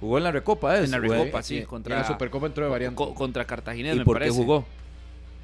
Jugó 0.00 0.18
en 0.18 0.24
la 0.24 0.30
Recopa, 0.30 0.78
¿es? 0.78 0.84
En 0.84 0.90
la 0.92 0.98
Recopa, 0.98 1.42
sí, 1.42 1.58
en 1.58 1.64
contra, 1.64 1.96
la 1.98 2.06
Supercopa 2.06 2.46
entró 2.46 2.64
de 2.64 2.70
variante. 2.70 2.94
co- 2.96 3.12
contra 3.14 3.44
Cartaginés, 3.44 3.96
¿Y 3.96 3.98
me 3.98 4.04
por 4.04 4.20
qué 4.22 4.30
jugó? 4.30 4.64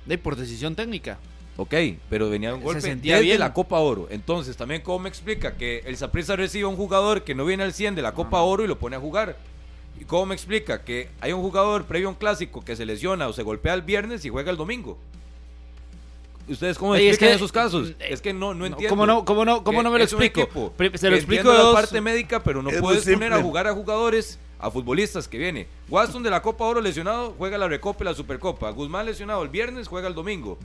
De, 0.06 0.18
por 0.18 0.36
decisión 0.36 0.76
técnica. 0.76 1.18
Ok, 1.62 1.74
pero 2.08 2.30
venía 2.30 2.54
un 2.54 2.60
Se 2.60 2.64
golpe 2.64 2.80
sentía 2.80 3.16
desde 3.16 3.26
bien. 3.26 3.40
la 3.40 3.52
Copa 3.52 3.78
Oro. 3.80 4.06
Entonces, 4.10 4.56
también 4.56 4.80
cómo 4.80 5.00
me 5.00 5.08
explica 5.10 5.58
que 5.58 5.82
el 5.84 5.94
Saprissa 5.98 6.34
recibe 6.34 6.64
a 6.64 6.68
un 6.68 6.76
jugador 6.76 7.22
que 7.22 7.34
no 7.34 7.44
viene 7.44 7.62
al 7.64 7.74
100 7.74 7.96
de 7.96 8.00
la 8.00 8.12
Copa 8.14 8.40
Oro 8.40 8.64
y 8.64 8.66
lo 8.66 8.78
pone 8.78 8.96
a 8.96 8.98
jugar. 8.98 9.36
¿Y 10.00 10.04
cómo 10.04 10.24
me 10.24 10.34
explica 10.34 10.82
que 10.84 11.10
hay 11.20 11.32
un 11.34 11.42
jugador 11.42 11.84
previo 11.84 12.08
a 12.08 12.12
un 12.12 12.16
clásico 12.16 12.62
que 12.64 12.76
se 12.76 12.86
lesiona 12.86 13.28
o 13.28 13.34
se 13.34 13.42
golpea 13.42 13.74
el 13.74 13.82
viernes 13.82 14.24
y 14.24 14.30
juega 14.30 14.50
el 14.50 14.56
domingo? 14.56 14.96
¿Ustedes 16.48 16.78
cómo 16.78 16.94
Ey, 16.96 17.06
es 17.06 17.10
explican 17.10 17.32
que- 17.32 17.36
esos 17.36 17.52
casos? 17.52 17.90
eh, 17.90 17.96
es 18.08 18.22
que 18.22 18.32
no, 18.32 18.54
no 18.54 18.64
entiendo. 18.66 18.88
¿cómo 18.88 19.04
no- 19.06 19.24
cómo 19.26 19.44
no- 19.44 19.62
cómo 19.62 19.82
no 19.82 19.90
me 19.90 19.98
lo 19.98 20.04
explico? 20.04 20.40
equipo 20.40 20.72
se 20.94 21.10
lo 21.10 21.16
explico 21.16 21.52
de 21.52 21.58
la 21.58 21.72
parte 21.72 22.00
médica, 22.00 22.42
pero 22.42 22.62
no 22.62 22.70
puedes 22.80 23.04
poner 23.04 23.32
a 23.34 23.42
jugar 23.42 23.66
a 23.66 23.74
jugadores, 23.74 24.38
a 24.58 24.70
futbolistas 24.70 25.28
que 25.28 25.36
viene. 25.38 25.68
Watson 25.90 26.22
de 26.22 26.30
la 26.30 26.40
Copa 26.42 26.64
Oro 26.64 26.80
lesionado, 26.80 27.34
juega 27.36 27.58
la 27.58 27.68
Recopa 27.68 28.02
y 28.02 28.06
la 28.06 28.14
Supercopa. 28.14 28.70
Guzmán 28.70 29.06
lesionado 29.06 29.42
el 29.42 29.48
viernes, 29.50 29.86
juega 29.86 30.08
el 30.08 30.14
domingo. 30.14 30.58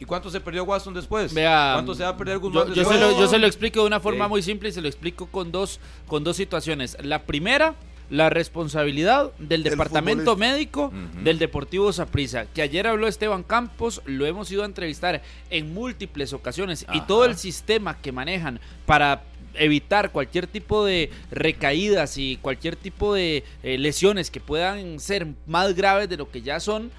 ¿Y 0.00 0.04
cuánto 0.06 0.30
se 0.30 0.40
perdió 0.40 0.64
Watson 0.64 0.94
después? 0.94 1.32
Vea, 1.32 1.72
¿Cuánto 1.74 1.94
se 1.94 2.02
va 2.02 2.08
a 2.08 2.16
perder 2.16 2.38
Guzmán 2.38 2.68
yo, 2.68 2.74
yo 2.74 2.80
después? 2.80 2.98
se 2.98 3.04
lo, 3.04 3.18
yo 3.20 3.28
se 3.28 3.38
lo 3.38 3.46
explico 3.46 3.80
de 3.82 3.86
una 3.86 4.00
forma 4.00 4.24
Sí. 4.24 4.28
muy 4.30 4.42
simple 4.42 4.70
y 4.70 4.72
se 4.72 4.80
lo 4.80 4.88
explico 4.88 5.26
con 5.26 5.52
dos, 5.52 5.78
con 6.06 6.24
dos 6.24 6.36
situaciones. 6.36 6.96
La 7.02 7.22
primera, 7.24 7.74
la 8.08 8.30
responsabilidad 8.30 9.30
del 9.38 9.62
departamento 9.62 10.32
futbolista. 10.32 10.54
médico 10.54 10.92
del 11.22 11.38
Deportivo 11.38 11.92
Saprissa, 11.92 12.46
que 12.46 12.62
ayer 12.62 12.86
habló 12.86 13.06
Esteban 13.06 13.42
Campos, 13.44 14.00
lo 14.06 14.26
hemos 14.26 14.50
ido 14.50 14.62
a 14.62 14.66
entrevistar 14.66 15.22
en 15.50 15.72
múltiples 15.74 16.32
ocasiones 16.32 16.86
y 16.92 17.02
todo 17.02 17.24
el 17.26 17.36
sistema 17.36 17.98
que 17.98 18.10
manejan 18.10 18.58
para 18.86 19.22
evitar 19.54 20.12
cualquier 20.12 20.46
tipo 20.46 20.84
de 20.84 21.10
recaídas 21.30 22.16
y 22.18 22.36
cualquier 22.36 22.76
tipo 22.76 23.12
de 23.14 23.44
eh, 23.62 23.78
lesiones 23.78 24.30
que 24.30 24.40
puedan 24.40 24.98
ser 25.00 25.26
más 25.46 25.74
graves 25.74 26.08
de 26.08 26.16
lo 26.16 26.30
que 26.30 26.40
ya 26.42 26.58
son 26.60 26.90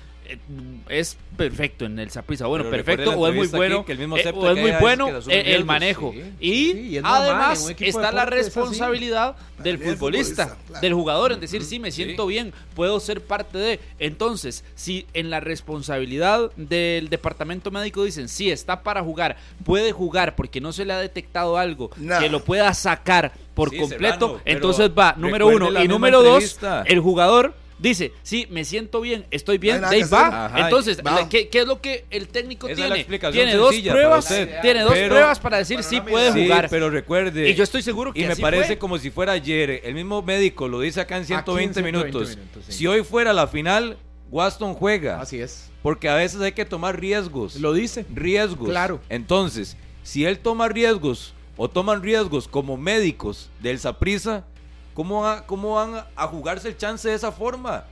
es 0.89 1.17
perfecto 1.38 1.86
en 1.86 1.97
el 1.99 2.09
Saprissa. 2.11 2.45
Bueno, 2.47 2.65
Pero 2.69 2.84
perfecto 2.84 3.11
o 3.17 3.27
es 3.27 3.36
muy 3.36 3.47
bueno 3.47 3.77
aquí 3.77 3.86
que 3.86 3.91
él 3.93 3.97
mismo 3.99 4.17
eh, 4.17 4.32
o 4.34 4.49
es 4.49 4.55
que 4.55 4.61
muy 4.61 4.71
bueno 4.79 5.05
que 5.07 5.11
asumen 5.13 5.38
eh, 5.39 5.55
el 5.55 5.65
manejo 5.65 6.11
sí. 6.13 6.23
y 6.39 6.71
Sí, 6.71 6.97
es 6.97 7.03
además 7.05 7.73
está 7.79 8.11
la 8.11 8.23
es 8.23 8.27
así. 8.27 8.36
responsabilidad 8.36 9.36
del 9.59 9.75
el 9.82 9.82
futbolista, 9.93 10.43
futbolista, 10.47 10.65
claro. 10.67 10.82
del 10.82 10.93
jugador 10.93 11.32
en 11.34 11.39
decir 11.39 11.63
sí 11.63 11.79
me 11.79 11.91
siento 11.91 12.23
Sí. 12.27 12.29
bien, 12.29 12.53
puedo 12.75 12.99
ser 12.99 13.21
parte 13.21 13.57
de. 13.57 13.79
Entonces, 13.99 14.63
si 14.75 15.05
en 15.13 15.29
la 15.29 15.39
responsabilidad 15.39 16.51
del 16.55 17.09
departamento 17.09 17.71
médico 17.71 18.03
dicen 18.03 18.27
sí 18.29 18.51
está 18.51 18.84
para 18.84 19.01
jugar, 19.03 19.38
puede 19.63 19.91
jugar 19.91 20.36
porque 20.36 20.61
no 20.61 20.73
se 20.73 20.86
le 20.86 20.93
ha 20.93 20.99
detectado 20.99 21.57
algo 21.57 21.91
Nah. 21.97 22.19
que 22.19 22.29
lo 22.29 22.43
pueda 22.43 22.73
sacar 22.73 23.32
por 23.53 23.75
completo, 23.75 24.27
Serrano, 24.27 24.41
entonces 24.45 24.91
va 24.97 25.13
número 25.17 25.47
uno 25.47 25.82
y 25.84 25.88
número 25.88 26.21
dos, 26.23 26.59
el 26.86 26.99
jugador 26.99 27.53
dice, 27.82 28.13
sí, 28.23 28.47
me 28.49 28.63
siento 28.63 29.01
bien, 29.01 29.25
estoy 29.32 29.57
bien, 29.57 29.82
No 29.82 29.88
va. 30.11 30.45
Ajá, 30.45 30.59
Entonces, 30.61 31.01
va. 31.05 31.27
¿qué, 31.27 31.49
qué 31.49 31.59
es 31.61 31.67
lo 31.67 31.82
que 31.82 32.05
el 32.09 32.27
técnico 32.27 32.67
Esa 32.67 32.84
es 32.84 32.89
la 32.89 32.95
tiene? 32.95 33.32
Tiene 33.32 33.55
dos 33.55 33.75
pruebas, 33.75 34.25
usted. 34.25 34.61
tiene 34.61 34.82
dos 34.82 34.93
Pero- 34.93 35.09
pruebas 35.09 35.39
para 35.39 35.57
decir 35.57 35.84
sí 35.84 35.99
puede 36.01 36.32
Sí, 36.32 36.43
jugar. 36.43 36.67
pero 36.69 36.89
recuerde. 36.89 37.49
Y 37.49 37.55
yo 37.55 37.63
estoy 37.63 37.82
seguro 37.82 38.13
que 38.13 38.21
Y 38.21 38.25
me 38.25 38.34
así 38.34 38.41
parece 38.41 38.67
fue. 38.67 38.77
como 38.77 38.97
si 38.97 39.09
fuera 39.11 39.34
ayer. 39.34 39.82
El 39.84 39.95
mismo 39.95 40.21
médico 40.21 40.67
lo 40.67 40.79
dice 40.79 41.01
acá 41.01 41.17
en 41.17 41.25
120, 41.25 41.73
120 41.82 41.82
minutos. 42.09 42.36
minutos, 42.38 42.63
sí. 42.67 42.71
Si 42.73 42.88
hoy 42.88 43.03
fuera 43.03 43.34
la 43.34 43.47
final, 43.47 43.97
Waston 44.29 44.73
juega. 44.75 45.19
Así 45.19 45.39
es. 45.41 45.69
Porque 45.84 46.07
a 46.07 46.15
veces 46.15 46.39
hay 46.41 46.51
que 46.51 46.63
tomar 46.65 46.99
riesgos. 46.99 47.55
Lo 47.55 47.73
dice. 47.73 48.05
riesgos. 48.13 48.69
Claro. 48.69 49.01
Entonces, 49.09 49.75
si 50.03 50.25
él 50.25 50.39
toma 50.39 50.67
riesgos 50.69 51.34
o 51.57 51.67
toman 51.69 52.01
riesgos 52.03 52.47
como 52.47 52.77
médicos 52.77 53.49
del 53.61 53.77
Saprisa, 53.79 54.45
¿cómo, 54.94 55.22
va- 55.22 55.46
¿cómo 55.46 55.76
van 55.76 56.06
a 56.16 56.28
jugarse 56.28 56.68
el 56.70 56.78
chance 56.78 57.08
de 57.10 57.16
esa 57.16 57.32
forma? 57.32 57.86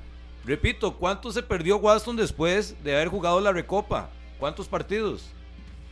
Repito, 0.45 0.95
¿cuánto 0.95 1.31
se 1.31 1.43
perdió 1.43 1.77
Waston 1.77 2.15
después 2.15 2.75
de 2.83 2.95
haber 2.95 3.07
jugado 3.09 3.39
la 3.41 3.51
Recopa? 3.51 4.09
¿Cuántos 4.39 4.67
partidos? 4.67 5.25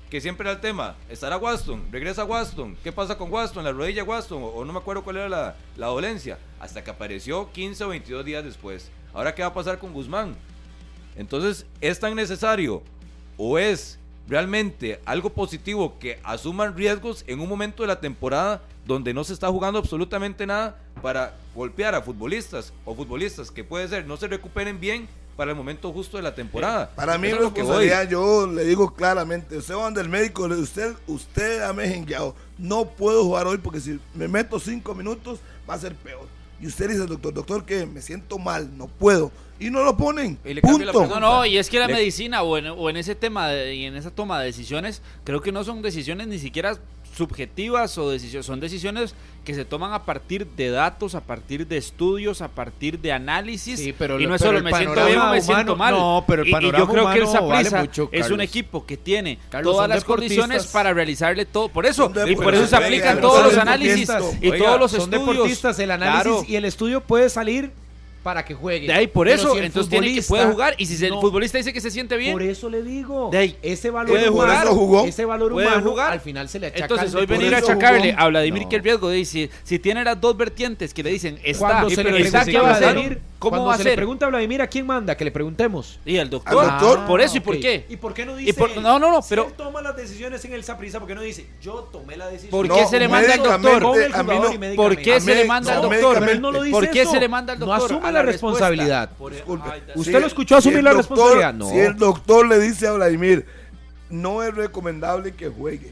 Que 0.09 0.21
siempre 0.21 0.45
era 0.47 0.53
el 0.55 0.61
tema. 0.61 0.95
¿Estará 1.09 1.37
Waston? 1.37 1.91
¿Regresa 1.91 2.23
Waston? 2.23 2.77
¿Qué 2.81 2.93
pasa 2.93 3.17
con 3.17 3.31
Waston? 3.31 3.63
¿La 3.65 3.73
rodilla 3.73 4.05
Waston? 4.05 4.41
O, 4.41 4.47
o 4.47 4.63
no 4.65 4.71
me 4.71 4.79
acuerdo 4.79 5.03
cuál 5.03 5.17
era 5.17 5.27
la, 5.29 5.55
la 5.75 5.87
dolencia. 5.87 6.39
Hasta 6.61 6.81
que 6.83 6.89
apareció 6.91 7.51
15 7.51 7.83
o 7.83 7.89
22 7.89 8.23
días 8.25 8.43
después. 8.45 8.89
Ahora, 9.13 9.35
¿qué 9.35 9.41
va 9.41 9.49
a 9.49 9.53
pasar 9.53 9.79
con 9.79 9.91
Guzmán? 9.93 10.35
Entonces, 11.17 11.65
¿es 11.81 11.99
tan 11.99 12.15
necesario 12.15 12.81
o 13.35 13.57
es 13.59 13.99
realmente 14.29 14.99
algo 15.05 15.29
positivo 15.31 15.97
que 15.99 16.19
asuman 16.23 16.75
riesgos 16.75 17.23
en 17.27 17.39
un 17.41 17.49
momento 17.49 17.83
de 17.83 17.87
la 17.87 17.99
temporada 17.99 18.61
donde 18.87 19.13
no 19.13 19.23
se 19.23 19.33
está 19.33 19.49
jugando 19.49 19.77
absolutamente 19.79 20.45
nada 20.47 20.77
para 21.01 21.35
golpear 21.53 21.93
a 21.93 22.01
futbolistas 22.01 22.73
o 22.85 22.95
futbolistas 22.95 23.51
que 23.51 23.63
puede 23.63 23.87
ser 23.87 24.05
no 24.07 24.17
se 24.17 24.27
recuperen 24.27 24.79
bien 24.79 25.07
para 25.35 25.51
el 25.51 25.57
momento 25.57 25.91
justo 25.93 26.17
de 26.17 26.23
la 26.23 26.33
temporada? 26.33 26.89
Para 26.95 27.17
mí, 27.19 27.27
es 27.27 27.33
lo 27.33 27.53
que 27.53 27.61
voy. 27.61 27.85
responsabilidad, 27.85 28.09
yo 28.09 28.47
le 28.47 28.63
digo 28.63 28.93
claramente, 28.95 29.57
usted 29.57 29.75
va 29.75 29.91
del 29.91 30.09
médico, 30.09 30.47
le- 30.47 30.55
usted, 30.55 30.95
usted 31.05 31.61
ha 31.61 31.73
mejengueado, 31.73 32.33
no 32.57 32.85
puedo 32.85 33.23
jugar 33.23 33.45
hoy 33.45 33.57
porque 33.59 33.79
si 33.79 33.99
me 34.15 34.27
meto 34.27 34.59
cinco 34.59 34.95
minutos 34.95 35.39
va 35.69 35.75
a 35.75 35.79
ser 35.79 35.93
peor. 35.93 36.25
Y 36.59 36.65
usted 36.65 36.87
dice, 36.89 37.05
doctor, 37.05 37.31
doctor, 37.35 37.65
que 37.65 37.85
me 37.85 38.01
siento 38.01 38.39
mal, 38.39 38.75
no 38.75 38.87
puedo. 38.87 39.31
Y 39.59 39.69
no 39.69 39.83
lo 39.83 39.95
ponen. 39.97 40.39
Y 40.43 40.55
le 40.55 40.61
cambio 40.61 40.85
la 40.87 40.91
Punto. 40.91 41.19
No, 41.19 41.19
no, 41.19 41.45
y 41.45 41.57
es 41.57 41.69
que 41.69 41.77
la 41.79 41.85
Le- 41.87 41.93
medicina 41.93 42.41
o 42.41 42.57
en, 42.57 42.67
o 42.67 42.89
en 42.89 42.97
ese 42.97 43.13
tema 43.13 43.49
de- 43.49 43.75
y 43.75 43.85
en 43.85 43.95
esa 43.95 44.09
toma 44.09 44.39
de 44.39 44.45
decisiones, 44.47 45.03
creo 45.23 45.39
que 45.41 45.51
no 45.51 45.63
son 45.63 45.83
decisiones 45.83 46.27
ni 46.27 46.39
siquiera 46.39 46.77
subjetivas 47.17 47.97
o 47.97 48.09
decisiones, 48.09 48.45
son 48.45 48.59
decisiones 48.59 49.15
que 49.43 49.53
se 49.53 49.65
toman 49.65 49.93
a 49.93 50.03
partir 50.03 50.45
de 50.45 50.69
datos, 50.69 51.15
a 51.15 51.21
partir 51.21 51.65
de 51.67 51.77
estudios, 51.77 52.41
a 52.41 52.49
partir 52.49 52.99
de 52.99 53.11
análisis. 53.13 53.79
Sí, 53.79 53.93
pero 53.97 54.19
y 54.19 54.27
no 54.27 54.35
es 54.35 54.41
solo 54.41 54.61
me 54.61 54.71
siento 54.73 55.05
bien 55.05 55.19
o 55.19 55.31
me 55.31 55.41
siento 55.41 55.75
mal. 55.75 55.93
no, 55.95 56.23
pero 56.27 56.41
el 56.43 56.47
Y- 56.47 56.51
y, 56.51 56.53
panorama 56.53 56.77
yo 56.85 56.91
creo 56.91 57.11
que 57.11 57.19
el 57.19 57.47
vale 57.47 57.89
es 58.11 58.29
un 58.29 58.41
equipo 58.41 58.85
que 58.85 58.97
tiene 58.97 59.39
Carlos, 59.49 59.73
todas 59.73 59.89
las 59.89 60.03
condiciones 60.03 60.67
para 60.67 60.93
realizarle 60.93 61.45
todo. 61.45 61.69
Por 61.69 61.85
eso, 61.85 62.11
y 62.27 62.35
por 62.35 62.53
eso 62.53 62.67
se 62.67 62.75
aplican 62.75 63.19
todos 63.21 63.43
los 63.43 63.57
análisis 63.57 64.09
y 64.41 64.51
todos 64.57 64.79
los 64.79 64.91
Son 64.91 65.01
estudios. 65.01 65.27
deportistas, 65.35 65.79
el 65.79 65.91
análisis 65.91 66.21
Claro. 66.23 66.45
y 66.47 66.55
el 66.55 66.65
estudio 66.65 67.01
puede 67.01 67.29
salir 67.29 67.71
para 68.27 68.43
que 68.43 68.53
juegue. 68.53 68.87
De 68.87 68.93
ahí 68.93 69.07
por 69.07 69.25
Pero 69.25 69.39
eso, 69.39 69.53
si 69.53 69.59
el 69.59 69.63
entonces 69.63 69.89
tiene 69.89 70.13
que 70.13 70.21
puede 70.21 70.45
jugar 70.47 70.75
y 70.77 70.85
si 70.85 71.01
el 71.05 71.11
No, 71.11 71.21
futbolista 71.21 71.57
dice 71.59 71.71
que 71.71 71.79
se 71.79 71.89
siente 71.89 72.17
bien, 72.17 72.33
Por 72.33 72.41
eso 72.43 72.69
le 72.69 72.81
digo. 72.83 73.29
De 73.31 73.37
ahí. 73.37 73.57
ese 73.61 73.89
valor 73.89 74.09
Puede 74.17 74.29
humano, 74.29 74.51
jugar. 74.51 74.67
Jugó. 74.67 75.05
ese 75.05 75.23
valor 75.23 75.53
Puede 75.53 75.67
humano 75.67 75.89
jugar. 75.89 76.11
al 76.11 76.19
final 76.19 76.49
se 76.49 76.59
le 76.59 76.67
achaca 76.67 76.83
Entonces, 76.83 77.15
hoy 77.15 77.25
venir 77.25 77.55
a 77.55 77.59
achacarle 77.59 78.11
jugó. 78.11 78.21
a 78.21 78.27
Vladimir 78.27 78.63
No. 78.63 78.67
Kelviesgo, 78.69 79.09
dice, 79.11 79.31
si, 79.31 79.49
si 79.63 79.79
tiene 79.79 80.03
las 80.03 80.19
dos 80.19 80.35
vertientes 80.35 80.93
que 80.93 81.03
le 81.03 81.11
dicen, 81.11 81.39
está, 81.41 81.57
Cuando 81.67 81.89
Sí, 81.89 81.95
se 81.95 82.03
pero 82.03 82.15
le 82.15 82.19
ese 82.19 82.27
está, 82.27 82.43
sí 82.43 82.51
¿qué 82.51 82.59
va 82.59 82.75
a 82.75 82.79
que 82.79 82.85
decir- 82.85 83.21
¿Cómo 83.39 83.51
Cuando 83.51 83.67
va 83.67 83.73
a 83.75 83.77
se 83.77 83.83
ser? 83.83 83.91
le 83.91 83.95
pregunta 83.97 84.25
a 84.25 84.29
Vladimir 84.29 84.61
a 84.63 84.67
quién 84.67 84.85
manda, 84.87 85.15
que 85.15 85.23
le 85.23 85.29
preguntemos. 85.31 85.99
Y 86.03 86.15
el 86.17 86.27
doctor. 86.27 86.59
Al 86.65 86.79
doctor. 86.79 87.05
por 87.05 87.21
eso, 87.21 87.37
¿y 87.37 87.39
por 87.39 87.59
qué? 87.59 87.85
¿Y 87.87 87.95
por 87.97 88.13
qué 88.15 88.25
no 88.25 88.35
dice? 88.35 88.53
por- 88.55 88.75
no, 88.77 88.97
no, 88.97 89.11
no, 89.11 89.21
si 89.21 89.29
pero- 89.29 89.45
él 89.45 89.53
toma 89.55 89.79
las 89.83 89.95
decisiones 89.95 90.43
en 90.45 90.53
el 90.53 90.63
Saprissa, 90.63 90.97
¿por 90.97 91.07
qué 91.07 91.13
no 91.13 91.21
dice? 91.21 91.45
Yo 91.61 91.87
tomé 91.91 92.17
la 92.17 92.27
decisión. 92.27 92.49
¿Por 92.49 92.67
No, 92.67 92.73
qué 92.75 92.85
se 92.87 92.97
le 92.99 93.07
manda 93.07 93.33
al 93.35 93.43
doctor? 93.43 93.83
A 94.13 94.23
mí 94.23 94.33
no- 94.39 94.75
¿Por 94.75 94.97
qué 94.97 95.13
A 95.15 95.19
se 95.21 95.35
le 95.35 95.45
manda 95.45 95.75
al 95.75 95.81
no, 95.83 95.89
doctor? 95.89 96.19
Pero 96.19 96.31
él 96.31 96.41
no 96.41 96.51
lo 96.51 96.63
dice 96.63 96.71
¿Por 96.71 96.89
qué 96.89 97.01
eso. 97.03 97.11
se 97.11 97.19
le 97.19 97.27
manda 97.29 97.53
al 97.53 97.59
No 97.59 97.67
doctor? 97.67 97.91
asume 97.91 98.07
A 98.07 98.11
la 98.11 98.21
responsabilidad. 98.23 99.11
Por- 99.17 99.31
Disculpe. 99.33 99.69
Ay, 99.71 99.81
Usted 99.93 100.13
Si- 100.13 100.19
lo 100.19 100.25
escuchó 100.27 100.55
asumir 100.57 100.77
si 100.79 100.83
la 100.83 100.93
doctor- 100.93 101.09
responsabilidad. 101.17 101.53
No. 101.53 101.69
Si 101.69 101.77
el 101.77 101.95
doctor 101.95 102.47
le 102.47 102.59
dice 102.59 102.87
a 102.87 102.93
Vladimir, 102.93 103.45
no 104.09 104.41
es 104.41 104.55
recomendable 104.55 105.33
que 105.35 105.47
juegue. 105.49 105.91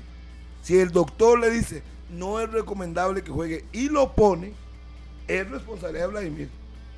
Si 0.64 0.80
el 0.80 0.90
doctor 0.92 1.38
le 1.40 1.52
dice, 1.52 1.84
no 2.10 2.40
es 2.40 2.50
recomendable 2.52 3.22
que 3.24 3.30
juegue 3.30 3.66
y 3.72 3.90
lo 3.90 4.14
pone, 4.14 4.54
es 5.28 5.48
responsabilidad 5.50 6.06
de 6.06 6.12
Vladimir. 6.12 6.50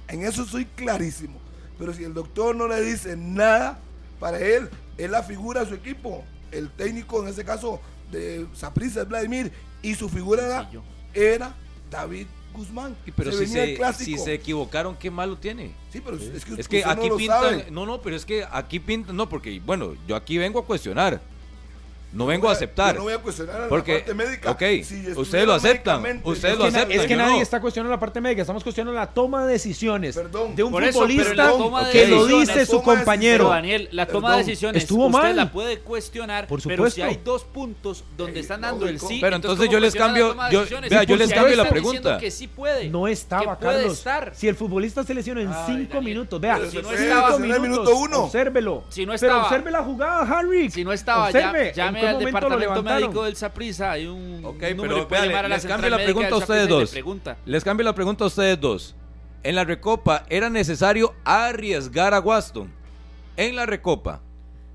En 0.08 0.24
eso 0.24 0.46
soy 0.46 0.66
clarísimo. 0.66 1.40
Pero 1.78 1.94
si 1.94 2.04
el 2.04 2.14
doctor 2.14 2.56
no 2.56 2.68
le 2.68 2.82
dice 2.82 3.16
nada, 3.16 3.80
para 4.20 4.40
él, 4.40 4.70
es 4.98 5.10
la 5.10 5.24
figura 5.24 5.62
de 5.64 5.70
su 5.70 5.76
equipo. 5.76 6.24
El 6.52 6.70
técnico, 6.72 7.22
en 7.22 7.30
ese 7.30 7.44
caso, 7.46 7.80
de 8.12 8.48
Saprissa 8.54 9.02
es 9.02 9.08
Vladimir. 9.08 9.52
Y 9.82 9.94
su 9.96 10.10
figura 10.10 10.70
era, 11.14 11.56
David 11.92 12.26
Guzmán. 12.54 12.96
Y 13.06 13.12
Pero 13.12 13.32
Se 13.32 13.46
si 13.46 13.54
venía 13.56 13.94
se, 13.94 14.06
si 14.06 14.18
se 14.18 14.34
equivocaron, 14.34 14.96
¿qué 14.96 15.12
malo 15.12 15.38
tiene? 15.38 15.72
Sí, 15.92 16.02
pero 16.04 16.18
es 16.18 16.44
que, 16.44 16.60
Es 16.60 16.68
que 16.68 16.84
no 16.84 16.92
aquí 16.92 17.10
pintan, 17.16 17.42
sabe. 17.42 17.68
no, 17.72 17.86
no, 17.86 18.02
pero 18.02 18.16
es 18.16 18.26
que 18.26 18.46
aquí 18.52 18.80
pintan, 18.80 19.16
no, 19.16 19.30
porque, 19.30 19.62
bueno, 19.64 19.96
yo 20.08 20.16
aquí 20.16 20.38
vengo 20.38 20.60
a 20.60 20.66
cuestionar, 20.66 21.22
no 22.14 22.26
vengo 22.26 22.44
voy 22.44 22.52
a 22.52 22.54
aceptar. 22.54 22.94
Yo 22.96 23.00
no 23.00 23.04
voy 23.06 23.14
a 23.14 23.18
cuestionar 23.20 23.62
a 23.64 23.68
Porque, 23.68 23.92
la 23.94 23.98
parte 24.00 24.14
médica. 24.14 24.52
ok, 24.52 24.64
Si 24.84 25.12
ustedes 25.16 25.46
lo 25.46 25.54
aceptan, 25.54 26.22
ustedes 26.24 26.58
lo 26.58 26.66
aceptan, 26.66 26.92
es 26.92 27.06
que 27.06 27.16
nadie 27.16 27.36
no. 27.38 27.42
está 27.42 27.60
cuestionando 27.60 27.94
la 27.94 28.00
parte 28.00 28.22
médica, 28.22 28.42
estamos 28.42 28.64
cuestionando 28.64 28.98
la 28.98 29.08
toma 29.08 29.46
de 29.46 29.54
decisiones 29.54 30.16
Perdón. 30.16 30.56
de 30.56 30.64
un 30.64 30.70
eso, 30.74 30.80
pero 30.80 30.94
futbolista 30.94 31.48
de 31.86 31.92
que 31.92 32.08
lo 32.08 32.26
dice 32.26 32.66
su 32.66 32.82
compañero. 32.82 33.46
Pero 33.46 33.50
Daniel, 33.50 33.90
la 33.92 34.06
toma 34.06 34.32
de 34.32 34.38
decisiones 34.44 34.84
estuvo 34.84 35.08
usted 35.08 35.20
mal. 35.20 35.36
la 35.36 35.52
puede 35.52 35.80
cuestionar, 35.80 36.48
Por 36.48 36.62
pero 36.64 36.86
si 36.86 37.02
supuesto. 37.02 37.04
hay 37.04 37.20
dos 37.24 37.44
puntos 37.44 38.04
donde 38.16 38.40
están 38.40 38.62
dando 38.62 38.88
el 38.88 39.00
sí, 39.00 39.20
Pero 39.22 39.36
entonces 39.36 39.60
¿cómo 39.66 39.72
yo 39.72 39.80
les 39.80 39.94
cambio- 39.96 40.36
yo- 40.52 40.66
vea, 40.90 41.04
les 41.04 41.34
cambio 41.34 41.56
la 41.56 41.70
pregunta. 41.70 42.18
que 42.18 42.32
sí 42.32 42.48
puede. 42.48 42.90
No 42.90 43.08
estaba, 43.08 43.58
que 43.58 43.66
puede 43.66 43.78
Carlos. 43.80 43.98
estar. 43.98 44.32
Si 44.36 44.48
el 44.48 44.56
futbolista 44.56 45.04
se 45.04 45.14
lesiona 45.14 45.42
en 45.42 45.50
Ay, 45.50 45.64
cinco 45.68 45.96
Daniel. 45.96 46.04
minutos, 46.04 46.40
vea, 46.42 46.56
Pero 46.58 46.72
si 46.72 46.78
no 46.78 46.84
cinco 46.90 46.94
estaba- 46.96 47.36
en 47.36 47.52
el 47.52 47.60
minuto 47.62 47.96
uno. 47.96 48.24
Obsérvelo. 48.24 48.84
Si 48.90 49.06
no 49.06 49.14
Pero 49.14 49.16
estaba- 49.16 49.44
observe 49.44 49.72
la 49.72 49.84
jugada, 49.84 50.22
Harry. 50.40 50.72
Si 50.72 50.84
no 50.84 50.94
estaba, 50.94 51.32
ya, 51.32 51.92
llame 52.14 52.18
¿en 52.18 52.20
qué 52.20 52.26
al 52.28 52.34
momento 52.34 52.50
lo 52.50 52.58
departamento 52.58 52.60
levantaron? 52.60 53.02
médico 53.02 53.24
del 53.24 53.36
Saprissa, 53.36 53.92
hay 53.92 54.06
un 54.08 54.46
Ok, 54.46 54.62
número 54.62 54.78
pero 54.82 55.02
y 55.02 55.06
puede 55.06 55.26
llamar 55.28 55.46
a 55.46 55.48
la 55.50 55.56
les 55.56 55.66
cambio 55.66 55.90
la 55.90 55.98
pregunta 55.98 56.30
a 56.36 56.38
ustedes 56.38 56.68
dos. 56.68 56.90
pregunta. 56.92 57.38
Les 57.46 57.64
cambio 57.64 57.84
la 57.86 57.94
pregunta 57.96 58.24
a 58.24 58.28
ustedes 58.28 58.60
dos. 58.60 58.96
En 59.44 59.56
la 59.56 59.64
Recopa, 59.64 60.26
¿era 60.30 60.50
necesario 60.50 61.14
arriesgar 61.24 62.14
a 62.14 62.20
Waston? 62.20 62.72
En 63.38 63.56
la 63.56 63.66
Recopa, 63.66 64.22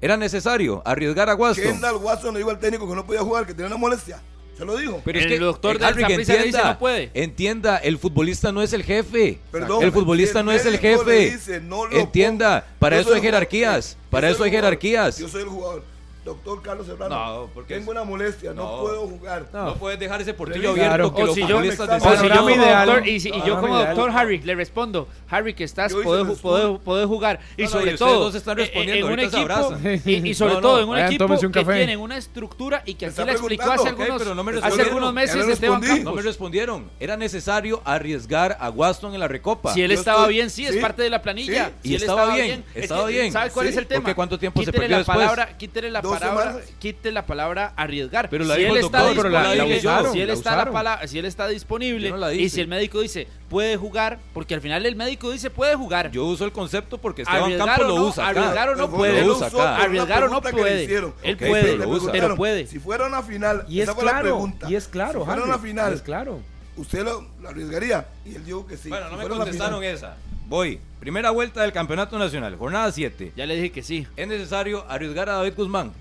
¿era 0.00 0.16
necesario 0.16 0.82
arriesgar 0.84 1.28
a 1.28 1.34
Waston? 1.34 1.64
Kendall 1.72 1.96
Watson 1.96 2.32
le 2.34 2.38
dijo 2.38 2.50
al 2.50 2.58
técnico 2.58 2.88
que 2.88 2.94
no 2.94 3.04
podía 3.04 3.20
jugar, 3.22 3.44
que 3.46 3.52
tenía 3.54 3.66
una 3.66 3.76
molestia. 3.76 4.20
Se 4.56 4.64
lo 4.66 4.76
dijo. 4.76 5.00
Pero 5.04 5.18
es 5.18 5.24
El 5.24 5.30
que 5.32 5.38
doctor 5.38 5.76
eh, 5.80 5.84
Harry, 5.84 6.04
que 6.04 6.18
dice, 6.18 6.36
entienda, 6.36 6.72
no 6.74 6.78
puede. 6.78 7.10
entienda, 7.14 7.78
el 7.78 7.98
futbolista 7.98 8.52
no 8.52 8.62
es 8.62 8.72
el 8.74 8.82
jefe. 8.84 9.40
Perdón, 9.50 9.82
el 9.82 9.90
futbolista 9.92 10.40
si 10.40 10.44
no 10.44 10.52
es 10.52 10.66
el 10.66 10.78
jefe. 10.78 11.30
dice, 11.32 11.60
no 11.60 11.86
lo 11.86 11.98
Entienda, 11.98 12.66
para 12.78 12.96
Yo 12.96 13.00
eso 13.02 13.10
hay 13.10 13.14
el 13.16 13.20
jugador. 13.22 13.22
jerarquías, 13.48 13.96
para 14.10 14.28
eso 14.28 14.36
el 14.38 14.44
hay 14.44 14.50
jugador. 14.50 14.64
jerarquías. 14.78 15.18
Yo 15.18 15.28
soy 15.28 15.42
el 15.42 15.48
jugador. 15.48 15.82
Doctor 16.24 16.62
Carlos 16.62 16.86
Serrano. 16.86 17.14
No, 17.14 17.50
porque 17.52 17.74
tengo 17.74 17.90
una 17.90 18.04
molestia, 18.04 18.52
no, 18.52 18.62
No. 18.76 18.80
puedo 18.82 19.06
jugar. 19.08 19.46
No, 19.52 19.74
puedes 19.74 19.98
dejar 19.98 20.20
ese 20.20 20.34
portillo 20.34 20.72
Claro. 20.74 20.92
abierto 21.06 21.14
que 21.16 21.22
O 21.22 21.26
los 21.26 21.34
si 21.34 21.40
yo- 21.40 21.46
futbolistas 21.48 21.88
o 21.88 21.92
O 21.92 21.98
si 21.98 22.04
yo, 22.04 22.10
Panorama 22.12 22.40
como 22.40 22.50
ideal. 22.50 22.86
doctor, 22.86 23.08
y, 23.08 23.20
si- 23.20 23.28
y 23.30 23.42
yo 23.44 23.60
como 23.60 23.76
doctor 23.78 24.10
Harry 24.10 24.38
le 24.42 24.54
respondo, 24.54 25.08
Harry 25.28 25.54
que 25.54 25.64
estás, 25.64 25.92
puede 25.92 27.04
jugar 27.06 27.40
y 27.56 27.66
sobre 27.66 27.96
todo 27.96 28.32
en 28.34 29.04
un 29.04 29.18
equipo 29.18 29.76
y, 30.06 30.34
sobre 30.34 30.56
todo 30.56 30.80
en 30.80 30.88
un 30.88 30.98
equipo 30.98 31.28
que 31.52 31.64
tienen 31.64 31.98
una 32.00 32.16
estructura 32.16 32.82
y 32.86 32.94
que 32.94 33.06
está 33.06 33.24
le 33.24 33.32
explicó 33.32 33.70
hace 33.70 33.88
algunos, 33.88 34.18
pero 34.22 34.34
no 34.34 34.44
me 34.44 34.58
hace 34.58 34.82
algunos 34.82 35.12
meses 35.12 35.46
Esteban 35.48 35.80
respondí. 35.80 35.88
No 35.88 36.04
Campos. 36.04 36.14
me 36.16 36.22
respondieron. 36.22 36.90
Era 37.00 37.16
necesario 37.16 37.82
arriesgar 37.84 38.56
a 38.60 38.70
Waston 38.70 39.14
en 39.14 39.20
la 39.20 39.28
Recopa. 39.28 39.72
Si 39.74 39.82
él 39.82 39.90
Yo 39.90 39.98
estaba 39.98 40.26
bien, 40.26 40.50
sí, 40.50 40.66
es 40.66 40.76
parte 40.76 41.02
de 41.02 41.10
la 41.10 41.22
planilla. 41.22 41.72
y 41.82 41.94
él 41.94 42.00
estaba 42.02 42.34
bien, 42.34 42.64
es 42.74 42.84
estaba 42.84 43.06
bien. 43.06 43.32
¿Sabe 43.32 43.50
cuál 43.50 43.66
es 43.66 43.76
el 43.76 43.86
tema? 43.86 44.14
¿cuánto 44.14 44.38
tiempo 44.38 44.60
se 44.60 44.66
Quítele 44.66 44.78
perdió 44.78 44.96
la 44.96 44.98
después? 44.98 45.16
palabra, 45.18 45.56
quítele 45.56 45.90
la 45.90 46.02
palabra, 46.18 46.60
quítele 46.78 47.12
la 47.12 47.26
palabra 47.26 47.72
arriesgar. 47.76 48.28
Pero 48.30 48.44
la 48.44 48.54
si 48.54 48.60
dijo 48.62 48.72
él 48.72 48.78
el 48.80 48.84
está 48.86 48.98
doctor, 49.00 49.16
pero 49.16 49.28
la- 49.28 49.40
disponible, 49.52 49.74
la 49.74 49.78
usaron, 49.78 50.12
si 50.12 50.20
él 50.20 50.26
la 50.28 50.32
está 50.34 51.06
si 51.06 51.18
él 51.18 51.24
está 51.24 51.48
disponible 51.48 52.10
no 52.10 52.32
y 52.32 52.48
si 52.48 52.60
el 52.60 52.68
médico 52.68 53.00
dice 53.00 53.26
puede 53.48 53.76
jugar, 53.76 54.18
porque 54.32 54.54
al 54.54 54.60
final 54.60 54.86
el 54.86 54.96
médico 54.96 55.30
dice 55.30 55.50
puede 55.50 55.74
jugar. 55.74 56.10
Yo 56.10 56.24
uso 56.24 56.44
el 56.44 56.52
concepto 56.52 56.98
porque 56.98 57.22
Esteban 57.22 57.42
arriesgar 57.44 57.68
Campos 57.68 57.84
o 57.84 57.88
lo 57.88 57.96
no, 57.96 58.04
usa 58.08 58.28
acá. 58.28 58.40
arriesgar 58.40 58.68
o 58.68 58.72
no 58.76 58.86
Pero 58.86 58.96
puede. 58.96 59.24
Lo 59.24 59.36
usó 59.36 59.62
Arriesgar 59.62 60.24
o 60.24 60.28
no 60.28 60.40
puede. 60.42 60.84
Él 61.22 61.36
puede, 61.36 61.76
pero 62.12 62.36
pero. 62.36 62.66
Si 62.66 62.78
fuera 62.78 63.06
una 63.06 63.22
final, 63.22 63.64
Y 63.68 63.80
es 63.80 63.90
fue 63.90 64.04
la 64.04 64.10
claro, 64.12 64.22
pregunta. 64.24 64.70
y 64.70 64.74
es 64.74 64.88
claro, 64.88 65.20
Si 65.20 65.26
fuera 65.26 65.42
una 65.44 65.58
final, 65.58 65.92
es 65.92 66.02
claro. 66.02 66.40
¿usted 66.76 67.04
lo, 67.04 67.26
lo 67.40 67.48
arriesgaría? 67.48 68.06
Y 68.24 68.34
él 68.34 68.44
dijo 68.44 68.66
que 68.66 68.76
sí. 68.76 68.88
Bueno, 68.88 69.06
Si 69.10 69.12
no 69.16 69.22
me 69.22 69.28
contestaron 69.28 69.84
esa. 69.84 70.16
Voy. 70.46 70.80
Primera 71.00 71.30
vuelta 71.30 71.62
del 71.62 71.72
Campeonato 71.72 72.18
Nacional, 72.18 72.56
jornada 72.56 72.90
7. 72.92 73.32
Ya 73.36 73.46
le 73.46 73.56
dije 73.56 73.72
que 73.72 73.82
sí. 73.82 74.06
Es 74.16 74.28
necesario 74.28 74.84
arriesgar 74.88 75.28
a 75.28 75.34
David 75.34 75.54
Guzmán. 75.56 75.92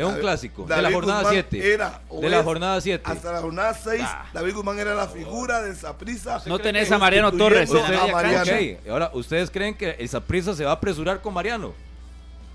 Es 0.00 0.06
un 0.06 0.12
David- 0.12 0.22
clásico. 0.22 0.64
de 0.64 0.82
la 0.82 0.90
jornada 0.92 1.20
Guzmán 1.22 1.32
7. 1.50 1.72
era, 1.74 2.00
o 2.08 2.20
De 2.20 2.30
la 2.30 2.42
jornada 2.42 2.80
7. 2.80 3.02
Hasta 3.06 3.32
la 3.32 3.40
jornada 3.40 3.74
6, 3.74 4.02
Ah. 4.04 4.26
David 4.32 4.54
Guzmán 4.54 4.78
era 4.78 4.94
la 4.94 5.06
figura 5.08 5.62
del 5.62 5.76
Saprissa. 5.76 6.40
No 6.46 6.58
tenés 6.58 6.90
a 6.90 6.98
Mariano 6.98 7.30
Torres 7.32 7.70
a 7.70 8.06
Mariano. 8.06 8.78
ahora, 8.90 9.10
¿ustedes 9.14 9.50
creen 9.50 9.74
que 9.74 9.90
el 9.98 10.08
Saprissa 10.08 10.54
se 10.54 10.64
va 10.64 10.70
a 10.70 10.74
apresurar 10.74 11.20
con 11.20 11.34
Mariano? 11.34 11.72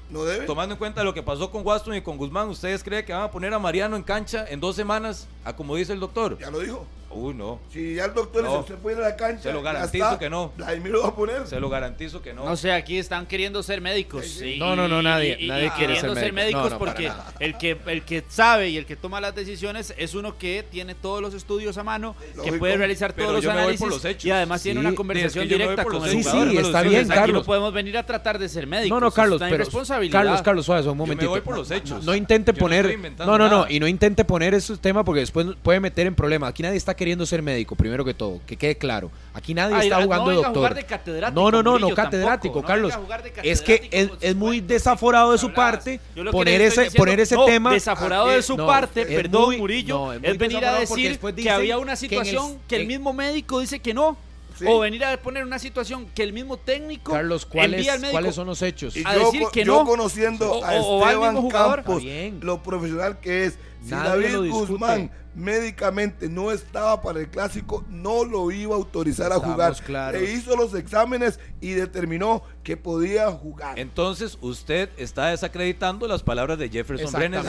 No 0.10 0.24
debe. 0.24 0.46
Tomando 0.46 0.74
en 0.76 0.80
cuenta 0.80 1.04
lo 1.04 1.14
que 1.14 1.24
pasó 1.24 1.50
con 1.50 1.66
Waston 1.66 1.96
y 1.96 2.02
con 2.02 2.18
Guzmán, 2.18 2.48
¿ustedes 2.50 2.84
creen 2.84 3.04
que 3.06 3.12
van 3.14 3.24
a 3.24 3.32
poner 3.32 3.54
a 3.54 3.60
Mariano 3.60 3.96
en 3.96 4.04
cancha 4.04 4.46
en 4.48 4.60
dos 4.60 4.76
semanas, 4.76 5.28
a 5.44 5.56
como 5.56 5.76
dice 5.76 5.94
el 5.94 6.00
doctor? 6.00 6.38
Ya 6.40 6.52
lo 6.52 6.60
dijo. 6.60 6.86
Uy, 7.16 7.34
no. 7.34 7.60
Si 7.72 7.96
ya 7.96 8.06
el 8.06 8.14
doctor 8.14 8.44
No. 8.44 8.60
usted 8.60 8.76
puede 8.76 8.98
ir 8.98 9.04
a 9.04 9.10
la 9.10 9.16
cancha. 9.16 9.44
Se 9.44 9.54
lo 9.54 9.62
garantizo 9.62 10.04
está, 10.06 10.20
que 10.20 10.30
no. 10.30 10.52
Vladimir 10.58 10.92
lo 10.92 11.04
va 11.04 11.10
a 11.10 11.16
poner. 11.16 11.48
Se 11.48 11.60
lo 11.60 11.70
garantizo 11.70 12.22
que 12.22 12.34
no. 12.34 12.44
No 12.46 12.56
sé, 12.58 12.72
aquí 12.72 12.98
están 12.98 13.26
queriendo 13.26 13.64
ser 13.64 13.80
médicos. 13.82 14.26
sí, 14.26 14.58
No, 14.60 14.76
no, 14.76 14.88
no, 14.88 15.00
y- 15.00 15.04
nadie- 15.04 15.38
y- 15.40 15.46
y 15.46 15.48
nadie 15.48 15.72
quiere 15.76 15.94
queriendo 15.94 16.14
ser 16.16 16.24
ser 16.26 16.34
médico. 16.34 16.58
médicos 16.60 16.72
No, 16.72 16.80
no, 16.80 16.80
porque 16.80 17.12
el 17.40 17.58
que, 17.58 17.78
el 17.88 18.02
que 18.04 18.24
sabe 18.28 18.70
y 18.70 18.78
el 18.78 18.86
que 18.86 18.96
toma 18.96 19.22
las 19.22 19.34
decisiones 19.36 19.94
es 19.98 20.14
uno 20.14 20.38
que 20.38 20.64
tiene 20.70 20.96
todos 20.96 21.22
los 21.22 21.34
estudios 21.34 21.78
a 21.78 21.84
mano, 21.84 22.16
que 22.44 22.54
puede 22.54 22.78
realizar 22.78 23.14
todos 23.14 23.32
los 23.34 23.44
yo 23.44 23.52
análisis 23.52 23.88
los 23.88 24.04
y 24.26 24.32
además 24.32 24.62
tiene 24.62 24.80
Sí, 24.80 24.82
una 24.82 24.90
es 24.90 24.96
conversación 24.96 25.44
que 25.46 25.50
yo 25.50 25.58
directa 25.58 25.84
con 25.84 25.94
el 26.06 26.24
jugador. 26.24 26.50
Sí, 26.50 26.56
lo 26.56 26.62
está 26.62 26.82
bien, 26.82 27.06
Aquí 27.06 27.10
Carlos. 27.20 27.42
no 27.42 27.46
podemos 27.46 27.74
venir 27.74 27.98
a 27.98 28.06
tratar 28.06 28.40
de 28.40 28.50
ser 28.50 28.68
médicos. 28.68 28.90
No, 28.90 29.00
no, 29.00 29.12
Carlos, 29.12 29.40
pero 29.42 29.58
responsabilidad. 29.58 30.20
Carlos, 30.20 30.42
Carlos, 30.42 30.66
suave, 30.66 30.82
un 30.82 30.86
Yo 30.88 30.94
me 30.96 30.98
momentito. 31.00 31.30
voy 31.30 31.42
por 31.42 31.56
los 31.56 31.72
hechos. 31.72 32.04
No 32.04 32.14
intente 32.16 32.52
Yo 32.54 32.60
poner, 32.60 33.00
no, 33.20 33.38
no, 33.38 33.50
no, 33.50 33.66
y 33.70 33.80
no 33.80 33.88
intente 33.88 34.26
poner 34.26 34.54
ese 34.54 34.76
tema 34.78 35.04
porque 35.06 35.22
después 35.22 35.48
puede 35.64 35.80
meter 35.80 36.08
en 36.08 36.16
problemas. 36.16 36.50
Aquí 36.50 36.64
nadie 36.64 36.78
está 36.78 36.94
queriendo 36.96 37.05
ser 37.26 37.42
médico, 37.42 37.76
primero 37.76 38.04
que 38.04 38.14
todo, 38.14 38.42
que 38.46 38.58
quede 38.58 38.78
claro. 38.78 39.12
Aquí 39.34 39.54
nadie 39.54 39.76
Ay, 39.76 39.88
está 39.88 40.00
no 40.00 40.04
jugando 40.06 40.30
de 40.30 40.36
venga 40.38 40.48
a 40.48 40.50
doctor. 40.50 40.62
jugar 40.62 40.76
de 40.76 40.84
catedrático, 40.86 41.42
no, 41.42 41.52
no, 41.52 41.64
no, 41.64 41.72
Murillo, 41.74 41.90
no 41.90 41.96
catedrático, 41.96 42.54
tampoco. 42.56 42.62
No 42.62 42.68
Carlos. 42.68 42.94
a 42.94 42.98
jugar 42.98 43.24
de 43.24 43.30
es 43.44 43.62
que 43.62 43.76
catedrático 43.80 43.96
es, 43.96 44.08
con 44.10 44.18
es 44.22 44.30
sus 44.32 44.36
muy 44.38 44.62
desaforado 44.62 45.32
de 45.32 45.38
su 45.38 45.54
parte 45.54 46.00
que 46.16 46.24
poner 46.32 46.62
ese, 46.62 46.82
diciendo- 46.82 46.98
poner 46.98 47.20
ese 47.20 47.36
no, 47.36 47.46
tema. 47.46 47.74
Desaforado 47.74 48.28
de 48.30 48.42
su 48.42 48.58
No, 48.58 48.66
parte, 48.68 49.02
es 49.02 49.08
perdón, 49.08 49.46
muy- 49.46 49.58
Murillo, 49.58 49.98
no, 49.98 50.14
es 50.14 50.24
es 50.24 50.38
venir 50.38 50.66
a 50.66 50.80
decir 50.80 51.20
que 51.20 51.50
había 51.50 51.78
una 51.78 51.96
que 51.96 52.06
en 52.08 52.22
el- 52.22 52.26
situación 52.28 52.60
que 52.68 52.76
el 52.78 52.88
mismo 52.88 53.14
médico 53.14 53.60
dice 53.60 53.80
que 53.80 53.94
no. 53.94 54.18
Sí. 54.58 54.64
O 54.70 54.80
venir 54.80 55.04
a 55.04 55.18
poner 55.18 55.44
una 55.44 55.60
situación 55.60 56.08
que 56.16 56.24
el 56.24 56.32
mismo 56.32 56.56
técnico 56.56 57.12
Carlos, 57.12 57.46
¿cuáles, 57.46 57.80
envía 57.80 57.92
al 57.92 58.00
médico. 58.00 58.14
¿cuáles 58.14 58.36
son 58.36 58.48
los 58.48 58.62
hechos? 58.62 58.96
Y 58.96 59.04
a 59.06 59.14
yo, 59.14 59.26
decir 59.26 59.42
que 59.52 59.66
yo 59.66 59.80
no. 59.80 59.86
conociendo 59.86 60.50
O- 60.50 60.64
a 60.64 60.72
o 60.80 61.06
Esteban. 61.06 61.50
Campos, 61.50 62.04
lo 62.40 62.64
profesional 62.64 63.20
que 63.20 63.44
es, 63.48 63.58
si 63.86 63.92
Nadie 63.92 64.32
David. 64.32 64.50
Guzmán 64.52 65.12
médicamente 65.36 66.30
no 66.30 66.52
estaba 66.52 67.02
para 67.02 67.20
el 67.20 67.28
clásico, 67.28 67.84
no 67.90 68.24
lo 68.24 68.52
iba 68.52 68.74
a 68.74 68.78
autorizar 68.78 69.32
a 69.32 69.36
jugar. 69.40 69.76
claros. 69.86 70.22
Le 70.22 70.32
hizo 70.32 70.56
los 70.56 70.74
exámenes 70.74 71.40
y 71.62 71.72
determinó 71.72 72.42
que 72.64 72.78
podía 72.78 73.30
jugar. 73.32 73.78
Entonces, 73.78 74.38
usted 74.42 74.90
está 74.98 75.28
desacreditando 75.28 76.08
las 76.08 76.24
palabras 76.24 76.58
de 76.58 76.70
Jefferson. 76.70 77.12
Brenes 77.14 77.46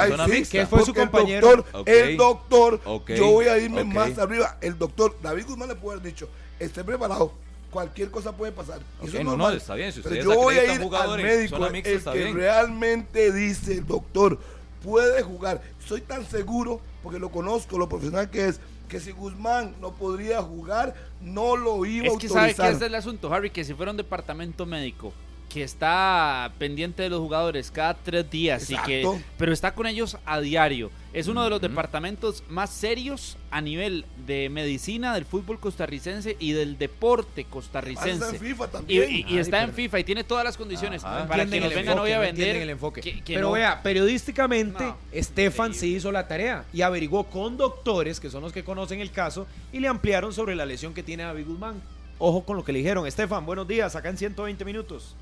que 0.48 0.66
fue 0.66 0.84
su 0.84 0.90
el 0.90 0.96
compañero. 0.96 1.56
doctor, 1.56 1.88
el 1.88 2.16
doctor, 2.16 2.80
Ok. 2.84 3.10
yo 3.12 3.30
voy 3.30 3.46
a 3.46 3.58
irme 3.58 3.84
más 3.84 4.18
arriba. 4.18 4.58
El 4.60 4.78
doctor 4.78 5.16
David 5.22 5.46
Guzmán 5.46 5.68
le 5.68 5.76
puede 5.76 5.98
haber 5.98 6.12
dicho, 6.12 6.28
esté 6.58 6.82
preparado, 6.84 7.32
cualquier 7.70 8.10
cosa 8.10 8.32
puede 8.32 8.52
pasar. 8.52 8.80
Y 9.00 9.02
Ok, 9.04 9.08
eso 9.08 9.18
es 9.18 9.24
no, 9.24 9.36
no, 9.36 9.50
está 9.50 9.74
bien, 9.74 9.92
si 9.92 10.00
Pero 10.00 10.14
ustedes 10.16 10.24
yo 10.24 10.42
voy 10.42 10.56
a 10.56 10.64
ir 10.64 10.70
al 10.70 10.82
jugadores, 10.82 11.24
médico, 11.24 11.66
el 11.66 11.76
está 11.86 12.12
que 12.12 12.24
bien. 12.24 12.34
realmente 12.36 13.32
dice 13.32 13.74
el 13.74 13.86
doctor 13.86 14.38
puede 14.86 15.22
jugar. 15.22 15.60
Soy 15.84 16.00
tan 16.00 16.24
seguro, 16.24 16.80
porque 17.02 17.18
lo 17.18 17.30
conozco, 17.30 17.76
lo 17.76 17.88
profesional 17.88 18.30
que 18.30 18.46
es, 18.46 18.60
que 18.88 19.00
si 19.00 19.10
Guzmán 19.10 19.74
no 19.80 19.92
podría 19.92 20.40
jugar, 20.42 20.94
no 21.20 21.56
lo 21.56 21.84
iba 21.84 22.06
a 22.06 22.12
Es 22.12 22.18
que 22.18 22.28
sabe 22.28 22.40
autorizar. 22.50 22.66
que 22.66 22.76
ese 22.76 22.84
es 22.84 22.88
el 22.88 22.94
asunto, 22.94 23.34
Harry, 23.34 23.50
que 23.50 23.64
si 23.64 23.74
fuera 23.74 23.90
un 23.90 23.96
departamento 23.96 24.64
médico 24.64 25.12
que 25.56 25.62
está 25.62 26.52
pendiente 26.58 27.02
de 27.04 27.08
los 27.08 27.18
jugadores 27.18 27.70
cada 27.70 27.94
tres 27.94 28.30
días 28.30 28.68
y 28.70 28.76
que 28.76 29.08
pero 29.38 29.54
está 29.54 29.74
con 29.74 29.86
ellos 29.86 30.18
a 30.26 30.38
diario. 30.38 30.90
Es 31.14 31.28
uno 31.28 31.42
de 31.44 31.48
los 31.48 31.62
departamentos 31.62 32.44
más 32.50 32.68
serios 32.68 33.38
a 33.50 33.62
nivel 33.62 34.04
de 34.26 34.50
medicina 34.50 35.14
del 35.14 35.24
fútbol 35.24 35.58
costarricense 35.58 36.36
y 36.38 36.52
del 36.52 36.76
deporte 36.76 37.40
Está 37.40 37.50
costarricense. 37.54 38.28
en 38.36 38.38
FIFA 38.38 38.64
Y, 38.66 38.68
también. 38.68 39.26
y- 39.30 39.38
está 39.38 39.62
en 39.62 39.72
FIFA 39.72 40.00
y 40.00 40.04
tiene 40.04 40.24
todas 40.24 40.44
las 40.44 40.58
condiciones 40.58 41.02
Ajá. 41.02 41.26
para 41.26 41.46
que 41.46 41.58
nos 41.58 41.70
el 41.70 41.74
vengan 41.74 41.92
enfoque, 41.94 42.00
hoy 42.10 42.12
a 42.12 42.18
vender. 42.18 42.56
el 42.56 42.68
enfoque. 42.68 43.00
que- 43.00 43.22
que 43.22 43.32
Pero 43.36 43.46
no. 43.46 43.52
vea, 43.52 43.82
periodísticamente, 43.82 44.84
No, 44.84 44.98
Estefan 45.10 45.72
se 45.72 45.76
increíble. 45.86 45.96
hizo 46.00 46.12
la 46.12 46.28
tarea 46.28 46.66
y 46.70 46.82
averiguó 46.82 47.24
con 47.24 47.56
doctores, 47.56 48.20
que 48.20 48.28
son 48.28 48.42
los 48.42 48.52
que 48.52 48.62
conocen 48.62 49.00
el 49.00 49.10
caso, 49.10 49.46
y 49.72 49.80
le 49.80 49.88
ampliaron 49.88 50.34
sobre 50.34 50.54
la 50.54 50.66
lesión 50.66 50.92
que 50.92 51.02
tiene 51.02 51.22
David 51.22 51.46
Guzmán. 51.46 51.80
Ojo 52.18 52.44
con 52.44 52.56
lo 52.58 52.64
que 52.64 52.72
le 52.72 52.78
dijeron. 52.80 53.06
Estefan, 53.06 53.46
buenos 53.46 53.66
días, 53.66 53.96
acá 53.96 54.10
en 54.10 54.18
120 54.18 54.66
minutos. 54.66 55.14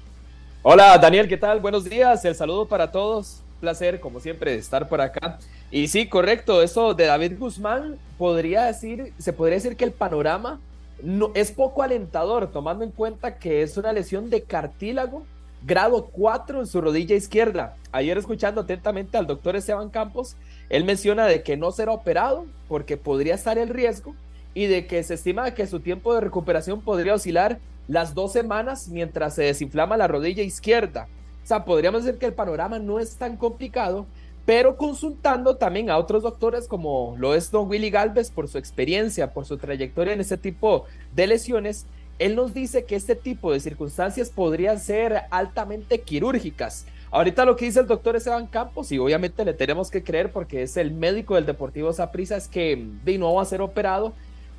Hola 0.66 0.96
Daniel, 0.96 1.28
¿qué 1.28 1.36
tal? 1.36 1.60
Buenos 1.60 1.84
días, 1.84 2.24
el 2.24 2.34
saludo 2.34 2.66
para 2.66 2.90
todos. 2.90 3.42
Placer, 3.60 4.00
como 4.00 4.18
siempre, 4.18 4.54
estar 4.54 4.88
por 4.88 4.98
acá. 5.02 5.38
Y 5.70 5.88
sí, 5.88 6.08
correcto, 6.08 6.62
eso 6.62 6.94
de 6.94 7.04
David 7.04 7.38
Guzmán 7.38 7.98
podría 8.16 8.64
decir, 8.64 9.12
se 9.18 9.34
podría 9.34 9.56
decir 9.56 9.76
que 9.76 9.84
el 9.84 9.92
panorama 9.92 10.60
no, 11.02 11.32
es 11.34 11.52
poco 11.52 11.82
alentador, 11.82 12.50
tomando 12.50 12.82
en 12.82 12.92
cuenta 12.92 13.36
que 13.36 13.60
es 13.60 13.76
una 13.76 13.92
lesión 13.92 14.30
de 14.30 14.44
cartílago, 14.44 15.26
grado 15.66 16.06
4 16.06 16.60
en 16.60 16.66
su 16.66 16.80
rodilla 16.80 17.14
izquierda. 17.14 17.76
Ayer 17.92 18.16
escuchando 18.16 18.62
atentamente 18.62 19.18
al 19.18 19.26
doctor 19.26 19.56
Esteban 19.56 19.90
Campos, 19.90 20.34
él 20.70 20.84
menciona 20.84 21.26
de 21.26 21.42
que 21.42 21.58
no 21.58 21.72
será 21.72 21.92
operado 21.92 22.46
porque 22.68 22.96
podría 22.96 23.34
estar 23.34 23.58
el 23.58 23.68
riesgo 23.68 24.14
y 24.54 24.64
de 24.64 24.86
que 24.86 25.02
se 25.02 25.12
estima 25.12 25.52
que 25.52 25.66
su 25.66 25.80
tiempo 25.80 26.14
de 26.14 26.22
recuperación 26.22 26.80
podría 26.80 27.12
oscilar 27.12 27.58
las 27.88 28.14
dos 28.14 28.32
semanas 28.32 28.88
mientras 28.88 29.34
se 29.34 29.44
desinflama 29.44 29.96
la 29.96 30.08
rodilla 30.08 30.42
izquierda. 30.42 31.08
O 31.42 31.46
sea, 31.46 31.64
podríamos 31.64 32.04
decir 32.04 32.18
que 32.18 32.26
el 32.26 32.32
panorama 32.32 32.78
no 32.78 32.98
es 32.98 33.16
tan 33.16 33.36
complicado, 33.36 34.06
pero 34.46 34.76
consultando 34.76 35.56
también 35.56 35.90
a 35.90 35.98
otros 35.98 36.22
doctores 36.22 36.68
como 36.68 37.14
lo 37.18 37.34
es 37.34 37.50
don 37.50 37.68
Willy 37.68 37.90
Galvez 37.90 38.30
por 38.30 38.48
su 38.48 38.58
experiencia, 38.58 39.32
por 39.32 39.44
su 39.46 39.56
trayectoria 39.56 40.12
en 40.12 40.20
este 40.20 40.36
tipo 40.36 40.84
de 41.14 41.26
lesiones, 41.26 41.86
él 42.18 42.36
nos 42.36 42.54
dice 42.54 42.84
que 42.84 42.96
este 42.96 43.16
tipo 43.16 43.52
de 43.52 43.60
circunstancias 43.60 44.30
podrían 44.30 44.78
ser 44.78 45.22
altamente 45.30 46.00
quirúrgicas. 46.00 46.86
Ahorita 47.10 47.44
lo 47.44 47.56
que 47.56 47.66
dice 47.66 47.80
el 47.80 47.86
doctor 47.86 48.16
Esteban 48.16 48.46
Campos, 48.46 48.90
y 48.90 48.98
obviamente 48.98 49.44
le 49.44 49.54
tenemos 49.54 49.90
que 49.90 50.02
creer 50.02 50.32
porque 50.32 50.62
es 50.62 50.76
el 50.76 50.90
médico 50.90 51.36
del 51.36 51.46
Deportivo 51.46 51.92
Saprissa, 51.92 52.36
es 52.36 52.48
que 52.48 52.88
de 53.04 53.18
no 53.18 53.34
va 53.34 53.42
a 53.42 53.46
ser 53.46 53.62
operado, 53.62 54.12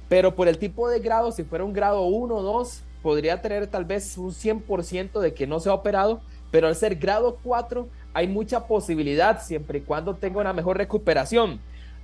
pero 0.08 0.36
por 0.36 0.48
el 0.48 0.58
tipo 0.58 0.88
de 0.90 1.00
grado, 1.00 1.32
si 1.32 1.44
fuera 1.44 1.66
un 1.66 1.74
grado 1.74 2.06
1 2.06 2.34
o 2.34 2.42
2, 2.42 2.82
podría 3.06 3.40
tener 3.40 3.68
tal 3.68 3.86
vez 3.86 4.18
un 4.18 4.32
100% 4.32 5.20
de 5.20 5.36
que 5.36 5.46
no 5.46 5.60
se 5.60 5.70
ha 5.70 5.76
operado, 5.76 6.22
pero 6.50 6.68
al 6.68 6.76
ser 6.76 6.96
grado 6.96 7.38
4 7.44 7.88
hay 8.16 8.28
mucha 8.28 8.66
posibilidad 8.66 9.44
siempre 9.44 9.78
y 9.78 9.82
cuando 9.82 10.16
tenga 10.16 10.42
una 10.42 10.54
mejor 10.54 10.80
recuperación. 10.80 11.60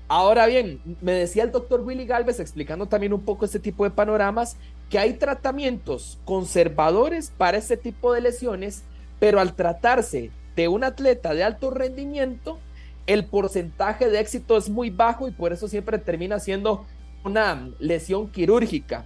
Ahora 0.07 0.45
bien, 0.45 0.79
me 1.01 1.13
decía 1.13 1.41
el 1.41 1.51
doctor 1.51 1.81
Willy 1.81 2.05
Galvez 2.05 2.39
explicando 2.39 2.85
también 2.85 3.13
un 3.13 3.21
poco 3.21 3.45
este 3.45 3.57
tipo 3.57 3.83
de 3.83 3.89
panoramas, 3.89 4.57
que 4.91 4.99
hay 4.99 5.13
tratamientos 5.13 6.19
conservadores 6.23 7.33
para 7.35 7.57
este 7.57 7.77
tipo 7.77 8.13
de 8.13 8.21
lesiones, 8.21 8.83
pero 9.19 9.39
al 9.39 9.55
tratarse 9.55 10.29
de 10.55 10.67
un 10.67 10.83
atleta 10.83 11.33
de 11.33 11.43
alto 11.43 11.71
rendimiento, 11.71 12.59
el 13.07 13.25
porcentaje 13.25 14.07
de 14.07 14.19
éxito 14.19 14.55
es 14.55 14.69
muy 14.69 14.91
bajo 14.91 15.27
y 15.27 15.31
por 15.31 15.51
eso 15.51 15.67
siempre 15.67 15.97
termina 15.97 16.37
siendo 16.37 16.85
una 17.23 17.71
lesión 17.79 18.29
quirúrgica. 18.29 19.03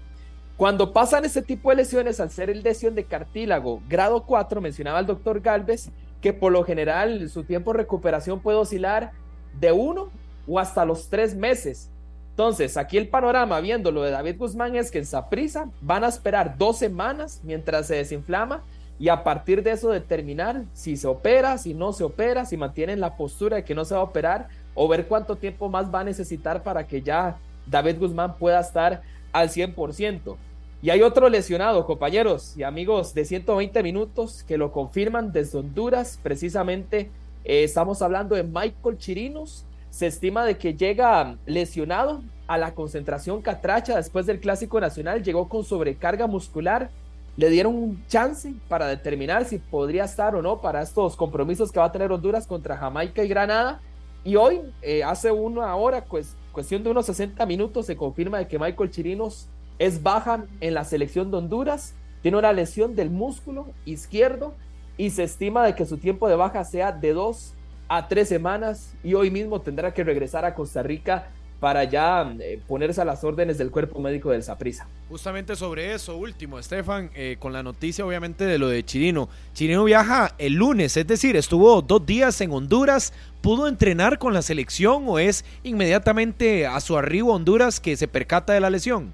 Cuando 0.57 0.93
pasan 0.93 1.25
este 1.25 1.41
tipo 1.41 1.69
de 1.69 1.75
lesiones, 1.75 2.21
al 2.21 2.31
ser 2.31 2.49
el 2.49 2.63
lesión 2.63 2.95
de 2.95 3.03
cartílago 3.03 3.81
grado 3.89 4.23
4, 4.23 4.61
mencionaba 4.61 4.99
el 4.99 5.05
doctor 5.05 5.41
Galvez, 5.41 5.89
que 6.21 6.31
por 6.31 6.53
lo 6.53 6.63
general 6.63 7.29
su 7.29 7.43
tiempo 7.43 7.73
de 7.73 7.79
recuperación 7.79 8.39
puede 8.39 8.57
oscilar 8.57 9.11
de 9.59 9.73
uno 9.73 10.09
o 10.47 10.57
hasta 10.57 10.85
los 10.85 11.09
tres 11.09 11.35
meses. 11.35 11.89
Entonces, 12.29 12.77
aquí 12.77 12.97
el 12.97 13.09
panorama, 13.09 13.59
viendo 13.59 13.91
lo 13.91 14.01
de 14.03 14.11
David 14.11 14.37
Guzmán, 14.37 14.75
es 14.75 14.91
que 14.91 14.99
en 14.99 15.05
Saprisa 15.05 15.69
van 15.81 16.05
a 16.05 16.07
esperar 16.07 16.57
dos 16.57 16.77
semanas 16.77 17.41
mientras 17.43 17.87
se 17.87 17.95
desinflama 17.95 18.63
y 18.97 19.09
a 19.09 19.23
partir 19.23 19.61
de 19.61 19.71
eso 19.71 19.89
determinar 19.89 20.63
si 20.73 20.95
se 20.95 21.07
opera, 21.07 21.57
si 21.57 21.73
no 21.73 21.91
se 21.91 22.05
opera, 22.05 22.45
si 22.45 22.55
mantienen 22.55 23.01
la 23.01 23.17
postura 23.17 23.57
de 23.57 23.63
que 23.65 23.75
no 23.75 23.83
se 23.83 23.93
va 23.93 23.99
a 23.99 24.03
operar 24.03 24.47
o 24.73 24.87
ver 24.87 25.07
cuánto 25.07 25.35
tiempo 25.35 25.67
más 25.67 25.93
va 25.93 25.99
a 25.99 26.03
necesitar 26.05 26.63
para 26.63 26.87
que 26.87 27.01
ya 27.01 27.37
David 27.67 27.99
Guzmán 27.99 28.37
pueda 28.37 28.59
estar 28.59 29.01
al 29.35 29.49
100%. 29.49 30.37
Y 30.81 30.89
hay 30.91 31.01
otro 31.01 31.29
lesionado, 31.29 31.85
compañeros 31.85 32.55
y 32.55 32.63
amigos 32.63 33.13
de 33.13 33.25
120 33.25 33.83
minutos 33.83 34.43
que 34.43 34.57
lo 34.57 34.71
confirman 34.71 35.31
desde 35.31 35.57
Honduras. 35.57 36.19
Precisamente 36.21 37.09
eh, 37.43 37.63
estamos 37.63 38.01
hablando 38.01 38.35
de 38.35 38.43
Michael 38.43 38.97
Chirinos. 38.97 39.65
Se 39.89 40.07
estima 40.07 40.45
de 40.45 40.57
que 40.57 40.73
llega 40.75 41.37
lesionado 41.45 42.21
a 42.47 42.57
la 42.57 42.75
concentración 42.75 43.41
Catracha 43.41 43.97
después 43.97 44.25
del 44.25 44.39
Clásico 44.39 44.79
Nacional. 44.79 45.23
Llegó 45.23 45.49
con 45.49 45.63
sobrecarga 45.63 46.27
muscular. 46.27 46.89
Le 47.35 47.49
dieron 47.49 47.75
un 47.75 48.05
chance 48.07 48.53
para 48.69 48.87
determinar 48.87 49.43
si 49.45 49.57
podría 49.57 50.05
estar 50.05 50.35
o 50.35 50.41
no 50.41 50.61
para 50.61 50.81
estos 50.81 51.17
compromisos 51.17 51.71
que 51.71 51.79
va 51.79 51.85
a 51.85 51.91
tener 51.91 52.11
Honduras 52.11 52.47
contra 52.47 52.77
Jamaica 52.77 53.23
y 53.23 53.27
Granada. 53.27 53.81
Y 54.23 54.37
hoy, 54.37 54.61
eh, 54.81 55.03
hace 55.03 55.31
una 55.31 55.75
hora, 55.75 56.05
pues, 56.05 56.35
cuestión 56.55 56.83
de 56.83 56.89
unos 56.89 57.05
60 57.07 57.45
minutos, 57.45 57.85
se 57.85 57.97
confirma 57.97 58.37
de 58.37 58.47
que 58.47 58.57
Michael 58.57 58.89
Chirinos 58.89 59.49
es 59.77 60.01
baja 60.01 60.45
en 60.61 60.73
la 60.73 60.85
selección 60.85 61.29
de 61.29 61.37
Honduras, 61.37 61.93
tiene 62.21 62.37
una 62.37 62.53
lesión 62.53 62.95
del 62.95 63.11
músculo 63.11 63.67
izquierdo 63.83 64.53
y 64.97 65.09
se 65.09 65.23
estima 65.23 65.65
de 65.65 65.75
que 65.75 65.85
su 65.85 65.97
tiempo 65.97 66.29
de 66.29 66.37
baja 66.37 66.63
sea 66.63 66.93
de 66.93 67.11
dos 67.11 67.53
a 67.89 68.07
tres 68.07 68.29
semanas 68.29 68.95
y 69.03 69.15
hoy 69.15 69.31
mismo 69.31 69.59
tendrá 69.59 69.93
que 69.93 70.05
regresar 70.05 70.45
a 70.45 70.55
Costa 70.55 70.81
Rica 70.81 71.27
para 71.59 71.83
ya 71.85 72.35
eh, 72.39 72.59
ponerse 72.67 73.01
a 73.01 73.05
las 73.05 73.23
órdenes 73.23 73.57
del 73.57 73.71
cuerpo 73.71 73.99
médico 73.99 74.31
del 74.31 74.43
Saprissa. 74.43 74.87
Justamente 75.09 75.55
sobre 75.55 75.93
eso 75.93 76.17
último, 76.17 76.59
Estefan, 76.59 77.09
eh, 77.15 77.37
con 77.39 77.53
la 77.53 77.63
noticia 77.63 78.05
obviamente 78.05 78.45
de 78.45 78.57
lo 78.57 78.67
de 78.67 78.83
Chirino. 78.83 79.29
Chirino 79.53 79.83
viaja 79.83 80.33
el 80.37 80.53
lunes, 80.53 80.97
es 80.97 81.07
decir, 81.07 81.35
estuvo 81.35 81.81
dos 81.81 82.05
días 82.05 82.39
en 82.41 82.51
Honduras. 82.51 83.13
¿Pudo 83.41 83.67
entrenar 83.67 84.17
con 84.17 84.33
la 84.33 84.41
selección 84.41 85.03
o 85.07 85.19
es 85.19 85.45
inmediatamente 85.63 86.65
a 86.65 86.79
su 86.79 86.97
arribo 86.97 87.31
a 87.31 87.35
Honduras 87.35 87.79
que 87.79 87.95
se 87.95 88.07
percata 88.07 88.53
de 88.53 88.59
la 88.59 88.69
lesión? 88.69 89.13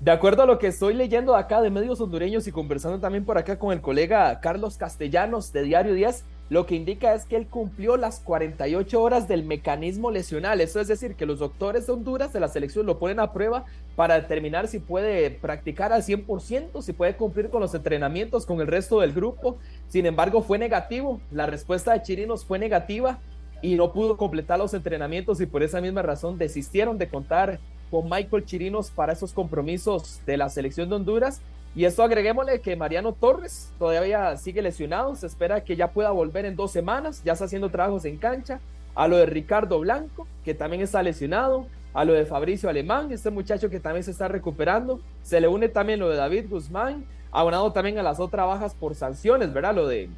De 0.00 0.12
acuerdo 0.12 0.44
a 0.44 0.46
lo 0.46 0.60
que 0.60 0.68
estoy 0.68 0.94
leyendo 0.94 1.34
acá 1.34 1.60
de 1.60 1.70
medios 1.70 2.00
hondureños 2.00 2.46
y 2.46 2.52
conversando 2.52 3.00
también 3.00 3.24
por 3.24 3.36
acá 3.36 3.58
con 3.58 3.72
el 3.72 3.80
colega 3.80 4.38
Carlos 4.40 4.76
Castellanos 4.76 5.52
de 5.52 5.64
Diario 5.64 5.92
10, 5.94 6.24
lo 6.50 6.64
que 6.64 6.74
indica 6.74 7.14
es 7.14 7.26
que 7.26 7.36
él 7.36 7.46
cumplió 7.46 7.96
las 7.96 8.20
48 8.20 9.02
horas 9.02 9.28
del 9.28 9.44
mecanismo 9.44 10.10
lesional. 10.10 10.60
Eso 10.60 10.80
es 10.80 10.88
decir, 10.88 11.14
que 11.14 11.26
los 11.26 11.40
doctores 11.40 11.86
de 11.86 11.92
Honduras 11.92 12.32
de 12.32 12.40
la 12.40 12.48
selección 12.48 12.86
lo 12.86 12.98
ponen 12.98 13.20
a 13.20 13.32
prueba 13.32 13.66
para 13.96 14.14
determinar 14.14 14.66
si 14.66 14.78
puede 14.78 15.30
practicar 15.30 15.92
al 15.92 16.02
100%, 16.02 16.80
si 16.80 16.92
puede 16.94 17.16
cumplir 17.16 17.50
con 17.50 17.60
los 17.60 17.74
entrenamientos 17.74 18.46
con 18.46 18.60
el 18.62 18.66
resto 18.66 19.00
del 19.00 19.12
grupo. 19.12 19.58
Sin 19.88 20.06
embargo, 20.06 20.40
fue 20.40 20.58
negativo. 20.58 21.20
La 21.30 21.46
respuesta 21.46 21.92
de 21.92 22.02
Chirinos 22.02 22.46
fue 22.46 22.58
negativa 22.58 23.18
y 23.60 23.74
no 23.74 23.92
pudo 23.92 24.16
completar 24.16 24.58
los 24.58 24.72
entrenamientos 24.72 25.40
y 25.42 25.46
por 25.46 25.62
esa 25.62 25.80
misma 25.82 26.00
razón 26.00 26.38
desistieron 26.38 26.96
de 26.96 27.08
contar 27.08 27.58
con 27.90 28.08
Michael 28.08 28.44
Chirinos 28.44 28.90
para 28.90 29.12
esos 29.12 29.32
compromisos 29.32 30.20
de 30.24 30.36
la 30.38 30.48
selección 30.48 30.88
de 30.88 30.96
Honduras. 30.96 31.42
Y 31.78 31.84
esto 31.84 32.02
agreguémosle 32.02 32.60
que 32.60 32.74
Mariano 32.74 33.12
Torres 33.12 33.72
todavía 33.78 34.36
sigue 34.36 34.62
lesionado, 34.62 35.14
se 35.14 35.28
espera 35.28 35.62
que 35.62 35.76
ya 35.76 35.92
pueda 35.92 36.10
volver 36.10 36.44
en 36.44 36.56
dos 36.56 36.72
semanas, 36.72 37.22
ya 37.24 37.34
está 37.34 37.44
haciendo 37.44 37.70
trabajos 37.70 38.04
en 38.04 38.16
cancha. 38.16 38.58
A 38.96 39.06
lo 39.06 39.16
de 39.16 39.26
Ricardo 39.26 39.78
Blanco, 39.78 40.26
que 40.44 40.54
también 40.54 40.82
está 40.82 41.04
lesionado. 41.04 41.68
A 41.94 42.04
lo 42.04 42.14
de 42.14 42.26
Fabricio 42.26 42.68
Alemán, 42.68 43.12
este 43.12 43.30
muchacho 43.30 43.70
que 43.70 43.78
también 43.78 44.02
se 44.02 44.10
está 44.10 44.26
recuperando. 44.26 44.98
Se 45.22 45.40
le 45.40 45.46
une 45.46 45.68
también 45.68 46.00
lo 46.00 46.08
de 46.08 46.16
David 46.16 46.46
Guzmán, 46.50 47.04
abonado 47.30 47.72
también 47.72 47.96
a 48.00 48.02
las 48.02 48.18
otras 48.18 48.48
bajas 48.48 48.74
por 48.74 48.96
sanciones, 48.96 49.52
¿verdad? 49.52 49.76
Lo 49.76 49.86
de, 49.86 50.08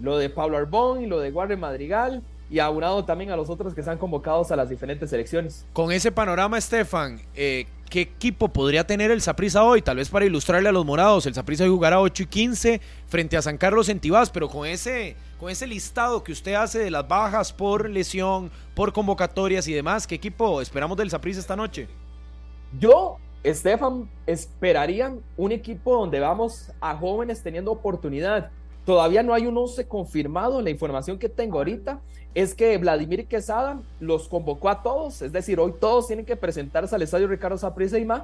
lo 0.00 0.18
de 0.18 0.30
Pablo 0.30 0.56
Arbón 0.56 1.00
y 1.00 1.06
lo 1.06 1.20
de 1.20 1.30
Warren 1.30 1.60
Madrigal 1.60 2.24
y 2.50 2.58
aunado 2.60 3.04
también 3.04 3.30
a 3.30 3.36
los 3.36 3.50
otros 3.50 3.74
que 3.74 3.80
están 3.80 3.98
convocados 3.98 4.50
a 4.50 4.56
las 4.56 4.68
diferentes 4.68 5.10
selecciones. 5.10 5.66
Con 5.72 5.92
ese 5.92 6.10
panorama, 6.10 6.58
Estefan, 6.58 7.20
eh, 7.34 7.66
¿qué 7.88 8.02
equipo 8.02 8.48
podría 8.48 8.86
tener 8.86 9.10
el 9.10 9.20
Saprissa 9.20 9.64
hoy? 9.64 9.82
Tal 9.82 9.96
vez 9.96 10.08
para 10.08 10.24
ilustrarle 10.24 10.68
a 10.68 10.72
los 10.72 10.84
morados, 10.84 11.26
el 11.26 11.34
Saprissa 11.34 11.64
hoy 11.64 11.70
jugará 11.70 12.00
8 12.00 12.22
y 12.22 12.26
15 12.26 12.80
frente 13.06 13.36
a 13.36 13.42
San 13.42 13.58
Carlos 13.58 13.88
en 13.88 14.00
Tibás, 14.00 14.30
pero 14.30 14.48
con 14.48 14.66
ese, 14.66 15.16
con 15.38 15.50
ese 15.50 15.66
listado 15.66 16.22
que 16.22 16.32
usted 16.32 16.54
hace 16.54 16.78
de 16.78 16.90
las 16.90 17.06
bajas 17.08 17.52
por 17.52 17.88
lesión, 17.88 18.50
por 18.74 18.92
convocatorias 18.92 19.66
y 19.68 19.72
demás, 19.72 20.06
¿qué 20.06 20.14
equipo 20.14 20.60
esperamos 20.60 20.96
del 20.96 21.10
Saprissa 21.10 21.40
esta 21.40 21.56
noche? 21.56 21.88
Yo, 22.78 23.18
Estefan, 23.42 24.10
esperaría 24.26 25.14
un 25.36 25.52
equipo 25.52 25.96
donde 25.96 26.20
vamos 26.20 26.70
a 26.80 26.96
jóvenes 26.96 27.42
teniendo 27.42 27.72
oportunidad. 27.72 28.50
Todavía 28.88 29.22
no 29.22 29.34
hay 29.34 29.46
un 29.46 29.54
11 29.54 29.86
confirmado. 29.86 30.62
La 30.62 30.70
información 30.70 31.18
que 31.18 31.28
tengo 31.28 31.58
ahorita 31.58 32.00
es 32.34 32.54
que 32.54 32.78
Vladimir 32.78 33.26
Quesada 33.26 33.78
los 34.00 34.28
convocó 34.28 34.70
a 34.70 34.82
todos. 34.82 35.20
Es 35.20 35.30
decir, 35.30 35.60
hoy 35.60 35.74
todos 35.78 36.06
tienen 36.06 36.24
que 36.24 36.36
presentarse 36.36 36.94
al 36.94 37.02
estadio 37.02 37.28
Ricardo 37.28 37.58
Saprissa 37.58 37.98
y 37.98 38.06
más. 38.06 38.22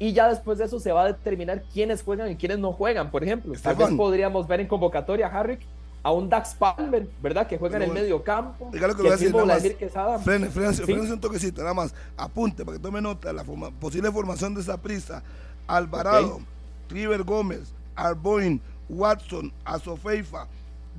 y 0.00 0.12
ya 0.12 0.28
después 0.28 0.58
de 0.58 0.64
eso 0.64 0.80
se 0.80 0.90
va 0.90 1.02
a 1.04 1.06
determinar 1.06 1.62
quiénes 1.72 2.02
juegan 2.02 2.28
y 2.28 2.34
quiénes 2.34 2.58
no 2.58 2.72
juegan. 2.72 3.12
Por 3.12 3.22
ejemplo, 3.22 3.54
tal 3.62 3.76
vez 3.76 3.90
podríamos 3.90 4.48
ver 4.48 4.58
en 4.60 4.66
convocatoria 4.66 5.28
a 5.28 5.38
Harrick 5.38 5.60
a 6.02 6.10
un 6.10 6.28
Dax 6.28 6.54
Palmer, 6.54 7.06
¿verdad? 7.22 7.46
Que 7.46 7.56
juega 7.56 7.76
en 7.76 7.82
el 7.84 7.92
medio 7.92 8.24
campo. 8.24 8.68
Lo 8.72 8.80
que 8.96 9.02
voy 9.02 9.08
a 9.08 9.12
decir, 9.12 9.32
nada 9.32 9.44
más. 9.46 9.62
Quesada. 9.62 10.18
Frene, 10.18 10.48
frene, 10.48 10.72
Sí. 10.74 10.82
frene 10.82 11.02
un 11.02 11.20
toquecito, 11.20 11.60
nada 11.62 11.74
más. 11.74 11.94
Apunte 12.16 12.64
para 12.64 12.78
que 12.78 12.82
tome 12.82 13.00
nota 13.00 13.32
la 13.32 13.44
forma- 13.44 13.70
posible 13.70 14.10
formación 14.10 14.54
de 14.56 14.62
esa 14.62 14.76
prisa. 14.76 15.22
Alvarado, 15.68 16.36
Ok. 16.36 16.42
River 16.88 17.22
Gómez, 17.22 17.72
Arboin, 17.94 18.60
Watson, 18.90 19.52
Azofeifa, 19.64 20.46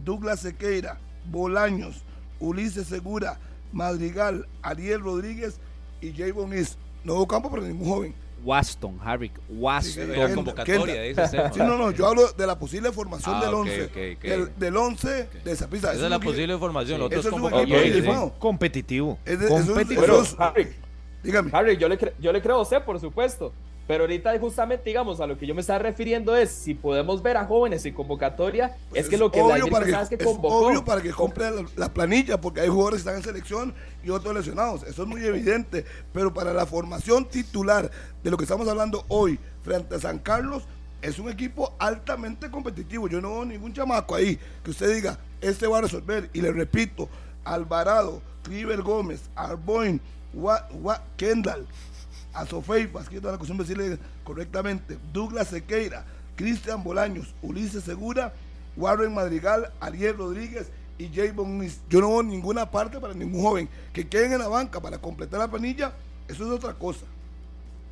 Douglas 0.03 0.39
Sequeira, 0.39 0.97
Bolaños, 1.29 2.03
Ulises 2.39 2.87
Segura, 2.87 3.37
Madrigal, 3.71 4.47
Ariel 4.61 5.01
Rodríguez 5.01 5.59
y 6.01 6.11
Javon 6.13 6.57
Is. 6.57 6.77
Nuevo 7.03 7.27
campo, 7.27 7.49
pero 7.51 7.63
ningún 7.63 7.87
joven. 7.87 8.15
Waston, 8.43 8.97
Harrick, 9.03 9.33
Waston. 9.49 10.07
Sí, 10.15 10.33
convocatoria, 10.33 11.01
dice. 11.03 11.27
Sí, 11.53 11.59
no, 11.59 11.77
no, 11.77 11.91
yo 11.91 12.07
hablo 12.07 12.31
de 12.31 12.47
la 12.47 12.57
posible 12.57 12.91
formación 12.91 13.35
Ah, 13.35 13.41
del 13.45 13.53
ok, 13.53 13.59
11. 13.61 13.83
ok, 13.83 13.91
ok. 14.17 14.23
Del, 14.23 14.51
del 14.57 14.77
11 14.77 15.29
de 15.43 15.51
esa 15.51 15.67
prisa. 15.67 15.93
Esa 15.93 16.05
es 16.05 16.09
la 16.09 16.19
posible 16.19 16.57
formación, 16.57 16.95
Sí. 16.97 16.99
los 16.99 17.05
otros 17.07 17.19
Eso 17.19 17.29
es 17.29 17.33
un 17.35 17.41
convocatorios. 17.41 17.79
equipo 17.81 17.93
sí. 17.95 18.01
diezmado. 18.01 18.33
Competitivo. 18.39 19.19
Es 19.25 19.39
de- 19.39 19.45
eso 19.45 19.57
es- 19.59 19.65
competitivo. 19.65 20.01
Pero, 20.01 20.23
Dígame. 21.23 21.51
Harry, 21.53 21.77
yo 21.77 21.87
le, 21.87 21.99
cre- 21.99 22.13
yo 22.19 22.33
le 22.33 22.41
creo 22.41 22.55
a 22.57 22.61
usted, 22.63 22.83
por 22.83 22.99
supuesto. 22.99 23.53
Pero 23.87 24.03
ahorita 24.03 24.37
justamente, 24.39 24.83
digamos, 24.85 25.19
a 25.19 25.27
lo 25.27 25.37
que 25.37 25.45
yo 25.45 25.53
me 25.55 25.61
estaba 25.61 25.79
refiriendo 25.79 26.35
es 26.35 26.49
si 26.49 26.73
podemos 26.75 27.21
ver 27.21 27.35
a 27.35 27.45
jóvenes 27.45 27.85
en 27.85 27.93
convocatoria, 27.93 28.75
Pues 28.89 29.03
es 29.03 29.09
que 29.09 29.17
lo 29.17 29.31
que 29.31 29.41
obvio 29.41 29.67
para 29.67 29.85
que, 29.85 29.91
es 29.91 30.09
que 30.09 30.15
es 30.15 30.23
convocó. 30.23 30.67
obvio 30.67 30.85
para 30.85 31.01
que 31.01 31.11
compre 31.11 31.51
la, 31.51 31.65
la 31.75 31.93
planilla, 31.93 32.39
porque 32.39 32.61
hay 32.61 32.69
jugadores 32.69 32.97
que 33.03 33.09
están 33.09 33.15
en 33.17 33.23
selección 33.23 33.73
y 34.03 34.09
otros 34.09 34.33
lesionados. 34.33 34.83
Eso 34.83 35.01
es 35.03 35.07
muy 35.09 35.25
evidente. 35.25 35.83
Pero 36.13 36.33
para 36.33 36.53
la 36.53 36.65
formación 36.65 37.25
titular 37.27 37.91
de 38.23 38.31
lo 38.31 38.37
que 38.37 38.43
estamos 38.43 38.67
hablando 38.69 39.03
hoy 39.09 39.37
frente 39.63 39.95
a 39.95 39.99
San 39.99 40.19
Carlos, 40.19 40.63
es 41.01 41.17
un 41.19 41.29
equipo 41.29 41.73
altamente 41.79 42.49
competitivo. 42.51 43.09
Yo 43.09 43.19
no 43.19 43.31
veo 43.31 43.45
ningún 43.45 43.73
chamaco 43.73 44.15
ahí 44.15 44.39
que 44.63 44.69
usted 44.71 44.93
diga, 44.93 45.17
este 45.41 45.67
va 45.67 45.79
a 45.79 45.81
resolver. 45.81 46.29
Y 46.31 46.41
le 46.41 46.51
repito, 46.51 47.09
Alvarado, 47.43 48.21
River 48.45 48.81
Gómez, 48.83 49.21
Arboin, 49.35 49.99
Wa- 50.33 50.67
Wa- 50.71 51.03
Kendall, 51.17 51.65
Azofeifa, 52.33 53.01
es 53.01 53.09
que 53.09 53.15
yo 53.15 53.21
tengo 53.21 53.33
la 53.33 53.37
costumbre 53.37 53.65
de 53.65 53.75
decirle 53.75 53.99
correctamente, 54.23 54.97
Douglas 55.11 55.49
Sequeira, 55.49 56.05
Cristian 56.35 56.83
Bolaños, 56.83 57.33
Ulises 57.41 57.83
Segura, 57.83 58.33
Warren 58.77 59.13
Madrigal, 59.13 59.71
Ariel 59.79 60.17
Rodríguez 60.17 60.71
y 60.97 61.09
Javon 61.09 61.59
Nis. 61.59 61.81
Yo 61.89 62.01
no 62.01 62.09
veo 62.09 62.23
ninguna 62.23 62.69
parte 62.69 62.99
para 62.99 63.13
ningún 63.13 63.41
joven 63.41 63.69
que 63.93 64.07
queden 64.07 64.33
en 64.33 64.39
la 64.39 64.47
banca 64.47 64.79
para 64.79 64.97
completar 64.97 65.39
la 65.39 65.47
planilla, 65.49 65.93
eso 66.27 66.45
es 66.45 66.51
otra 66.51 66.73
cosa. 66.73 67.05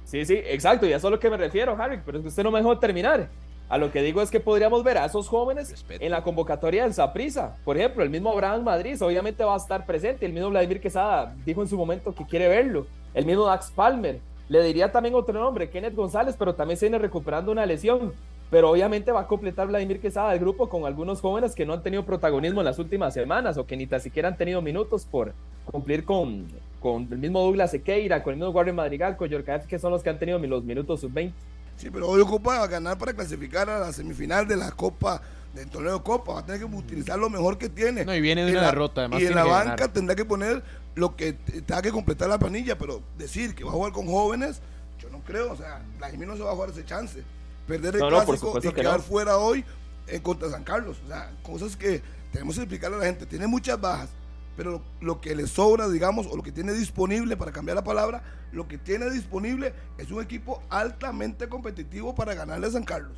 Sí, 0.05 0.25
sí, 0.25 0.35
exacto, 0.35 0.87
y 0.87 0.93
a 0.93 0.97
eso 0.97 1.07
es 1.07 1.11
a 1.11 1.15
lo 1.15 1.19
que 1.19 1.29
me 1.29 1.37
refiero, 1.37 1.75
Harry, 1.79 1.99
pero 2.03 2.17
es 2.17 2.23
que 2.23 2.29
usted 2.29 2.43
no 2.43 2.51
me 2.51 2.59
dejó 2.59 2.79
terminar. 2.79 3.29
A 3.69 3.77
lo 3.77 3.91
que 3.91 4.01
digo 4.01 4.23
es 4.23 4.31
que 4.31 4.39
podríamos 4.39 4.83
ver 4.83 4.97
a 4.97 5.05
esos 5.05 5.27
jóvenes 5.27 5.69
Respeto. 5.69 6.03
en 6.03 6.09
la 6.09 6.23
convocatoria 6.23 6.83
del 6.83 6.95
Saprisa. 6.95 7.55
Por 7.63 7.77
ejemplo, 7.77 8.03
el 8.03 8.09
mismo 8.09 8.31
Abraham 8.31 8.63
Madrid 8.63 8.99
obviamente 8.99 9.43
va 9.43 9.53
a 9.53 9.57
estar 9.57 9.85
presente. 9.85 10.25
El 10.25 10.33
mismo 10.33 10.49
Vladimir 10.49 10.81
Quesada 10.81 11.35
dijo 11.45 11.61
en 11.61 11.67
su 11.67 11.77
momento 11.77 12.15
que 12.15 12.25
quiere 12.25 12.47
verlo. 12.47 12.87
El 13.13 13.27
mismo 13.27 13.45
Dax 13.45 13.69
Palmer. 13.69 14.19
Le 14.49 14.63
diría 14.63 14.91
también 14.91 15.13
otro 15.15 15.39
nombre, 15.39 15.69
Kenneth 15.69 15.95
González, 15.95 16.35
pero 16.37 16.55
también 16.55 16.77
se 16.77 16.87
viene 16.87 16.97
recuperando 16.97 17.51
una 17.51 17.65
lesión. 17.65 18.13
Pero 18.49 18.71
obviamente 18.71 19.11
va 19.11 19.21
a 19.21 19.27
completar 19.27 19.67
Vladimir 19.67 20.01
Quesada 20.01 20.33
el 20.33 20.39
grupo 20.39 20.69
con 20.69 20.85
algunos 20.85 21.21
jóvenes 21.21 21.53
que 21.53 21.67
no 21.67 21.73
han 21.73 21.83
tenido 21.83 22.03
protagonismo 22.03 22.61
en 22.61 22.65
las 22.65 22.79
últimas 22.79 23.13
semanas 23.13 23.57
o 23.57 23.67
que 23.67 23.77
ni 23.77 23.85
tan 23.85 24.01
siquiera 24.01 24.27
han 24.27 24.37
tenido 24.37 24.59
minutos 24.59 25.05
por 25.05 25.33
cumplir 25.65 26.03
con, 26.03 26.47
con 26.79 27.07
el 27.11 27.19
mismo 27.19 27.41
Douglas 27.41 27.69
Sequeira, 27.69 28.23
con 28.23 28.33
el 28.33 28.39
mismo 28.39 28.51
Guardia 28.51 28.73
Madrigal, 28.73 29.17
con 29.17 29.29
Yorkaev, 29.29 29.67
que 29.67 29.77
son 29.77 29.91
los 29.91 30.01
que 30.01 30.09
han 30.09 30.17
tenido 30.17 30.39
los 30.39 30.63
minutos 30.63 31.01
sub-20. 31.01 31.31
Sí, 31.77 31.91
pero 31.91 32.09
hoy 32.09 32.21
ocupa 32.21 32.65
ganar 32.65 32.97
para 32.97 33.13
clasificar 33.13 33.69
a 33.69 33.79
la 33.79 33.93
semifinal 33.93 34.47
de 34.47 34.57
la 34.57 34.71
Copa, 34.71 35.21
del 35.53 35.69
torneo 35.69 35.97
de 35.97 36.03
Copa. 36.03 36.33
Va 36.33 36.39
a 36.39 36.45
tener 36.45 36.59
que 36.59 36.65
utilizar 36.65 37.17
lo 37.19 37.29
mejor 37.29 37.57
que 37.57 37.69
tiene. 37.69 38.05
No, 38.05 38.13
y 38.15 38.21
viene 38.21 38.41
de 38.43 38.49
En 38.49 38.53
una 38.55 38.61
la- 38.63 38.69
derrota, 38.69 39.01
además 39.01 39.21
Y 39.21 39.25
en 39.25 39.35
la 39.35 39.43
banca 39.43 39.75
ganar. 39.75 39.93
tendrá 39.93 40.15
que 40.15 40.25
poner 40.25 40.63
lo 40.95 41.15
que 41.15 41.33
tenga 41.33 41.81
que 41.81 41.91
completar 41.91 42.29
la 42.29 42.37
planilla, 42.39 42.77
pero 42.77 43.01
decir 43.17 43.55
que 43.55 43.63
va 43.63 43.69
a 43.71 43.73
jugar 43.73 43.91
con 43.93 44.07
jóvenes, 44.07 44.61
yo 44.99 45.09
no 45.09 45.19
creo. 45.23 45.53
O 45.53 45.55
sea, 45.57 45.81
Vladimir 45.97 46.27
no 46.27 46.35
se 46.35 46.43
va 46.43 46.51
a 46.51 46.53
jugar 46.53 46.69
ese 46.71 46.85
chance. 46.85 47.23
Perder 47.67 47.95
el 47.95 48.01
No, 48.01 48.09
clásico 48.09 48.57
y 48.57 48.61
que 48.61 48.73
quedar 48.73 48.97
no. 48.97 49.03
fuera 49.03 49.37
hoy 49.37 49.63
en 50.07 50.21
contra 50.21 50.49
San 50.49 50.63
Carlos. 50.63 50.97
O 51.05 51.07
sea, 51.07 51.31
cosas 51.43 51.75
que 51.77 52.01
tenemos 52.33 52.55
que 52.55 52.61
explicarle 52.61 52.97
a 52.97 52.99
la 53.01 53.05
gente. 53.05 53.25
Tiene 53.25 53.45
muchas 53.47 53.79
bajas, 53.79 54.09
pero 54.57 54.71
lo, 54.71 54.81
lo 55.01 55.21
que 55.21 55.35
le 55.35 55.47
sobra, 55.47 55.87
digamos, 55.87 56.27
o 56.27 56.35
lo 56.35 56.43
que 56.43 56.51
tiene 56.51 56.73
disponible, 56.73 57.37
para 57.37 57.51
cambiar 57.51 57.75
la 57.75 57.83
palabra, 57.83 58.23
lo 58.51 58.67
que 58.67 58.77
tiene 58.79 59.09
disponible 59.11 59.73
es 59.99 60.09
un 60.11 60.21
equipo 60.23 60.61
altamente 60.69 61.47
competitivo 61.47 62.15
para 62.15 62.33
ganarle 62.33 62.67
a 62.67 62.71
San 62.71 62.83
Carlos. 62.83 63.17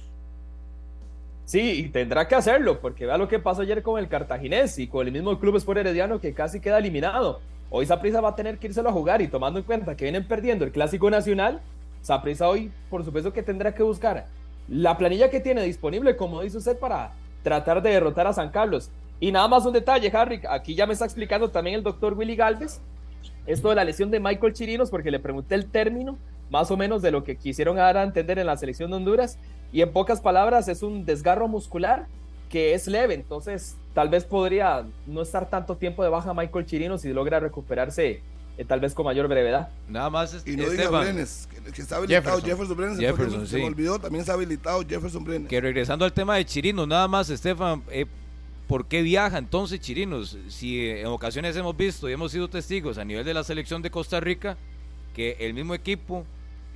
Sí, 1.51 1.71
y 1.79 1.89
tendrá 1.89 2.29
que 2.29 2.35
hacerlo, 2.35 2.79
porque 2.79 3.05
vea 3.05 3.17
lo 3.17 3.27
que 3.27 3.37
pasó 3.37 3.63
ayer 3.63 3.83
con 3.83 3.99
el 3.99 4.07
Cartaginés 4.07 4.79
y 4.79 4.87
con 4.87 5.05
el 5.05 5.11
mismo 5.11 5.37
Club 5.37 5.57
Sport 5.57 5.79
Herediano 5.79 6.21
que 6.21 6.33
casi 6.33 6.61
queda 6.61 6.77
eliminado. 6.77 7.41
Hoy 7.69 7.85
Saprissa 7.85 8.21
va 8.21 8.29
a 8.29 8.35
tener 8.37 8.57
que 8.57 8.67
írselo 8.67 8.87
a 8.87 8.93
jugar 8.93 9.21
y 9.21 9.27
tomando 9.27 9.59
en 9.59 9.65
cuenta 9.65 9.97
que 9.97 10.05
vienen 10.05 10.25
perdiendo 10.25 10.63
el 10.63 10.71
Clásico 10.71 11.09
Nacional, 11.09 11.59
Saprissa 12.01 12.47
hoy, 12.47 12.71
por 12.89 13.03
supuesto 13.03 13.33
que 13.33 13.43
tendrá 13.43 13.75
que 13.75 13.83
buscar 13.83 14.27
la 14.69 14.97
planilla 14.97 15.29
que 15.29 15.41
tiene 15.41 15.61
disponible, 15.63 16.15
como 16.15 16.41
dice 16.41 16.57
usted, 16.57 16.79
para 16.79 17.15
tratar 17.43 17.81
de 17.81 17.89
derrotar 17.89 18.27
a 18.27 18.31
San 18.31 18.49
Carlos. 18.49 18.89
Y 19.19 19.33
nada 19.33 19.49
más 19.49 19.65
un 19.65 19.73
detalle, 19.73 20.09
Harry, 20.15 20.39
aquí 20.49 20.73
ya 20.73 20.87
me 20.87 20.93
está 20.93 21.03
explicando 21.03 21.51
también 21.51 21.75
el 21.75 21.83
doctor 21.83 22.13
Willy 22.13 22.37
Galvez, 22.37 22.79
esto 23.45 23.67
de 23.67 23.75
la 23.75 23.83
lesión 23.83 24.09
de 24.09 24.21
Michael 24.21 24.53
Chirinos, 24.53 24.89
porque 24.89 25.11
le 25.11 25.19
pregunté 25.19 25.55
el 25.55 25.65
término, 25.65 26.17
más 26.51 26.69
o 26.69 26.77
menos 26.77 27.01
de 27.01 27.09
lo 27.09 27.23
que 27.23 27.37
quisieron 27.37 27.77
dar 27.77 27.97
a 27.97 28.03
entender 28.03 28.37
en 28.37 28.45
la 28.45 28.57
selección 28.57 28.91
de 28.91 28.97
Honduras, 28.97 29.39
y 29.71 29.81
en 29.81 29.91
pocas 29.91 30.21
palabras 30.21 30.67
es 30.67 30.83
un 30.83 31.05
desgarro 31.05 31.47
muscular 31.47 32.05
que 32.49 32.73
es 32.73 32.85
leve, 32.87 33.13
entonces 33.13 33.77
tal 33.93 34.09
vez 34.09 34.25
podría 34.25 34.85
no 35.07 35.21
estar 35.21 35.49
tanto 35.49 35.77
tiempo 35.77 36.03
de 36.03 36.09
baja 36.09 36.33
Michael 36.33 36.65
Chirinos 36.65 37.01
si 37.01 37.13
logra 37.13 37.39
recuperarse 37.39 38.21
eh, 38.57 38.65
tal 38.65 38.81
vez 38.81 38.93
con 38.93 39.05
mayor 39.05 39.29
brevedad. 39.29 39.69
Nada 39.87 40.09
más, 40.09 40.43
Y 40.45 40.57
no 40.57 40.69
diga 40.69 40.89
Brenes, 40.89 41.47
que, 41.49 41.71
que 41.71 41.81
está 41.81 41.95
habilitado 41.95 42.41
Jefferson. 42.41 42.49
Jefferson, 42.49 42.77
Brenes. 42.77 42.99
Jefferson, 42.99 43.47
se 43.47 43.55
sí. 43.55 43.61
me 43.61 43.67
olvidó, 43.67 43.97
también 43.97 44.19
está 44.19 44.33
habilitado 44.33 44.83
Jefferson 44.85 45.23
Brenes. 45.23 45.47
que 45.47 45.61
regresando 45.61 46.03
al 46.03 46.11
tema 46.11 46.35
de 46.35 46.43
Chirinos, 46.43 46.85
nada 46.85 47.07
más, 47.07 47.29
Estefan, 47.29 47.81
eh, 47.89 48.05
¿por 48.67 48.85
qué 48.85 49.01
viaja 49.01 49.37
entonces 49.37 49.79
Chirinos? 49.79 50.37
Si 50.49 50.81
eh, 50.81 51.01
en 51.01 51.07
ocasiones 51.07 51.55
hemos 51.55 51.77
visto 51.77 52.09
y 52.09 52.13
hemos 52.13 52.33
sido 52.33 52.49
testigos 52.49 52.97
a 52.97 53.05
nivel 53.05 53.23
de 53.23 53.33
la 53.33 53.45
selección 53.45 53.81
de 53.81 53.89
Costa 53.89 54.19
Rica 54.19 54.57
que 55.13 55.37
el 55.39 55.53
mismo 55.53 55.73
equipo 55.73 56.25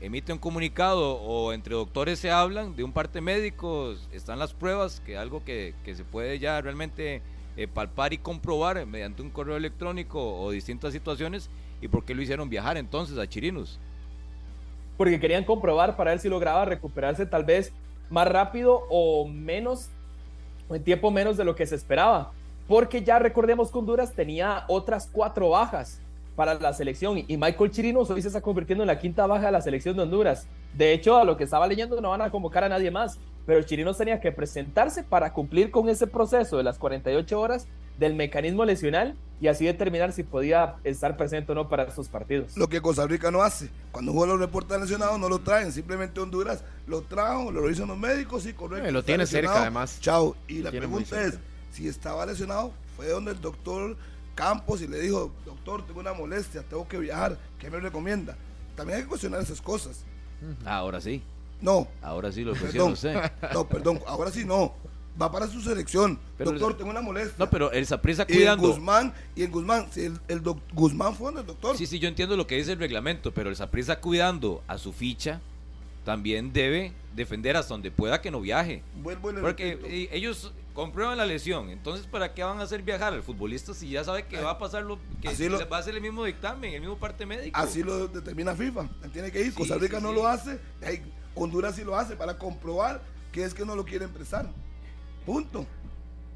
emite 0.02 0.34
un 0.34 0.40
comunicado 0.40 1.16
o 1.16 1.54
entre 1.54 1.76
doctores 1.76 2.20
se 2.20 2.32
hablan 2.32 2.76
de 2.76 2.84
un 2.84 2.92
parte 2.92 3.22
médico, 3.22 3.96
están 4.12 4.40
las 4.40 4.54
pruebas, 4.54 5.02
que 5.06 5.18
algo 5.18 5.44
que, 5.44 5.74
que 5.84 5.96
se 5.96 6.04
puede 6.04 6.40
ya 6.40 6.62
realmente 6.62 7.22
eh, 7.58 7.68
palpar 7.68 8.14
y 8.14 8.18
comprobar 8.18 8.86
mediante 8.86 9.22
un 9.22 9.30
correo 9.30 9.58
electrónico 9.58 10.40
o 10.40 10.52
distintas 10.52 10.94
situaciones, 10.94 11.50
¿y 11.82 11.88
por 11.88 12.06
qué 12.06 12.14
lo 12.16 12.22
hicieron 12.22 12.50
viajar 12.50 12.78
entonces 12.78 13.18
a 13.18 13.28
Chirinos? 13.28 13.80
porque 14.98 15.20
querían 15.20 15.44
comprobar 15.44 15.96
para 15.96 16.12
ver 16.12 16.20
si 16.20 16.30
lograba 16.30 16.66
recuperarse 16.66 17.26
tal 17.26 17.44
vez 17.44 17.74
más 18.10 18.28
rápido 18.28 18.84
o 18.90 19.28
menos, 19.28 19.90
en 20.70 20.84
tiempo 20.84 21.12
menos 21.12 21.38
de 21.38 21.46
lo 21.46 21.56
que 21.56 21.66
se 21.66 21.76
esperaba. 21.76 22.32
Porque 22.68 23.04
ya 23.04 23.20
recordemos 23.20 23.72
que 23.72 23.78
Honduras 23.78 24.14
tenía 24.14 24.64
otras 24.68 25.10
cuatro 25.12 25.50
bajas 25.50 26.02
para 26.36 26.56
la 26.56 26.74
selección 26.74 27.24
y 27.28 27.38
Michael 27.38 27.72
Chirinos 27.72 28.10
hoy 28.10 28.22
se 28.22 28.28
está 28.28 28.42
convirtiendo 28.42 28.84
en 28.84 28.88
la 28.88 29.00
quinta 29.00 29.26
baja 29.26 29.48
de 29.48 29.52
la 29.52 29.62
selección 29.62 29.96
de 29.96 30.04
Honduras. 30.04 30.48
De 30.74 30.94
hecho, 30.94 31.18
a 31.18 31.24
lo 31.24 31.38
que 31.38 31.46
estaba 31.46 31.68
leyendo 31.68 32.02
no 32.02 32.10
van 32.10 32.22
a 32.22 32.30
convocar 32.30 32.64
a 32.64 32.70
nadie 32.70 32.92
más, 32.92 33.18
pero 33.46 33.62
Chirinos 33.64 33.98
tenía 33.98 34.20
que 34.20 34.32
presentarse 34.32 35.04
para 35.04 35.32
cumplir 35.32 35.72
con 35.72 35.88
ese 35.90 36.08
proceso 36.08 36.58
de 36.58 36.64
las 36.64 36.78
48 36.78 37.40
horas 37.40 37.68
del 37.98 38.16
mecanismo 38.16 38.66
lesional 38.66 39.16
y 39.40 39.48
así 39.48 39.66
determinar 39.66 40.12
si 40.12 40.24
podía 40.24 40.76
estar 40.84 41.18
presente 41.18 41.52
o 41.52 41.56
no 41.56 41.70
para 41.70 41.84
estos 41.84 42.08
partidos. 42.08 42.56
Lo 42.58 42.68
que 42.68 42.82
Costa 42.82 43.06
Rica 43.06 43.32
no 43.32 43.42
hace. 43.42 43.70
Cuando 43.92 44.12
un 44.12 44.18
jugador 44.18 44.40
reporta 44.40 44.78
lesionado, 44.78 45.18
no 45.18 45.30
lo 45.30 45.40
traen. 45.40 45.72
Simplemente 45.72 46.20
Honduras 46.20 46.64
lo 46.88 47.02
trajo, 47.02 47.52
lo 47.52 47.68
dicen 47.68 47.88
los 47.88 47.98
médicos, 47.98 48.46
y 48.46 48.54
correcto. 48.54 48.88
Eh, 48.88 48.92
lo 48.92 49.04
tiene 49.04 49.26
cerca, 49.26 49.62
además. 49.62 50.00
Chao. 50.02 50.36
Y 50.48 50.60
la 50.60 50.72
pregunta 50.72 51.22
es: 51.22 51.38
si 51.72 51.88
estaba 51.88 52.26
lesionado, 52.26 52.72
fue 52.96 53.08
donde 53.08 53.32
el 53.32 53.42
doctor 53.42 53.98
Campos 54.36 54.82
y 54.82 54.88
le 54.88 55.00
dijo: 55.00 55.32
Doctor, 55.46 55.86
tengo 55.88 56.00
una 56.02 56.14
molestia, 56.14 56.62
tengo 56.64 56.88
que 56.88 56.98
viajar. 57.00 57.38
¿Qué 57.58 57.70
me 57.70 57.80
recomienda? 57.80 58.36
También 58.76 58.98
hay 58.98 59.04
que 59.04 59.10
cuestionar 59.10 59.42
esas 59.42 59.62
cosas. 59.62 60.04
Ahora 60.66 61.00
sí, 61.02 61.24
No, 61.62 61.88
ahora 62.02 62.32
sí 62.32 62.44
lo 62.44 62.54
cuestiona 62.56 62.92
usted. 62.92 63.32
No, 63.54 63.68
perdón. 63.68 64.02
Ahora 64.06 64.30
sí 64.32 64.44
no. 64.46 64.74
Va 65.20 65.32
para 65.32 65.48
su 65.48 65.62
selección. 65.62 66.20
Pero 66.38 66.52
doctor, 66.52 66.72
el- 66.74 66.78
tengo 66.78 66.92
una 66.92 67.02
molestia. 67.02 67.36
No, 67.38 67.50
pero 67.50 67.72
el 67.72 67.86
Saprissa 67.86 68.26
y 68.28 68.34
en 68.34 68.38
cuidando. 68.38 68.68
Guzmán, 68.68 69.14
y 69.34 69.44
en 69.44 69.52
Guzmán, 69.52 69.88
si 69.90 70.02
el, 70.04 70.20
el 70.28 70.44
doc- 70.44 70.60
Guzmán 70.74 71.16
fue 71.16 71.28
donde 71.28 71.42
el 71.42 71.48
doctor. 71.48 71.78
Sí, 71.78 71.86
sí, 71.86 72.00
yo 72.00 72.10
entiendo 72.10 72.36
lo 72.36 72.46
que 72.46 72.56
dice 72.58 72.74
el 72.74 72.80
reglamento, 72.80 73.34
pero 73.34 73.50
el 73.50 73.56
Saprissa 73.56 74.02
cuidando 74.02 74.62
a 74.68 74.78
su 74.78 74.92
ficha, 74.92 75.40
también 76.06 76.54
debe 76.54 76.94
defender 77.14 77.58
hasta 77.58 77.74
donde 77.74 77.92
pueda 77.92 78.22
que 78.22 78.32
no 78.32 78.40
viaje. 78.40 78.82
Vuelvo 79.02 79.34
Porque 79.42 79.72
repito. 79.72 79.88
eh, 79.90 80.10
ellos 80.14 80.54
comprueban 80.74 81.18
la 81.18 81.26
lesión, 81.26 81.70
entonces 81.70 82.06
¿para 82.06 82.34
qué 82.34 82.44
van 82.44 82.60
a 82.60 82.64
hacer 82.64 82.82
viajar 82.84 83.14
al 83.14 83.24
futbolista 83.24 83.74
si 83.74 83.90
ya 83.90 84.04
sabe 84.04 84.26
que 84.26 84.40
va 84.42 84.52
a 84.52 84.58
pasar 84.60 84.84
lo 84.84 85.00
que 85.22 85.30
Así 85.30 85.48
lo- 85.50 85.68
va 85.70 85.78
a 85.78 85.84
ser 85.84 85.96
el 85.96 86.02
mismo 86.02 86.24
dictamen, 86.26 86.74
el 86.74 86.82
mismo 86.82 86.98
parte 86.98 87.26
médico? 87.26 87.58
Así 87.58 87.82
lo 87.84 88.08
determina 88.08 88.54
FIFA. 88.56 88.88
Tiene 89.12 89.32
que 89.32 89.40
ir. 89.42 89.46
Sí, 89.52 89.58
Costa 89.58 89.78
Rica 89.78 89.98
sí, 89.98 90.04
no 90.04 90.10
sí. 90.10 90.16
lo 90.16 90.28
hace. 90.28 90.60
Honduras 91.34 91.76
sí 91.76 91.84
lo 91.84 91.98
hace 91.98 92.16
para 92.16 92.38
comprobar 92.38 93.02
que 93.32 93.44
es 93.44 93.54
que 93.54 93.66
no 93.66 93.76
lo 93.76 93.84
quieren 93.86 94.10
prestar. 94.10 94.50
Punto. 95.26 95.66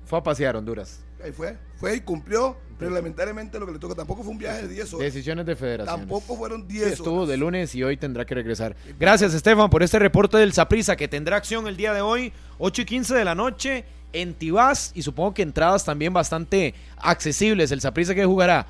Fue 0.10 0.18
a 0.18 0.24
pasear 0.24 0.56
Honduras. 0.56 1.02
Ahí 1.24 1.32
fue. 1.32 1.56
Fue 1.76 1.96
y 1.98 2.02
cumplió 2.02 2.58
reglamentariamente 2.80 3.60
lo 3.60 3.68
que 3.68 3.74
le 3.74 3.78
toca. 3.78 3.94
Tampoco 3.94 4.24
fue 4.24 4.32
un 4.32 4.40
viaje 4.40 4.64
de 4.64 4.74
10 4.74 4.94
horas. 4.96 5.06
Decisiones 5.14 5.46
de 5.46 5.56
federación. 5.56 6.00
Tampoco 6.00 6.36
fueron 6.36 6.62
Sí, 6.62 6.78
10 6.78 6.94
estuvo 6.94 7.18
horas. 7.18 7.30
de 7.30 7.38
lunes 7.38 7.76
y 7.76 7.84
hoy 7.84 7.96
tendrá 7.96 8.26
que 8.26 8.34
regresar. 8.34 8.76
Gracias, 9.00 9.36
Estefan, 9.36 9.70
por 9.70 9.84
este 9.84 10.00
reporte 10.00 10.38
del 10.38 10.52
Saprisa 10.52 10.96
que 10.96 11.08
tendrá 11.08 11.38
acción 11.38 11.68
el 11.68 11.78
día 11.78 11.94
de 11.94 12.02
hoy, 12.02 12.34
8 12.58 12.82
y 12.82 12.86
15 12.86 13.14
de 13.14 13.24
la 13.24 13.36
noche 13.36 13.86
en 14.12 14.34
Tibás 14.34 14.92
y 14.96 15.04
supongo 15.04 15.36
que 15.36 15.44
entradas 15.44 15.86
también 15.86 16.12
bastante 16.12 16.74
accesibles. 16.98 17.72
El 17.72 17.80
Saprisa 17.82 18.16
que 18.16 18.26
jugará 18.26 18.66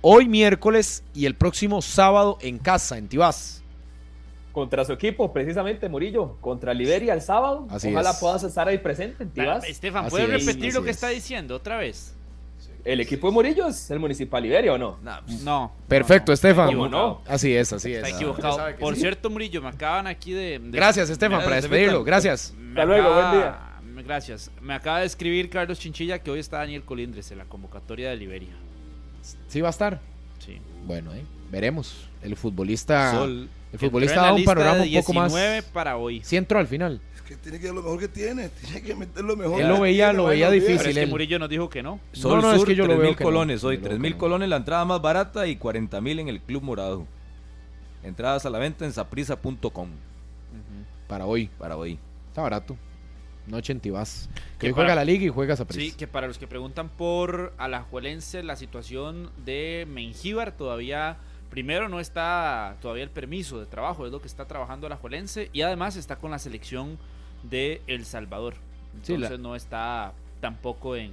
hoy 0.00 0.26
miércoles 0.26 1.02
y 1.12 1.26
el 1.26 1.34
próximo 1.34 1.82
sábado 1.82 2.38
en 2.40 2.58
casa, 2.58 2.96
en 2.96 3.08
Tibás. 3.08 3.62
Contra 4.52 4.84
su 4.84 4.92
equipo, 4.92 5.32
precisamente, 5.32 5.88
Murillo, 5.88 6.36
contra 6.40 6.74
Liberia 6.74 7.14
el 7.14 7.20
sábado. 7.20 7.66
Así 7.70 7.90
Ojalá 7.92 8.10
es. 8.10 8.16
puedes 8.18 8.42
estar 8.42 8.66
ahí 8.66 8.78
presente. 8.78 9.24
Estefan, 9.68 10.06
Así 10.06 10.10
¿puedes 10.10 10.30
es, 10.30 10.46
repetir 10.46 10.74
lo 10.74 10.82
que 10.82 10.90
es. 10.90 10.96
está 10.96 11.08
diciendo 11.08 11.54
otra 11.54 11.76
vez? 11.78 12.14
¿El 12.84 13.00
equipo 13.00 13.26
de 13.28 13.32
Murillo 13.34 13.68
es 13.68 13.90
el 13.90 13.98
Municipal 13.98 14.42
Liberia 14.42 14.72
o 14.72 14.78
no? 14.78 14.98
Nah, 15.02 15.20
pues, 15.24 15.42
No. 15.42 15.72
Perfecto, 15.86 16.32
Estefan. 16.32 16.68
¿Cómo 16.68 16.88
no? 16.88 17.20
Así 17.26 17.54
es, 17.54 17.72
así 17.72 17.90
es. 17.92 17.98
Está 17.98 18.08
Usted 18.08 18.16
equivocado. 18.16 18.76
Por 18.78 18.94
sí. 18.94 19.00
cierto, 19.02 19.30
Murillo, 19.30 19.60
me 19.60 19.68
acaban 19.68 20.06
aquí 20.06 20.32
de. 20.32 20.58
de- 20.58 20.70
Gracias, 20.70 21.10
Estefan, 21.10 21.42
para 21.44 21.56
despedirlo. 21.56 21.98
Estefan. 21.98 22.04
Gracias. 22.06 22.54
Hasta 22.70 22.84
luego, 22.84 23.12
buen 23.14 23.32
día. 23.32 23.58
Gracias. 24.04 24.50
Me 24.62 24.74
acaba 24.74 25.00
de 25.00 25.06
escribir 25.06 25.50
Carlos 25.50 25.78
Chinchilla 25.78 26.20
que 26.20 26.30
hoy 26.30 26.38
está 26.38 26.58
Daniel 26.58 26.82
Colindres 26.84 27.30
en 27.30 27.38
la 27.38 27.44
convocatoria 27.44 28.10
de 28.10 28.16
Liberia. 28.16 28.54
¿Sí 29.48 29.60
va 29.60 29.68
a 29.68 29.70
estar? 29.70 30.00
Sí. 30.38 30.58
Bueno, 30.86 31.12
eh, 31.14 31.24
veremos. 31.50 32.08
El 32.22 32.36
futbolista, 32.36 33.12
Sol. 33.12 33.48
El 33.72 33.78
futbolista 33.78 34.22
da 34.22 34.32
un 34.32 34.44
panorama 34.44 34.82
un 34.82 34.92
poco 34.94 35.12
más. 35.14 35.32
19 35.32 35.62
para 35.72 35.96
hoy. 35.96 36.20
Sí 36.24 36.36
entró 36.36 36.58
al 36.58 36.66
final. 36.66 37.00
Es 37.14 37.22
que 37.22 37.36
tiene 37.36 37.58
que 37.60 37.66
dar 37.66 37.74
lo 37.74 37.82
mejor 37.82 37.98
que 38.00 38.08
tiene. 38.08 38.48
Tiene 38.48 38.82
que 38.82 38.94
meter 38.94 39.22
lo 39.24 39.36
mejor. 39.36 39.60
Él 39.60 39.68
lo 39.68 39.80
veía- 39.80 40.12
lo 40.12 40.24
veía 40.26 40.46
no 40.46 40.52
difícil, 40.52 40.76
Pero 40.78 40.88
es 40.90 40.96
que. 40.96 41.06
Murillo 41.06 41.38
nos 41.38 41.48
dijo 41.50 41.68
que 41.68 41.82
no. 41.82 42.00
Sol 42.12 42.40
no, 42.40 42.50
es 42.52 42.58
Sur, 42.58 42.66
que 42.68 42.74
yo 42.74 42.84
lo 42.84 42.88
3 42.94 42.98
veo 42.98 43.08
mil 43.08 43.16
que 43.16 43.24
no. 43.24 43.28
colones 43.30 43.64
hoy, 43.64 43.76
Yo 43.76 43.80
lo 43.80 43.82
veo 43.82 43.90
3 43.90 44.00
mil 44.00 44.12
no. 44.12 44.18
colones 44.18 44.48
la 44.48 44.56
entrada 44.56 44.84
más 44.84 45.02
barata 45.02 45.46
y 45.46 45.56
40 45.56 46.00
mil 46.00 46.18
en 46.18 46.28
el 46.28 46.40
Club 46.40 46.62
Morado. 46.62 47.06
Entradas 48.02 48.46
a 48.46 48.50
la 48.50 48.58
venta 48.58 48.84
en 48.86 48.92
saprisa.com 48.92 49.88
Para 51.06 51.26
hoy. 51.26 51.50
para 51.58 51.76
hoy. 51.76 51.98
Está 52.28 52.42
barato. 52.42 52.76
Noche 53.46 53.72
en 53.72 53.80
Tibás. 53.80 54.28
Que 54.34 54.58
Que 54.58 54.66
hoy 54.68 54.72
juega 54.74 54.94
la 54.94 55.04
liga 55.04 55.24
y 55.24 55.28
juega 55.30 55.56
Saprissa. 55.56 55.80
Sí, 55.80 55.92
que 55.96 56.06
para 56.06 56.26
los 56.26 56.38
que 56.38 56.46
preguntan 56.46 56.90
por 56.90 57.54
Alajuelense, 57.58 58.42
la 58.42 58.56
situación 58.56 59.30
de 59.44 59.86
Mengíbar 59.90 60.52
todavía, 60.52 61.16
primero 61.50 61.88
no 61.88 62.00
está 62.00 62.76
todavía 62.80 63.04
el 63.04 63.10
permiso 63.10 63.58
de 63.60 63.66
trabajo, 63.66 64.06
es 64.06 64.12
lo 64.12 64.20
que 64.20 64.26
está 64.28 64.46
trabajando 64.46 64.86
Alajuelense 64.86 65.50
y 65.52 65.62
además 65.62 65.96
está 65.96 66.16
con 66.16 66.30
la 66.30 66.38
selección 66.38 66.98
de 67.42 67.80
El 67.86 68.04
Salvador. 68.04 68.54
Sí, 69.02 69.12
la- 69.12 69.26
Entonces 69.26 69.38
no 69.40 69.54
está 69.56 70.12
tampoco 70.40 70.96
en, 70.96 71.12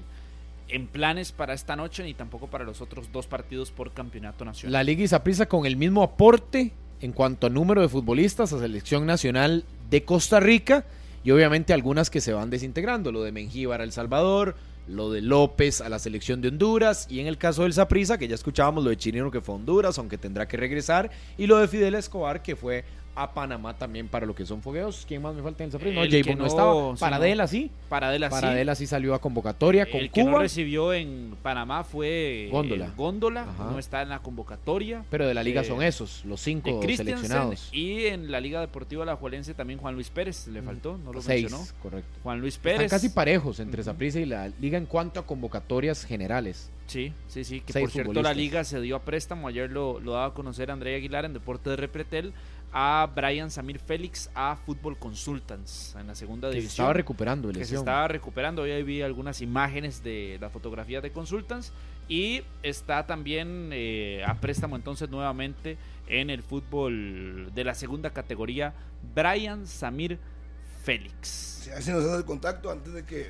en 0.68 0.88
planes 0.88 1.32
para 1.32 1.54
esta 1.54 1.76
noche 1.76 2.04
ni 2.04 2.14
tampoco 2.14 2.48
para 2.48 2.64
los 2.64 2.82
otros 2.82 3.12
dos 3.12 3.28
partidos 3.28 3.72
por 3.72 3.92
campeonato 3.92 4.44
nacional. 4.46 4.74
La 4.74 4.84
liga 4.84 5.04
y 5.04 5.08
Saprissa 5.08 5.46
con 5.48 5.66
el 5.66 5.78
mismo 5.78 6.04
aporte 6.04 6.72
en 7.02 7.12
cuanto 7.12 7.48
a 7.48 7.50
número 7.50 7.82
de 7.82 7.90
futbolistas 7.90 8.54
a 8.54 8.60
selección 8.60 9.06
nacional 9.06 9.64
de 9.90 10.04
Costa 10.04 10.40
Rica 10.40 10.86
y 11.24 11.32
obviamente 11.32 11.74
algunas 11.74 12.10
que 12.10 12.22
se 12.22 12.34
van 12.34 12.50
desintegrando, 12.50 13.12
lo 13.12 13.24
de 13.24 13.32
Mengíbar 13.32 13.82
a 13.82 13.84
El 13.84 13.92
Salvador, 13.92 14.56
lo 14.88 15.12
de 15.12 15.22
López 15.22 15.82
a 15.82 15.90
la 15.90 16.00
selección 16.00 16.42
de 16.42 16.50
Honduras 16.50 17.08
y 17.10 17.20
en 17.20 17.28
el 17.28 17.38
caso 17.38 17.64
del 17.64 17.74
Saprissa 17.74 18.18
que 18.18 18.28
ya 18.28 18.36
escuchábamos 18.36 18.84
lo 18.84 18.90
de 18.90 18.98
Chirino 18.98 19.32
que 19.32 19.42
fue 19.42 19.56
a 19.56 19.58
Honduras, 19.58 19.98
aunque 19.98 20.18
tendrá 20.18 20.48
que 20.48 20.58
regresar 20.58 21.12
y 21.38 21.48
lo 21.48 21.58
de 21.58 21.68
Fidel 21.68 21.96
Escobar 21.96 22.42
que 22.42 22.56
fue 22.56 22.86
a 23.16 23.34
Panamá 23.34 23.78
también 23.78 24.08
para 24.10 24.26
lo 24.26 24.36
que 24.36 24.46
son 24.46 24.62
fogueos. 24.62 25.06
¿Quién 25.08 25.22
más 25.22 25.34
me 25.34 25.42
falta 25.42 25.64
en 25.64 25.68
el 25.68 25.72
Saprissa? 25.72 25.96
No, 25.96 26.04
El 26.04 26.24
que 26.24 26.36
no, 26.36 26.42
no- 26.42 26.48
estaba. 26.48 26.96
Paradela 26.96 27.48
sí. 27.48 27.72
Paradela 27.88 28.28
sí. 28.30 28.32
Paradela 28.32 28.76
sí 28.76 28.88
salió 28.88 29.14
a 29.14 29.20
convocatoria 29.20 29.86
con 29.90 30.02
el 30.02 30.12
que 30.12 30.24
no 30.24 30.32
Cuba, 30.32 30.42
recibió 30.42 30.94
en 30.94 31.36
Panamá 31.42 31.84
fue 31.84 32.50
Góndola. 32.52 32.86
el 32.88 32.92
Góndola, 32.94 33.42
Ajá. 33.44 33.70
no 33.72 33.80
está 33.80 34.02
en 34.02 34.10
la 34.10 34.20
convocatoria. 34.20 35.04
pero 35.10 35.28
de 35.28 35.34
la 35.34 35.44
liga 35.44 35.62
eh, 35.62 35.66
son 35.66 35.82
esos, 35.82 36.26
los 36.26 36.42
cinco 36.42 36.82
seleccionados. 36.82 37.70
y 37.72 38.06
en 38.08 38.32
la 38.32 38.40
Liga 38.40 38.60
Deportiva 38.60 39.04
Alajuelense 39.04 39.54
también 39.54 39.80
Juan 39.80 39.94
Luis 39.96 40.10
Pérez 40.10 40.48
le 40.48 40.62
faltó, 40.62 40.98
no 40.98 41.14
lo 41.14 41.22
Seis, 41.22 41.44
mencionó. 41.44 41.66
correcto. 41.82 42.20
Juan 42.24 42.40
Luis 42.42 42.56
Están 42.56 42.74
Pérez. 42.74 42.92
casi 42.92 43.10
parejos 43.10 43.60
entre. 43.60 43.84
Saprissa 43.86 44.20
y 44.20 44.26
la 44.26 44.50
liga 44.60 44.78
en 44.78 44.88
cuanto 44.88 45.20
a 45.20 45.26
convocatorias 45.26 46.04
generales. 46.06 46.72
Sí, 46.88 47.14
sí, 47.28 47.44
sí, 47.44 47.62
que 47.62 47.74
Seis 47.74 47.84
por 47.86 47.92
cierto 47.92 48.22
la 48.22 48.34
liga 48.34 48.64
se 48.64 48.80
dio 48.82 48.96
a 48.96 49.00
préstamo, 49.04 49.48
ayer 49.48 49.72
lo, 49.72 50.00
lo 50.00 50.14
daba 50.14 50.26
a 50.28 50.34
conocer 50.34 50.70
Andrea 50.72 50.98
Aguilar 50.98 51.26
en 51.26 51.34
Deporte 51.34 51.70
de 51.72 51.76
Repretel 51.78 52.34
a 52.78 53.10
Brian 53.16 53.50
Samir 53.50 53.80
Félix 53.80 54.30
a 54.36 54.58
Fútbol 54.58 54.98
Consultants 55.00 55.96
en 55.98 56.08
la 56.08 56.14
segunda 56.16 56.50
Que 56.50 56.56
se 56.56 56.60
división. 56.60 56.72
estaba 56.84 56.94
recuperando 56.94 57.48
de 57.48 57.54
que 57.54 57.60
se 57.60 57.72
lesión. 57.72 57.80
estaba 57.80 58.08
recuperando. 58.10 58.64
Hoy 58.64 58.72
ahí 58.72 58.84
vi 58.84 59.02
algunas 59.02 59.42
imágenes 59.42 60.04
de 60.04 60.38
las 60.42 60.52
fotografías 60.52 61.02
de 61.02 61.14
Consultants 61.14 61.72
y 62.10 62.42
está 62.64 63.08
también 63.08 63.70
eh, 63.72 64.24
a 64.28 64.36
préstamo 64.42 64.76
entonces 64.76 65.10
nuevamente 65.10 65.78
en 66.08 66.30
el 66.30 66.44
fútbol 66.44 67.50
de 67.56 67.64
la 67.64 67.74
segunda 67.76 68.10
categoría 68.10 68.74
Brian 69.16 69.66
Samir 69.68 70.20
Félix. 70.84 71.62
Sí, 71.64 71.70
así 71.70 71.92
nos 71.92 72.04
dan 72.06 72.18
el 72.18 72.26
contacto 72.26 72.70
antes 72.70 72.92
de 72.94 73.06
que 73.06 73.30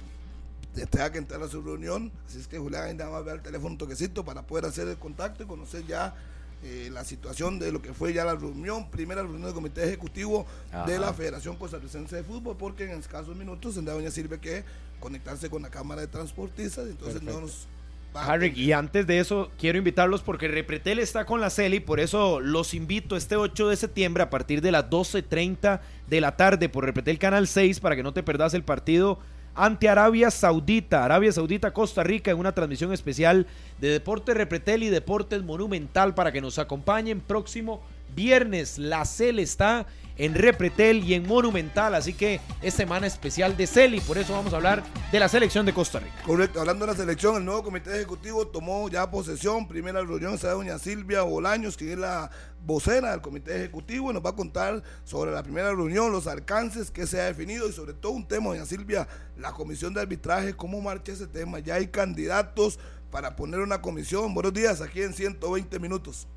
tenga 0.89 1.11
que 1.11 1.19
entrar 1.19 1.41
a 1.43 1.47
su 1.47 1.61
reunión. 1.61 2.11
Así 2.25 2.39
es 2.39 2.47
que 2.47 2.57
Julián 2.57 2.83
ahí 2.85 2.95
nada 2.95 3.11
más 3.11 3.23
ve 3.23 3.33
el 3.33 3.41
teléfono 3.43 3.69
un 3.73 3.77
toquecito 3.77 4.25
para 4.25 4.41
poder 4.41 4.65
hacer 4.65 4.87
el 4.87 4.97
contacto 4.97 5.43
y 5.43 5.45
conocer 5.45 5.85
ya 5.85 6.15
eh, 6.63 6.89
la 6.91 7.03
situación 7.03 7.59
de 7.59 7.71
lo 7.71 7.81
que 7.81 7.93
fue 7.93 8.13
ya 8.13 8.25
la 8.25 8.35
reunión, 8.35 8.89
primera 8.89 9.21
reunión 9.21 9.43
del 9.43 9.53
comité 9.53 9.83
ejecutivo 9.83 10.45
de 10.87 10.99
la 10.99 11.13
Federación 11.13 11.57
Costarricense 11.57 12.15
de 12.15 12.23
Fútbol, 12.23 12.55
porque 12.57 12.85
en 12.85 12.99
escasos 12.99 13.35
minutos 13.35 13.75
tendrá 13.75 13.93
doña 13.93 14.11
Silvia 14.11 14.39
que 14.39 14.63
conectarse 14.99 15.49
con 15.49 15.61
la 15.61 15.69
Cámara 15.69 16.01
de 16.01 16.07
Transportistas, 16.07 16.87
entonces 16.87 17.21
no 17.21 17.41
nos 17.41 17.67
Harry, 18.15 18.53
y 18.55 18.71
antes 18.71 19.05
de 19.07 19.19
eso, 19.19 19.51
quiero 19.59 19.77
invitarlos 19.77 20.21
porque 20.21 20.47
Repretel 20.47 20.99
está 20.99 21.25
con 21.25 21.41
la 21.41 21.49
CELI, 21.49 21.81
por 21.81 21.99
eso 21.99 22.39
los 22.39 22.73
invito 22.73 23.17
este 23.17 23.35
8 23.35 23.69
de 23.69 23.75
septiembre 23.75 24.23
a 24.23 24.29
partir 24.29 24.61
de 24.61 24.71
las 24.71 24.89
12.30 24.89 25.81
de 26.07 26.21
la 26.21 26.37
tarde 26.37 26.69
por 26.69 26.85
Repretel 26.85 27.19
Canal 27.19 27.47
6 27.47 27.79
para 27.79 27.95
que 27.95 28.03
no 28.03 28.13
te 28.13 28.23
perdas 28.23 28.53
el 28.53 28.63
partido 28.63 29.19
ante 29.55 29.87
Arabia 29.89 30.29
Saudita, 30.29 31.05
Arabia 31.05 31.31
Saudita, 31.31 31.71
Costa 31.71 32.03
Rica, 32.03 32.29
en 32.29 32.37
una 32.37 32.51
transmisión 32.51 32.91
especial 32.93 33.47
de 33.79 33.89
Deportes 33.89 34.35
Repretel 34.35 34.83
y 34.83 34.89
Deportes 34.89 35.41
Monumental 35.43 36.13
para 36.13 36.31
que 36.31 36.41
nos 36.41 36.59
acompañen 36.59 37.21
próximo 37.21 37.81
viernes. 38.15 38.77
La 38.77 39.05
CEL 39.05 39.39
está 39.39 39.87
en 40.17 40.33
Repretel 40.33 41.03
y 41.03 41.13
en 41.13 41.27
Monumental, 41.27 41.95
así 41.95 42.13
que 42.13 42.39
es 42.61 42.73
semana 42.73 43.07
especial 43.07 43.57
de 43.57 43.67
CELI, 43.67 43.99
por 44.01 44.17
eso 44.17 44.33
vamos 44.33 44.53
a 44.53 44.57
hablar 44.57 44.83
de 45.11 45.19
la 45.19 45.27
selección 45.27 45.65
de 45.65 45.73
Costa 45.73 45.99
Rica. 45.99 46.15
Correcto, 46.25 46.59
hablando 46.59 46.85
de 46.85 46.91
la 46.93 46.97
selección, 46.97 47.35
el 47.37 47.45
nuevo 47.45 47.63
comité 47.63 47.95
ejecutivo 47.95 48.47
tomó 48.47 48.89
ya 48.89 49.09
posesión. 49.09 49.67
Primera 49.67 50.01
reunión 50.01 50.37
será 50.37 50.53
doña 50.53 50.79
Silvia 50.79 51.21
Bolaños, 51.23 51.77
quien 51.77 51.91
es 51.91 51.97
la 51.97 52.31
vocera 52.65 53.11
del 53.11 53.21
comité 53.21 53.55
ejecutivo, 53.55 54.09
y 54.09 54.13
nos 54.13 54.25
va 54.25 54.31
a 54.31 54.35
contar 54.35 54.81
sobre 55.03 55.31
la 55.31 55.43
primera 55.43 55.69
reunión, 55.69 56.11
los 56.11 56.27
alcances 56.27 56.91
que 56.91 57.05
se 57.07 57.19
ha 57.19 57.25
definido 57.25 57.67
y 57.67 57.73
sobre 57.73 57.93
todo 57.93 58.13
un 58.13 58.27
tema, 58.27 58.47
doña 58.47 58.65
Silvia, 58.65 59.07
la 59.37 59.51
comisión 59.51 59.93
de 59.93 60.01
arbitraje, 60.01 60.55
cómo 60.55 60.81
marcha 60.81 61.11
ese 61.11 61.27
tema. 61.27 61.59
Ya 61.59 61.75
hay 61.75 61.87
candidatos 61.87 62.79
para 63.11 63.35
poner 63.35 63.59
una 63.59 63.81
comisión. 63.81 64.33
Buenos 64.33 64.53
días, 64.53 64.81
aquí 64.81 65.01
en 65.01 65.13
120 65.13 65.79
minutos. 65.79 66.27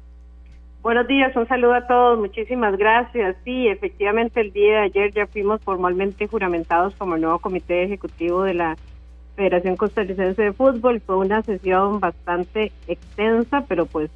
Buenos 0.88 1.06
días, 1.06 1.36
un 1.36 1.46
saludo 1.46 1.74
a 1.74 1.86
todos, 1.86 2.18
muchísimas 2.18 2.74
gracias. 2.78 3.36
Sí, 3.44 3.68
efectivamente 3.68 4.40
el 4.40 4.54
día 4.54 4.72
de 4.72 4.84
ayer 4.84 5.12
ya 5.12 5.26
fuimos 5.26 5.60
formalmente 5.60 6.26
juramentados 6.26 6.94
como 6.94 7.14
el 7.14 7.20
nuevo 7.20 7.40
comité 7.40 7.82
ejecutivo 7.82 8.42
de 8.42 8.54
la 8.54 8.74
Federación 9.36 9.76
Costarricense 9.76 10.40
de 10.40 10.54
Fútbol. 10.54 11.02
Fue 11.02 11.18
una 11.18 11.42
sesión 11.42 12.00
bastante 12.00 12.72
extensa, 12.86 13.66
pero 13.68 13.84
pues 13.84 14.10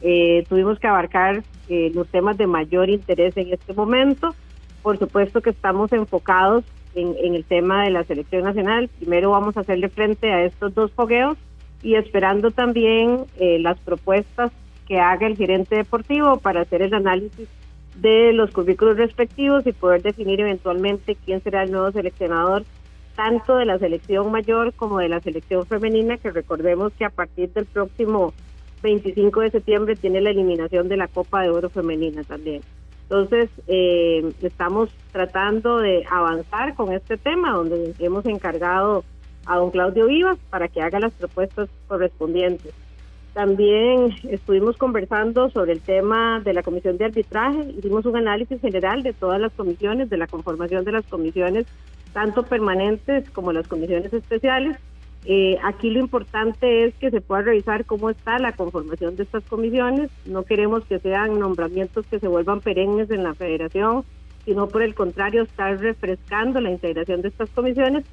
eh, 0.00 0.46
tuvimos 0.48 0.78
que 0.78 0.86
abarcar 0.86 1.42
eh, 1.68 1.92
los 1.94 2.08
temas 2.08 2.38
de 2.38 2.46
mayor 2.46 2.88
interés 2.88 3.36
en 3.36 3.52
este 3.52 3.74
momento. 3.74 4.34
Por 4.82 4.98
supuesto 4.98 5.42
que 5.42 5.50
estamos 5.50 5.92
enfocados 5.92 6.64
en, 6.94 7.14
en 7.22 7.34
el 7.34 7.44
tema 7.44 7.84
de 7.84 7.90
la 7.90 8.02
selección 8.04 8.44
nacional. 8.44 8.88
Primero 8.98 9.32
vamos 9.32 9.58
a 9.58 9.60
hacerle 9.60 9.90
frente 9.90 10.32
a 10.32 10.42
estos 10.46 10.74
dos 10.74 10.90
fogueos 10.92 11.36
y 11.82 11.96
esperando 11.96 12.50
también 12.50 13.26
eh, 13.38 13.58
las 13.58 13.78
propuestas 13.80 14.52
que 14.86 14.98
haga 14.98 15.26
el 15.26 15.36
gerente 15.36 15.76
deportivo 15.76 16.38
para 16.38 16.62
hacer 16.62 16.82
el 16.82 16.94
análisis 16.94 17.48
de 17.96 18.32
los 18.32 18.50
currículos 18.50 18.96
respectivos 18.96 19.66
y 19.66 19.72
poder 19.72 20.02
definir 20.02 20.40
eventualmente 20.40 21.16
quién 21.24 21.42
será 21.42 21.62
el 21.62 21.72
nuevo 21.72 21.92
seleccionador 21.92 22.64
tanto 23.14 23.56
de 23.56 23.64
la 23.64 23.78
selección 23.78 24.30
mayor 24.32 24.72
como 24.74 24.98
de 24.98 25.08
la 25.08 25.20
selección 25.20 25.64
femenina, 25.66 26.18
que 26.18 26.30
recordemos 26.30 26.92
que 26.94 27.04
a 27.04 27.10
partir 27.10 27.50
del 27.52 27.66
próximo 27.66 28.32
25 28.82 29.40
de 29.40 29.50
septiembre 29.50 29.96
tiene 29.96 30.20
la 30.20 30.30
eliminación 30.30 30.88
de 30.88 30.96
la 30.96 31.08
Copa 31.08 31.42
de 31.42 31.50
Oro 31.50 31.70
femenina 31.70 32.22
también. 32.24 32.62
Entonces, 33.04 33.50
eh, 33.66 34.32
estamos 34.42 34.90
tratando 35.12 35.78
de 35.78 36.04
avanzar 36.10 36.74
con 36.74 36.92
este 36.92 37.16
tema, 37.16 37.52
donde 37.52 37.94
hemos 37.98 38.24
encargado 38.26 39.04
a 39.46 39.56
don 39.56 39.70
Claudio 39.70 40.06
Vivas 40.06 40.38
para 40.50 40.68
que 40.68 40.82
haga 40.82 41.00
las 41.00 41.12
propuestas 41.12 41.68
correspondientes. 41.86 42.72
También 43.34 44.14
estuvimos 44.30 44.76
conversando 44.76 45.50
sobre 45.50 45.72
el 45.72 45.80
tema 45.80 46.40
de 46.44 46.54
la 46.54 46.62
comisión 46.62 46.96
de 46.98 47.06
arbitraje, 47.06 47.74
hicimos 47.76 48.06
un 48.06 48.16
análisis 48.16 48.60
general 48.60 49.02
de 49.02 49.12
todas 49.12 49.40
las 49.40 49.52
comisiones, 49.52 50.08
de 50.08 50.16
la 50.16 50.28
conformación 50.28 50.84
de 50.84 50.92
las 50.92 51.04
comisiones, 51.04 51.66
tanto 52.12 52.44
permanentes 52.44 53.28
como 53.30 53.52
las 53.52 53.66
comisiones 53.66 54.12
especiales. 54.12 54.78
Eh, 55.24 55.58
aquí 55.64 55.90
lo 55.90 55.98
importante 55.98 56.84
es 56.84 56.94
que 56.94 57.10
se 57.10 57.20
pueda 57.20 57.42
revisar 57.42 57.84
cómo 57.86 58.08
está 58.08 58.38
la 58.38 58.52
conformación 58.52 59.16
de 59.16 59.24
estas 59.24 59.42
comisiones. 59.44 60.12
No 60.26 60.44
queremos 60.44 60.84
que 60.84 61.00
sean 61.00 61.40
nombramientos 61.40 62.06
que 62.06 62.20
se 62.20 62.28
vuelvan 62.28 62.60
perennes 62.60 63.10
en 63.10 63.24
la 63.24 63.34
federación, 63.34 64.04
sino 64.44 64.68
por 64.68 64.82
el 64.82 64.94
contrario, 64.94 65.42
estar 65.42 65.76
refrescando 65.78 66.60
la 66.60 66.70
integración 66.70 67.20
de 67.20 67.28
estas 67.28 67.50
comisiones 67.50 68.04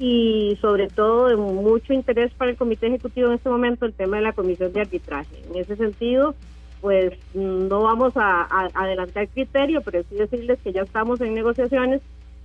y 0.00 0.56
sobre 0.62 0.88
todo 0.88 1.28
de 1.28 1.36
mucho 1.36 1.92
interés 1.92 2.32
para 2.32 2.50
el 2.50 2.56
Comité 2.56 2.86
Ejecutivo 2.86 3.28
en 3.28 3.34
este 3.34 3.50
momento 3.50 3.84
el 3.84 3.92
tema 3.92 4.16
de 4.16 4.22
la 4.22 4.32
Comisión 4.32 4.72
de 4.72 4.80
Arbitraje. 4.80 5.36
En 5.50 5.60
ese 5.60 5.76
sentido, 5.76 6.34
pues 6.80 7.12
no 7.34 7.82
vamos 7.82 8.14
a, 8.16 8.48
adelantar 8.72 9.28
criterio, 9.28 9.82
pero 9.82 10.02
sí 10.08 10.14
decirles 10.14 10.58
que 10.64 10.72
ya 10.72 10.80
estamos 10.80 11.20
en 11.20 11.34
negociaciones 11.34 12.00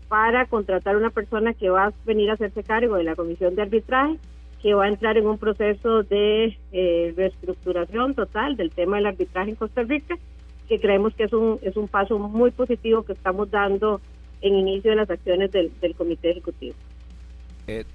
para 0.10 0.48
contratar 0.48 0.98
una 0.98 1.12
persona 1.12 1.54
que 1.54 1.70
va 1.70 1.86
a 1.86 1.94
venir 2.06 2.30
a 2.30 2.34
hacerse 2.34 2.62
cargo 2.62 2.98
de 2.98 3.06
la 3.06 3.16
Comisión 3.16 3.56
de 3.56 3.62
Arbitraje, 3.62 4.18
que 4.62 4.74
va 4.74 4.84
a 4.84 4.90
entrar 4.90 5.18
en 5.18 5.26
un 5.26 5.38
proceso 5.38 6.04
de 6.04 6.58
eh, 6.74 7.14
reestructuración 7.16 8.16
total 8.16 8.58
del 8.58 8.72
tema 8.72 8.98
del 8.98 9.06
arbitraje 9.06 9.52
en 9.52 9.56
Costa 9.56 9.82
Rica, 9.84 10.18
que 10.68 10.82
creemos 10.82 11.16
que 11.16 11.24
es 11.24 11.32
un, 11.32 11.58
es 11.62 11.78
un 11.78 11.88
paso 11.88 12.20
muy 12.20 12.52
positivo 12.52 13.04
que 13.04 13.14
estamos 13.14 13.50
dando 13.50 14.02
en 14.42 14.56
inicio 14.56 14.92
de 14.92 14.98
las 14.98 15.10
acciones 15.10 15.54
del 15.54 15.96
Comité 15.96 16.32
Ejecutivo. 16.32 16.76
Eh, 17.68 17.86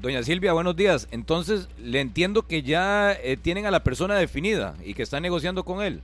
doña 0.00 0.22
Silvia, 0.22 0.52
buenos 0.52 0.76
días. 0.76 1.08
Entonces, 1.10 1.68
le 1.82 2.00
entiendo 2.00 2.42
que 2.42 2.62
ya 2.62 3.12
eh, 3.12 3.36
tienen 3.36 3.66
a 3.66 3.70
la 3.70 3.82
persona 3.82 4.16
definida 4.16 4.74
y 4.84 4.94
que 4.94 5.02
están 5.02 5.22
negociando 5.22 5.64
con 5.64 5.82
él. 5.82 6.00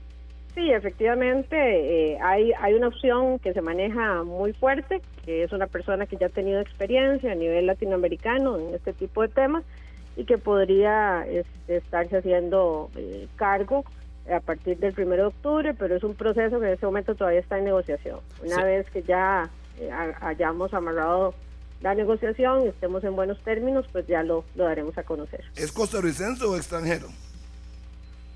Sí, 0.53 0.71
efectivamente, 0.71 1.55
eh, 1.57 2.17
hay, 2.21 2.53
hay 2.59 2.73
una 2.73 2.87
opción 2.87 3.39
que 3.39 3.53
se 3.53 3.61
maneja 3.61 4.23
muy 4.23 4.53
fuerte, 4.53 5.01
que 5.25 5.43
es 5.43 5.51
una 5.51 5.67
persona 5.67 6.05
que 6.05 6.15
ya 6.15 6.27
ha 6.27 6.29
tenido 6.29 6.61
experiencia 6.61 7.31
a 7.31 7.35
nivel 7.35 7.65
latinoamericano 7.65 8.57
en 8.57 8.73
este 8.73 8.93
tipo 8.93 9.21
de 9.21 9.27
temas 9.27 9.63
y 10.15 10.23
que 10.23 10.37
podría 10.37 11.25
este, 11.27 11.77
estarse 11.77 12.17
haciendo 12.17 12.89
cargo 13.35 13.83
a 14.33 14.39
partir 14.39 14.77
del 14.77 14.93
1 14.97 15.15
de 15.15 15.23
octubre, 15.23 15.73
pero 15.73 15.93
es 15.93 16.03
un 16.05 16.15
proceso 16.15 16.57
que 16.61 16.67
en 16.67 16.73
este 16.73 16.85
momento 16.85 17.15
todavía 17.15 17.41
está 17.41 17.57
en 17.57 17.65
negociación. 17.65 18.19
Una 18.41 18.63
vez 18.63 18.89
que 18.91 19.03
ya 19.03 19.49
hayamos 20.21 20.73
amarrado 20.73 21.35
la 21.81 21.93
negociación 21.93 22.63
y 22.63 22.67
estemos 22.67 23.03
en 23.03 23.15
buenos 23.15 23.39
términos, 23.43 23.85
pues 23.91 24.07
ya 24.07 24.23
lo, 24.23 24.43
lo 24.55 24.65
daremos 24.65 24.97
a 24.97 25.03
conocer. 25.03 25.43
¿Es 25.55 25.71
costarricense 25.71 26.43
o 26.45 26.55
extranjero? 26.55 27.07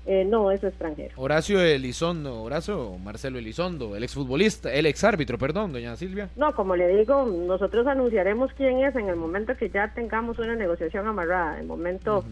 Eh, 0.06 0.24
no, 0.24 0.50
es 0.50 0.64
extranjero. 0.64 1.12
Horacio 1.16 1.60
Elizondo, 1.60 2.42
Horacio 2.42 2.96
Marcelo 2.98 3.38
Elizondo, 3.38 3.96
el 3.96 4.02
exfutbolista, 4.02 4.72
el 4.72 4.86
exárbitro, 4.86 5.36
perdón, 5.36 5.72
doña 5.72 5.94
Silvia. 5.96 6.30
No, 6.36 6.54
como 6.54 6.74
le 6.74 6.88
digo, 6.96 7.26
nosotros 7.26 7.86
anunciaremos 7.86 8.50
quién 8.54 8.82
es 8.82 8.96
en 8.96 9.08
el 9.08 9.16
momento 9.16 9.56
que 9.56 9.68
ya 9.68 9.92
tengamos 9.94 10.38
una 10.38 10.56
negociación 10.56 11.06
amarrada. 11.06 11.54
En 11.54 11.60
el 11.60 11.66
momento 11.66 12.24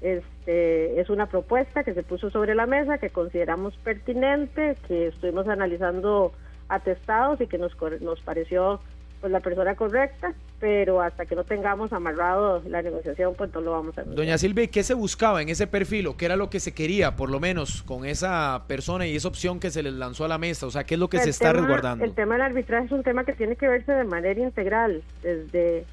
este, 0.00 1.00
es 1.00 1.08
una 1.10 1.26
propuesta 1.26 1.84
que 1.84 1.94
se 1.94 2.02
puso 2.02 2.28
sobre 2.30 2.54
la 2.56 2.66
mesa, 2.66 2.98
que 2.98 3.10
consideramos 3.10 3.76
pertinente, 3.78 4.76
que 4.88 5.08
estuvimos 5.08 5.46
analizando 5.46 6.32
atestados 6.68 7.40
y 7.40 7.46
que 7.46 7.58
nos, 7.58 7.72
nos 8.00 8.20
pareció 8.20 8.80
pues 9.22 9.30
la 9.30 9.38
persona 9.38 9.76
correcta, 9.76 10.34
pero 10.58 11.00
hasta 11.00 11.24
que 11.26 11.36
no 11.36 11.44
tengamos 11.44 11.92
amarrado 11.92 12.60
la 12.66 12.82
negociación, 12.82 13.34
pues 13.38 13.54
no 13.54 13.60
lo 13.60 13.70
vamos 13.70 13.96
a 13.96 14.02
Doña 14.02 14.36
Silvia, 14.36 14.66
¿qué 14.66 14.82
se 14.82 14.94
buscaba 14.94 15.40
en 15.40 15.48
ese 15.48 15.68
perfil 15.68 16.08
o 16.08 16.16
qué 16.16 16.24
era 16.24 16.34
lo 16.34 16.50
que 16.50 16.58
se 16.58 16.74
quería, 16.74 17.14
por 17.14 17.30
lo 17.30 17.38
menos, 17.38 17.84
con 17.84 18.04
esa 18.04 18.64
persona 18.66 19.06
y 19.06 19.14
esa 19.14 19.28
opción 19.28 19.60
que 19.60 19.70
se 19.70 19.84
les 19.84 19.92
lanzó 19.92 20.24
a 20.24 20.28
la 20.28 20.38
mesa? 20.38 20.66
O 20.66 20.72
sea, 20.72 20.82
¿qué 20.82 20.94
es 20.94 21.00
lo 21.00 21.08
que 21.08 21.20
se 21.20 21.30
está 21.30 21.52
resguardando? 21.52 22.04
El 22.04 22.14
tema 22.14 22.34
del 22.34 22.42
arbitraje 22.42 22.86
es 22.86 22.92
un 22.92 23.04
tema 23.04 23.22
que 23.22 23.32
tiene 23.32 23.54
que 23.54 23.68
verse 23.68 23.92
de 23.92 24.02
manera 24.02 24.40
integral, 24.40 25.04
desde, 25.22 25.84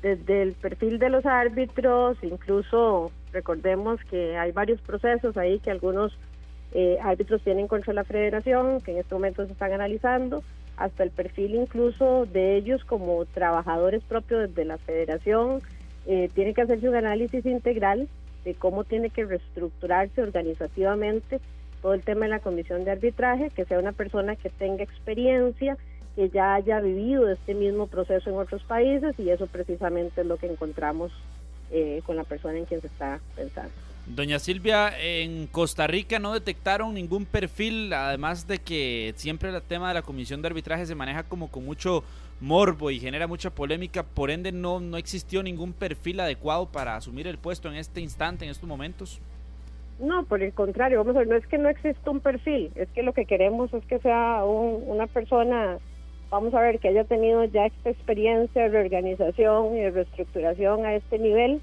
desde 0.00 0.42
el 0.42 0.52
perfil 0.52 1.00
de 1.00 1.10
los 1.10 1.26
árbitros, 1.26 2.16
incluso 2.22 3.10
recordemos 3.32 3.98
que 4.08 4.36
hay 4.36 4.52
varios 4.52 4.80
procesos 4.80 5.36
ahí 5.36 5.58
que 5.58 5.72
algunos 5.72 6.16
eh, 6.72 6.98
árbitros 7.02 7.42
tienen 7.42 7.66
contra 7.66 7.92
la 7.92 8.04
federación, 8.04 8.80
que 8.80 8.92
en 8.92 8.98
este 8.98 9.12
momento 9.12 9.44
se 9.44 9.50
están 9.50 9.72
analizando 9.72 10.44
hasta 10.76 11.02
el 11.02 11.10
perfil 11.10 11.54
incluso 11.54 12.26
de 12.26 12.56
ellos 12.56 12.84
como 12.84 13.24
trabajadores 13.26 14.02
propios 14.04 14.54
de 14.54 14.64
la 14.64 14.78
federación. 14.78 15.60
Eh, 16.06 16.30
tiene 16.34 16.54
que 16.54 16.62
hacerse 16.62 16.88
un 16.88 16.94
análisis 16.94 17.44
integral 17.46 18.08
de 18.44 18.54
cómo 18.54 18.84
tiene 18.84 19.10
que 19.10 19.24
reestructurarse 19.24 20.22
organizativamente 20.22 21.40
todo 21.82 21.94
el 21.94 22.02
tema 22.02 22.26
de 22.26 22.30
la 22.30 22.40
comisión 22.40 22.84
de 22.84 22.92
arbitraje, 22.92 23.50
que 23.50 23.64
sea 23.64 23.78
una 23.78 23.92
persona 23.92 24.36
que 24.36 24.50
tenga 24.50 24.84
experiencia, 24.84 25.76
que 26.14 26.30
ya 26.30 26.54
haya 26.54 26.80
vivido 26.80 27.28
este 27.28 27.54
mismo 27.54 27.86
proceso 27.86 28.30
en 28.30 28.36
otros 28.36 28.62
países 28.64 29.18
y 29.18 29.30
eso 29.30 29.46
precisamente 29.46 30.22
es 30.22 30.26
lo 30.26 30.36
que 30.36 30.46
encontramos 30.46 31.12
eh, 31.70 32.02
con 32.06 32.16
la 32.16 32.24
persona 32.24 32.56
en 32.56 32.64
quien 32.64 32.80
se 32.80 32.86
está 32.86 33.20
pensando. 33.34 33.72
Doña 34.06 34.38
Silvia, 34.38 34.92
en 35.00 35.48
Costa 35.48 35.88
Rica 35.88 36.20
no 36.20 36.32
detectaron 36.32 36.94
ningún 36.94 37.26
perfil, 37.26 37.92
además 37.92 38.46
de 38.46 38.58
que 38.58 39.12
siempre 39.16 39.50
el 39.50 39.60
tema 39.62 39.88
de 39.88 39.94
la 39.94 40.02
comisión 40.02 40.40
de 40.42 40.46
arbitraje 40.46 40.86
se 40.86 40.94
maneja 40.94 41.24
como 41.24 41.50
con 41.50 41.64
mucho 41.64 42.04
morbo 42.40 42.92
y 42.92 43.00
genera 43.00 43.26
mucha 43.26 43.50
polémica, 43.50 44.04
por 44.04 44.30
ende 44.30 44.52
no, 44.52 44.78
no 44.78 44.96
existió 44.96 45.42
ningún 45.42 45.72
perfil 45.72 46.20
adecuado 46.20 46.66
para 46.66 46.94
asumir 46.94 47.26
el 47.26 47.36
puesto 47.36 47.68
en 47.68 47.74
este 47.74 48.00
instante, 48.00 48.44
en 48.44 48.52
estos 48.52 48.68
momentos. 48.68 49.20
No, 49.98 50.24
por 50.24 50.40
el 50.40 50.52
contrario, 50.52 50.98
vamos 50.98 51.16
a 51.16 51.20
ver, 51.20 51.28
no 51.28 51.34
es 51.34 51.46
que 51.48 51.58
no 51.58 51.68
exista 51.68 52.08
un 52.08 52.20
perfil, 52.20 52.70
es 52.76 52.88
que 52.90 53.02
lo 53.02 53.12
que 53.12 53.24
queremos 53.24 53.74
es 53.74 53.84
que 53.86 53.98
sea 53.98 54.44
una 54.44 55.08
persona, 55.08 55.78
vamos 56.30 56.54
a 56.54 56.60
ver, 56.60 56.78
que 56.78 56.88
haya 56.88 57.02
tenido 57.02 57.44
ya 57.46 57.66
esta 57.66 57.90
experiencia 57.90 58.62
de 58.62 58.68
reorganización 58.68 59.76
y 59.76 59.80
de 59.80 59.90
reestructuración 59.90 60.86
a 60.86 60.94
este 60.94 61.18
nivel 61.18 61.60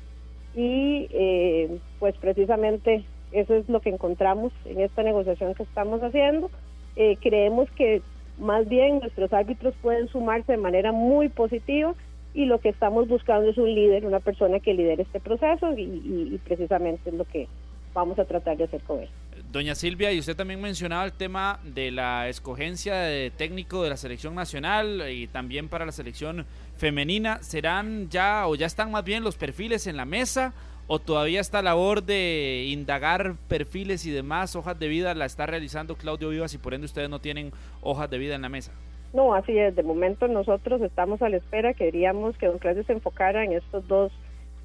y 0.56 1.08
eh, 1.12 1.80
pues 2.00 2.16
precisamente 2.18 3.04
eso 3.32 3.56
es 3.56 3.68
lo 3.68 3.82
que 3.82 3.90
encontramos 3.90 4.54
en 4.66 4.82
esta 4.82 5.04
negociación 5.04 5.56
que 5.56 5.64
estamos 5.64 6.02
haciendo. 6.02 6.52
Eh, 6.96 7.18
creemos 7.22 7.70
que 7.72 8.02
más 8.38 8.68
bien 8.68 9.00
nuestros 9.00 9.34
árbitros 9.34 9.74
pueden 9.82 10.08
sumarse 10.10 10.54
de 10.54 10.58
manera 10.58 10.92
muy 10.92 11.30
positiva 11.30 11.96
y 12.34 12.46
lo 12.46 12.60
que 12.60 12.70
estamos 12.70 13.08
buscando 13.08 13.50
es 13.50 13.58
un 13.58 13.74
líder, 13.74 14.06
una 14.06 14.20
persona 14.20 14.60
que 14.60 14.74
lidere 14.74 15.04
este 15.04 15.20
proceso 15.20 15.74
y, 15.78 15.82
y 15.82 16.40
precisamente 16.44 17.10
es 17.10 17.16
lo 17.16 17.26
que 17.26 17.48
vamos 17.94 18.18
a 18.20 18.26
tratar 18.26 18.58
de 18.58 18.66
hacer 18.66 18.82
con 18.82 19.02
él. 19.02 19.10
Doña 19.52 19.76
Silvia, 19.76 20.12
y 20.12 20.20
usted 20.20 20.36
también 20.36 20.60
mencionaba 20.60 21.06
el 21.06 21.14
tema 21.14 21.60
de 21.64 21.92
la 21.92 22.28
escogencia 22.28 22.96
de 22.96 23.30
técnico 23.30 23.84
de 23.84 23.90
la 23.90 23.98
selección 23.98 24.34
nacional 24.34 25.04
y 25.12 25.28
también 25.28 25.70
para 25.70 25.86
la 25.86 25.92
selección 25.92 26.46
femenina. 26.84 27.42
¿Serán 27.42 28.10
ya 28.10 28.46
o 28.46 28.56
ya 28.56 28.66
están 28.66 28.92
más 28.92 29.06
bien 29.06 29.24
los 29.24 29.38
perfiles 29.38 29.88
en 29.88 29.96
la 29.96 30.04
mesa 30.04 30.54
o 30.88 31.00
todavía 31.00 31.40
esta 31.40 31.62
labor 31.62 32.04
de 32.04 32.66
indagar 32.68 33.36
perfiles 33.48 34.06
y 34.06 34.12
demás 34.12 34.58
hojas 34.58 34.78
de 34.78 34.90
vida 34.90 35.14
la 35.14 35.24
está 35.24 35.46
realizando 35.46 35.96
Claudio 35.96 36.28
Vivas 36.28 36.54
y 36.54 36.58
por 36.58 36.74
ende 36.74 36.84
ustedes 36.84 37.10
no 37.10 37.20
tienen 37.20 37.54
hojas 37.82 38.10
de 38.10 38.18
vida 38.18 38.36
en 38.36 38.42
la 38.42 38.50
mesa? 38.50 38.74
No, 39.14 39.34
así 39.34 39.58
es. 39.58 39.74
De 39.78 39.84
momento 39.84 40.28
nosotros 40.28 40.82
estamos 40.82 41.22
a 41.22 41.30
la 41.30 41.38
espera. 41.38 41.74
Queríamos 41.74 42.38
que 42.38 42.48
don 42.48 42.60
Claudio 42.60 42.84
se 42.84 42.92
enfocara 42.92 43.46
en 43.46 43.54
estos 43.54 43.88
dos 43.88 44.12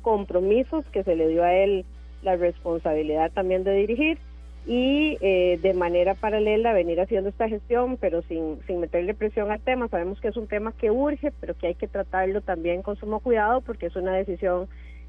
compromisos 0.02 0.84
que 0.86 1.04
se 1.04 1.14
le 1.14 1.28
dio 1.28 1.44
a 1.44 1.54
él 1.54 1.84
la 2.22 2.34
responsabilidad 2.34 3.30
también 3.30 3.62
de 3.62 3.74
dirigir 3.74 4.18
y 4.66 5.16
eh, 5.20 5.58
de 5.62 5.72
manera 5.74 6.14
paralela 6.14 6.72
venir 6.72 7.00
haciendo 7.00 7.30
esta 7.30 7.48
gestión, 7.48 7.96
pero 7.96 8.22
sin, 8.22 8.58
sin 8.66 8.80
meterle 8.80 9.14
presión 9.14 9.50
al 9.50 9.60
tema. 9.60 9.88
Sabemos 9.88 10.20
que 10.20 10.28
es 10.28 10.36
un 10.36 10.46
tema 10.46 10.72
que 10.72 10.90
urge, 10.90 11.32
pero 11.40 11.56
que 11.56 11.68
hay 11.68 11.74
que 11.74 11.88
tratarlo 11.88 12.40
también 12.42 12.82
con 12.82 12.96
sumo 12.96 13.20
cuidado 13.20 13.60
porque 13.62 13.86
es 13.86 13.96
una 13.96 14.12
decisión 14.12 14.68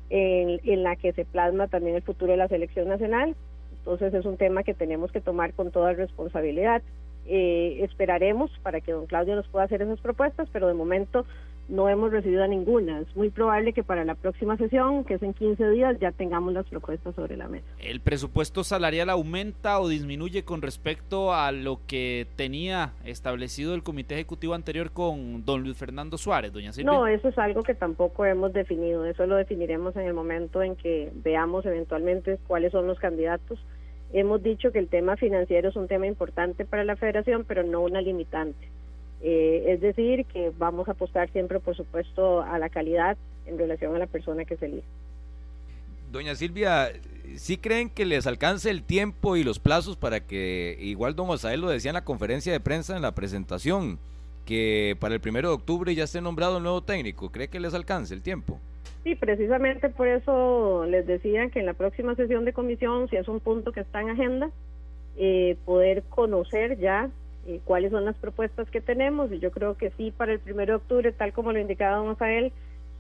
en, 0.10 0.62
en 0.64 0.84
la 0.84 0.96
que 0.96 1.12
se 1.14 1.26
plasma 1.26 1.68
también 1.68 1.96
el 1.96 2.02
futuro 2.02 2.32
de 2.32 2.38
la 2.38 2.48
selección 2.48 2.88
nacional. 2.88 3.36
Entonces 3.80 4.14
es 4.14 4.26
un 4.26 4.38
tema 4.38 4.64
que 4.64 4.74
tenemos 4.74 5.12
que 5.12 5.22
tomar 5.22 5.54
con 5.54 5.72
toda 5.72 5.94
responsabilidad. 5.94 6.82
Eh, 7.28 7.84
esperaremos 7.84 8.52
para 8.64 8.82
que 8.82 8.92
don 8.92 9.06
Claudio 9.06 9.36
nos 9.36 9.48
pueda 9.48 9.66
hacer 9.66 9.82
esas 9.82 10.00
propuestas, 10.00 10.50
pero 10.52 10.68
de 10.68 10.74
momento 10.74 11.26
no 11.70 11.88
hemos 11.88 12.12
recibido 12.12 12.46
ninguna. 12.48 13.00
Es 13.00 13.16
muy 13.16 13.30
probable 13.30 13.74
que 13.74 13.84
para 13.84 14.04
la 14.04 14.16
próxima 14.16 14.58
sesión, 14.58 15.04
que 15.06 15.14
es 15.16 15.24
en 15.24 15.34
15 15.34 15.70
días, 15.70 15.98
ya 16.00 16.12
tengamos 16.12 16.54
las 16.54 16.66
propuestas 16.66 17.16
sobre 17.16 17.38
la 17.38 17.48
mesa. 17.48 17.66
¿El 17.80 18.02
presupuesto 18.02 18.64
salarial 18.64 19.10
aumenta 19.10 19.80
o 19.80 19.88
disminuye 19.88 20.44
con 20.44 20.62
respecto 20.62 21.34
a 21.34 21.52
lo 21.52 21.80
que 21.88 22.28
tenía 22.36 22.94
establecido 23.06 23.76
el 23.76 23.84
comité 23.84 24.16
ejecutivo 24.16 24.56
anterior 24.56 24.92
con 24.92 25.46
don 25.46 25.64
Luis 25.64 25.78
Fernando 25.78 26.18
Suárez, 26.18 26.52
doña 26.52 26.74
Silvia? 26.74 26.92
No, 26.92 27.08
eso 27.08 27.30
es 27.30 27.38
algo 27.38 27.64
que 27.64 27.76
tampoco 27.76 28.26
hemos 28.26 28.52
definido. 28.52 29.06
Eso 29.06 29.26
lo 29.28 29.36
definiremos 29.36 29.96
en 29.96 30.08
el 30.08 30.14
momento 30.14 30.62
en 30.64 30.76
que 30.76 31.12
veamos 31.24 31.66
eventualmente 31.66 32.40
cuáles 32.48 32.72
son 32.72 32.88
los 32.88 33.00
candidatos 33.00 33.60
hemos 34.12 34.42
dicho 34.42 34.72
que 34.72 34.80
el 34.80 34.88
tema 34.88 35.18
financiero 35.18 35.70
es 35.70 35.76
un 35.76 35.88
tema 35.88 36.08
importante 36.08 36.66
para 36.66 36.84
la 36.84 36.96
federación, 36.96 37.46
pero 37.48 37.64
no 37.64 37.82
una 37.82 38.02
limitante. 38.02 38.70
Eh, 39.22 39.66
es 39.68 39.82
decir, 39.82 40.26
que 40.26 40.52
vamos 40.58 40.88
a 40.88 40.92
apostar 40.92 41.30
siempre, 41.32 41.60
por 41.60 41.76
supuesto, 41.76 42.42
a 42.42 42.58
la 42.58 42.70
calidad 42.70 43.18
en 43.46 43.58
relación 43.58 43.96
a 43.96 44.00
la 44.00 44.08
persona 44.08 44.46
que 44.46 44.56
se 44.58 44.68
elige. 44.68 44.88
Doña 46.12 46.36
Silvia, 46.36 46.90
¿sí 47.36 47.58
creen 47.58 47.90
que 47.90 48.06
les 48.06 48.26
alcance 48.26 48.70
el 48.70 48.84
tiempo 48.84 49.36
y 49.36 49.44
los 49.44 49.60
plazos 49.60 49.98
para 49.98 50.22
que, 50.22 50.78
igual 50.80 51.16
don 51.16 51.30
Osael 51.30 51.62
lo 51.62 51.70
decía 51.70 51.92
en 51.92 51.96
la 51.96 52.06
conferencia 52.06 52.52
de 52.52 52.60
prensa 52.60 52.96
en 52.96 53.02
la 53.02 53.14
presentación, 53.14 54.00
que 54.46 54.98
para 55.00 55.14
el 55.14 55.22
primero 55.22 55.50
de 55.50 55.56
octubre 55.56 55.94
ya 55.94 56.06
esté 56.06 56.22
nombrado 56.22 56.58
el 56.58 56.64
nuevo 56.64 56.82
técnico? 56.82 57.32
¿Cree 57.32 57.50
que 57.50 57.60
les 57.60 57.74
alcance 57.76 58.14
el 58.14 58.24
tiempo? 58.24 58.60
Sí, 59.04 59.16
precisamente 59.16 59.90
por 59.90 60.08
eso 60.08 60.86
les 60.86 61.06
decía 61.06 61.50
que 61.50 61.60
en 61.60 61.68
la 61.68 61.74
próxima 61.74 62.16
sesión 62.16 62.46
de 62.46 62.54
comisión, 62.54 63.08
si 63.10 63.16
es 63.16 63.28
un 63.28 63.40
punto 63.40 63.72
que 63.72 63.82
está 63.82 64.02
en 64.02 64.10
agenda, 64.10 64.50
eh, 65.18 65.58
poder 65.66 66.04
conocer 66.10 66.80
ya 66.80 67.10
eh, 67.50 67.62
cuáles 67.66 67.90
son 67.90 68.06
las 68.06 68.16
propuestas 68.16 68.70
que 68.70 68.80
tenemos. 68.80 69.32
Y 69.32 69.40
yo 69.40 69.50
creo 69.50 69.76
que 69.76 69.90
sí, 69.98 70.12
para 70.16 70.34
el 70.34 70.40
primero 70.40 70.74
de 70.74 70.78
octubre, 70.78 71.12
tal 71.12 71.34
como 71.34 71.52
lo 71.52 71.60
indicaba 71.60 71.98
don 71.98 72.10
Osael, 72.10 72.52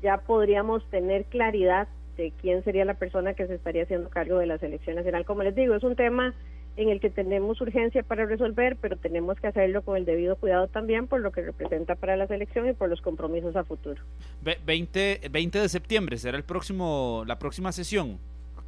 ya 0.01 0.17
podríamos 0.17 0.83
tener 0.89 1.25
claridad 1.25 1.87
de 2.17 2.33
quién 2.41 2.63
sería 2.63 2.83
la 2.83 2.95
persona 2.95 3.35
que 3.35 3.45
se 3.45 3.53
estaría 3.53 3.83
haciendo 3.83 4.09
cargo 4.09 4.39
de 4.39 4.47
la 4.47 4.57
selección 4.57 4.95
nacional. 4.95 5.23
Como 5.23 5.43
les 5.43 5.53
digo, 5.53 5.75
es 5.75 5.83
un 5.83 5.95
tema 5.95 6.33
en 6.77 6.89
el 6.89 6.99
que 6.99 7.11
tenemos 7.11 7.61
urgencia 7.61 8.01
para 8.01 8.25
resolver, 8.25 8.75
pero 8.81 8.97
tenemos 8.97 9.39
que 9.39 9.47
hacerlo 9.47 9.83
con 9.83 9.97
el 9.97 10.05
debido 10.05 10.35
cuidado 10.35 10.67
también 10.67 11.05
por 11.05 11.21
lo 11.21 11.31
que 11.31 11.41
representa 11.43 11.93
para 11.93 12.17
la 12.17 12.25
selección 12.25 12.67
y 12.67 12.73
por 12.73 12.89
los 12.89 13.01
compromisos 13.01 13.55
a 13.55 13.63
futuro. 13.63 14.01
20, 14.41 15.21
20 15.29 15.59
de 15.59 15.69
septiembre 15.69 16.17
será 16.17 16.37
el 16.37 16.43
próximo 16.43 17.23
la 17.27 17.37
próxima 17.37 17.71
sesión, 17.71 18.17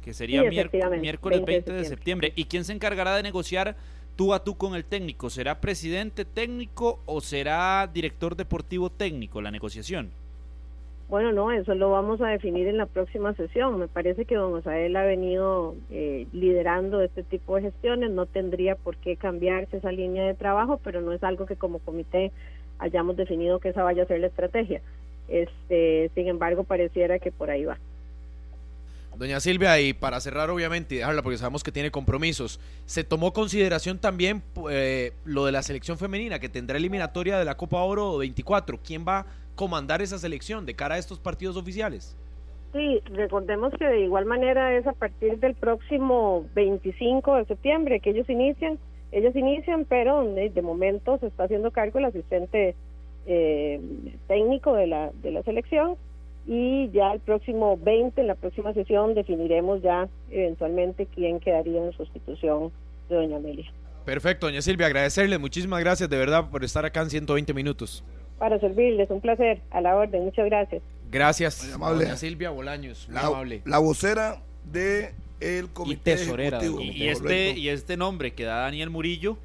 que 0.00 0.12
sería 0.12 0.42
miércoles 0.44 1.44
20, 1.44 1.72
de 1.72 1.84
septiembre. 1.86 2.32
¿Y 2.36 2.44
quién 2.44 2.64
se 2.64 2.72
encargará 2.72 3.16
de 3.16 3.24
negociar 3.24 3.76
tú 4.22 4.32
a 4.32 4.44
tú 4.44 4.54
con 4.54 4.76
el 4.76 4.84
técnico? 4.84 5.30
¿Será 5.30 5.60
presidente 5.60 6.24
técnico 6.24 7.00
o 7.06 7.20
será 7.20 7.90
director 7.92 8.36
deportivo 8.36 8.88
técnico 8.88 9.42
la 9.42 9.50
negociación? 9.50 10.12
Bueno, 11.08 11.32
no, 11.32 11.50
eso 11.50 11.74
lo 11.74 11.90
vamos 11.90 12.20
a 12.20 12.28
definir 12.28 12.68
en 12.68 12.76
la 12.76 12.86
próxima 12.86 13.34
sesión. 13.34 13.80
Me 13.80 13.88
parece 13.88 14.24
que 14.24 14.36
don 14.36 14.54
Osael 14.54 14.94
ha 14.94 15.02
venido 15.02 15.74
eh, 15.90 16.28
liderando 16.32 17.02
este 17.02 17.24
tipo 17.24 17.56
de 17.56 17.62
gestiones, 17.62 18.12
no 18.12 18.26
tendría 18.26 18.76
por 18.76 18.96
qué 18.96 19.16
cambiarse 19.16 19.78
esa 19.78 19.90
línea 19.90 20.24
de 20.24 20.34
trabajo, 20.34 20.78
pero 20.84 21.00
no 21.00 21.10
es 21.10 21.24
algo 21.24 21.44
que 21.46 21.56
como 21.56 21.80
comité 21.80 22.30
hayamos 22.78 23.16
definido 23.16 23.58
que 23.58 23.70
esa 23.70 23.82
vaya 23.82 24.04
a 24.04 24.06
ser 24.06 24.20
la 24.20 24.28
estrategia. 24.28 24.82
Este, 25.26 26.12
sin 26.14 26.28
embargo, 26.28 26.62
pareciera 26.62 27.18
que 27.18 27.32
por 27.32 27.50
ahí 27.50 27.64
va. 27.64 27.76
Doña 29.16 29.40
Silvia, 29.40 29.78
y 29.80 29.92
para 29.92 30.20
cerrar 30.20 30.50
obviamente 30.50 30.94
y 30.94 30.98
dejarla 30.98 31.22
porque 31.22 31.38
sabemos 31.38 31.62
que 31.62 31.70
tiene 31.70 31.90
compromisos, 31.90 32.58
¿se 32.86 33.04
tomó 33.04 33.32
consideración 33.32 33.98
también 33.98 34.42
eh, 34.70 35.12
lo 35.24 35.44
de 35.44 35.52
la 35.52 35.62
selección 35.62 35.98
femenina 35.98 36.38
que 36.38 36.48
tendrá 36.48 36.78
eliminatoria 36.78 37.38
de 37.38 37.44
la 37.44 37.56
Copa 37.56 37.82
Oro 37.82 38.18
24? 38.18 38.78
¿Quién 38.82 39.04
va 39.06 39.26
comandar 39.54 40.02
esa 40.02 40.18
selección 40.18 40.66
de 40.66 40.74
cara 40.74 40.96
a 40.96 40.98
estos 40.98 41.18
partidos 41.18 41.56
oficiales? 41.56 42.16
Sí, 42.72 43.02
recordemos 43.12 43.72
que 43.78 43.84
de 43.84 44.00
igual 44.00 44.24
manera 44.24 44.74
es 44.76 44.86
a 44.86 44.92
partir 44.92 45.38
del 45.38 45.54
próximo 45.54 46.46
25 46.54 47.36
de 47.36 47.44
septiembre 47.44 48.00
que 48.00 48.10
ellos 48.10 48.28
inician, 48.30 48.78
ellos 49.12 49.36
inician, 49.36 49.84
pero 49.86 50.24
de, 50.24 50.62
momento 50.62 51.18
se 51.18 51.26
está 51.26 51.44
haciendo 51.44 51.70
cargo 51.70 51.98
el 51.98 52.06
asistente 52.06 52.74
eh, 53.26 53.78
técnico 54.26 54.74
de 54.74 54.86
la, 54.86 55.10
de 55.22 55.32
la 55.32 55.42
selección 55.42 55.96
y 56.46 56.90
ya 56.90 57.12
el 57.12 57.20
próximo 57.20 57.76
20, 57.76 58.20
en 58.20 58.26
la 58.26 58.34
próxima 58.34 58.74
sesión, 58.74 59.14
definiremos 59.14 59.82
ya 59.82 60.08
eventualmente 60.30 61.06
quién 61.06 61.40
quedaría 61.40 61.84
en 61.84 61.92
sustitución 61.92 62.72
de 63.08 63.16
doña 63.16 63.36
Amelia. 63.36 63.72
Perfecto, 64.04 64.46
doña 64.46 64.62
Silvia, 64.62 64.86
agradecerle, 64.86 65.38
muchísimas 65.38 65.80
gracias 65.80 66.10
de 66.10 66.16
verdad 66.16 66.50
por 66.50 66.64
estar 66.64 66.84
acá 66.84 67.02
en 67.02 67.10
120 67.10 67.54
minutos 67.54 68.04
para 68.42 68.58
servirles. 68.58 69.08
Un 69.08 69.20
placer. 69.20 69.60
A 69.70 69.80
la 69.80 69.94
orden. 69.94 70.24
Muchas 70.24 70.46
gracias. 70.46 70.82
Gracias. 71.12 71.78
Doña 71.78 72.16
Silvia 72.16 72.50
Bolaños. 72.50 73.06
la, 73.08 73.20
amable. 73.20 73.62
La 73.64 73.78
vocera 73.78 74.42
de 74.64 75.14
el 75.38 75.68
comité 75.68 76.16
y 76.16 77.04
Y, 77.04 77.08
este, 77.08 77.56
y 77.56 77.68
este 77.68 77.96
nombre 77.96 78.32
que 78.32 78.42
da 78.42 78.62
Daniel 78.62 78.90
Murillo, 78.90 79.38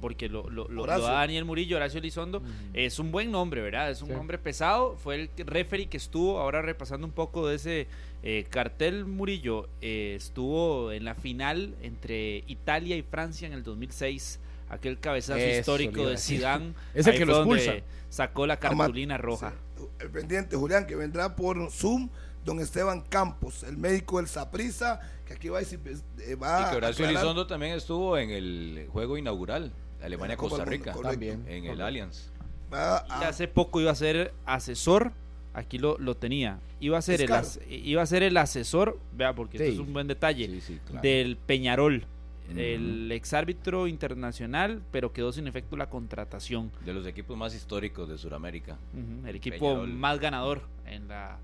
porque 0.00 0.28
lo, 0.28 0.48
lo, 0.48 0.86
da 0.86 0.98
Daniel 0.98 1.44
Murillo, 1.44 1.76
Horacio 1.76 1.98
Elizondo, 1.98 2.42
es 2.74 2.98
un 2.98 3.12
buen 3.12 3.30
nombre, 3.30 3.60
¿verdad? 3.60 3.90
Es 3.90 4.02
un 4.02 4.10
nombre 4.10 4.38
pesado. 4.38 4.96
Fue 4.96 5.14
el 5.14 5.30
referee 5.46 5.88
que 5.88 5.96
estuvo, 5.96 6.40
ahora 6.40 6.62
repasando 6.62 7.06
un 7.06 7.12
poco 7.12 7.48
de 7.48 7.56
ese 7.56 7.86
eh, 8.22 8.46
cartel 8.50 9.04
Murillo, 9.04 9.68
eh, 9.80 10.14
estuvo 10.16 10.92
en 10.92 11.04
la 11.04 11.14
final 11.14 11.74
entre 11.82 12.44
Italia 12.46 12.96
y 12.96 13.02
Francia 13.02 13.46
en 13.46 13.52
el 13.52 13.62
2006 13.62 14.40
aquel 14.68 14.98
cabezazo 14.98 15.38
histórico 15.38 16.06
de 16.06 16.16
Zidane. 16.16 16.74
es 16.94 17.06
el 17.06 17.16
que 17.16 17.24
lo 17.24 17.38
expulsa. 17.38 17.74
Sacó 18.08 18.46
la 18.46 18.58
cartulina 18.58 19.18
roja. 19.18 19.52
El 20.00 20.10
pendiente, 20.10 20.56
Julián, 20.56 20.86
que 20.86 20.96
vendrá 20.96 21.36
por 21.36 21.70
Zoom, 21.70 22.08
don 22.44 22.60
Esteban 22.60 23.02
Campos, 23.02 23.62
el 23.62 23.76
médico 23.76 24.18
del 24.18 24.28
Saprisa, 24.28 25.00
que 25.26 25.34
aquí 25.34 25.48
va 25.48 25.58
a 25.58 25.60
decir. 25.60 25.80
Eh, 26.20 26.34
va 26.34 26.66
y 26.66 26.70
que 26.70 26.76
Horacio 26.76 27.04
Elizondo 27.04 27.46
también 27.46 27.72
estuvo 27.72 28.16
en 28.16 28.30
el 28.30 28.88
juego 28.90 29.18
inaugural, 29.18 29.72
Alemania-Costa 30.02 30.64
Rica, 30.64 30.94
también, 30.94 31.44
en 31.48 31.66
el 31.66 31.80
Allianz. 31.80 32.30
Y 32.70 33.24
hace 33.24 33.48
poco 33.48 33.80
iba 33.80 33.90
a 33.90 33.94
ser 33.94 34.34
asesor 34.44 35.12
aquí 35.54 35.78
lo, 35.78 35.98
lo 35.98 36.16
tenía. 36.16 36.60
Iba 36.80 36.98
a 36.98 37.02
ser 37.02 37.22
el 37.22 37.30
iba 37.68 38.02
a 38.02 38.06
ser 38.06 38.22
el 38.22 38.36
asesor, 38.36 38.98
vea 39.12 39.34
porque 39.34 39.56
esto 39.56 39.72
es 39.72 39.78
un 39.78 39.92
buen 39.92 40.06
detalle, 40.06 40.60
del 41.02 41.36
Peñarol 41.36 42.06
el 42.54 43.10
exárbitro 43.12 43.86
internacional, 43.86 44.82
pero 44.92 45.12
quedó 45.12 45.32
sin 45.32 45.46
efecto 45.46 45.76
la 45.76 45.88
contratación. 45.90 46.70
De 46.84 46.92
los 46.92 47.06
equipos 47.06 47.36
más 47.36 47.54
históricos 47.54 48.08
de 48.08 48.18
Sudamérica. 48.18 48.78
el 49.26 49.36
equipo 49.36 49.84
más 49.86 50.20
ganador 50.20 50.62
en 50.86 51.08
la 51.08 51.38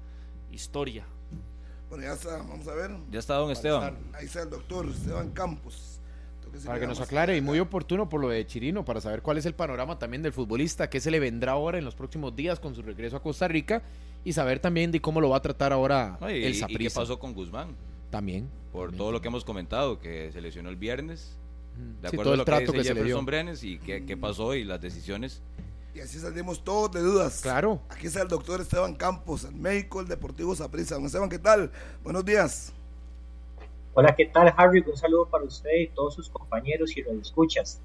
historia. 0.51 1.05
Bueno, 1.89 2.05
ya 2.05 2.13
está, 2.13 2.39
vamos 2.39 2.67
a 2.69 2.75
ver. 2.75 2.91
Ya 3.11 3.19
está 3.19 3.35
don 3.35 3.51
Esteban. 3.51 3.99
Ahí 4.15 4.25
está 4.25 4.43
el 4.43 4.51
doctor 4.51 4.87
Esteban 4.89 5.31
Campos. 5.31 5.92
Para 6.65 6.81
que 6.81 6.87
nos 6.87 7.01
aclare, 7.01 7.37
y 7.37 7.41
muy 7.41 7.59
oportuno 7.59 8.09
por 8.09 8.21
lo 8.21 8.29
de 8.29 8.47
Chirino, 8.47 8.85
para 8.85 9.01
saber 9.01 9.23
cuál 9.23 9.39
es 9.39 9.47
el 9.47 9.55
panorama 9.55 9.99
también 9.99 10.23
del 10.23 10.33
futbolista, 10.33 10.91
qué 10.91 11.01
se 11.01 11.11
le 11.11 11.19
vendrá 11.19 11.53
ahora 11.53 11.79
en 11.79 11.85
los 11.85 11.95
próximos 11.95 12.37
días 12.37 12.61
con 12.61 12.75
su 12.75 12.83
regreso 12.83 13.17
a 13.17 13.23
Costa 13.23 13.49
Rica, 13.49 13.83
y 14.25 14.33
saber 14.33 14.61
también 14.61 14.93
de 14.93 15.01
cómo 15.01 15.21
lo 15.21 15.31
va 15.31 15.39
a 15.39 15.43
tratar 15.43 15.73
ahora 15.73 16.19
el 16.29 16.55
Saprissa. 16.55 16.83
¿Y 16.83 16.89
qué 16.89 16.91
pasó 16.91 17.19
con 17.19 17.35
Guzmán? 17.35 17.75
También. 18.11 18.49
Por 18.73 18.95
todo 18.95 19.13
lo 19.13 19.21
que 19.21 19.29
hemos 19.29 19.45
comentado, 19.45 19.99
que 19.99 20.31
se 20.33 20.41
lesionó 20.41 20.69
el 20.69 20.77
viernes. 20.77 21.39
De 22.01 22.09
acuerdo 22.09 22.35
a 22.35 22.37
lo 22.37 22.45
trato 22.45 22.73
que, 22.73 22.79
dice 22.79 22.95
Jefferson 22.95 23.25
Brenes 23.25 23.65
y 23.65 23.79
qué, 23.79 24.17
pasó 24.17 24.55
y 24.55 24.65
las 24.65 24.81
decisiones. 24.81 25.43
Y 25.95 26.01
así 26.01 26.19
salimos 26.19 26.65
todos 26.65 26.93
de 26.93 27.01
dudas. 27.01 27.41
Claro. 27.43 27.83
Aquí 27.91 28.07
está 28.07 28.23
el 28.23 28.29
doctor 28.29 28.61
Esteban 28.61 28.95
Campos, 28.95 29.45
el 29.45 29.55
médico 29.55 29.99
del 29.99 30.09
Deportivo 30.09 30.55
Saprissa. 30.55 30.95
Don 30.95 31.05
Esteban, 31.05 31.29
¿qué 31.29 31.39
tal? 31.39 31.71
Buenos 32.03 32.25
días. 32.25 32.73
Hola, 33.95 34.15
¿qué 34.17 34.27
tal, 34.27 34.53
Harry? 34.57 34.83
Un 34.87 34.97
saludo 34.97 35.27
para 35.27 35.45
usted 35.45 35.71
y 35.81 35.89
todos 35.89 36.15
sus 36.15 36.29
compañeros 36.31 36.97
y 36.97 37.03
los 37.03 37.15
escuchas. 37.15 37.81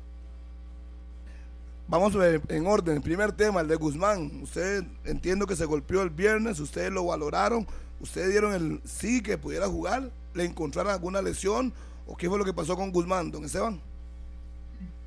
Vamos 1.88 2.14
en 2.50 2.68
orden. 2.68 2.98
El 2.98 3.02
primer 3.02 3.32
tema, 3.32 3.62
el 3.62 3.68
de 3.68 3.76
Guzmán. 3.76 4.42
Usted 4.44 4.84
entiendo 5.06 5.46
que 5.46 5.56
se 5.56 5.66
golpeó 5.66 6.02
el 6.02 6.10
viernes, 6.10 6.60
ustedes 6.60 6.92
lo 6.92 7.06
valoraron 7.06 7.68
¿Ustedes 8.00 8.30
dieron 8.30 8.54
el 8.54 8.82
sí 8.86 9.24
que 9.24 9.38
pudiera 9.38 9.68
jugar? 9.68 10.12
¿Le 10.34 10.46
encontraron 10.46 10.92
alguna 10.92 11.22
lesión? 11.22 11.74
¿O 12.06 12.16
qué 12.16 12.30
fue 12.30 12.38
lo 12.38 12.46
que 12.46 12.54
pasó 12.54 12.76
con 12.76 12.92
Guzmán, 12.92 13.32
don 13.32 13.44
Esteban? 13.44 13.82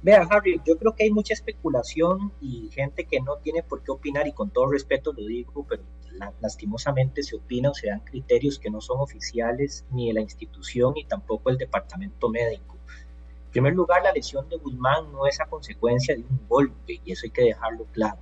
Vea, 0.02 0.26
Harry, 0.30 0.60
yo 0.66 0.76
creo 0.76 0.94
que 0.94 1.04
hay 1.04 1.10
mucha 1.10 1.34
especulación 1.34 2.32
y 2.40 2.68
gente 2.72 3.04
que 3.04 3.20
no 3.20 3.36
tiene 3.36 3.62
por 3.62 3.82
qué 3.82 3.92
opinar, 3.92 4.26
y 4.26 4.32
con 4.32 4.50
todo 4.50 4.70
respeto 4.70 5.12
lo 5.12 5.24
digo, 5.24 5.64
pero 5.68 5.82
lastimosamente 6.40 7.22
se 7.22 7.36
opina 7.36 7.70
o 7.70 7.74
se 7.74 7.88
dan 7.88 8.00
criterios 8.00 8.58
que 8.58 8.70
no 8.70 8.80
son 8.80 9.00
oficiales 9.00 9.84
ni 9.90 10.08
de 10.08 10.14
la 10.14 10.20
institución 10.20 10.94
ni 10.94 11.04
tampoco 11.04 11.50
el 11.50 11.58
departamento 11.58 12.28
médico. 12.28 12.76
En 13.46 13.52
primer 13.52 13.74
lugar, 13.74 14.02
la 14.02 14.12
lesión 14.12 14.48
de 14.48 14.56
Guzmán 14.56 15.10
no 15.12 15.26
es 15.26 15.40
a 15.40 15.46
consecuencia 15.46 16.14
de 16.14 16.22
un 16.22 16.40
golpe, 16.48 17.00
y 17.04 17.12
eso 17.12 17.22
hay 17.24 17.30
que 17.30 17.42
dejarlo 17.42 17.84
claro. 17.92 18.18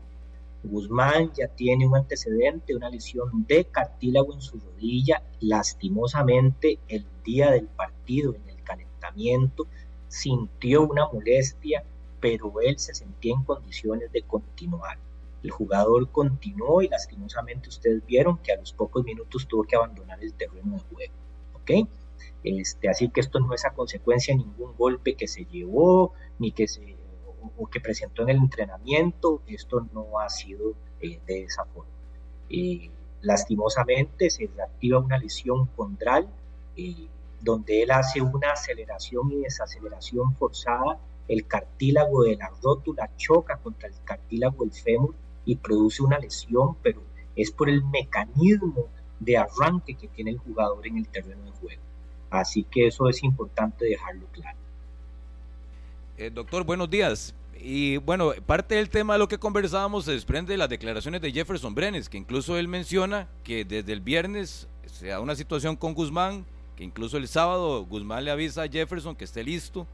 Guzmán 0.64 1.32
ya 1.34 1.48
tiene 1.48 1.86
un 1.86 1.96
antecedente, 1.96 2.74
una 2.74 2.90
lesión 2.90 3.44
de 3.46 3.64
cartílago 3.66 4.32
en 4.34 4.40
su 4.40 4.58
rodilla. 4.58 5.22
Lastimosamente, 5.40 6.78
el 6.88 7.04
día 7.24 7.50
del 7.50 7.66
partido, 7.66 8.34
en 8.34 8.48
el 8.48 8.62
calentamiento, 8.62 9.66
sintió 10.08 10.82
una 10.82 11.06
molestia, 11.08 11.84
pero 12.20 12.60
él 12.60 12.78
se 12.78 12.94
sentía 12.94 13.34
en 13.34 13.44
condiciones 13.44 14.10
de 14.10 14.22
continuar. 14.22 14.98
El 15.42 15.50
jugador 15.50 16.10
continuó 16.10 16.82
y 16.82 16.88
lastimosamente 16.88 17.68
ustedes 17.68 18.04
vieron 18.04 18.38
que 18.38 18.52
a 18.52 18.56
los 18.56 18.72
pocos 18.72 19.04
minutos 19.04 19.46
tuvo 19.46 19.64
que 19.64 19.76
abandonar 19.76 20.22
el 20.22 20.34
terreno 20.34 20.74
de 20.74 20.80
juego. 20.80 21.14
¿Ok? 21.54 21.88
Este, 22.44 22.88
así 22.88 23.08
que 23.10 23.20
esto 23.20 23.40
no 23.40 23.52
es 23.54 23.64
a 23.64 23.70
consecuencia 23.70 24.34
de 24.34 24.38
ningún 24.38 24.74
golpe 24.76 25.14
que 25.14 25.28
se 25.28 25.44
llevó, 25.44 26.12
ni 26.38 26.52
que 26.52 26.66
se 26.66 26.96
o, 27.56 27.66
que 27.68 27.80
presentó 27.80 28.22
en 28.22 28.30
el 28.30 28.36
entrenamiento, 28.38 29.42
esto 29.46 29.86
no 29.92 30.18
ha 30.18 30.28
sido 30.28 30.74
eh, 31.00 31.20
de 31.26 31.44
esa 31.44 31.64
forma. 31.66 31.90
lastimosamente 33.20 34.30
se 34.30 34.48
reactiva 34.54 34.98
una 34.98 35.18
lesión 35.18 35.66
condral, 35.66 36.28
donde 37.40 37.82
él 37.82 37.90
hace 37.90 38.20
una 38.20 38.52
aceleración 38.52 39.32
y 39.32 39.40
desaceleración 39.40 40.34
forzada, 40.36 40.98
el 41.26 41.46
cartílago 41.46 42.22
de 42.22 42.36
la 42.36 42.50
rótula 42.62 43.10
choca 43.16 43.58
contra 43.58 43.88
el 43.88 43.94
cartílago 44.04 44.64
del 44.64 44.72
fémur 44.72 45.14
y 45.48 45.56
produce 45.56 46.02
una 46.02 46.18
lesión, 46.18 46.76
pero 46.82 47.00
es 47.34 47.50
por 47.50 47.70
el 47.70 47.82
mecanismo 47.82 48.84
de 49.18 49.38
arranque 49.38 49.94
que 49.94 50.06
tiene 50.08 50.32
el 50.32 50.36
jugador 50.36 50.86
en 50.86 50.98
el 50.98 51.08
terreno 51.08 51.42
de 51.42 51.52
juego. 51.52 51.82
Así 52.28 52.64
que 52.64 52.88
eso 52.88 53.08
es 53.08 53.24
importante 53.24 53.86
dejarlo 53.86 54.26
claro. 54.26 54.58
Eh, 56.18 56.28
doctor, 56.28 56.64
buenos 56.64 56.90
días. 56.90 57.34
Y 57.58 57.96
bueno, 57.96 58.32
parte 58.44 58.74
del 58.74 58.90
tema 58.90 59.14
de 59.14 59.20
lo 59.20 59.28
que 59.28 59.38
conversábamos 59.38 60.04
se 60.04 60.12
desprende 60.12 60.52
de 60.52 60.58
las 60.58 60.68
declaraciones 60.68 61.22
de 61.22 61.32
Jefferson 61.32 61.74
Brenes, 61.74 62.10
que 62.10 62.18
incluso 62.18 62.58
él 62.58 62.68
menciona 62.68 63.26
que 63.42 63.64
desde 63.64 63.94
el 63.94 64.02
viernes 64.02 64.68
se 64.84 65.06
da 65.06 65.18
una 65.18 65.34
situación 65.34 65.76
con 65.76 65.94
Guzmán, 65.94 66.44
que 66.76 66.84
incluso 66.84 67.16
el 67.16 67.26
sábado 67.26 67.86
Guzmán 67.86 68.26
le 68.26 68.32
avisa 68.32 68.64
a 68.64 68.68
Jefferson 68.68 69.16
que 69.16 69.24
esté 69.24 69.42
listo. 69.42 69.86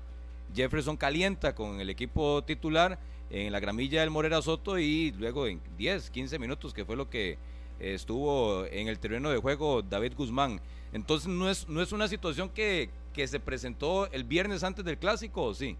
Jefferson 0.52 0.96
calienta 0.96 1.54
con 1.54 1.78
el 1.78 1.90
equipo 1.90 2.42
titular 2.42 2.98
en 3.34 3.50
la 3.50 3.58
gramilla 3.58 4.00
del 4.00 4.10
Morera 4.10 4.40
Soto 4.40 4.78
y 4.78 5.10
luego 5.10 5.48
en 5.48 5.60
10, 5.76 6.10
15 6.10 6.38
minutos, 6.38 6.72
que 6.72 6.84
fue 6.84 6.94
lo 6.94 7.10
que 7.10 7.36
estuvo 7.80 8.64
en 8.66 8.86
el 8.86 9.00
terreno 9.00 9.30
de 9.30 9.38
juego 9.38 9.82
David 9.82 10.12
Guzmán. 10.16 10.60
Entonces 10.92 11.26
no 11.26 11.50
es, 11.50 11.68
no 11.68 11.82
es 11.82 11.90
una 11.90 12.06
situación 12.06 12.48
que, 12.48 12.90
que 13.12 13.26
se 13.26 13.40
presentó 13.40 14.06
el 14.12 14.22
viernes 14.22 14.62
antes 14.62 14.84
del 14.84 14.98
clásico, 14.98 15.42
¿o 15.42 15.54
sí? 15.54 15.76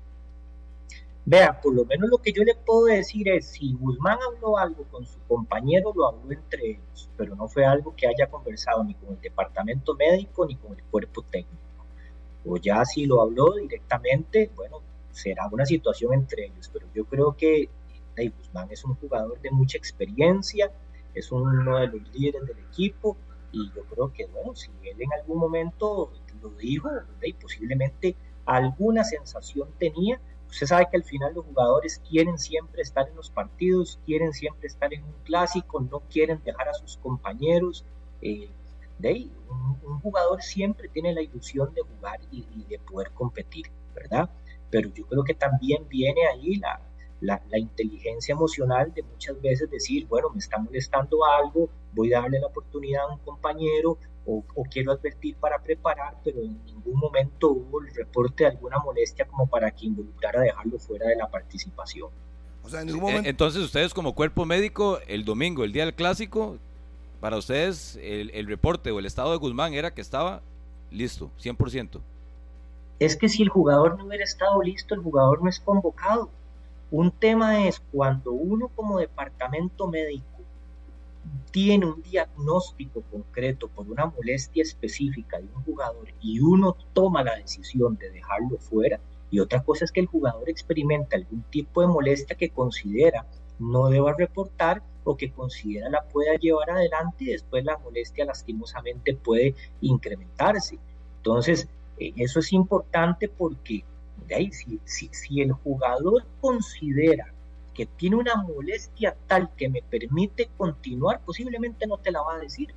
Vea, 1.27 1.61
por 1.61 1.73
lo 1.75 1.85
menos 1.85 2.11
lo 2.11 2.19
que 2.19 2.33
yo 2.33 2.43
le 2.43 2.57
puedo 2.57 2.87
decir 2.87 3.29
es, 3.29 3.47
si 3.47 3.73
Guzmán 3.75 4.19
habló 4.29 4.59
algo 4.59 4.83
con 4.91 5.07
su 5.07 5.21
compañero, 5.29 5.93
lo 5.95 6.09
habló 6.09 6.33
entre 6.33 6.71
ellos, 6.71 7.09
pero 7.17 7.37
no 7.37 7.47
fue 7.47 7.65
algo 7.65 7.95
que 7.97 8.09
haya 8.09 8.29
conversado 8.29 8.83
ni 8.83 8.95
con 8.95 9.15
el 9.15 9.21
departamento 9.21 9.95
médico 9.95 10.45
ni 10.45 10.57
con 10.57 10.73
el 10.73 10.83
cuerpo 10.83 11.23
técnico. 11.23 11.57
O 12.45 12.57
ya 12.57 12.85
si 12.85 13.07
lo 13.07 13.23
habló 13.23 13.55
directamente, 13.55 14.51
bueno, 14.57 14.83
será 15.15 15.49
una 15.51 15.65
situación 15.65 16.13
entre 16.15 16.47
ellos, 16.47 16.71
pero 16.73 16.87
yo 16.95 17.05
creo 17.05 17.37
que 17.37 17.69
Dave 18.17 18.33
Guzmán 18.37 18.69
es 18.71 18.85
un 18.85 18.95
jugador 18.97 19.41
de 19.41 19.51
mucha 19.51 19.79
experiencia, 19.79 20.71
es 21.15 21.31
uno 21.33 21.79
de 21.79 21.87
los 21.87 22.15
líderes 22.15 22.47
del 22.47 22.59
equipo 22.59 23.17
y 23.53 23.71
yo 23.75 23.85
creo 23.85 24.13
que, 24.13 24.27
bueno, 24.27 24.55
si 24.55 24.71
él 24.83 25.01
en 25.01 25.13
algún 25.13 25.39
momento 25.39 26.13
lo 26.43 26.51
dijo, 26.51 26.91
posiblemente 27.41 28.17
alguna 28.45 29.05
sensación 29.05 29.69
tenía, 29.79 30.21
Usted 30.55 30.69
sabe 30.69 30.87
que 30.89 30.97
al 30.97 31.03
final 31.03 31.35
los 31.35 31.45
jugadores 31.47 32.01
quieren 32.09 32.39
siempre 32.39 32.83
estar 32.83 33.09
en 33.09 33.17
los 33.17 33.29
partidos, 33.29 33.99
quieren 34.07 34.33
siempre 34.33 34.69
estar 34.69 34.95
en 34.95 35.03
un 35.03 35.15
clásico, 35.25 35.81
no 35.81 35.99
quieren 36.09 36.41
dejar 36.45 36.69
a 36.69 36.75
sus 36.75 36.97
compañeros. 36.99 37.85
Eh, 38.23 38.49
de 39.01 39.09
ahí, 39.09 39.33
un, 39.49 39.99
jugador 39.99 40.43
siempre 40.43 40.89
tiene 40.89 41.13
la 41.13 41.23
ilusión 41.23 41.75
de 41.75 41.83
jugar 41.83 42.21
y, 42.31 42.45
de 42.69 42.79
poder 42.79 43.11
competir, 43.11 43.67
¿verdad? 43.97 44.31
Pero 44.71 44.93
yo 44.93 45.07
creo 45.07 45.25
que 45.25 45.35
también 45.35 45.87
viene 45.89 46.27
ahí 46.27 46.57
la, 46.57 46.81
la, 47.21 47.43
la, 47.49 47.59
inteligencia 47.59 48.33
emocional 48.33 48.93
de 48.95 49.03
muchas 49.03 49.41
veces 49.41 49.71
decir, 49.71 50.07
bueno, 50.07 50.31
me 50.31 50.39
está 50.39 50.59
molestando 50.59 51.25
algo, 51.25 51.69
voy 51.93 52.13
a 52.13 52.21
darle 52.21 52.41
la 52.41 52.49
oportunidad 52.49 53.05
a 53.05 53.13
un 53.13 53.19
compañero 53.19 53.99
o, 54.27 54.43
quiero 54.71 54.93
advertir 54.93 55.37
para 55.37 55.59
preparar, 55.59 56.15
pero 56.25 56.41
en 56.41 56.59
ningún 56.65 56.99
momento 56.99 57.51
hubo 57.51 57.83
el 57.83 57.95
reporte 57.95 58.45
de 58.45 58.51
alguna 58.51 58.79
molestia 58.79 59.27
como 59.27 59.47
para 59.47 59.71
que 59.71 59.87
involucrara 59.87 60.41
dejarlo 60.41 60.79
fuera 60.79 61.09
de 61.09 61.17
la 61.17 61.29
participación. 61.29 62.09
O 62.63 62.69
sea, 62.69 62.81
en 62.81 62.87
ningún 62.87 63.03
momento... 63.03 63.29
Entonces 63.29 63.63
ustedes 63.63 63.93
como 63.93 64.15
cuerpo 64.15 64.47
médico, 64.47 64.99
el 65.07 65.25
domingo, 65.25 65.65
el 65.65 65.73
día 65.73 65.85
del 65.85 65.95
clásico, 65.95 66.57
para 67.21 67.37
ustedes 67.37 67.99
el, 68.03 68.31
el 68.31 68.47
reporte 68.47 68.91
o 68.91 68.99
el 68.99 69.07
estado 69.07 69.33
de 69.33 69.37
Guzmán 69.37 69.75
era 69.75 69.93
que 69.93 70.01
estaba 70.01 70.41
listo, 70.91 71.31
100%. 71.43 72.01
Es 72.99 73.17
que 73.17 73.29
si 73.29 73.43
el 73.43 73.49
jugador 73.49 73.99
no 73.99 74.07
hubiera 74.07 74.25
estado 74.25 74.63
listo, 74.63 74.95
el 74.95 75.01
jugador 75.01 75.43
no 75.43 75.49
es 75.49 75.61
convocado. 75.61 76.31
Un 76.91 77.11
tema 77.11 77.67
es 77.67 77.83
cuando 77.93 78.33
uno 78.33 78.69
como 78.69 78.99
departamento 78.99 79.89
médico 79.89 80.35
tiene 81.51 81.87
un 81.87 82.03
diagnóstico 82.03 83.03
concreto 83.11 83.69
por 83.69 83.89
una 83.89 84.07
molestia 84.07 84.63
específica 84.63 85.39
de 85.39 85.49
un 85.55 85.63
jugador 85.63 86.09
y 86.21 86.41
uno 86.41 86.77
toma 86.93 87.25
la 87.25 87.37
decisión 87.37 87.97
de 87.97 88.11
dejarlo 88.11 88.59
fuera, 88.59 89.01
y 89.31 89.41
otra 89.41 89.63
cosa 89.63 89.85
es 89.85 89.93
que 89.93 90.01
el 90.01 90.07
jugador 90.07 90.49
experimenta 90.49 91.17
algún 91.17 91.43
tipo 91.51 91.81
de 91.81 91.89
molestia 91.89 92.37
que 92.37 92.51
considera 92.51 93.27
no 93.59 93.89
deba 93.89 94.13
reportar 94.13 94.83
o 95.05 95.17
que 95.17 95.33
considera 95.33 95.89
la 95.89 96.03
pueda 96.03 96.35
llevar 96.37 96.71
adelante 96.71 97.25
y 97.25 97.33
después 97.33 97.65
la 97.65 97.79
molestia 97.79 98.25
lastimosamente 98.25 99.15
puede 99.15 99.55
incrementarse. 99.81 100.79
Entonces, 101.19 101.69
eso 101.99 102.41
es 102.41 102.53
importante 102.53 103.29
porque 103.29 103.85
si 104.47 105.41
el 105.41 105.53
jugador 105.53 106.25
considera 106.41 107.33
que 107.75 107.87
tiene 107.87 108.17
una 108.17 108.37
molestia 108.37 109.17
tal 109.27 109.51
que 109.57 109.69
me 109.69 109.83
permite 109.83 110.49
continuar, 110.57 111.21
posiblemente 111.25 111.87
no 111.87 111.99
te 111.99 112.13
la 112.13 112.23
va 112.23 112.37
a 112.37 112.39
decir. 112.39 112.73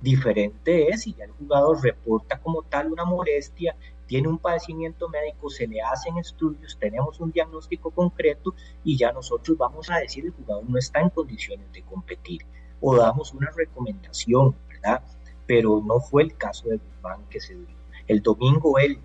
Diferente 0.00 0.88
es 0.88 1.02
si 1.02 1.12
ya 1.12 1.24
el 1.24 1.32
jugador 1.32 1.82
reporta 1.82 2.38
como 2.38 2.62
tal 2.62 2.92
una 2.92 3.04
molestia, 3.04 3.76
tiene 4.06 4.28
un 4.28 4.38
padecimiento 4.38 5.08
médico, 5.08 5.50
se 5.50 5.66
le 5.66 5.82
hacen 5.82 6.16
estudios, 6.16 6.78
tenemos 6.80 7.20
un 7.20 7.30
diagnóstico 7.30 7.90
concreto 7.90 8.54
y 8.82 8.96
ya 8.96 9.12
nosotros 9.12 9.58
vamos 9.58 9.90
a 9.90 9.98
decir 9.98 10.24
el 10.24 10.32
jugador 10.32 10.64
no 10.68 10.78
está 10.78 11.00
en 11.00 11.10
condiciones 11.10 11.70
de 11.72 11.82
competir 11.82 12.40
o 12.80 12.96
damos 12.96 13.34
una 13.34 13.50
recomendación, 13.54 14.54
¿verdad? 14.68 15.02
Pero 15.46 15.82
no 15.84 16.00
fue 16.00 16.22
el 16.22 16.36
caso 16.36 16.68
de 16.68 16.78
Guzmán 16.78 17.26
que 17.28 17.40
se 17.40 17.54
dio. 17.54 17.77
El 18.08 18.22
domingo 18.22 18.78
él, 18.78 18.98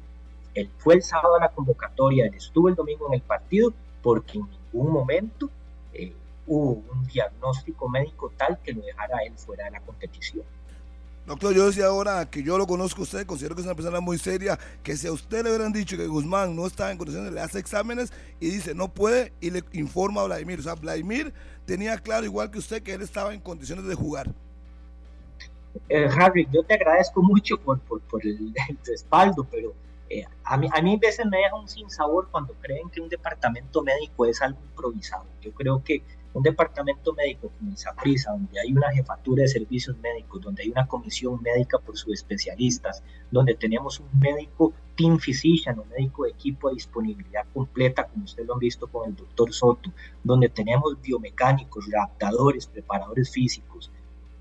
él 0.55 0.69
fue 0.77 0.95
el 0.95 1.03
sábado 1.03 1.35
a 1.35 1.39
la 1.39 1.49
convocatoria, 1.49 2.25
él 2.25 2.33
estuvo 2.33 2.69
el 2.69 2.75
domingo 2.75 3.07
en 3.09 3.15
el 3.15 3.21
partido 3.21 3.73
porque 4.01 4.39
un 4.73 4.91
momento 4.91 5.49
eh, 5.93 6.13
hubo 6.47 6.81
un 6.91 7.07
diagnóstico 7.07 7.87
médico 7.89 8.31
tal 8.37 8.57
que 8.63 8.73
lo 8.73 8.81
dejara 8.81 9.19
él 9.25 9.33
fuera 9.37 9.65
de 9.65 9.71
la 9.71 9.79
competición. 9.81 10.43
Doctor, 11.25 11.53
yo 11.53 11.67
decía 11.67 11.85
ahora 11.85 12.29
que 12.29 12.43
yo 12.43 12.57
lo 12.57 12.67
conozco 12.67 12.99
a 12.99 13.03
usted, 13.03 13.25
considero 13.25 13.55
que 13.55 13.61
es 13.61 13.65
una 13.65 13.75
persona 13.75 14.01
muy 14.01 14.17
seria, 14.17 14.59
que 14.83 14.97
si 14.97 15.07
a 15.07 15.13
usted 15.13 15.41
le 15.43 15.51
hubieran 15.51 15.71
dicho 15.71 15.95
que 15.95 16.05
Guzmán 16.05 16.53
no 16.53 16.67
está 16.67 16.91
en 16.91 16.97
condiciones, 16.97 17.31
le 17.31 17.39
hace 17.39 17.59
exámenes 17.59 18.11
y 18.41 18.49
dice 18.49 18.75
no 18.75 18.89
puede 18.89 19.31
y 19.39 19.49
le 19.49 19.63
informa 19.71 20.19
a 20.21 20.25
Vladimir. 20.25 20.59
O 20.59 20.63
sea, 20.63 20.75
Vladimir 20.75 21.33
tenía 21.65 21.97
claro, 21.97 22.25
igual 22.25 22.51
que 22.51 22.59
usted, 22.59 22.83
que 22.83 22.93
él 22.93 23.01
estaba 23.01 23.33
en 23.33 23.39
condiciones 23.39 23.85
de 23.85 23.95
jugar. 23.95 24.33
Eh, 25.89 26.07
Harry, 26.17 26.47
yo 26.51 26.63
te 26.63 26.75
agradezco 26.75 27.21
mucho 27.21 27.57
por, 27.57 27.79
por, 27.81 28.01
por 28.01 28.25
el, 28.25 28.53
respaldo, 28.85 29.47
pero 29.49 29.73
eh, 30.09 30.25
a, 30.43 30.57
mí, 30.57 30.69
a 30.71 30.81
mí 30.81 30.97
veces 30.97 31.25
me 31.25 31.37
deja 31.37 31.55
un 31.55 31.67
sinsabor 31.67 32.29
cuando 32.29 32.53
creen 32.61 32.89
que 32.89 33.01
un 33.01 33.09
departamento 33.09 33.81
médico 33.81 34.25
es 34.25 34.41
algo 34.41 34.59
improvisado. 34.63 35.25
Yo 35.41 35.51
creo 35.51 35.83
que 35.83 36.03
un 36.33 36.41
departamento 36.41 37.13
médico 37.13 37.51
como 37.57 37.71
ISAPRISA, 37.71 38.31
donde 38.31 38.59
hay 38.59 38.73
una 38.73 38.91
jefatura 38.91 39.43
de 39.43 39.47
servicios 39.47 39.97
médicos, 39.99 40.41
donde 40.41 40.63
hay 40.63 40.69
una 40.69 40.87
comisión 40.87 41.41
médica 41.41 41.77
por 41.77 41.95
sus 41.95 42.13
especialistas, 42.13 43.03
donde 43.29 43.53
tenemos 43.53 43.99
un 43.99 44.09
médico 44.19 44.73
team 44.95 45.19
physician, 45.19 45.79
un 45.79 45.89
médico 45.89 46.23
de 46.23 46.31
equipo 46.31 46.69
de 46.69 46.75
disponibilidad 46.75 47.45
completa, 47.53 48.05
como 48.05 48.25
ustedes 48.25 48.47
lo 48.47 48.53
han 48.55 48.59
visto 48.59 48.87
con 48.87 49.09
el 49.09 49.15
doctor 49.15 49.53
Soto, 49.53 49.91
donde 50.23 50.49
tenemos 50.49 50.99
biomecánicos, 51.01 51.85
adaptadores, 51.93 52.65
preparadores 52.65 53.29
físicos, 53.29 53.91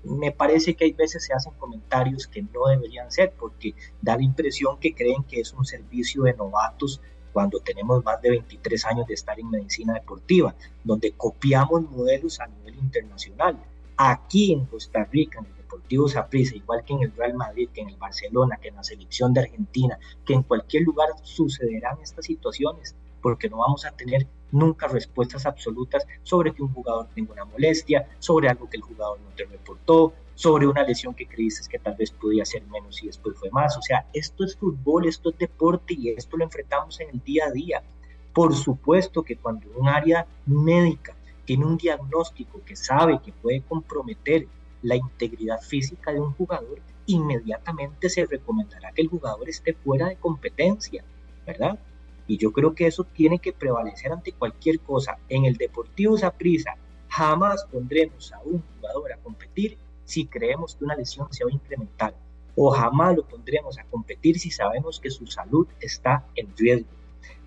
me 0.03 0.31
parece 0.31 0.75
que 0.75 0.85
hay 0.85 0.93
veces 0.93 1.25
se 1.25 1.33
hacen 1.33 1.53
comentarios 1.53 2.27
que 2.27 2.41
no 2.41 2.67
deberían 2.67 3.11
ser 3.11 3.33
porque 3.37 3.73
da 4.01 4.17
la 4.17 4.23
impresión 4.23 4.79
que 4.79 4.93
creen 4.93 5.23
que 5.23 5.39
es 5.39 5.53
un 5.53 5.65
servicio 5.65 6.23
de 6.23 6.33
novatos 6.33 7.01
cuando 7.31 7.59
tenemos 7.59 8.03
más 8.03 8.21
de 8.21 8.29
23 8.29 8.85
años 8.85 9.07
de 9.07 9.15
estar 9.15 9.39
en 9.39 9.49
medicina 9.49 9.95
deportiva, 9.95 10.55
donde 10.83 11.13
copiamos 11.13 11.81
modelos 11.89 12.39
a 12.39 12.47
nivel 12.47 12.75
internacional. 12.75 13.57
Aquí 13.97 14.53
en 14.53 14.65
Costa 14.65 15.03
Rica, 15.05 15.39
en 15.39 15.45
el 15.45 15.55
Deportivo 15.57 16.07
Saprissa, 16.07 16.55
igual 16.55 16.83
que 16.85 16.93
en 16.93 17.01
el 17.01 17.11
Real 17.13 17.33
Madrid, 17.33 17.69
que 17.73 17.81
en 17.81 17.89
el 17.89 17.97
Barcelona, 17.97 18.57
que 18.61 18.67
en 18.67 18.75
la 18.75 18.83
selección 18.83 19.33
de 19.33 19.41
Argentina, 19.41 19.97
que 20.25 20.33
en 20.33 20.43
cualquier 20.43 20.83
lugar 20.83 21.09
sucederán 21.23 21.97
estas 22.01 22.25
situaciones, 22.25 22.95
porque 23.21 23.49
no 23.49 23.57
vamos 23.57 23.85
a 23.85 23.91
tener 23.91 24.27
nunca 24.53 24.87
respuestas 24.87 25.45
absolutas 25.45 26.07
sobre 26.21 26.53
que 26.53 26.61
un 26.61 26.71
jugador 26.71 27.07
tenga 27.13 27.33
una 27.33 27.45
molestia, 27.45 28.07
sobre 28.19 28.47
algo 28.47 28.69
que 28.69 28.77
el 28.77 28.83
jugador 28.83 29.19
no 29.19 29.29
te 29.35 29.45
reportó, 29.45 30.13
sobre 30.35 30.67
una 30.67 30.83
lesión 30.83 31.13
que 31.13 31.27
creíste 31.27 31.67
que 31.69 31.79
tal 31.79 31.95
vez 31.95 32.11
podía 32.11 32.45
ser 32.45 32.63
menos 32.67 33.03
y 33.03 33.07
después 33.07 33.37
fue 33.37 33.49
más. 33.51 33.75
O 33.77 33.81
sea, 33.81 34.07
esto 34.13 34.43
es 34.45 34.55
fútbol, 34.55 35.07
esto 35.07 35.31
es 35.31 35.37
deporte 35.37 35.95
y 35.95 36.09
esto 36.09 36.37
lo 36.37 36.45
enfrentamos 36.45 36.99
en 36.99 37.09
el 37.09 37.23
día 37.23 37.45
a 37.47 37.51
día. 37.51 37.83
Por 38.33 38.55
supuesto 38.55 39.23
que 39.23 39.37
cuando 39.37 39.67
un 39.75 39.89
área 39.89 40.25
médica 40.45 41.15
tiene 41.45 41.65
un 41.65 41.77
diagnóstico 41.77 42.61
que 42.65 42.75
sabe 42.75 43.19
que 43.23 43.33
puede 43.33 43.61
comprometer 43.61 44.47
la 44.81 44.95
integridad 44.95 45.61
física 45.61 46.11
de 46.11 46.19
un 46.19 46.33
jugador, 46.33 46.79
inmediatamente 47.05 48.09
se 48.09 48.25
recomendará 48.25 48.91
que 48.91 49.01
el 49.01 49.07
jugador 49.07 49.49
esté 49.49 49.73
fuera 49.73 50.07
de 50.07 50.15
competencia, 50.15 51.03
¿verdad? 51.45 51.77
Y 52.27 52.37
yo 52.37 52.51
creo 52.51 52.73
que 52.73 52.87
eso 52.87 53.03
tiene 53.03 53.39
que 53.39 53.53
prevalecer 53.53 54.11
ante 54.11 54.31
cualquier 54.31 54.79
cosa. 54.79 55.17
En 55.29 55.45
el 55.45 55.55
Deportivo 55.55 56.17
Saprissa 56.17 56.75
jamás 57.09 57.65
pondremos 57.71 58.31
a 58.33 58.39
un 58.43 58.61
jugador 58.61 59.13
a 59.13 59.17
competir 59.17 59.77
si 60.05 60.25
creemos 60.25 60.75
que 60.75 60.85
una 60.85 60.95
lesión 60.95 61.27
se 61.31 61.43
va 61.43 61.51
a 61.51 61.53
incrementar. 61.53 62.15
o 62.55 62.69
jamás 62.71 63.15
lo 63.15 63.23
pondremos 63.27 63.79
a 63.79 63.83
competir 63.85 64.39
si 64.39 64.51
sabemos 64.51 64.99
que 64.99 65.09
su 65.09 65.25
salud 65.25 65.67
está 65.79 66.25
en 66.35 66.55
riesgo. 66.55 66.89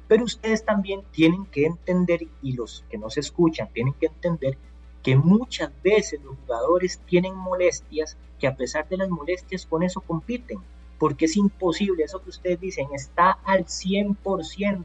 Pero 0.09 0.25
ustedes 0.25 0.65
también 0.65 1.03
tienen 1.11 1.47
que 1.47 1.67
entender, 1.67 2.27
y 2.43 2.53
los 2.53 2.85
que 2.89 2.99
nos 2.99 3.17
escuchan 3.17 3.69
tienen 3.73 3.95
que 3.95 4.07
entender, 4.07 4.59
que 5.03 5.17
muchas 5.17 5.71
veces 5.83 6.21
los 6.23 6.37
jugadores 6.39 7.01
tienen 7.07 7.35
molestias 7.37 8.17
que 8.39 8.49
a 8.49 8.57
pesar 8.57 8.89
de 8.89 8.97
las 8.97 9.09
molestias 9.09 9.65
con 9.67 9.83
eso 9.83 10.01
compiten, 10.01 10.59
porque 10.99 11.27
es 11.27 11.37
imposible, 11.37 12.05
eso 12.05 12.23
que 12.23 12.31
ustedes 12.31 12.61
dicen, 12.61 12.89
está 12.95 13.33
al 13.45 13.67
100%. 13.67 14.85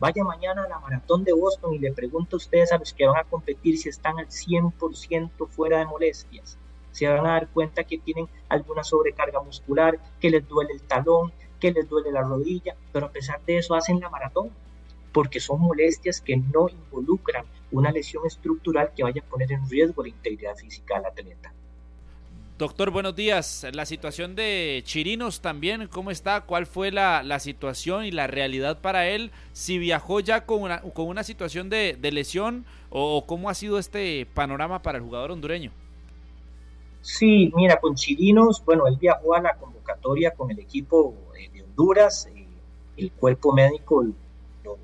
Vaya 0.00 0.22
mañana 0.22 0.64
a 0.64 0.68
la 0.68 0.78
maratón 0.78 1.24
de 1.24 1.32
Boston 1.32 1.74
y 1.74 1.78
le 1.78 1.92
pregunto 1.92 2.36
a 2.36 2.38
ustedes 2.38 2.72
a 2.72 2.78
los 2.78 2.92
que 2.92 3.06
van 3.06 3.16
a 3.16 3.24
competir 3.24 3.78
si 3.78 3.88
están 3.88 4.18
al 4.18 4.28
100% 4.28 5.48
fuera 5.48 5.78
de 5.78 5.86
molestias. 5.86 6.56
Se 6.92 7.08
van 7.08 7.26
a 7.26 7.32
dar 7.32 7.48
cuenta 7.48 7.84
que 7.84 7.98
tienen 7.98 8.28
alguna 8.48 8.84
sobrecarga 8.84 9.40
muscular, 9.40 9.98
que 10.20 10.30
les 10.30 10.46
duele 10.46 10.72
el 10.72 10.82
talón, 10.82 11.32
que 11.60 11.72
les 11.72 11.88
duele 11.88 12.12
la 12.12 12.22
rodilla, 12.22 12.76
pero 12.92 13.06
a 13.06 13.12
pesar 13.12 13.40
de 13.44 13.58
eso 13.58 13.74
hacen 13.74 14.00
la 14.00 14.08
maratón, 14.08 14.50
porque 15.12 15.40
son 15.40 15.60
molestias 15.60 16.20
que 16.20 16.36
no 16.36 16.68
involucran 16.68 17.44
una 17.72 17.90
lesión 17.90 18.24
estructural 18.26 18.92
que 18.94 19.02
vaya 19.02 19.20
a 19.20 19.28
poner 19.28 19.52
en 19.52 19.68
riesgo 19.68 20.02
la 20.02 20.10
integridad 20.10 20.56
física 20.56 20.96
del 20.96 21.06
atleta. 21.06 21.52
Doctor, 22.58 22.90
buenos 22.90 23.14
días. 23.14 23.64
La 23.72 23.86
situación 23.86 24.34
de 24.34 24.82
Chirinos 24.84 25.40
también, 25.40 25.86
¿cómo 25.86 26.10
está? 26.10 26.40
¿Cuál 26.40 26.66
fue 26.66 26.90
la, 26.90 27.38
situación 27.38 28.04
y 28.04 28.10
la 28.10 28.26
realidad 28.26 28.80
para 28.80 29.06
él? 29.06 29.30
Si 29.52 29.78
viajó 29.78 30.18
ya 30.18 30.44
con 30.44 30.62
una, 30.62 30.80
con 30.80 31.06
una 31.06 31.22
situación 31.22 31.70
de, 31.70 31.96
lesión 32.02 32.64
o, 32.90 33.24
cómo 33.26 33.48
ha 33.48 33.54
sido 33.54 33.78
este 33.78 34.26
panorama 34.34 34.82
para 34.82 34.98
el 34.98 35.04
jugador 35.04 35.30
hondureño. 35.30 35.70
Sí, 37.00 37.52
mira, 37.54 37.78
con 37.78 37.94
Chirinos, 37.94 38.60
bueno, 38.64 38.88
él 38.88 38.96
viajó 39.00 39.36
a 39.36 39.40
la 39.40 39.54
convocatoria 39.54 40.32
con 40.32 40.50
el 40.50 40.58
equipo 40.58 41.14
eh, 41.38 41.48
de 41.52 41.62
Honduras. 41.62 42.26
Eh, 42.34 42.44
el 42.96 43.12
cuerpo 43.12 43.52
médico 43.52 44.02
lo, 44.64 44.78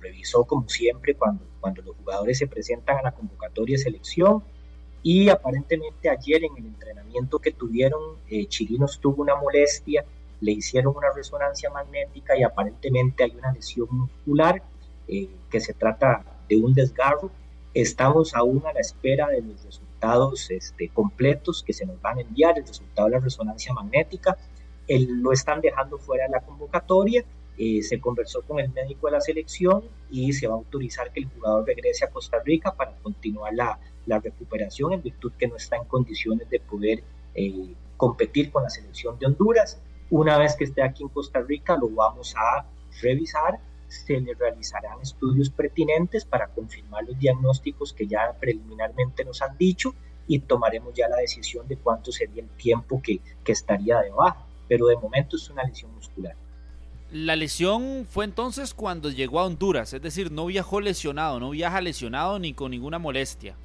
revisó 0.00 0.44
como 0.44 0.66
siempre 0.66 1.14
cuando, 1.14 1.44
cuando 1.60 1.82
los 1.82 1.94
jugadores 1.94 2.38
se 2.38 2.46
presentan 2.46 2.96
a 2.96 3.02
la 3.02 3.12
convocatoria 3.12 3.76
de 3.76 3.82
selección 3.82 4.42
y 5.02 5.28
aparentemente 5.28 6.08
ayer 6.08 6.44
en 6.44 6.56
el 6.56 6.66
entrenamiento 6.66 7.38
que 7.38 7.52
tuvieron, 7.52 8.16
eh, 8.28 8.48
tuvo 9.00 9.22
una 9.22 9.36
molestia, 9.36 10.04
le 10.40 10.52
hicieron 10.52 10.96
una 10.96 11.10
resonancia 11.14 11.70
magnética 11.70 12.36
y 12.36 12.42
aparentemente 12.42 13.24
hay 13.24 13.32
una 13.36 13.52
lesión 13.52 13.88
muscular 13.90 14.62
eh, 15.06 15.28
que 15.50 15.60
se 15.60 15.74
trata 15.74 16.24
de 16.48 16.56
un 16.56 16.74
desgarro. 16.74 17.30
Estamos 17.74 18.34
aún 18.34 18.62
a 18.66 18.72
la 18.72 18.80
espera 18.80 19.28
de 19.28 19.42
los 19.42 19.64
resultados 19.64 20.50
este, 20.50 20.88
completos 20.88 21.62
que 21.62 21.72
se 21.72 21.86
nos 21.86 22.00
van 22.00 22.18
a 22.18 22.20
enviar, 22.22 22.58
el 22.58 22.66
resultado 22.66 23.08
de 23.08 23.14
la 23.14 23.20
resonancia 23.20 23.72
magnética. 23.72 24.36
lo 24.88 25.32
están 25.32 25.60
dejando 25.60 25.98
fuera 25.98 26.24
de 26.24 26.30
la 26.30 26.40
convocatoria. 26.40 27.24
Eh, 27.60 27.82
se 27.82 28.00
conversó 28.00 28.42
con 28.42 28.60
el 28.60 28.70
médico 28.70 29.08
de 29.08 29.14
la 29.14 29.20
selección 29.20 29.82
y 30.12 30.32
se 30.32 30.46
va 30.46 30.54
a 30.54 30.58
autorizar 30.58 31.12
que 31.12 31.20
el 31.20 31.26
jugador 31.26 31.66
regrese 31.66 32.04
a 32.04 32.10
Costa 32.10 32.38
Rica 32.44 32.72
para 32.72 32.94
continuar 33.02 33.52
la, 33.52 33.80
recuperación 34.06 34.92
en 34.94 35.02
virtud 35.02 35.32
que 35.36 35.48
no 35.48 35.56
está 35.56 35.76
en 35.76 35.84
condiciones 35.84 36.48
de 36.48 36.60
poder 36.60 37.02
eh, 37.34 37.74
competir 37.96 38.50
con 38.50 38.62
la 38.62 38.70
selección 38.70 39.18
de 39.18 39.26
Honduras. 39.26 39.78
Una 40.08 40.38
vez 40.38 40.54
que 40.56 40.64
esté 40.64 40.82
aquí 40.82 41.02
en 41.02 41.10
Costa 41.10 41.40
Rica 41.42 41.76
lo 41.76 41.90
vamos 41.90 42.34
a 42.36 42.64
revisar, 43.02 43.58
se 43.88 44.20
le 44.20 44.34
realizarán 44.34 45.00
estudios 45.02 45.50
pertinentes 45.50 46.24
para 46.24 46.46
confirmar 46.46 47.04
los 47.04 47.18
diagnósticos 47.18 47.92
que 47.92 48.06
ya 48.06 48.34
preliminarmente 48.38 49.24
nos 49.24 49.42
han 49.42 49.58
dicho 49.58 49.94
y 50.28 50.38
tomaremos 50.38 50.94
ya 50.94 51.08
la 51.08 51.16
decisión 51.16 51.66
de 51.66 51.76
cuánto 51.76 52.12
sería 52.12 52.42
el 52.42 52.50
tiempo 52.50 53.02
que, 53.02 53.20
que 53.42 53.52
estaría 53.52 54.00
de 54.00 54.10
baja, 54.10 54.46
pero 54.68 54.86
de 54.86 54.96
momento 54.96 55.36
es 55.36 55.50
una 55.50 55.64
lesión 55.64 55.92
muscular. 55.94 56.36
La 57.10 57.36
lesión 57.36 58.06
fue 58.06 58.26
entonces 58.26 58.74
cuando 58.74 59.10
llegó 59.10 59.40
a 59.40 59.46
Honduras, 59.46 59.94
es 59.94 60.02
decir, 60.02 60.30
no 60.30 60.44
viajó 60.44 60.80
lesionado, 60.80 61.40
no 61.40 61.50
viaja 61.50 61.80
lesionado 61.80 62.38
ni 62.38 62.52
con 62.52 62.70
ninguna 62.70 62.98
molestia. 62.98 63.56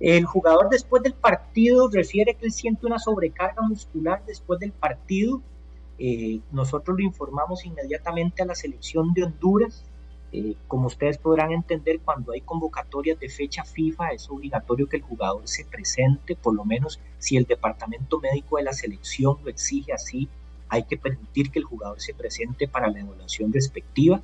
El 0.00 0.24
jugador 0.24 0.68
después 0.70 1.04
del 1.04 1.14
partido 1.14 1.88
refiere 1.88 2.34
que 2.34 2.46
él 2.46 2.52
siente 2.52 2.86
una 2.86 2.98
sobrecarga 2.98 3.62
muscular 3.62 4.22
después 4.26 4.58
del 4.58 4.72
partido. 4.72 5.40
Eh, 5.98 6.40
nosotros 6.50 6.96
lo 6.98 7.04
informamos 7.04 7.64
inmediatamente 7.64 8.42
a 8.42 8.46
la 8.46 8.56
selección 8.56 9.12
de 9.14 9.24
Honduras. 9.24 9.84
Eh, 10.32 10.56
como 10.66 10.88
ustedes 10.88 11.18
podrán 11.18 11.52
entender, 11.52 12.00
cuando 12.00 12.32
hay 12.32 12.40
convocatorias 12.40 13.18
de 13.20 13.28
fecha 13.28 13.64
FIFA 13.64 14.10
es 14.10 14.28
obligatorio 14.28 14.88
que 14.88 14.96
el 14.96 15.02
jugador 15.02 15.42
se 15.44 15.64
presente, 15.64 16.34
por 16.34 16.54
lo 16.54 16.64
menos 16.64 17.00
si 17.18 17.36
el 17.36 17.44
departamento 17.44 18.20
médico 18.20 18.56
de 18.56 18.64
la 18.64 18.72
selección 18.72 19.38
lo 19.42 19.50
exige 19.50 19.92
así, 19.92 20.28
hay 20.68 20.84
que 20.84 20.96
permitir 20.96 21.50
que 21.50 21.58
el 21.58 21.64
jugador 21.64 22.00
se 22.00 22.14
presente 22.14 22.68
para 22.68 22.88
la 22.88 23.00
evaluación 23.00 23.52
respectiva. 23.52 24.20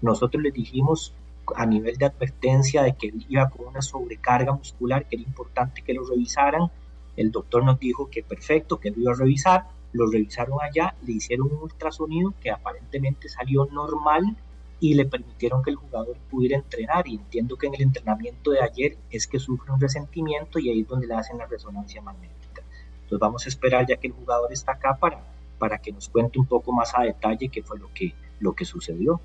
Nosotros 0.00 0.42
les 0.42 0.52
dijimos 0.52 1.14
a 1.56 1.66
nivel 1.66 1.96
de 1.96 2.06
advertencia 2.06 2.82
de 2.82 2.94
que 2.94 3.08
él 3.08 3.24
iba 3.28 3.48
con 3.48 3.68
una 3.68 3.82
sobrecarga 3.82 4.52
muscular, 4.52 5.06
que 5.06 5.16
era 5.16 5.24
importante 5.24 5.82
que 5.82 5.94
lo 5.94 6.04
revisaran. 6.04 6.70
El 7.16 7.30
doctor 7.30 7.64
nos 7.64 7.78
dijo 7.78 8.08
que 8.10 8.22
perfecto, 8.22 8.78
que 8.78 8.90
lo 8.90 9.00
iba 9.00 9.12
a 9.12 9.16
revisar. 9.16 9.66
Lo 9.92 10.06
revisaron 10.06 10.58
allá, 10.60 10.94
le 11.06 11.12
hicieron 11.14 11.50
un 11.50 11.62
ultrasonido 11.62 12.34
que 12.42 12.50
aparentemente 12.50 13.28
salió 13.28 13.66
normal 13.72 14.36
y 14.80 14.94
le 14.94 15.06
permitieron 15.06 15.62
que 15.62 15.70
el 15.70 15.76
jugador 15.76 16.16
pudiera 16.30 16.56
entrenar. 16.56 17.08
Y 17.08 17.14
entiendo 17.14 17.56
que 17.56 17.68
en 17.68 17.74
el 17.74 17.82
entrenamiento 17.82 18.50
de 18.50 18.62
ayer 18.62 18.98
es 19.10 19.26
que 19.26 19.38
sufre 19.38 19.72
un 19.72 19.80
resentimiento 19.80 20.58
y 20.58 20.70
ahí 20.70 20.82
es 20.82 20.88
donde 20.88 21.06
le 21.06 21.14
hacen 21.14 21.38
la 21.38 21.46
resonancia 21.46 22.02
magnética. 22.02 22.62
Entonces 23.02 23.18
vamos 23.18 23.46
a 23.46 23.48
esperar 23.48 23.86
ya 23.86 23.96
que 23.96 24.08
el 24.08 24.12
jugador 24.12 24.52
está 24.52 24.72
acá 24.72 24.96
para, 25.00 25.24
para 25.58 25.78
que 25.78 25.92
nos 25.92 26.08
cuente 26.08 26.38
un 26.38 26.46
poco 26.46 26.72
más 26.72 26.92
a 26.94 27.02
detalle 27.02 27.48
qué 27.48 27.62
fue 27.62 27.78
lo 27.78 27.92
que, 27.92 28.14
lo 28.40 28.54
que 28.54 28.64
sucedió. 28.64 29.20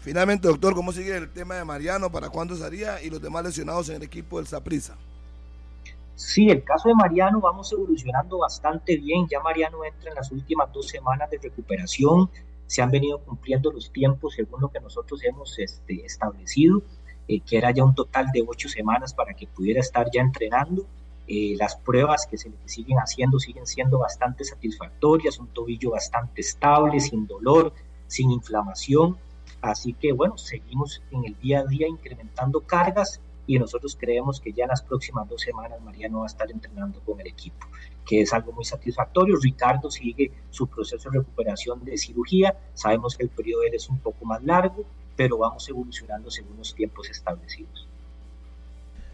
Finalmente, 0.00 0.48
doctor, 0.48 0.74
¿cómo 0.74 0.92
sigue 0.92 1.16
el 1.16 1.30
tema 1.30 1.56
de 1.56 1.64
Mariano? 1.64 2.10
¿Para 2.10 2.30
cuándo 2.30 2.54
estaría? 2.54 3.02
Y 3.02 3.10
los 3.10 3.20
demás 3.20 3.44
lesionados 3.44 3.88
en 3.90 3.96
el 3.96 4.02
equipo 4.02 4.38
del 4.38 4.46
Saprisa. 4.46 4.96
Sí, 6.14 6.50
el 6.50 6.62
caso 6.64 6.88
de 6.88 6.94
Mariano 6.94 7.40
vamos 7.40 7.72
evolucionando 7.72 8.38
bastante 8.38 8.96
bien. 8.96 9.26
Ya 9.28 9.40
Mariano 9.40 9.84
entra 9.84 10.10
en 10.10 10.16
las 10.16 10.30
últimas 10.30 10.72
dos 10.72 10.88
semanas 10.88 11.30
de 11.30 11.38
recuperación. 11.38 12.30
Se 12.66 12.82
han 12.82 12.90
venido 12.90 13.18
cumpliendo 13.20 13.72
los 13.72 13.90
tiempos 13.90 14.34
según 14.34 14.60
lo 14.60 14.68
que 14.70 14.80
nosotros 14.80 15.22
hemos 15.24 15.58
este, 15.58 16.04
establecido, 16.04 16.82
eh, 17.26 17.40
que 17.40 17.58
era 17.58 17.70
ya 17.70 17.84
un 17.84 17.94
total 17.94 18.26
de 18.32 18.44
ocho 18.46 18.68
semanas 18.68 19.12
para 19.14 19.34
que 19.34 19.46
pudiera 19.46 19.80
estar 19.80 20.08
ya 20.12 20.20
entrenando. 20.20 20.86
Eh, 21.32 21.54
las 21.56 21.76
pruebas 21.76 22.26
que 22.26 22.36
se 22.36 22.50
le 22.50 22.56
siguen 22.64 22.98
haciendo 22.98 23.38
siguen 23.38 23.66
siendo 23.66 24.00
bastante 24.00 24.42
satisfactorias, 24.44 25.38
un 25.38 25.46
tobillo 25.48 25.92
bastante 25.92 26.40
estable, 26.40 26.98
sin 26.98 27.26
dolor, 27.26 27.72
sin 28.08 28.32
inflamación 28.32 29.16
Así 29.60 29.92
que 29.92 30.12
bueno, 30.12 30.38
seguimos 30.38 31.02
en 31.10 31.24
el 31.24 31.38
día 31.38 31.60
a 31.60 31.64
día 31.64 31.86
incrementando 31.86 32.60
cargas 32.60 33.20
y 33.46 33.58
nosotros 33.58 33.96
creemos 33.98 34.40
que 34.40 34.52
ya 34.52 34.64
en 34.64 34.70
las 34.70 34.82
próximas 34.82 35.28
dos 35.28 35.42
semanas 35.42 35.80
Mariano 35.82 36.20
va 36.20 36.24
a 36.24 36.28
estar 36.28 36.50
entrenando 36.50 37.00
con 37.00 37.20
el 37.20 37.26
equipo, 37.26 37.66
que 38.06 38.22
es 38.22 38.32
algo 38.32 38.52
muy 38.52 38.64
satisfactorio. 38.64 39.36
Ricardo 39.40 39.90
sigue 39.90 40.32
su 40.50 40.66
proceso 40.66 41.10
de 41.10 41.18
recuperación 41.18 41.84
de 41.84 41.98
cirugía, 41.98 42.56
sabemos 42.74 43.16
que 43.16 43.24
el 43.24 43.30
periodo 43.30 43.62
de 43.62 43.68
él 43.68 43.74
es 43.74 43.88
un 43.88 43.98
poco 43.98 44.24
más 44.24 44.42
largo, 44.42 44.84
pero 45.16 45.36
vamos 45.38 45.68
evolucionando 45.68 46.30
según 46.30 46.56
los 46.56 46.74
tiempos 46.74 47.10
establecidos. 47.10 47.86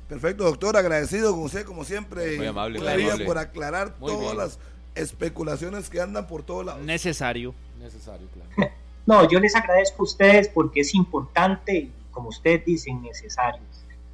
Perfecto, 0.09 0.45
doctor, 0.45 0.77
agradecido 0.77 1.33
con 1.33 1.43
usted 1.43 1.65
como 1.65 1.85
siempre. 1.85 2.37
Muy 2.37 2.47
amable, 2.47 2.81
por 3.25 3.39
aclarar 3.39 3.95
todas 3.99 4.37
las 4.37 4.59
especulaciones 4.95 5.91
que 5.91 6.01
andan 6.01 6.27
por 6.27 6.43
todos 6.43 6.65
lados. 6.65 6.83
Necesario. 6.83 7.55
Necesario, 7.79 8.29
claro. 8.29 8.73
No, 9.05 9.29
yo 9.29 9.39
les 9.39 9.55
agradezco 9.55 10.03
a 10.03 10.05
ustedes 10.05 10.49
porque 10.49 10.81
es 10.81 10.95
importante, 10.95 11.91
como 12.11 12.29
ustedes 12.29 12.65
dicen, 12.65 13.03
necesario. 13.03 13.61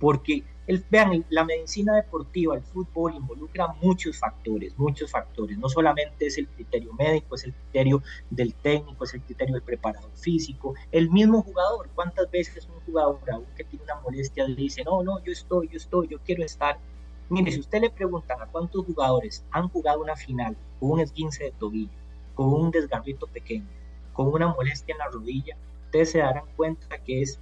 Porque, 0.02 0.42
el, 0.66 0.84
vean, 0.90 1.24
la 1.30 1.44
medicina 1.44 1.94
deportiva, 1.94 2.56
el 2.56 2.62
fútbol 2.64 3.14
involucra 3.14 3.68
muchos 3.80 4.18
factores, 4.18 4.76
muchos 4.76 5.08
factores. 5.08 5.56
No 5.58 5.68
solamente 5.68 6.26
es 6.26 6.38
el 6.38 6.48
criterio 6.48 6.92
médico, 6.94 7.36
es 7.36 7.44
el 7.44 7.52
criterio 7.52 8.02
del 8.28 8.52
técnico, 8.52 9.04
es 9.04 9.14
el 9.14 9.22
criterio 9.22 9.54
del 9.54 9.62
preparador 9.62 10.10
físico, 10.16 10.74
el 10.90 11.08
mismo 11.08 11.42
jugador. 11.42 11.88
¿Cuántas 11.94 12.28
veces 12.32 12.66
un 12.66 12.80
jugador, 12.84 13.20
aún 13.30 13.46
que 13.56 13.62
tiene 13.62 13.84
una 13.84 14.00
molestia, 14.00 14.48
le 14.48 14.56
dice, 14.56 14.82
no, 14.82 15.04
no, 15.04 15.22
yo 15.22 15.30
estoy, 15.30 15.68
yo 15.68 15.76
estoy, 15.76 16.08
yo 16.08 16.18
quiero 16.26 16.42
estar? 16.42 16.80
Mire, 17.28 17.52
si 17.52 17.60
usted 17.60 17.80
le 17.80 17.90
preguntan 17.90 18.42
a 18.42 18.46
cuántos 18.46 18.84
jugadores 18.84 19.44
han 19.52 19.68
jugado 19.68 20.02
una 20.02 20.16
final 20.16 20.56
con 20.80 20.90
un 20.90 20.98
esguince 21.00 21.44
de 21.44 21.52
tobillo, 21.52 21.92
con 22.34 22.52
un 22.52 22.72
desgarrito 22.72 23.28
pequeño, 23.28 23.68
con 24.12 24.26
una 24.26 24.48
molestia 24.48 24.94
en 24.94 24.98
la 24.98 25.06
rodilla, 25.10 25.56
ustedes 25.84 26.10
se 26.10 26.18
darán 26.18 26.46
cuenta 26.56 26.98
que 26.98 27.22
es 27.22 27.38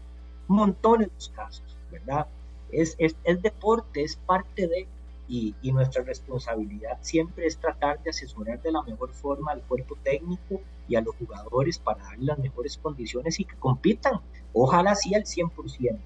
montones 0.46 1.08
de 1.08 1.34
casos, 1.34 1.78
¿verdad? 1.90 2.26
Es, 2.72 2.96
es, 2.98 3.42
deporte, 3.42 4.02
es 4.02 4.16
parte 4.16 4.66
de, 4.66 4.86
y, 5.28 5.54
y, 5.62 5.72
nuestra 5.72 6.02
responsabilidad 6.02 6.98
siempre 7.02 7.46
es 7.46 7.58
tratar 7.58 8.02
de 8.02 8.10
asesorar 8.10 8.60
de 8.62 8.72
la 8.72 8.82
mejor 8.82 9.12
forma 9.12 9.52
al 9.52 9.62
cuerpo 9.62 9.96
técnico 10.02 10.60
y 10.88 10.96
a 10.96 11.00
los 11.00 11.14
jugadores 11.16 11.78
para 11.78 12.02
darle 12.02 12.26
las 12.26 12.38
mejores 12.38 12.76
condiciones 12.78 13.38
y 13.38 13.44
que 13.44 13.56
compitan. 13.56 14.20
Ojalá 14.52 14.94
sí 14.94 15.14
al 15.14 15.24
100%, 15.24 15.98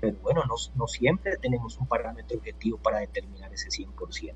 pero 0.00 0.16
bueno, 0.22 0.44
no, 0.46 0.54
no 0.74 0.86
siempre 0.86 1.36
tenemos 1.38 1.78
un 1.78 1.86
parámetro 1.86 2.36
objetivo 2.36 2.78
para 2.78 2.98
determinar 2.98 3.52
ese 3.52 3.68
100%. 3.68 4.34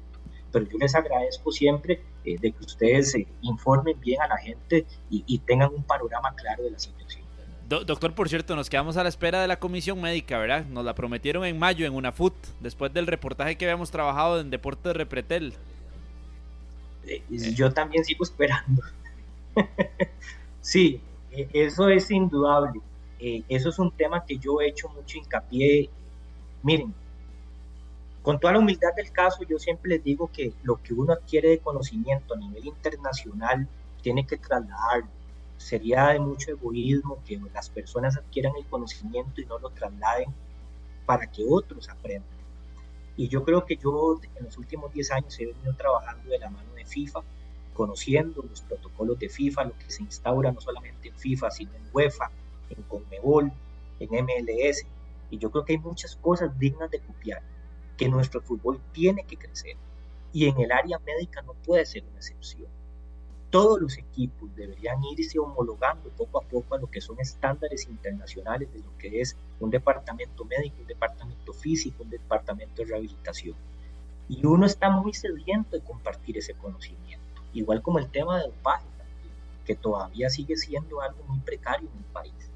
Pero 0.52 0.66
yo 0.66 0.78
les 0.78 0.94
agradezco 0.94 1.52
siempre 1.52 2.02
eh, 2.24 2.36
de 2.38 2.52
que 2.52 2.64
ustedes 2.64 3.16
informen 3.42 3.98
bien 4.00 4.20
a 4.20 4.28
la 4.28 4.36
gente 4.36 4.86
y, 5.08 5.38
tengan 5.40 5.72
un 5.74 5.84
panorama 5.84 6.34
claro 6.34 6.64
de 6.64 6.70
la 6.70 6.78
situación. 6.78 7.19
Doctor, 7.70 8.14
por 8.14 8.28
cierto, 8.28 8.56
nos 8.56 8.68
quedamos 8.68 8.96
a 8.96 9.04
la 9.04 9.08
espera 9.08 9.40
de 9.40 9.46
la 9.46 9.58
comisión 9.60 10.00
médica, 10.00 10.38
¿verdad? 10.38 10.64
Nos 10.66 10.84
la 10.84 10.94
prometieron 10.94 11.44
en 11.44 11.58
mayo 11.58 11.86
en 11.86 11.94
una 11.94 12.10
FUT, 12.10 12.34
después 12.58 12.92
del 12.92 13.06
reportaje 13.06 13.56
que 13.56 13.64
habíamos 13.64 13.92
trabajado 13.92 14.40
en 14.40 14.50
Deportes 14.50 14.84
de 14.84 14.92
Repretel. 14.94 15.54
yo 17.54 17.72
también 17.72 18.04
sigo 18.04 18.24
esperando. 18.24 18.82
sí, 20.60 21.00
e, 21.30 21.48
eso 21.52 21.88
es 21.88 22.10
indudable. 22.10 22.80
Eh, 23.20 23.44
eso 23.48 23.68
es 23.68 23.78
un 23.78 23.92
tema 23.92 24.24
que 24.24 24.38
yo 24.38 24.60
he 24.60 24.68
hecho 24.68 24.88
mucho 24.88 25.18
hincapié. 25.18 25.88
Miren, 26.64 26.92
con 28.22 28.40
toda 28.40 28.54
la 28.54 28.58
humildad 28.58 28.94
del 28.96 29.12
caso, 29.12 29.44
yo 29.48 29.60
siempre 29.60 29.90
les 29.90 30.02
digo 30.02 30.28
que 30.32 30.52
lo 30.64 30.82
que 30.82 30.92
uno 30.92 31.12
adquiere 31.12 31.50
de 31.50 31.58
conocimiento 31.58 32.34
a 32.34 32.36
nivel 32.36 32.66
internacional 32.66 33.68
tiene 34.02 34.26
que 34.26 34.38
trasladarlo. 34.38 35.19
Sería 35.60 36.08
de 36.08 36.18
mucho 36.18 36.52
egoísmo 36.52 37.22
que 37.26 37.38
las 37.52 37.68
personas 37.68 38.16
adquieran 38.16 38.54
el 38.56 38.64
conocimiento 38.64 39.42
y 39.42 39.44
no 39.44 39.58
lo 39.58 39.68
trasladen 39.68 40.34
para 41.04 41.30
que 41.30 41.44
otros 41.46 41.86
aprendan. 41.90 42.40
Y 43.14 43.28
yo 43.28 43.44
creo 43.44 43.66
que 43.66 43.76
yo 43.76 44.18
en 44.36 44.44
los 44.46 44.56
últimos 44.56 44.90
10 44.90 45.10
años 45.12 45.38
he 45.38 45.46
venido 45.46 45.74
trabajando 45.74 46.30
de 46.30 46.38
la 46.38 46.48
mano 46.48 46.72
de 46.72 46.86
FIFA, 46.86 47.20
conociendo 47.74 48.42
los 48.42 48.62
protocolos 48.62 49.18
de 49.18 49.28
FIFA, 49.28 49.64
lo 49.64 49.78
que 49.78 49.90
se 49.90 50.02
instaura 50.02 50.50
no 50.50 50.62
solamente 50.62 51.08
en 51.08 51.14
FIFA, 51.14 51.50
sino 51.50 51.74
en 51.74 51.82
UEFA, 51.92 52.30
en 52.70 52.82
Conmebol, 52.84 53.52
en 54.00 54.24
MLS. 54.24 54.86
Y 55.30 55.36
yo 55.36 55.50
creo 55.50 55.66
que 55.66 55.74
hay 55.74 55.78
muchas 55.78 56.16
cosas 56.16 56.58
dignas 56.58 56.90
de 56.90 57.00
copiar, 57.00 57.42
que 57.98 58.08
nuestro 58.08 58.40
fútbol 58.40 58.80
tiene 58.92 59.24
que 59.24 59.36
crecer. 59.36 59.76
Y 60.32 60.48
en 60.48 60.58
el 60.58 60.72
área 60.72 60.98
médica 61.00 61.42
no 61.42 61.52
puede 61.52 61.84
ser 61.84 62.04
una 62.04 62.16
excepción. 62.16 62.79
Todos 63.50 63.80
los 63.80 63.98
equipos 63.98 64.54
deberían 64.54 65.02
irse 65.04 65.38
homologando 65.38 66.08
poco 66.10 66.38
a 66.38 66.42
poco 66.42 66.74
a 66.74 66.78
lo 66.78 66.88
que 66.88 67.00
son 67.00 67.18
estándares 67.18 67.88
internacionales 67.88 68.72
de 68.72 68.78
lo 68.78 68.96
que 68.96 69.20
es 69.20 69.36
un 69.58 69.70
departamento 69.70 70.44
médico, 70.44 70.76
un 70.80 70.86
departamento 70.86 71.52
físico, 71.52 72.04
un 72.04 72.10
departamento 72.10 72.82
de 72.82 72.88
rehabilitación. 72.88 73.56
Y 74.28 74.46
uno 74.46 74.66
está 74.66 74.88
muy 74.90 75.12
sediento 75.12 75.76
de 75.76 75.82
compartir 75.82 76.38
ese 76.38 76.54
conocimiento, 76.54 77.42
igual 77.52 77.82
como 77.82 77.98
el 77.98 78.08
tema 78.08 78.38
del 78.38 78.52
dopaje, 78.52 78.86
que 79.64 79.74
todavía 79.74 80.30
sigue 80.30 80.56
siendo 80.56 81.00
algo 81.00 81.22
muy 81.24 81.40
precario 81.40 81.88
en 81.90 81.98
el 81.98 82.04
país. 82.12 82.50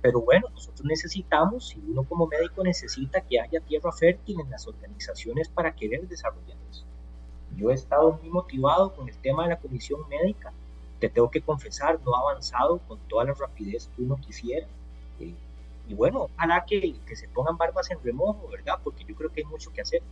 Pero 0.00 0.20
bueno, 0.20 0.48
nosotros 0.52 0.84
necesitamos, 0.84 1.76
y 1.76 1.90
uno 1.90 2.02
como 2.04 2.26
médico 2.26 2.64
necesita 2.64 3.20
que 3.20 3.40
haya 3.40 3.60
tierra 3.60 3.92
fértil 3.92 4.40
en 4.40 4.50
las 4.50 4.66
organizaciones 4.66 5.48
para 5.48 5.74
querer 5.74 6.08
desarrollar 6.08 6.56
eso. 6.70 6.84
Yo 7.56 7.70
he 7.70 7.74
estado 7.74 8.18
muy 8.22 8.30
motivado 8.30 8.94
con 8.94 9.08
el 9.08 9.16
tema 9.16 9.44
de 9.44 9.50
la 9.50 9.56
comisión 9.56 10.00
médica. 10.08 10.52
Te 10.98 11.08
tengo 11.08 11.30
que 11.30 11.40
confesar, 11.40 11.98
no 12.04 12.14
ha 12.14 12.20
avanzado 12.20 12.78
con 12.88 12.98
toda 13.08 13.24
la 13.24 13.34
rapidez 13.34 13.88
que 13.94 14.02
uno 14.02 14.18
quisiera. 14.20 14.66
Eh, 15.20 15.34
y 15.88 15.94
bueno, 15.94 16.28
ojalá 16.34 16.64
que, 16.64 16.94
que 17.06 17.16
se 17.16 17.28
pongan 17.28 17.56
barbas 17.56 17.90
en 17.90 18.02
remojo, 18.02 18.48
¿verdad? 18.48 18.78
Porque 18.82 19.04
yo 19.04 19.14
creo 19.14 19.30
que 19.32 19.40
hay 19.40 19.46
mucho 19.46 19.72
que 19.72 19.80
hacer. 19.80 20.02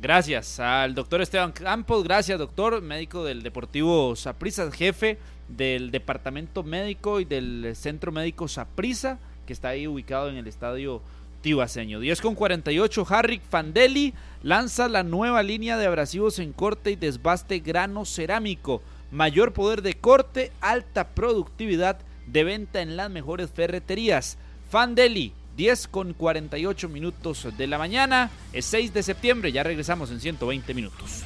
Gracias 0.00 0.60
al 0.60 0.94
doctor 0.94 1.20
Esteban 1.20 1.50
Campos, 1.50 2.04
gracias 2.04 2.38
doctor, 2.38 2.80
médico 2.80 3.24
del 3.24 3.42
Deportivo 3.42 4.14
Saprissa, 4.14 4.70
jefe 4.70 5.18
del 5.48 5.90
Departamento 5.90 6.62
Médico 6.62 7.18
y 7.18 7.24
del 7.24 7.72
Centro 7.74 8.12
Médico 8.12 8.46
Saprissa, 8.46 9.18
que 9.44 9.52
está 9.52 9.70
ahí 9.70 9.88
ubicado 9.88 10.28
en 10.28 10.36
el 10.36 10.46
estadio 10.46 11.02
Tibaseño. 11.40 12.00
10 12.00 12.20
con 12.20 12.34
48, 12.34 13.06
Harry 13.10 13.40
Fandeli 13.48 14.14
lanza 14.42 14.88
la 14.88 15.02
nueva 15.02 15.42
línea 15.42 15.76
de 15.76 15.86
abrasivos 15.86 16.38
en 16.38 16.52
corte 16.52 16.92
y 16.92 16.96
desbaste 16.96 17.60
grano 17.60 18.04
cerámico. 18.04 18.82
Mayor 19.10 19.52
poder 19.52 19.82
de 19.82 19.94
corte, 19.94 20.52
alta 20.60 21.08
productividad 21.08 21.98
de 22.26 22.44
venta 22.44 22.82
en 22.82 22.96
las 22.96 23.10
mejores 23.10 23.50
ferreterías. 23.50 24.38
Fandeli, 24.70 25.32
10 25.56 25.88
con 25.88 26.12
48 26.12 26.88
minutos 26.88 27.48
de 27.56 27.66
la 27.66 27.78
mañana. 27.78 28.30
Es 28.52 28.66
6 28.66 28.92
de 28.92 29.02
septiembre, 29.02 29.50
ya 29.50 29.62
regresamos 29.62 30.10
en 30.10 30.20
120 30.20 30.74
minutos. 30.74 31.24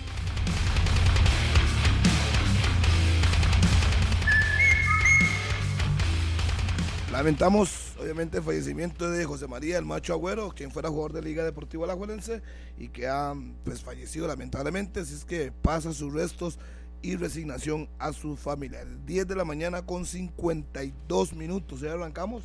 Lamentamos, 7.13 7.92
obviamente, 8.03 8.39
el 8.39 8.45
fallecimiento 8.45 9.11
de 9.11 9.25
José 9.25 9.47
María 9.47 9.79
el 9.79 9.85
Macho 9.85 10.13
Agüero, 10.13 10.51
quien 10.51 10.71
fuera 10.71 10.89
jugador 10.89 11.13
de 11.13 11.23
Liga 11.23 11.45
Deportiva 11.45 11.85
Alajuelense 11.85 12.43
y 12.79 12.89
que 12.89 13.09
ha 13.09 13.35
pues, 13.65 13.83
fallecido 13.83 14.27
lamentablemente. 14.27 15.01
Así 15.01 15.15
es 15.15 15.25
que 15.25 15.53
pasa 15.53 15.93
sus 15.93 16.13
restos 16.13 16.59
y 17.01 17.17
resignación 17.17 17.89
a 17.99 18.13
su 18.13 18.37
familia. 18.37 18.85
10 19.07 19.27
de 19.27 19.37
la 19.37 19.45
mañana 19.45 19.83
con 19.83 20.07
52 20.07 21.33
minutos. 21.35 21.81
Ya 21.81 21.93
arrancamos 21.93 22.45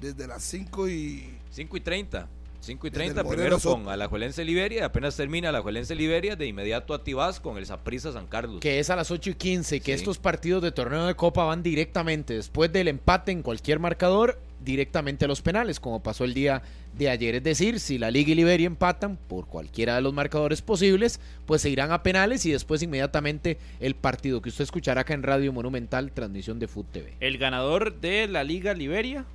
desde 0.00 0.26
las 0.26 0.42
5 0.44 0.88
y... 0.88 1.38
5 1.50 1.76
y 1.76 1.80
30. 1.80 2.28
5 2.64 2.86
y 2.86 2.90
30, 2.90 3.24
primero 3.24 3.58
con 3.60 3.88
Alajuelense 3.88 4.44
Liberia, 4.44 4.86
apenas 4.86 5.16
termina 5.16 5.50
Alajuelense 5.50 5.94
Liberia, 5.94 6.34
de 6.34 6.46
inmediato 6.46 6.94
a 6.94 7.04
Tibás 7.04 7.40
con 7.40 7.58
el 7.58 7.66
Saprissa 7.66 8.12
San 8.12 8.26
Carlos. 8.26 8.60
Que 8.60 8.78
es 8.78 8.90
a 8.90 8.96
las 8.96 9.10
8 9.10 9.30
y 9.30 9.34
15, 9.34 9.80
que 9.80 9.92
estos 9.92 10.18
partidos 10.18 10.62
de 10.62 10.72
torneo 10.72 11.06
de 11.06 11.14
Copa 11.14 11.44
van 11.44 11.62
directamente, 11.62 12.34
después 12.34 12.72
del 12.72 12.88
empate 12.88 13.32
en 13.32 13.42
cualquier 13.42 13.78
marcador, 13.78 14.38
directamente 14.64 15.26
a 15.26 15.28
los 15.28 15.42
penales, 15.42 15.78
como 15.78 16.02
pasó 16.02 16.24
el 16.24 16.32
día 16.32 16.62
de 16.96 17.10
ayer. 17.10 17.34
Es 17.34 17.44
decir, 17.44 17.80
si 17.80 17.98
la 17.98 18.10
Liga 18.10 18.32
y 18.32 18.34
Liberia 18.34 18.66
empatan 18.66 19.18
por 19.28 19.46
cualquiera 19.46 19.96
de 19.96 20.00
los 20.00 20.14
marcadores 20.14 20.62
posibles, 20.62 21.20
pues 21.46 21.62
se 21.62 21.70
irán 21.70 21.92
a 21.92 22.02
penales 22.02 22.46
y 22.46 22.52
después 22.52 22.82
inmediatamente 22.82 23.58
el 23.80 23.94
partido 23.94 24.40
que 24.40 24.48
usted 24.48 24.64
escuchará 24.64 25.02
acá 25.02 25.14
en 25.14 25.22
Radio 25.22 25.52
Monumental, 25.52 26.12
transmisión 26.12 26.58
de 26.58 26.68
Foot 26.68 26.90
TV. 26.92 27.14
El 27.20 27.38
ganador 27.38 28.00
de 28.00 28.26
la 28.26 28.42
Liga 28.42 28.72
Liberia 28.74 29.26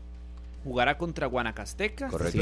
jugará 0.64 0.98
contra 0.98 1.28
Guanacasteca. 1.28 2.08
Correcto. 2.08 2.42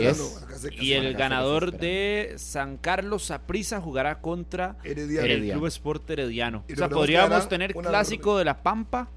Y 0.80 0.94
el 0.94 1.14
ganador 1.16 1.78
de 1.78 2.34
San 2.38 2.78
Carlos 2.78 3.26
Saprisa 3.26 3.82
jugará 3.82 4.20
contra 4.20 4.78
el 4.84 5.52
Club 5.52 5.68
Sport 5.68 6.10
Herediano. 6.10 6.64
O 6.72 6.76
sea, 6.76 6.90
podríamos 6.90 7.48
tener 7.50 7.74
clásico 7.74 8.38
de 8.38 8.46
la 8.46 8.62
Pampa 8.64 9.10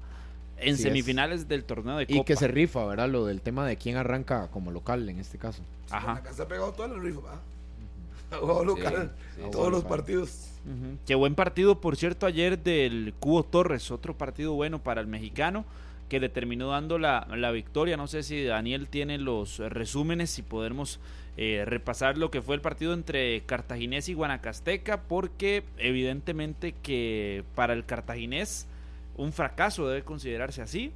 en 0.57 0.77
semifinales 0.77 1.47
del 1.47 1.63
torneo 1.63 1.97
de 1.97 2.05
Copa. 2.05 2.19
Y 2.19 2.23
que 2.23 2.35
se 2.35 2.47
rifa, 2.47 2.85
¿verdad? 2.85 3.09
Lo 3.09 3.25
del 3.25 3.41
tema 3.41 3.65
de 3.65 3.77
quién 3.77 3.97
arranca 3.97 4.47
como 4.51 4.71
local 4.71 5.07
en 5.09 5.19
este 5.19 5.37
caso. 5.37 5.63
Ajá. 5.89 6.21
Se 6.33 6.41
ha 6.41 6.47
pegado 6.47 6.71
todo 6.71 6.93
el 6.93 7.01
rifa, 7.01 7.41
local, 8.63 9.11
todos 9.51 9.71
los 9.71 9.83
partidos. 9.83 10.47
Qué 11.07 11.15
buen 11.15 11.33
partido, 11.33 11.81
por 11.81 11.97
cierto, 11.97 12.27
ayer 12.27 12.61
del 12.61 13.15
Cubo 13.19 13.43
Torres, 13.43 13.89
otro 13.89 14.15
partido 14.15 14.53
bueno 14.53 14.77
para 14.77 15.01
el 15.01 15.07
mexicano 15.07 15.65
que 16.11 16.19
le 16.19 16.27
terminó 16.27 16.71
dando 16.71 16.99
la, 16.99 17.51
victoria. 17.53 17.95
No 17.95 18.05
sé 18.05 18.21
si 18.23 18.43
Daniel 18.43 18.89
tiene 18.89 19.17
los 19.17 19.59
resúmenes, 19.59 20.29
si 20.29 20.41
podemos 20.41 20.99
eh, 21.37 21.63
repasar 21.65 22.17
lo 22.17 22.29
que 22.29 22.41
fue 22.41 22.55
el 22.55 22.59
partido 22.59 22.93
entre 22.93 23.39
Cartaginés 23.45 24.09
y 24.09 24.13
Guanacasteca, 24.13 25.03
porque 25.03 25.63
evidentemente 25.77 26.73
que 26.83 27.45
para 27.55 27.71
el 27.71 27.85
Cartaginés 27.85 28.67
un 29.15 29.31
fracaso 29.31 29.87
debe 29.87 30.03
considerarse 30.03 30.61
así. 30.61 30.91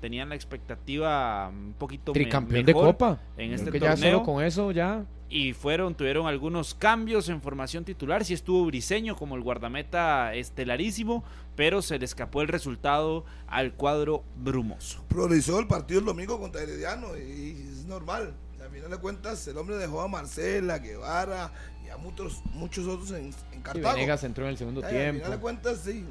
Tenían 0.00 0.30
la 0.30 0.34
expectativa 0.34 1.50
un 1.50 1.74
poquito 1.74 2.12
Tricampeón 2.12 2.64
de 2.64 2.72
Copa. 2.72 3.20
En 3.36 3.52
este 3.52 3.70
que 3.70 3.78
Ya 3.78 3.98
solo 3.98 4.22
con 4.22 4.42
eso 4.42 4.72
ya 4.72 5.04
y 5.34 5.52
fueron, 5.52 5.96
tuvieron 5.96 6.28
algunos 6.28 6.74
cambios 6.74 7.28
en 7.28 7.40
formación 7.40 7.84
titular. 7.84 8.24
Sí 8.24 8.34
estuvo 8.34 8.64
Briseño 8.66 9.16
como 9.16 9.34
el 9.34 9.42
guardameta 9.42 10.32
estelarísimo, 10.32 11.24
pero 11.56 11.82
se 11.82 11.98
le 11.98 12.04
escapó 12.04 12.42
el 12.42 12.48
resultado 12.48 13.24
al 13.46 13.74
cuadro 13.74 14.24
brumoso. 14.36 15.04
Priorizó 15.08 15.58
el 15.58 15.66
partido 15.66 16.00
el 16.00 16.06
domingo 16.06 16.38
contra 16.38 16.62
Herediano 16.62 17.16
y 17.16 17.68
es 17.70 17.84
normal. 17.84 18.34
Al 18.60 18.70
final 18.70 18.90
de 18.90 18.98
cuentas, 18.98 19.46
el 19.46 19.58
hombre 19.58 19.76
dejó 19.76 20.00
a 20.00 20.08
Marcela, 20.08 20.78
Guevara 20.78 21.52
y 21.84 21.90
a 21.90 21.96
muchos, 21.96 22.42
muchos 22.52 22.86
otros 22.86 23.10
en, 23.10 23.34
en 23.52 23.62
Cartago. 23.62 23.78
Y 23.78 23.94
Venegas 23.94 24.24
entró 24.24 24.44
en 24.44 24.50
el 24.50 24.58
segundo 24.58 24.80
tiempo. 24.80 24.98
Al 24.98 25.14
final 25.16 25.30
de 25.32 25.38
cuentas, 25.38 25.80
sí. 25.84 26.04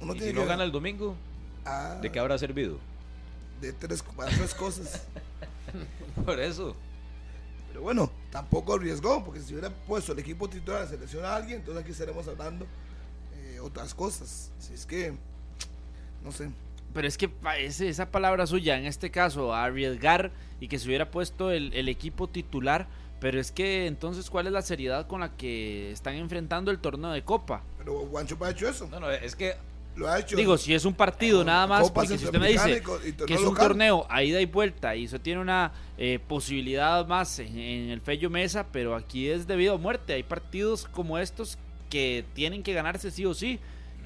Uno 0.00 0.14
¿Y 0.14 0.20
si 0.20 0.32
no 0.32 0.44
gana 0.44 0.64
el 0.64 0.72
domingo, 0.72 1.16
ah. 1.64 1.98
¿de 2.00 2.10
qué 2.12 2.18
habrá 2.18 2.36
servido? 2.36 2.78
De 3.60 3.72
tres, 3.72 4.02
para 4.02 4.30
tres 4.30 4.54
cosas. 4.54 5.06
Por 6.24 6.38
eso. 6.40 6.76
Pero 7.68 7.82
bueno, 7.82 8.10
tampoco 8.30 8.74
arriesgó, 8.74 9.24
porque 9.24 9.40
si 9.40 9.54
hubiera 9.54 9.70
puesto 9.70 10.12
el 10.12 10.18
equipo 10.18 10.46
titular 10.48 10.82
a 10.82 10.86
seleccionar 10.86 11.32
a 11.32 11.36
alguien, 11.36 11.60
entonces 11.60 11.82
aquí 11.82 11.92
estaremos 11.92 12.28
hablando 12.28 12.66
eh, 12.66 12.68
otras 13.62 13.94
cosas. 13.94 14.50
Si 14.58 14.74
es 14.74 14.86
que, 14.86 15.14
no 16.24 16.32
sé. 16.32 16.50
Pero 16.92 17.08
es 17.08 17.16
que 17.16 17.30
esa 17.56 18.10
palabra 18.10 18.46
suya, 18.46 18.76
en 18.76 18.84
este 18.84 19.10
caso, 19.10 19.54
arriesgar 19.54 20.30
y 20.60 20.68
que 20.68 20.78
se 20.78 20.86
hubiera 20.86 21.10
puesto 21.10 21.50
el, 21.50 21.72
el 21.72 21.88
equipo 21.88 22.28
titular, 22.28 22.86
pero 23.22 23.40
es 23.40 23.52
que 23.52 23.86
entonces, 23.86 24.28
¿cuál 24.28 24.48
es 24.48 24.52
la 24.52 24.62
seriedad 24.62 25.06
con 25.06 25.20
la 25.20 25.36
que 25.36 25.92
están 25.92 26.16
enfrentando 26.16 26.72
el 26.72 26.80
torneo 26.80 27.12
de 27.12 27.22
Copa? 27.22 27.62
Pero 27.78 28.00
Guancho 28.00 28.36
ha 28.40 28.50
hecho 28.50 28.68
eso. 28.68 28.88
No, 28.88 28.98
no, 28.98 29.08
es 29.10 29.36
que 29.36 29.54
lo 29.94 30.08
ha 30.08 30.18
hecho. 30.18 30.36
Digo, 30.36 30.58
si 30.58 30.74
es 30.74 30.84
un 30.84 30.92
partido 30.92 31.44
nada 31.44 31.68
más, 31.68 31.88
porque 31.92 32.18
si 32.18 32.24
usted 32.24 32.40
me 32.40 32.48
dice 32.48 32.82
que 33.24 33.34
es 33.34 33.40
un 33.42 33.54
torneo 33.54 34.06
a 34.10 34.24
ida 34.24 34.40
y 34.40 34.46
vuelta 34.46 34.96
y 34.96 35.04
eso 35.04 35.20
tiene 35.20 35.40
una 35.40 35.72
eh, 35.98 36.18
posibilidad 36.26 37.06
más 37.06 37.38
en, 37.38 37.56
el 37.58 38.00
Fello 38.00 38.28
Mesa, 38.28 38.66
pero 38.72 38.96
aquí 38.96 39.28
es 39.28 39.46
debido 39.46 39.74
a 39.74 39.78
muerte. 39.78 40.14
Hay 40.14 40.24
partidos 40.24 40.88
como 40.90 41.16
estos 41.16 41.58
que 41.92 42.24
tienen 42.32 42.62
que 42.62 42.72
ganarse 42.72 43.10
sí 43.10 43.26
o 43.26 43.34
sí 43.34 43.60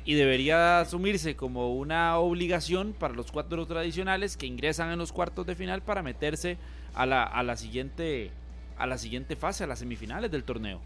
y 0.04 0.14
debería 0.14 0.80
asumirse 0.80 1.36
como 1.36 1.72
una 1.76 2.18
obligación 2.18 2.92
para 2.98 3.14
los 3.14 3.30
cuatro 3.30 3.64
tradicionales 3.64 4.36
que 4.36 4.46
ingresan 4.46 4.90
en 4.90 4.98
los 4.98 5.12
cuartos 5.12 5.46
de 5.46 5.54
final 5.54 5.82
para 5.82 6.02
meterse 6.02 6.58
a 6.96 7.06
la, 7.06 7.22
a 7.22 7.44
la 7.44 7.56
siguiente 7.56 8.32
a 8.76 8.88
la 8.88 8.98
siguiente 8.98 9.36
fase, 9.36 9.62
a 9.62 9.68
las 9.68 9.78
semifinales 9.78 10.32
del 10.32 10.42
torneo 10.42 10.80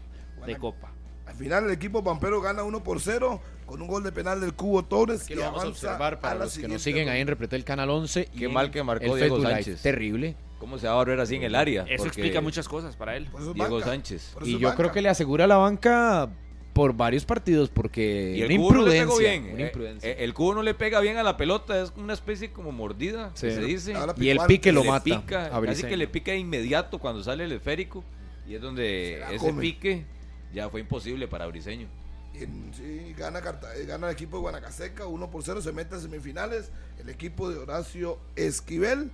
de 0.45 0.55
Copa. 0.57 0.91
Al 1.25 1.33
final 1.35 1.65
el 1.65 1.71
equipo 1.71 2.03
Pampero 2.03 2.39
gana 2.39 2.61
1 2.61 2.83
por 2.83 3.01
0 3.01 3.41
con 3.65 3.81
un 3.81 3.87
gol 3.87 4.03
de 4.03 4.11
penal 4.11 4.39
del 4.39 4.53
Cubo 4.53 4.83
Torres 4.83 5.23
Que 5.23 5.33
y 5.33 5.37
lo 5.37 5.41
vamos 5.43 5.57
a 5.57 5.61
avanza 5.63 5.87
observar 5.87 6.19
para 6.19 6.35
a 6.35 6.45
los 6.45 6.55
que 6.57 6.67
nos 6.67 6.83
siguen 6.83 7.09
ahí 7.09 7.21
en. 7.21 7.27
Repretel 7.27 7.63
Canal 7.63 7.89
11. 7.89 8.29
y 8.31 8.37
Qué 8.37 8.47
mal 8.47 8.69
que 8.69 8.83
marcó 8.83 9.15
Diego. 9.15 9.41
Sánchez. 9.41 9.81
Terrible. 9.81 10.35
¿Cómo 10.59 10.77
se 10.77 10.85
va 10.85 10.93
a 10.93 10.95
barrer 10.97 11.19
así 11.19 11.35
en 11.35 11.43
el 11.43 11.55
área? 11.55 11.81
Eso 11.83 12.03
Porque 12.03 12.07
explica 12.09 12.41
muchas 12.41 12.67
cosas 12.67 12.95
para 12.95 13.17
él. 13.17 13.27
Diego 13.55 13.75
banca, 13.75 13.85
Sánchez. 13.87 14.35
Y 14.43 14.59
yo 14.59 14.67
banca. 14.67 14.77
creo 14.77 14.91
que 14.91 15.01
le 15.01 15.09
asegura 15.09 15.45
a 15.45 15.47
la 15.47 15.57
banca 15.57 16.29
por 16.73 16.93
varios 16.93 17.25
partidos 17.25 17.69
porque 17.69 18.33
Y 18.37 18.41
el 18.41 18.51
una 18.51 18.57
cubo 18.57 18.73
no 18.75 18.85
le 18.87 18.97
imprudencia. 18.97 19.05
pegó 19.05 19.17
bien. 19.19 19.53
una 19.53 19.63
Eh, 19.63 19.67
imprudencia. 19.67 20.09
eh, 20.09 20.15
el 20.23 20.33
cubo 20.33 20.53
no 20.55 20.63
le 20.63 20.73
pega 20.73 20.99
bien 21.01 21.17
a 21.17 21.23
la 21.23 21.35
pelota, 21.37 21.81
es 21.81 21.91
una 21.97 22.13
especie 22.13 22.51
como 22.51 22.71
mordida, 22.71 23.31
Sí. 23.35 23.47
que 23.47 23.53
se 23.55 23.61
dice. 23.61 23.93
Y 24.17 24.29
el 24.29 24.39
pique 24.47 24.71
lo 24.71 24.83
mata. 24.83 25.03
pica, 25.03 25.45
a 25.47 25.49
casi 25.49 25.61
Briseño. 25.61 25.89
que 25.89 25.97
le 25.97 26.07
pica 26.07 26.31
de 26.31 26.37
inmediato 26.37 26.97
cuando 26.99 27.23
sale 27.23 27.43
el 27.43 27.51
esférico. 27.51 28.03
Y 28.47 28.55
es 28.55 28.61
donde 28.61 29.21
ese 29.29 29.37
come. 29.37 29.61
pique 29.61 30.05
ya 30.53 30.69
fue 30.69 30.81
imposible 30.81 31.27
para 31.27 31.45
Briseño. 31.47 31.87
Y 32.33 32.43
en- 32.43 32.71
sí, 32.73 33.13
gana, 33.17 33.41
Carta- 33.41 33.75
eh, 33.75 33.85
gana 33.85 34.07
el 34.07 34.13
equipo 34.13 34.37
de 34.37 34.41
Guanacaseca 34.43 35.05
1 35.05 35.29
por 35.29 35.43
0, 35.43 35.61
se 35.61 35.73
mete 35.73 35.95
a 35.95 35.99
semifinales. 35.99 36.71
El 36.99 37.09
equipo 37.09 37.49
de 37.49 37.57
Horacio 37.57 38.17
Esquivel. 38.37 39.11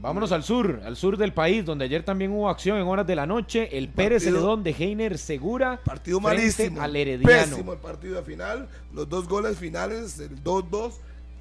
Vámonos 0.00 0.30
al 0.30 0.44
sur, 0.44 0.80
al 0.84 0.96
sur 0.96 1.16
del 1.16 1.32
país, 1.32 1.64
donde 1.64 1.84
ayer 1.84 2.04
también 2.04 2.30
hubo 2.30 2.48
acción 2.48 2.78
en 2.78 2.84
horas 2.84 3.04
de 3.04 3.16
la 3.16 3.26
noche. 3.26 3.76
El 3.76 3.88
Pérez 3.88 4.22
Celedón 4.22 4.62
de 4.62 4.70
Heiner 4.70 5.18
Segura. 5.18 5.80
Partido 5.84 6.20
malísimo. 6.20 6.80
Al 6.80 6.94
Herediano. 6.94 7.50
Pésimo 7.50 7.72
el 7.72 7.80
partido 7.80 8.14
de 8.14 8.22
final. 8.22 8.68
Los 8.92 9.08
dos 9.08 9.26
goles 9.26 9.58
finales, 9.58 10.20
el 10.20 10.42
2-2, 10.44 10.92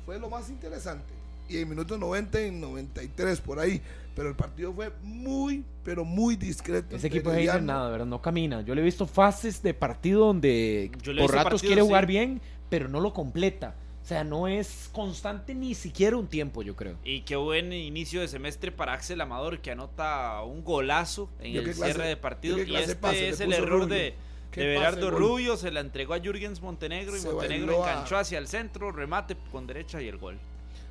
fue 0.08 0.20
lo 0.20 0.30
más 0.30 0.50
interesante. 0.50 1.14
Y 1.48 1.60
en 1.60 1.70
minutos 1.70 2.00
90 2.00 2.48
y 2.48 2.52
93 2.52 3.42
por 3.42 3.60
ahí. 3.60 3.80
Pero 4.16 4.30
el 4.30 4.36
partido 4.36 4.74
fue 4.74 4.92
muy, 5.04 5.64
pero 5.84 6.04
muy 6.04 6.36
discreto. 6.36 6.96
Ese 6.96 7.08
equipo 7.08 7.30
de 7.30 7.42
Heiner 7.42 7.62
nada, 7.62 7.92
¿verdad? 7.92 8.08
No 8.08 8.24
camina. 8.24 8.62
Yo 8.62 8.74
le 8.74 8.82
he 8.82 8.86
visto 8.86 9.06
fases 9.06 9.62
de 9.62 9.76
partido 9.76 10.26
donde 10.26 10.92
por 11.20 11.32
ratos 11.32 11.62
quiere 11.62 11.84
jugar 11.84 12.06
sí. 12.06 12.08
bien, 12.08 12.42
pero 12.70 12.90
no 12.90 13.00
lo 13.02 13.14
completa. 13.14 13.76
O 14.08 14.10
sea, 14.10 14.24
no 14.24 14.48
es 14.48 14.90
constante 14.94 15.54
ni 15.54 15.76
siquiera 15.76 16.16
un 16.16 16.28
tiempo, 16.28 16.64
yo 16.64 16.78
creo. 16.78 16.96
Y 17.04 17.24
qué 17.24 17.36
buen 17.36 17.74
inicio 17.74 18.22
de 18.22 18.30
semestre 18.30 18.72
para 18.72 18.94
Axel 18.94 19.20
Amador 19.20 19.60
que 19.60 19.70
anota 19.72 20.42
un 20.44 20.64
golazo 20.64 21.30
en 21.42 21.52
Yo 21.52 21.60
el 21.60 21.68
clase- 21.76 21.84
cierre 21.92 22.08
de 22.08 22.16
partido. 22.16 22.58
Y 22.64 22.74
este 22.78 22.96
pase 22.96 23.28
es 23.28 23.42
el 23.42 23.52
error 23.52 23.82
Rubio. 23.82 23.88
de, 23.88 24.16
de 24.56 24.66
Berardo. 24.66 25.12
Rubio. 25.12 25.58
Se 25.58 25.72
la 25.72 25.82
entregó 25.82 26.14
a 26.14 26.20
Jürgens 26.22 26.62
Montenegro 26.62 27.18
y 27.18 27.20
Se 27.20 27.30
Montenegro 27.30 27.84
a- 27.84 27.92
enganchó 27.92 28.16
hacia 28.18 28.38
el 28.38 28.48
centro, 28.48 28.94
remate 28.94 29.36
con 29.52 29.68
derecha 29.68 30.02
y 30.02 30.08
el 30.08 30.18
gol. 30.18 30.40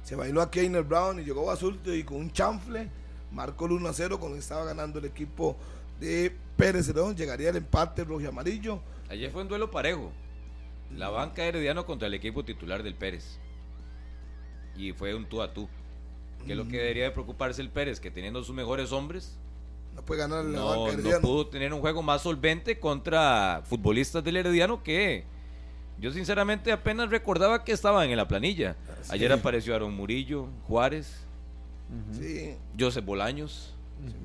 Se 0.02 0.14
bailó 0.14 0.42
a 0.42 0.50
Keiner 0.50 0.82
Brown 0.82 1.18
y 1.18 1.24
llegó 1.24 1.46
Basulto 1.46 1.94
y 1.94 2.04
con 2.04 2.18
un 2.18 2.30
chanfle 2.30 2.90
marcó 3.32 3.64
el 3.64 3.72
1 3.72 3.88
a 3.88 3.92
0 3.94 4.20
cuando 4.20 4.36
estaba 4.36 4.66
ganando 4.66 4.98
el 4.98 5.06
equipo 5.06 5.56
de 5.98 6.36
Pérez 6.58 6.84
Celedón. 6.84 7.16
Llegaría 7.16 7.48
el 7.48 7.56
empate 7.56 8.04
rojo 8.04 8.20
y 8.20 8.26
amarillo. 8.26 8.78
Ayer 9.08 9.30
fue 9.30 9.40
un 9.40 9.48
duelo 9.48 9.70
parejo. 9.70 10.12
La 10.96 11.08
banca 11.10 11.42
de 11.42 11.48
Herediano 11.48 11.84
contra 11.86 12.08
el 12.08 12.14
equipo 12.14 12.44
titular 12.44 12.82
del 12.82 12.94
Pérez. 12.94 13.38
Y 14.76 14.92
fue 14.92 15.14
un 15.14 15.26
tú 15.26 15.42
a 15.42 15.52
tú. 15.52 15.68
Que 16.44 16.52
es 16.52 16.58
lo 16.58 16.68
que 16.68 16.76
debería 16.76 17.04
de 17.04 17.10
preocuparse 17.10 17.60
el 17.60 17.70
Pérez, 17.70 17.98
que 17.98 18.10
teniendo 18.10 18.42
sus 18.44 18.54
mejores 18.54 18.92
hombres, 18.92 19.36
No 19.94 20.02
puede 20.02 20.20
ganar 20.20 20.44
la 20.44 20.58
no, 20.58 20.84
banca 20.84 20.96
no 20.96 21.20
pudo 21.20 21.46
tener 21.46 21.72
un 21.72 21.80
juego 21.80 22.02
más 22.02 22.22
solvente 22.22 22.78
contra 22.78 23.62
futbolistas 23.64 24.22
del 24.22 24.36
Herediano 24.36 24.82
que 24.82 25.24
yo 25.98 26.12
sinceramente 26.12 26.70
apenas 26.70 27.08
recordaba 27.08 27.64
que 27.64 27.72
estaban 27.72 28.10
en 28.10 28.16
la 28.16 28.28
planilla. 28.28 28.76
Ayer 29.08 29.32
apareció 29.32 29.74
Aaron 29.74 29.94
Murillo, 29.94 30.46
Juárez, 30.68 31.22
Sí, 32.12 32.56
Joseph 32.78 33.04
Bolaños. 33.04 33.75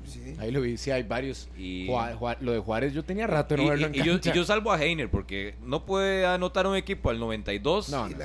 Sí. 0.04 0.36
Ahí 0.38 0.50
lo 0.50 0.60
vi, 0.60 0.76
sí, 0.76 0.90
hay 0.90 1.02
varios. 1.02 1.48
Y- 1.56 1.86
Ju- 1.88 2.18
Ju- 2.18 2.36
lo 2.40 2.52
de 2.52 2.58
Juárez, 2.58 2.92
yo 2.92 3.04
tenía 3.04 3.26
rato 3.26 3.54
de 3.56 3.62
Y, 3.62 3.64
no 3.64 3.70
verlo 3.70 3.86
en 3.86 3.94
y- 3.94 3.98
y 4.00 4.02
yo, 4.04 4.14
y 4.22 4.32
yo 4.32 4.44
salvo 4.44 4.72
a 4.72 4.82
Heiner 4.82 5.10
porque 5.10 5.54
no 5.62 5.84
puede 5.86 6.26
anotar 6.26 6.66
un 6.66 6.76
equipo 6.76 7.10
al 7.10 7.18
92 7.18 7.88
No, 7.88 8.08
Y 8.08 8.14
no. 8.14 8.16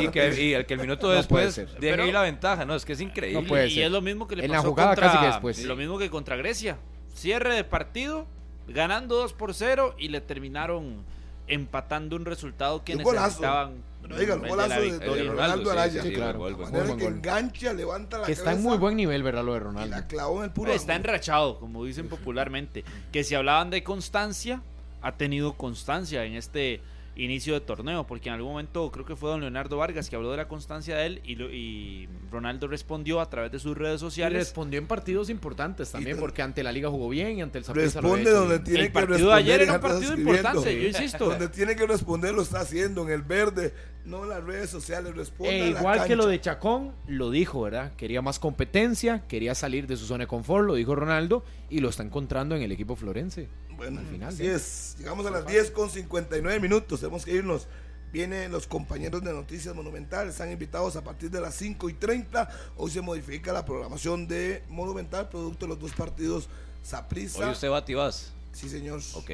y, 0.00 0.04
la 0.06 0.10
que, 0.12 0.42
y 0.44 0.54
al 0.54 0.66
que 0.66 0.74
el 0.74 0.80
minuto 0.80 1.08
después 1.10 1.56
deje 1.56 1.68
Pero- 1.80 2.04
ahí 2.04 2.12
la 2.12 2.22
ventaja. 2.22 2.64
No, 2.64 2.74
es 2.74 2.84
que 2.84 2.92
es 2.94 3.00
increíble. 3.00 3.42
No 3.42 3.46
puede 3.48 3.68
y 3.68 3.74
ser. 3.74 3.84
es 3.84 3.90
lo 3.90 4.00
mismo 4.00 4.26
que 4.28 4.36
le 4.36 4.44
En 4.44 4.50
la 4.50 4.58
pasó 4.58 4.70
jugada 4.70 4.90
contra, 4.90 5.06
casi 5.08 5.18
que 5.18 5.26
después. 5.26 5.64
Lo 5.64 5.76
mismo 5.76 5.98
que 5.98 6.10
contra 6.10 6.36
Grecia. 6.36 6.78
Cierre 7.14 7.54
de 7.54 7.64
partido, 7.64 8.26
ganando 8.68 9.16
2 9.16 9.32
por 9.32 9.54
0 9.54 9.94
y 9.98 10.08
le 10.08 10.20
terminaron 10.20 11.04
empatando 11.48 12.16
un 12.16 12.24
resultado 12.24 12.84
que 12.84 12.94
Un 12.96 13.02
golazo. 13.02 13.72
Pero 14.02 14.18
diga, 14.18 14.34
el 14.34 14.40
golazo 14.40 14.68
la 14.68 14.80
de-. 14.80 15.24
Ronaldo 15.24 15.70
Araya. 15.70 15.92
sí, 15.92 16.00
Sí, 16.00 16.08
sí, 16.08 16.14
claro. 16.14 16.38
gol, 16.40 16.54
gol, 16.56 16.96
que 16.98 17.04
engancha, 17.06 17.72
levanta 17.72 18.18
la 18.18 18.26
Que 18.26 18.32
está 18.32 18.52
en 18.52 18.62
muy 18.62 18.76
buen 18.76 18.96
nivel, 18.96 19.22
¿verdad? 19.22 19.44
Lo 19.44 19.52
de 19.52 19.58
y 19.58 19.62
Ronaldo. 19.62 19.96
la 19.96 20.06
clavó 20.06 20.38
en 20.38 20.44
el 20.44 20.50
puro. 20.50 20.72
Está 20.72 20.94
ángulo. 20.94 21.10
enrachado, 21.10 21.58
como 21.60 21.84
dicen 21.84 22.08
popularmente. 22.08 22.84
Que 23.12 23.24
si 23.24 23.34
hablaban 23.34 23.70
de 23.70 23.82
constancia, 23.82 24.62
ha 25.00 25.12
tenido 25.16 25.54
constancia 25.54 26.24
en 26.24 26.34
este 26.34 26.80
inicio 27.14 27.52
de 27.54 27.60
torneo, 27.60 28.06
porque 28.06 28.30
en 28.30 28.36
algún 28.36 28.52
momento 28.52 28.90
creo 28.90 29.04
que 29.04 29.16
fue 29.16 29.28
don 29.30 29.40
Leonardo 29.42 29.76
Vargas 29.76 30.08
que 30.08 30.16
habló 30.16 30.30
de 30.30 30.38
la 30.38 30.48
constancia 30.48 30.96
de 30.96 31.06
él 31.06 31.20
y, 31.24 31.34
lo- 31.34 31.50
y 31.52 32.08
Ronaldo 32.30 32.68
respondió 32.68 33.20
a 33.20 33.28
través 33.28 33.52
de 33.52 33.58
sus 33.58 33.76
redes 33.76 33.96
Y 34.00 34.04
sociales. 34.04 34.38
respondió 34.38 34.78
en 34.78 34.86
partidos 34.86 35.28
importantes 35.28 35.90
también, 35.92 36.18
porque 36.18 36.40
ante 36.40 36.62
la 36.62 36.72
liga 36.72 36.88
jugó 36.88 37.08
bien 37.10 37.36
y 37.38 37.42
ante 37.42 37.58
el 37.58 37.64
Saprissa 37.64 38.00
lo 38.00 38.08
Responde 38.08 38.30
donde 38.30 38.58
tiene 38.60 38.80
El 38.80 38.86
que 38.86 38.92
partido 38.92 39.16
de 39.18 39.22
responder. 39.36 39.44
ayer 39.44 39.60
y 39.60 39.62
era 39.64 39.74
un 39.74 39.80
partido 39.80 40.14
importante, 40.16 40.80
yo 40.82 40.88
insisto. 40.88 41.24
Donde 41.26 41.48
tiene 41.48 41.76
que 41.76 41.86
responder 41.86 42.32
lo 42.34 42.42
está 42.42 42.60
haciendo 42.60 43.02
en 43.02 43.10
el 43.10 43.22
verde, 43.22 43.74
no 44.06 44.22
en 44.22 44.30
las 44.30 44.42
redes 44.42 44.70
sociales. 44.70 45.14
Responde. 45.14 45.58
E 45.58 45.62
a 45.62 45.64
la 45.70 45.78
igual 45.80 46.06
que 46.06 46.16
lo 46.16 46.26
de 46.26 46.40
Chacón, 46.40 46.92
lo 47.06 47.30
dijo, 47.30 47.60
¿verdad? 47.62 47.92
Quería 47.96 48.22
más 48.22 48.38
competencia, 48.38 49.22
quería 49.28 49.54
salir 49.54 49.86
de 49.86 49.96
su 49.98 50.06
zona 50.06 50.24
de 50.24 50.28
confort, 50.28 50.64
lo 50.66 50.74
dijo 50.76 50.94
Ronaldo, 50.94 51.44
y 51.68 51.80
lo 51.80 51.90
está 51.90 52.02
encontrando 52.02 52.56
en 52.56 52.62
el 52.62 52.72
equipo 52.72 52.96
florense. 52.96 53.48
Bueno, 53.82 54.00
al 54.00 54.06
final, 54.06 54.28
así 54.28 54.46
es. 54.46 54.94
Llegamos 54.98 55.26
a 55.26 55.30
las 55.30 55.46
10 55.46 55.70
con 55.72 55.90
59 55.90 56.60
minutos. 56.60 57.00
Tenemos 57.00 57.24
que 57.24 57.32
irnos. 57.32 57.66
Vienen 58.12 58.52
los 58.52 58.66
compañeros 58.66 59.24
de 59.24 59.32
Noticias 59.32 59.74
Monumental. 59.74 60.28
Están 60.28 60.52
invitados 60.52 60.96
a 60.96 61.02
partir 61.02 61.30
de 61.30 61.40
las 61.40 61.54
5 61.54 61.88
y 61.88 61.94
30. 61.94 62.48
Hoy 62.76 62.90
se 62.90 63.00
modifica 63.00 63.52
la 63.52 63.64
programación 63.64 64.28
de 64.28 64.62
Monumental, 64.68 65.28
producto 65.28 65.64
de 65.66 65.70
los 65.70 65.80
dos 65.80 65.92
partidos 65.92 66.48
Saprissa. 66.82 67.46
Hoy 67.46 67.52
usted 67.52 67.70
va 67.70 67.78
a 67.78 67.84
Tibás. 67.84 68.32
Sí, 68.52 68.68
señor. 68.68 69.00
Ok. 69.14 69.30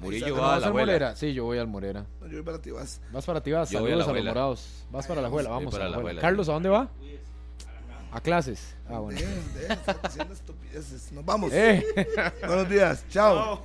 Murillo 0.00 0.28
¿No 0.28 0.36
¿No 0.36 0.42
va 0.42 0.48
a 0.48 0.50
vas 0.52 0.60
la. 0.62 0.70
Morera? 0.72 1.16
Sí, 1.16 1.34
yo 1.34 1.44
voy 1.44 1.58
al 1.58 1.66
Morera. 1.66 2.06
No, 2.20 2.26
yo 2.26 2.34
voy 2.34 2.42
para 2.42 2.60
Tibás. 2.62 3.00
Vas 3.12 3.24
para 3.24 3.42
ti, 3.42 3.52
vas. 3.52 3.70
Yo 3.70 3.80
voy 3.80 3.90
a 3.90 3.94
Saludos 3.94 4.08
a, 4.08 4.12
los 4.12 4.24
morados. 4.24 4.84
Vas 4.90 5.06
para 5.06 5.20
la 5.20 5.26
abuela, 5.28 5.50
Voy 5.50 5.58
vamos 5.58 5.72
para 5.72 5.84
a 5.84 5.88
la 5.88 5.90
la 5.90 5.96
abuela. 5.96 6.10
abuela, 6.20 6.20
Carlos, 6.20 6.48
¿a 6.48 6.52
dónde 6.52 6.68
va? 6.68 6.90
A 8.14 8.20
clases. 8.20 8.76
Ah, 8.88 9.00
bueno. 9.00 9.18
Dejen, 9.18 9.54
dejen, 9.54 9.72
están 9.72 9.96
haciendo 10.04 10.34
estupideces. 10.34 11.10
Nos 11.10 11.24
vamos. 11.24 11.52
Eh. 11.52 11.84
Buenos 12.46 12.68
días. 12.68 13.04
Chao. 13.10 13.60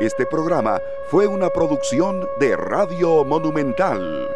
Este 0.00 0.26
programa 0.26 0.78
fue 1.08 1.26
una 1.26 1.48
producción 1.48 2.28
de 2.38 2.56
Radio 2.56 3.24
Monumental. 3.24 4.28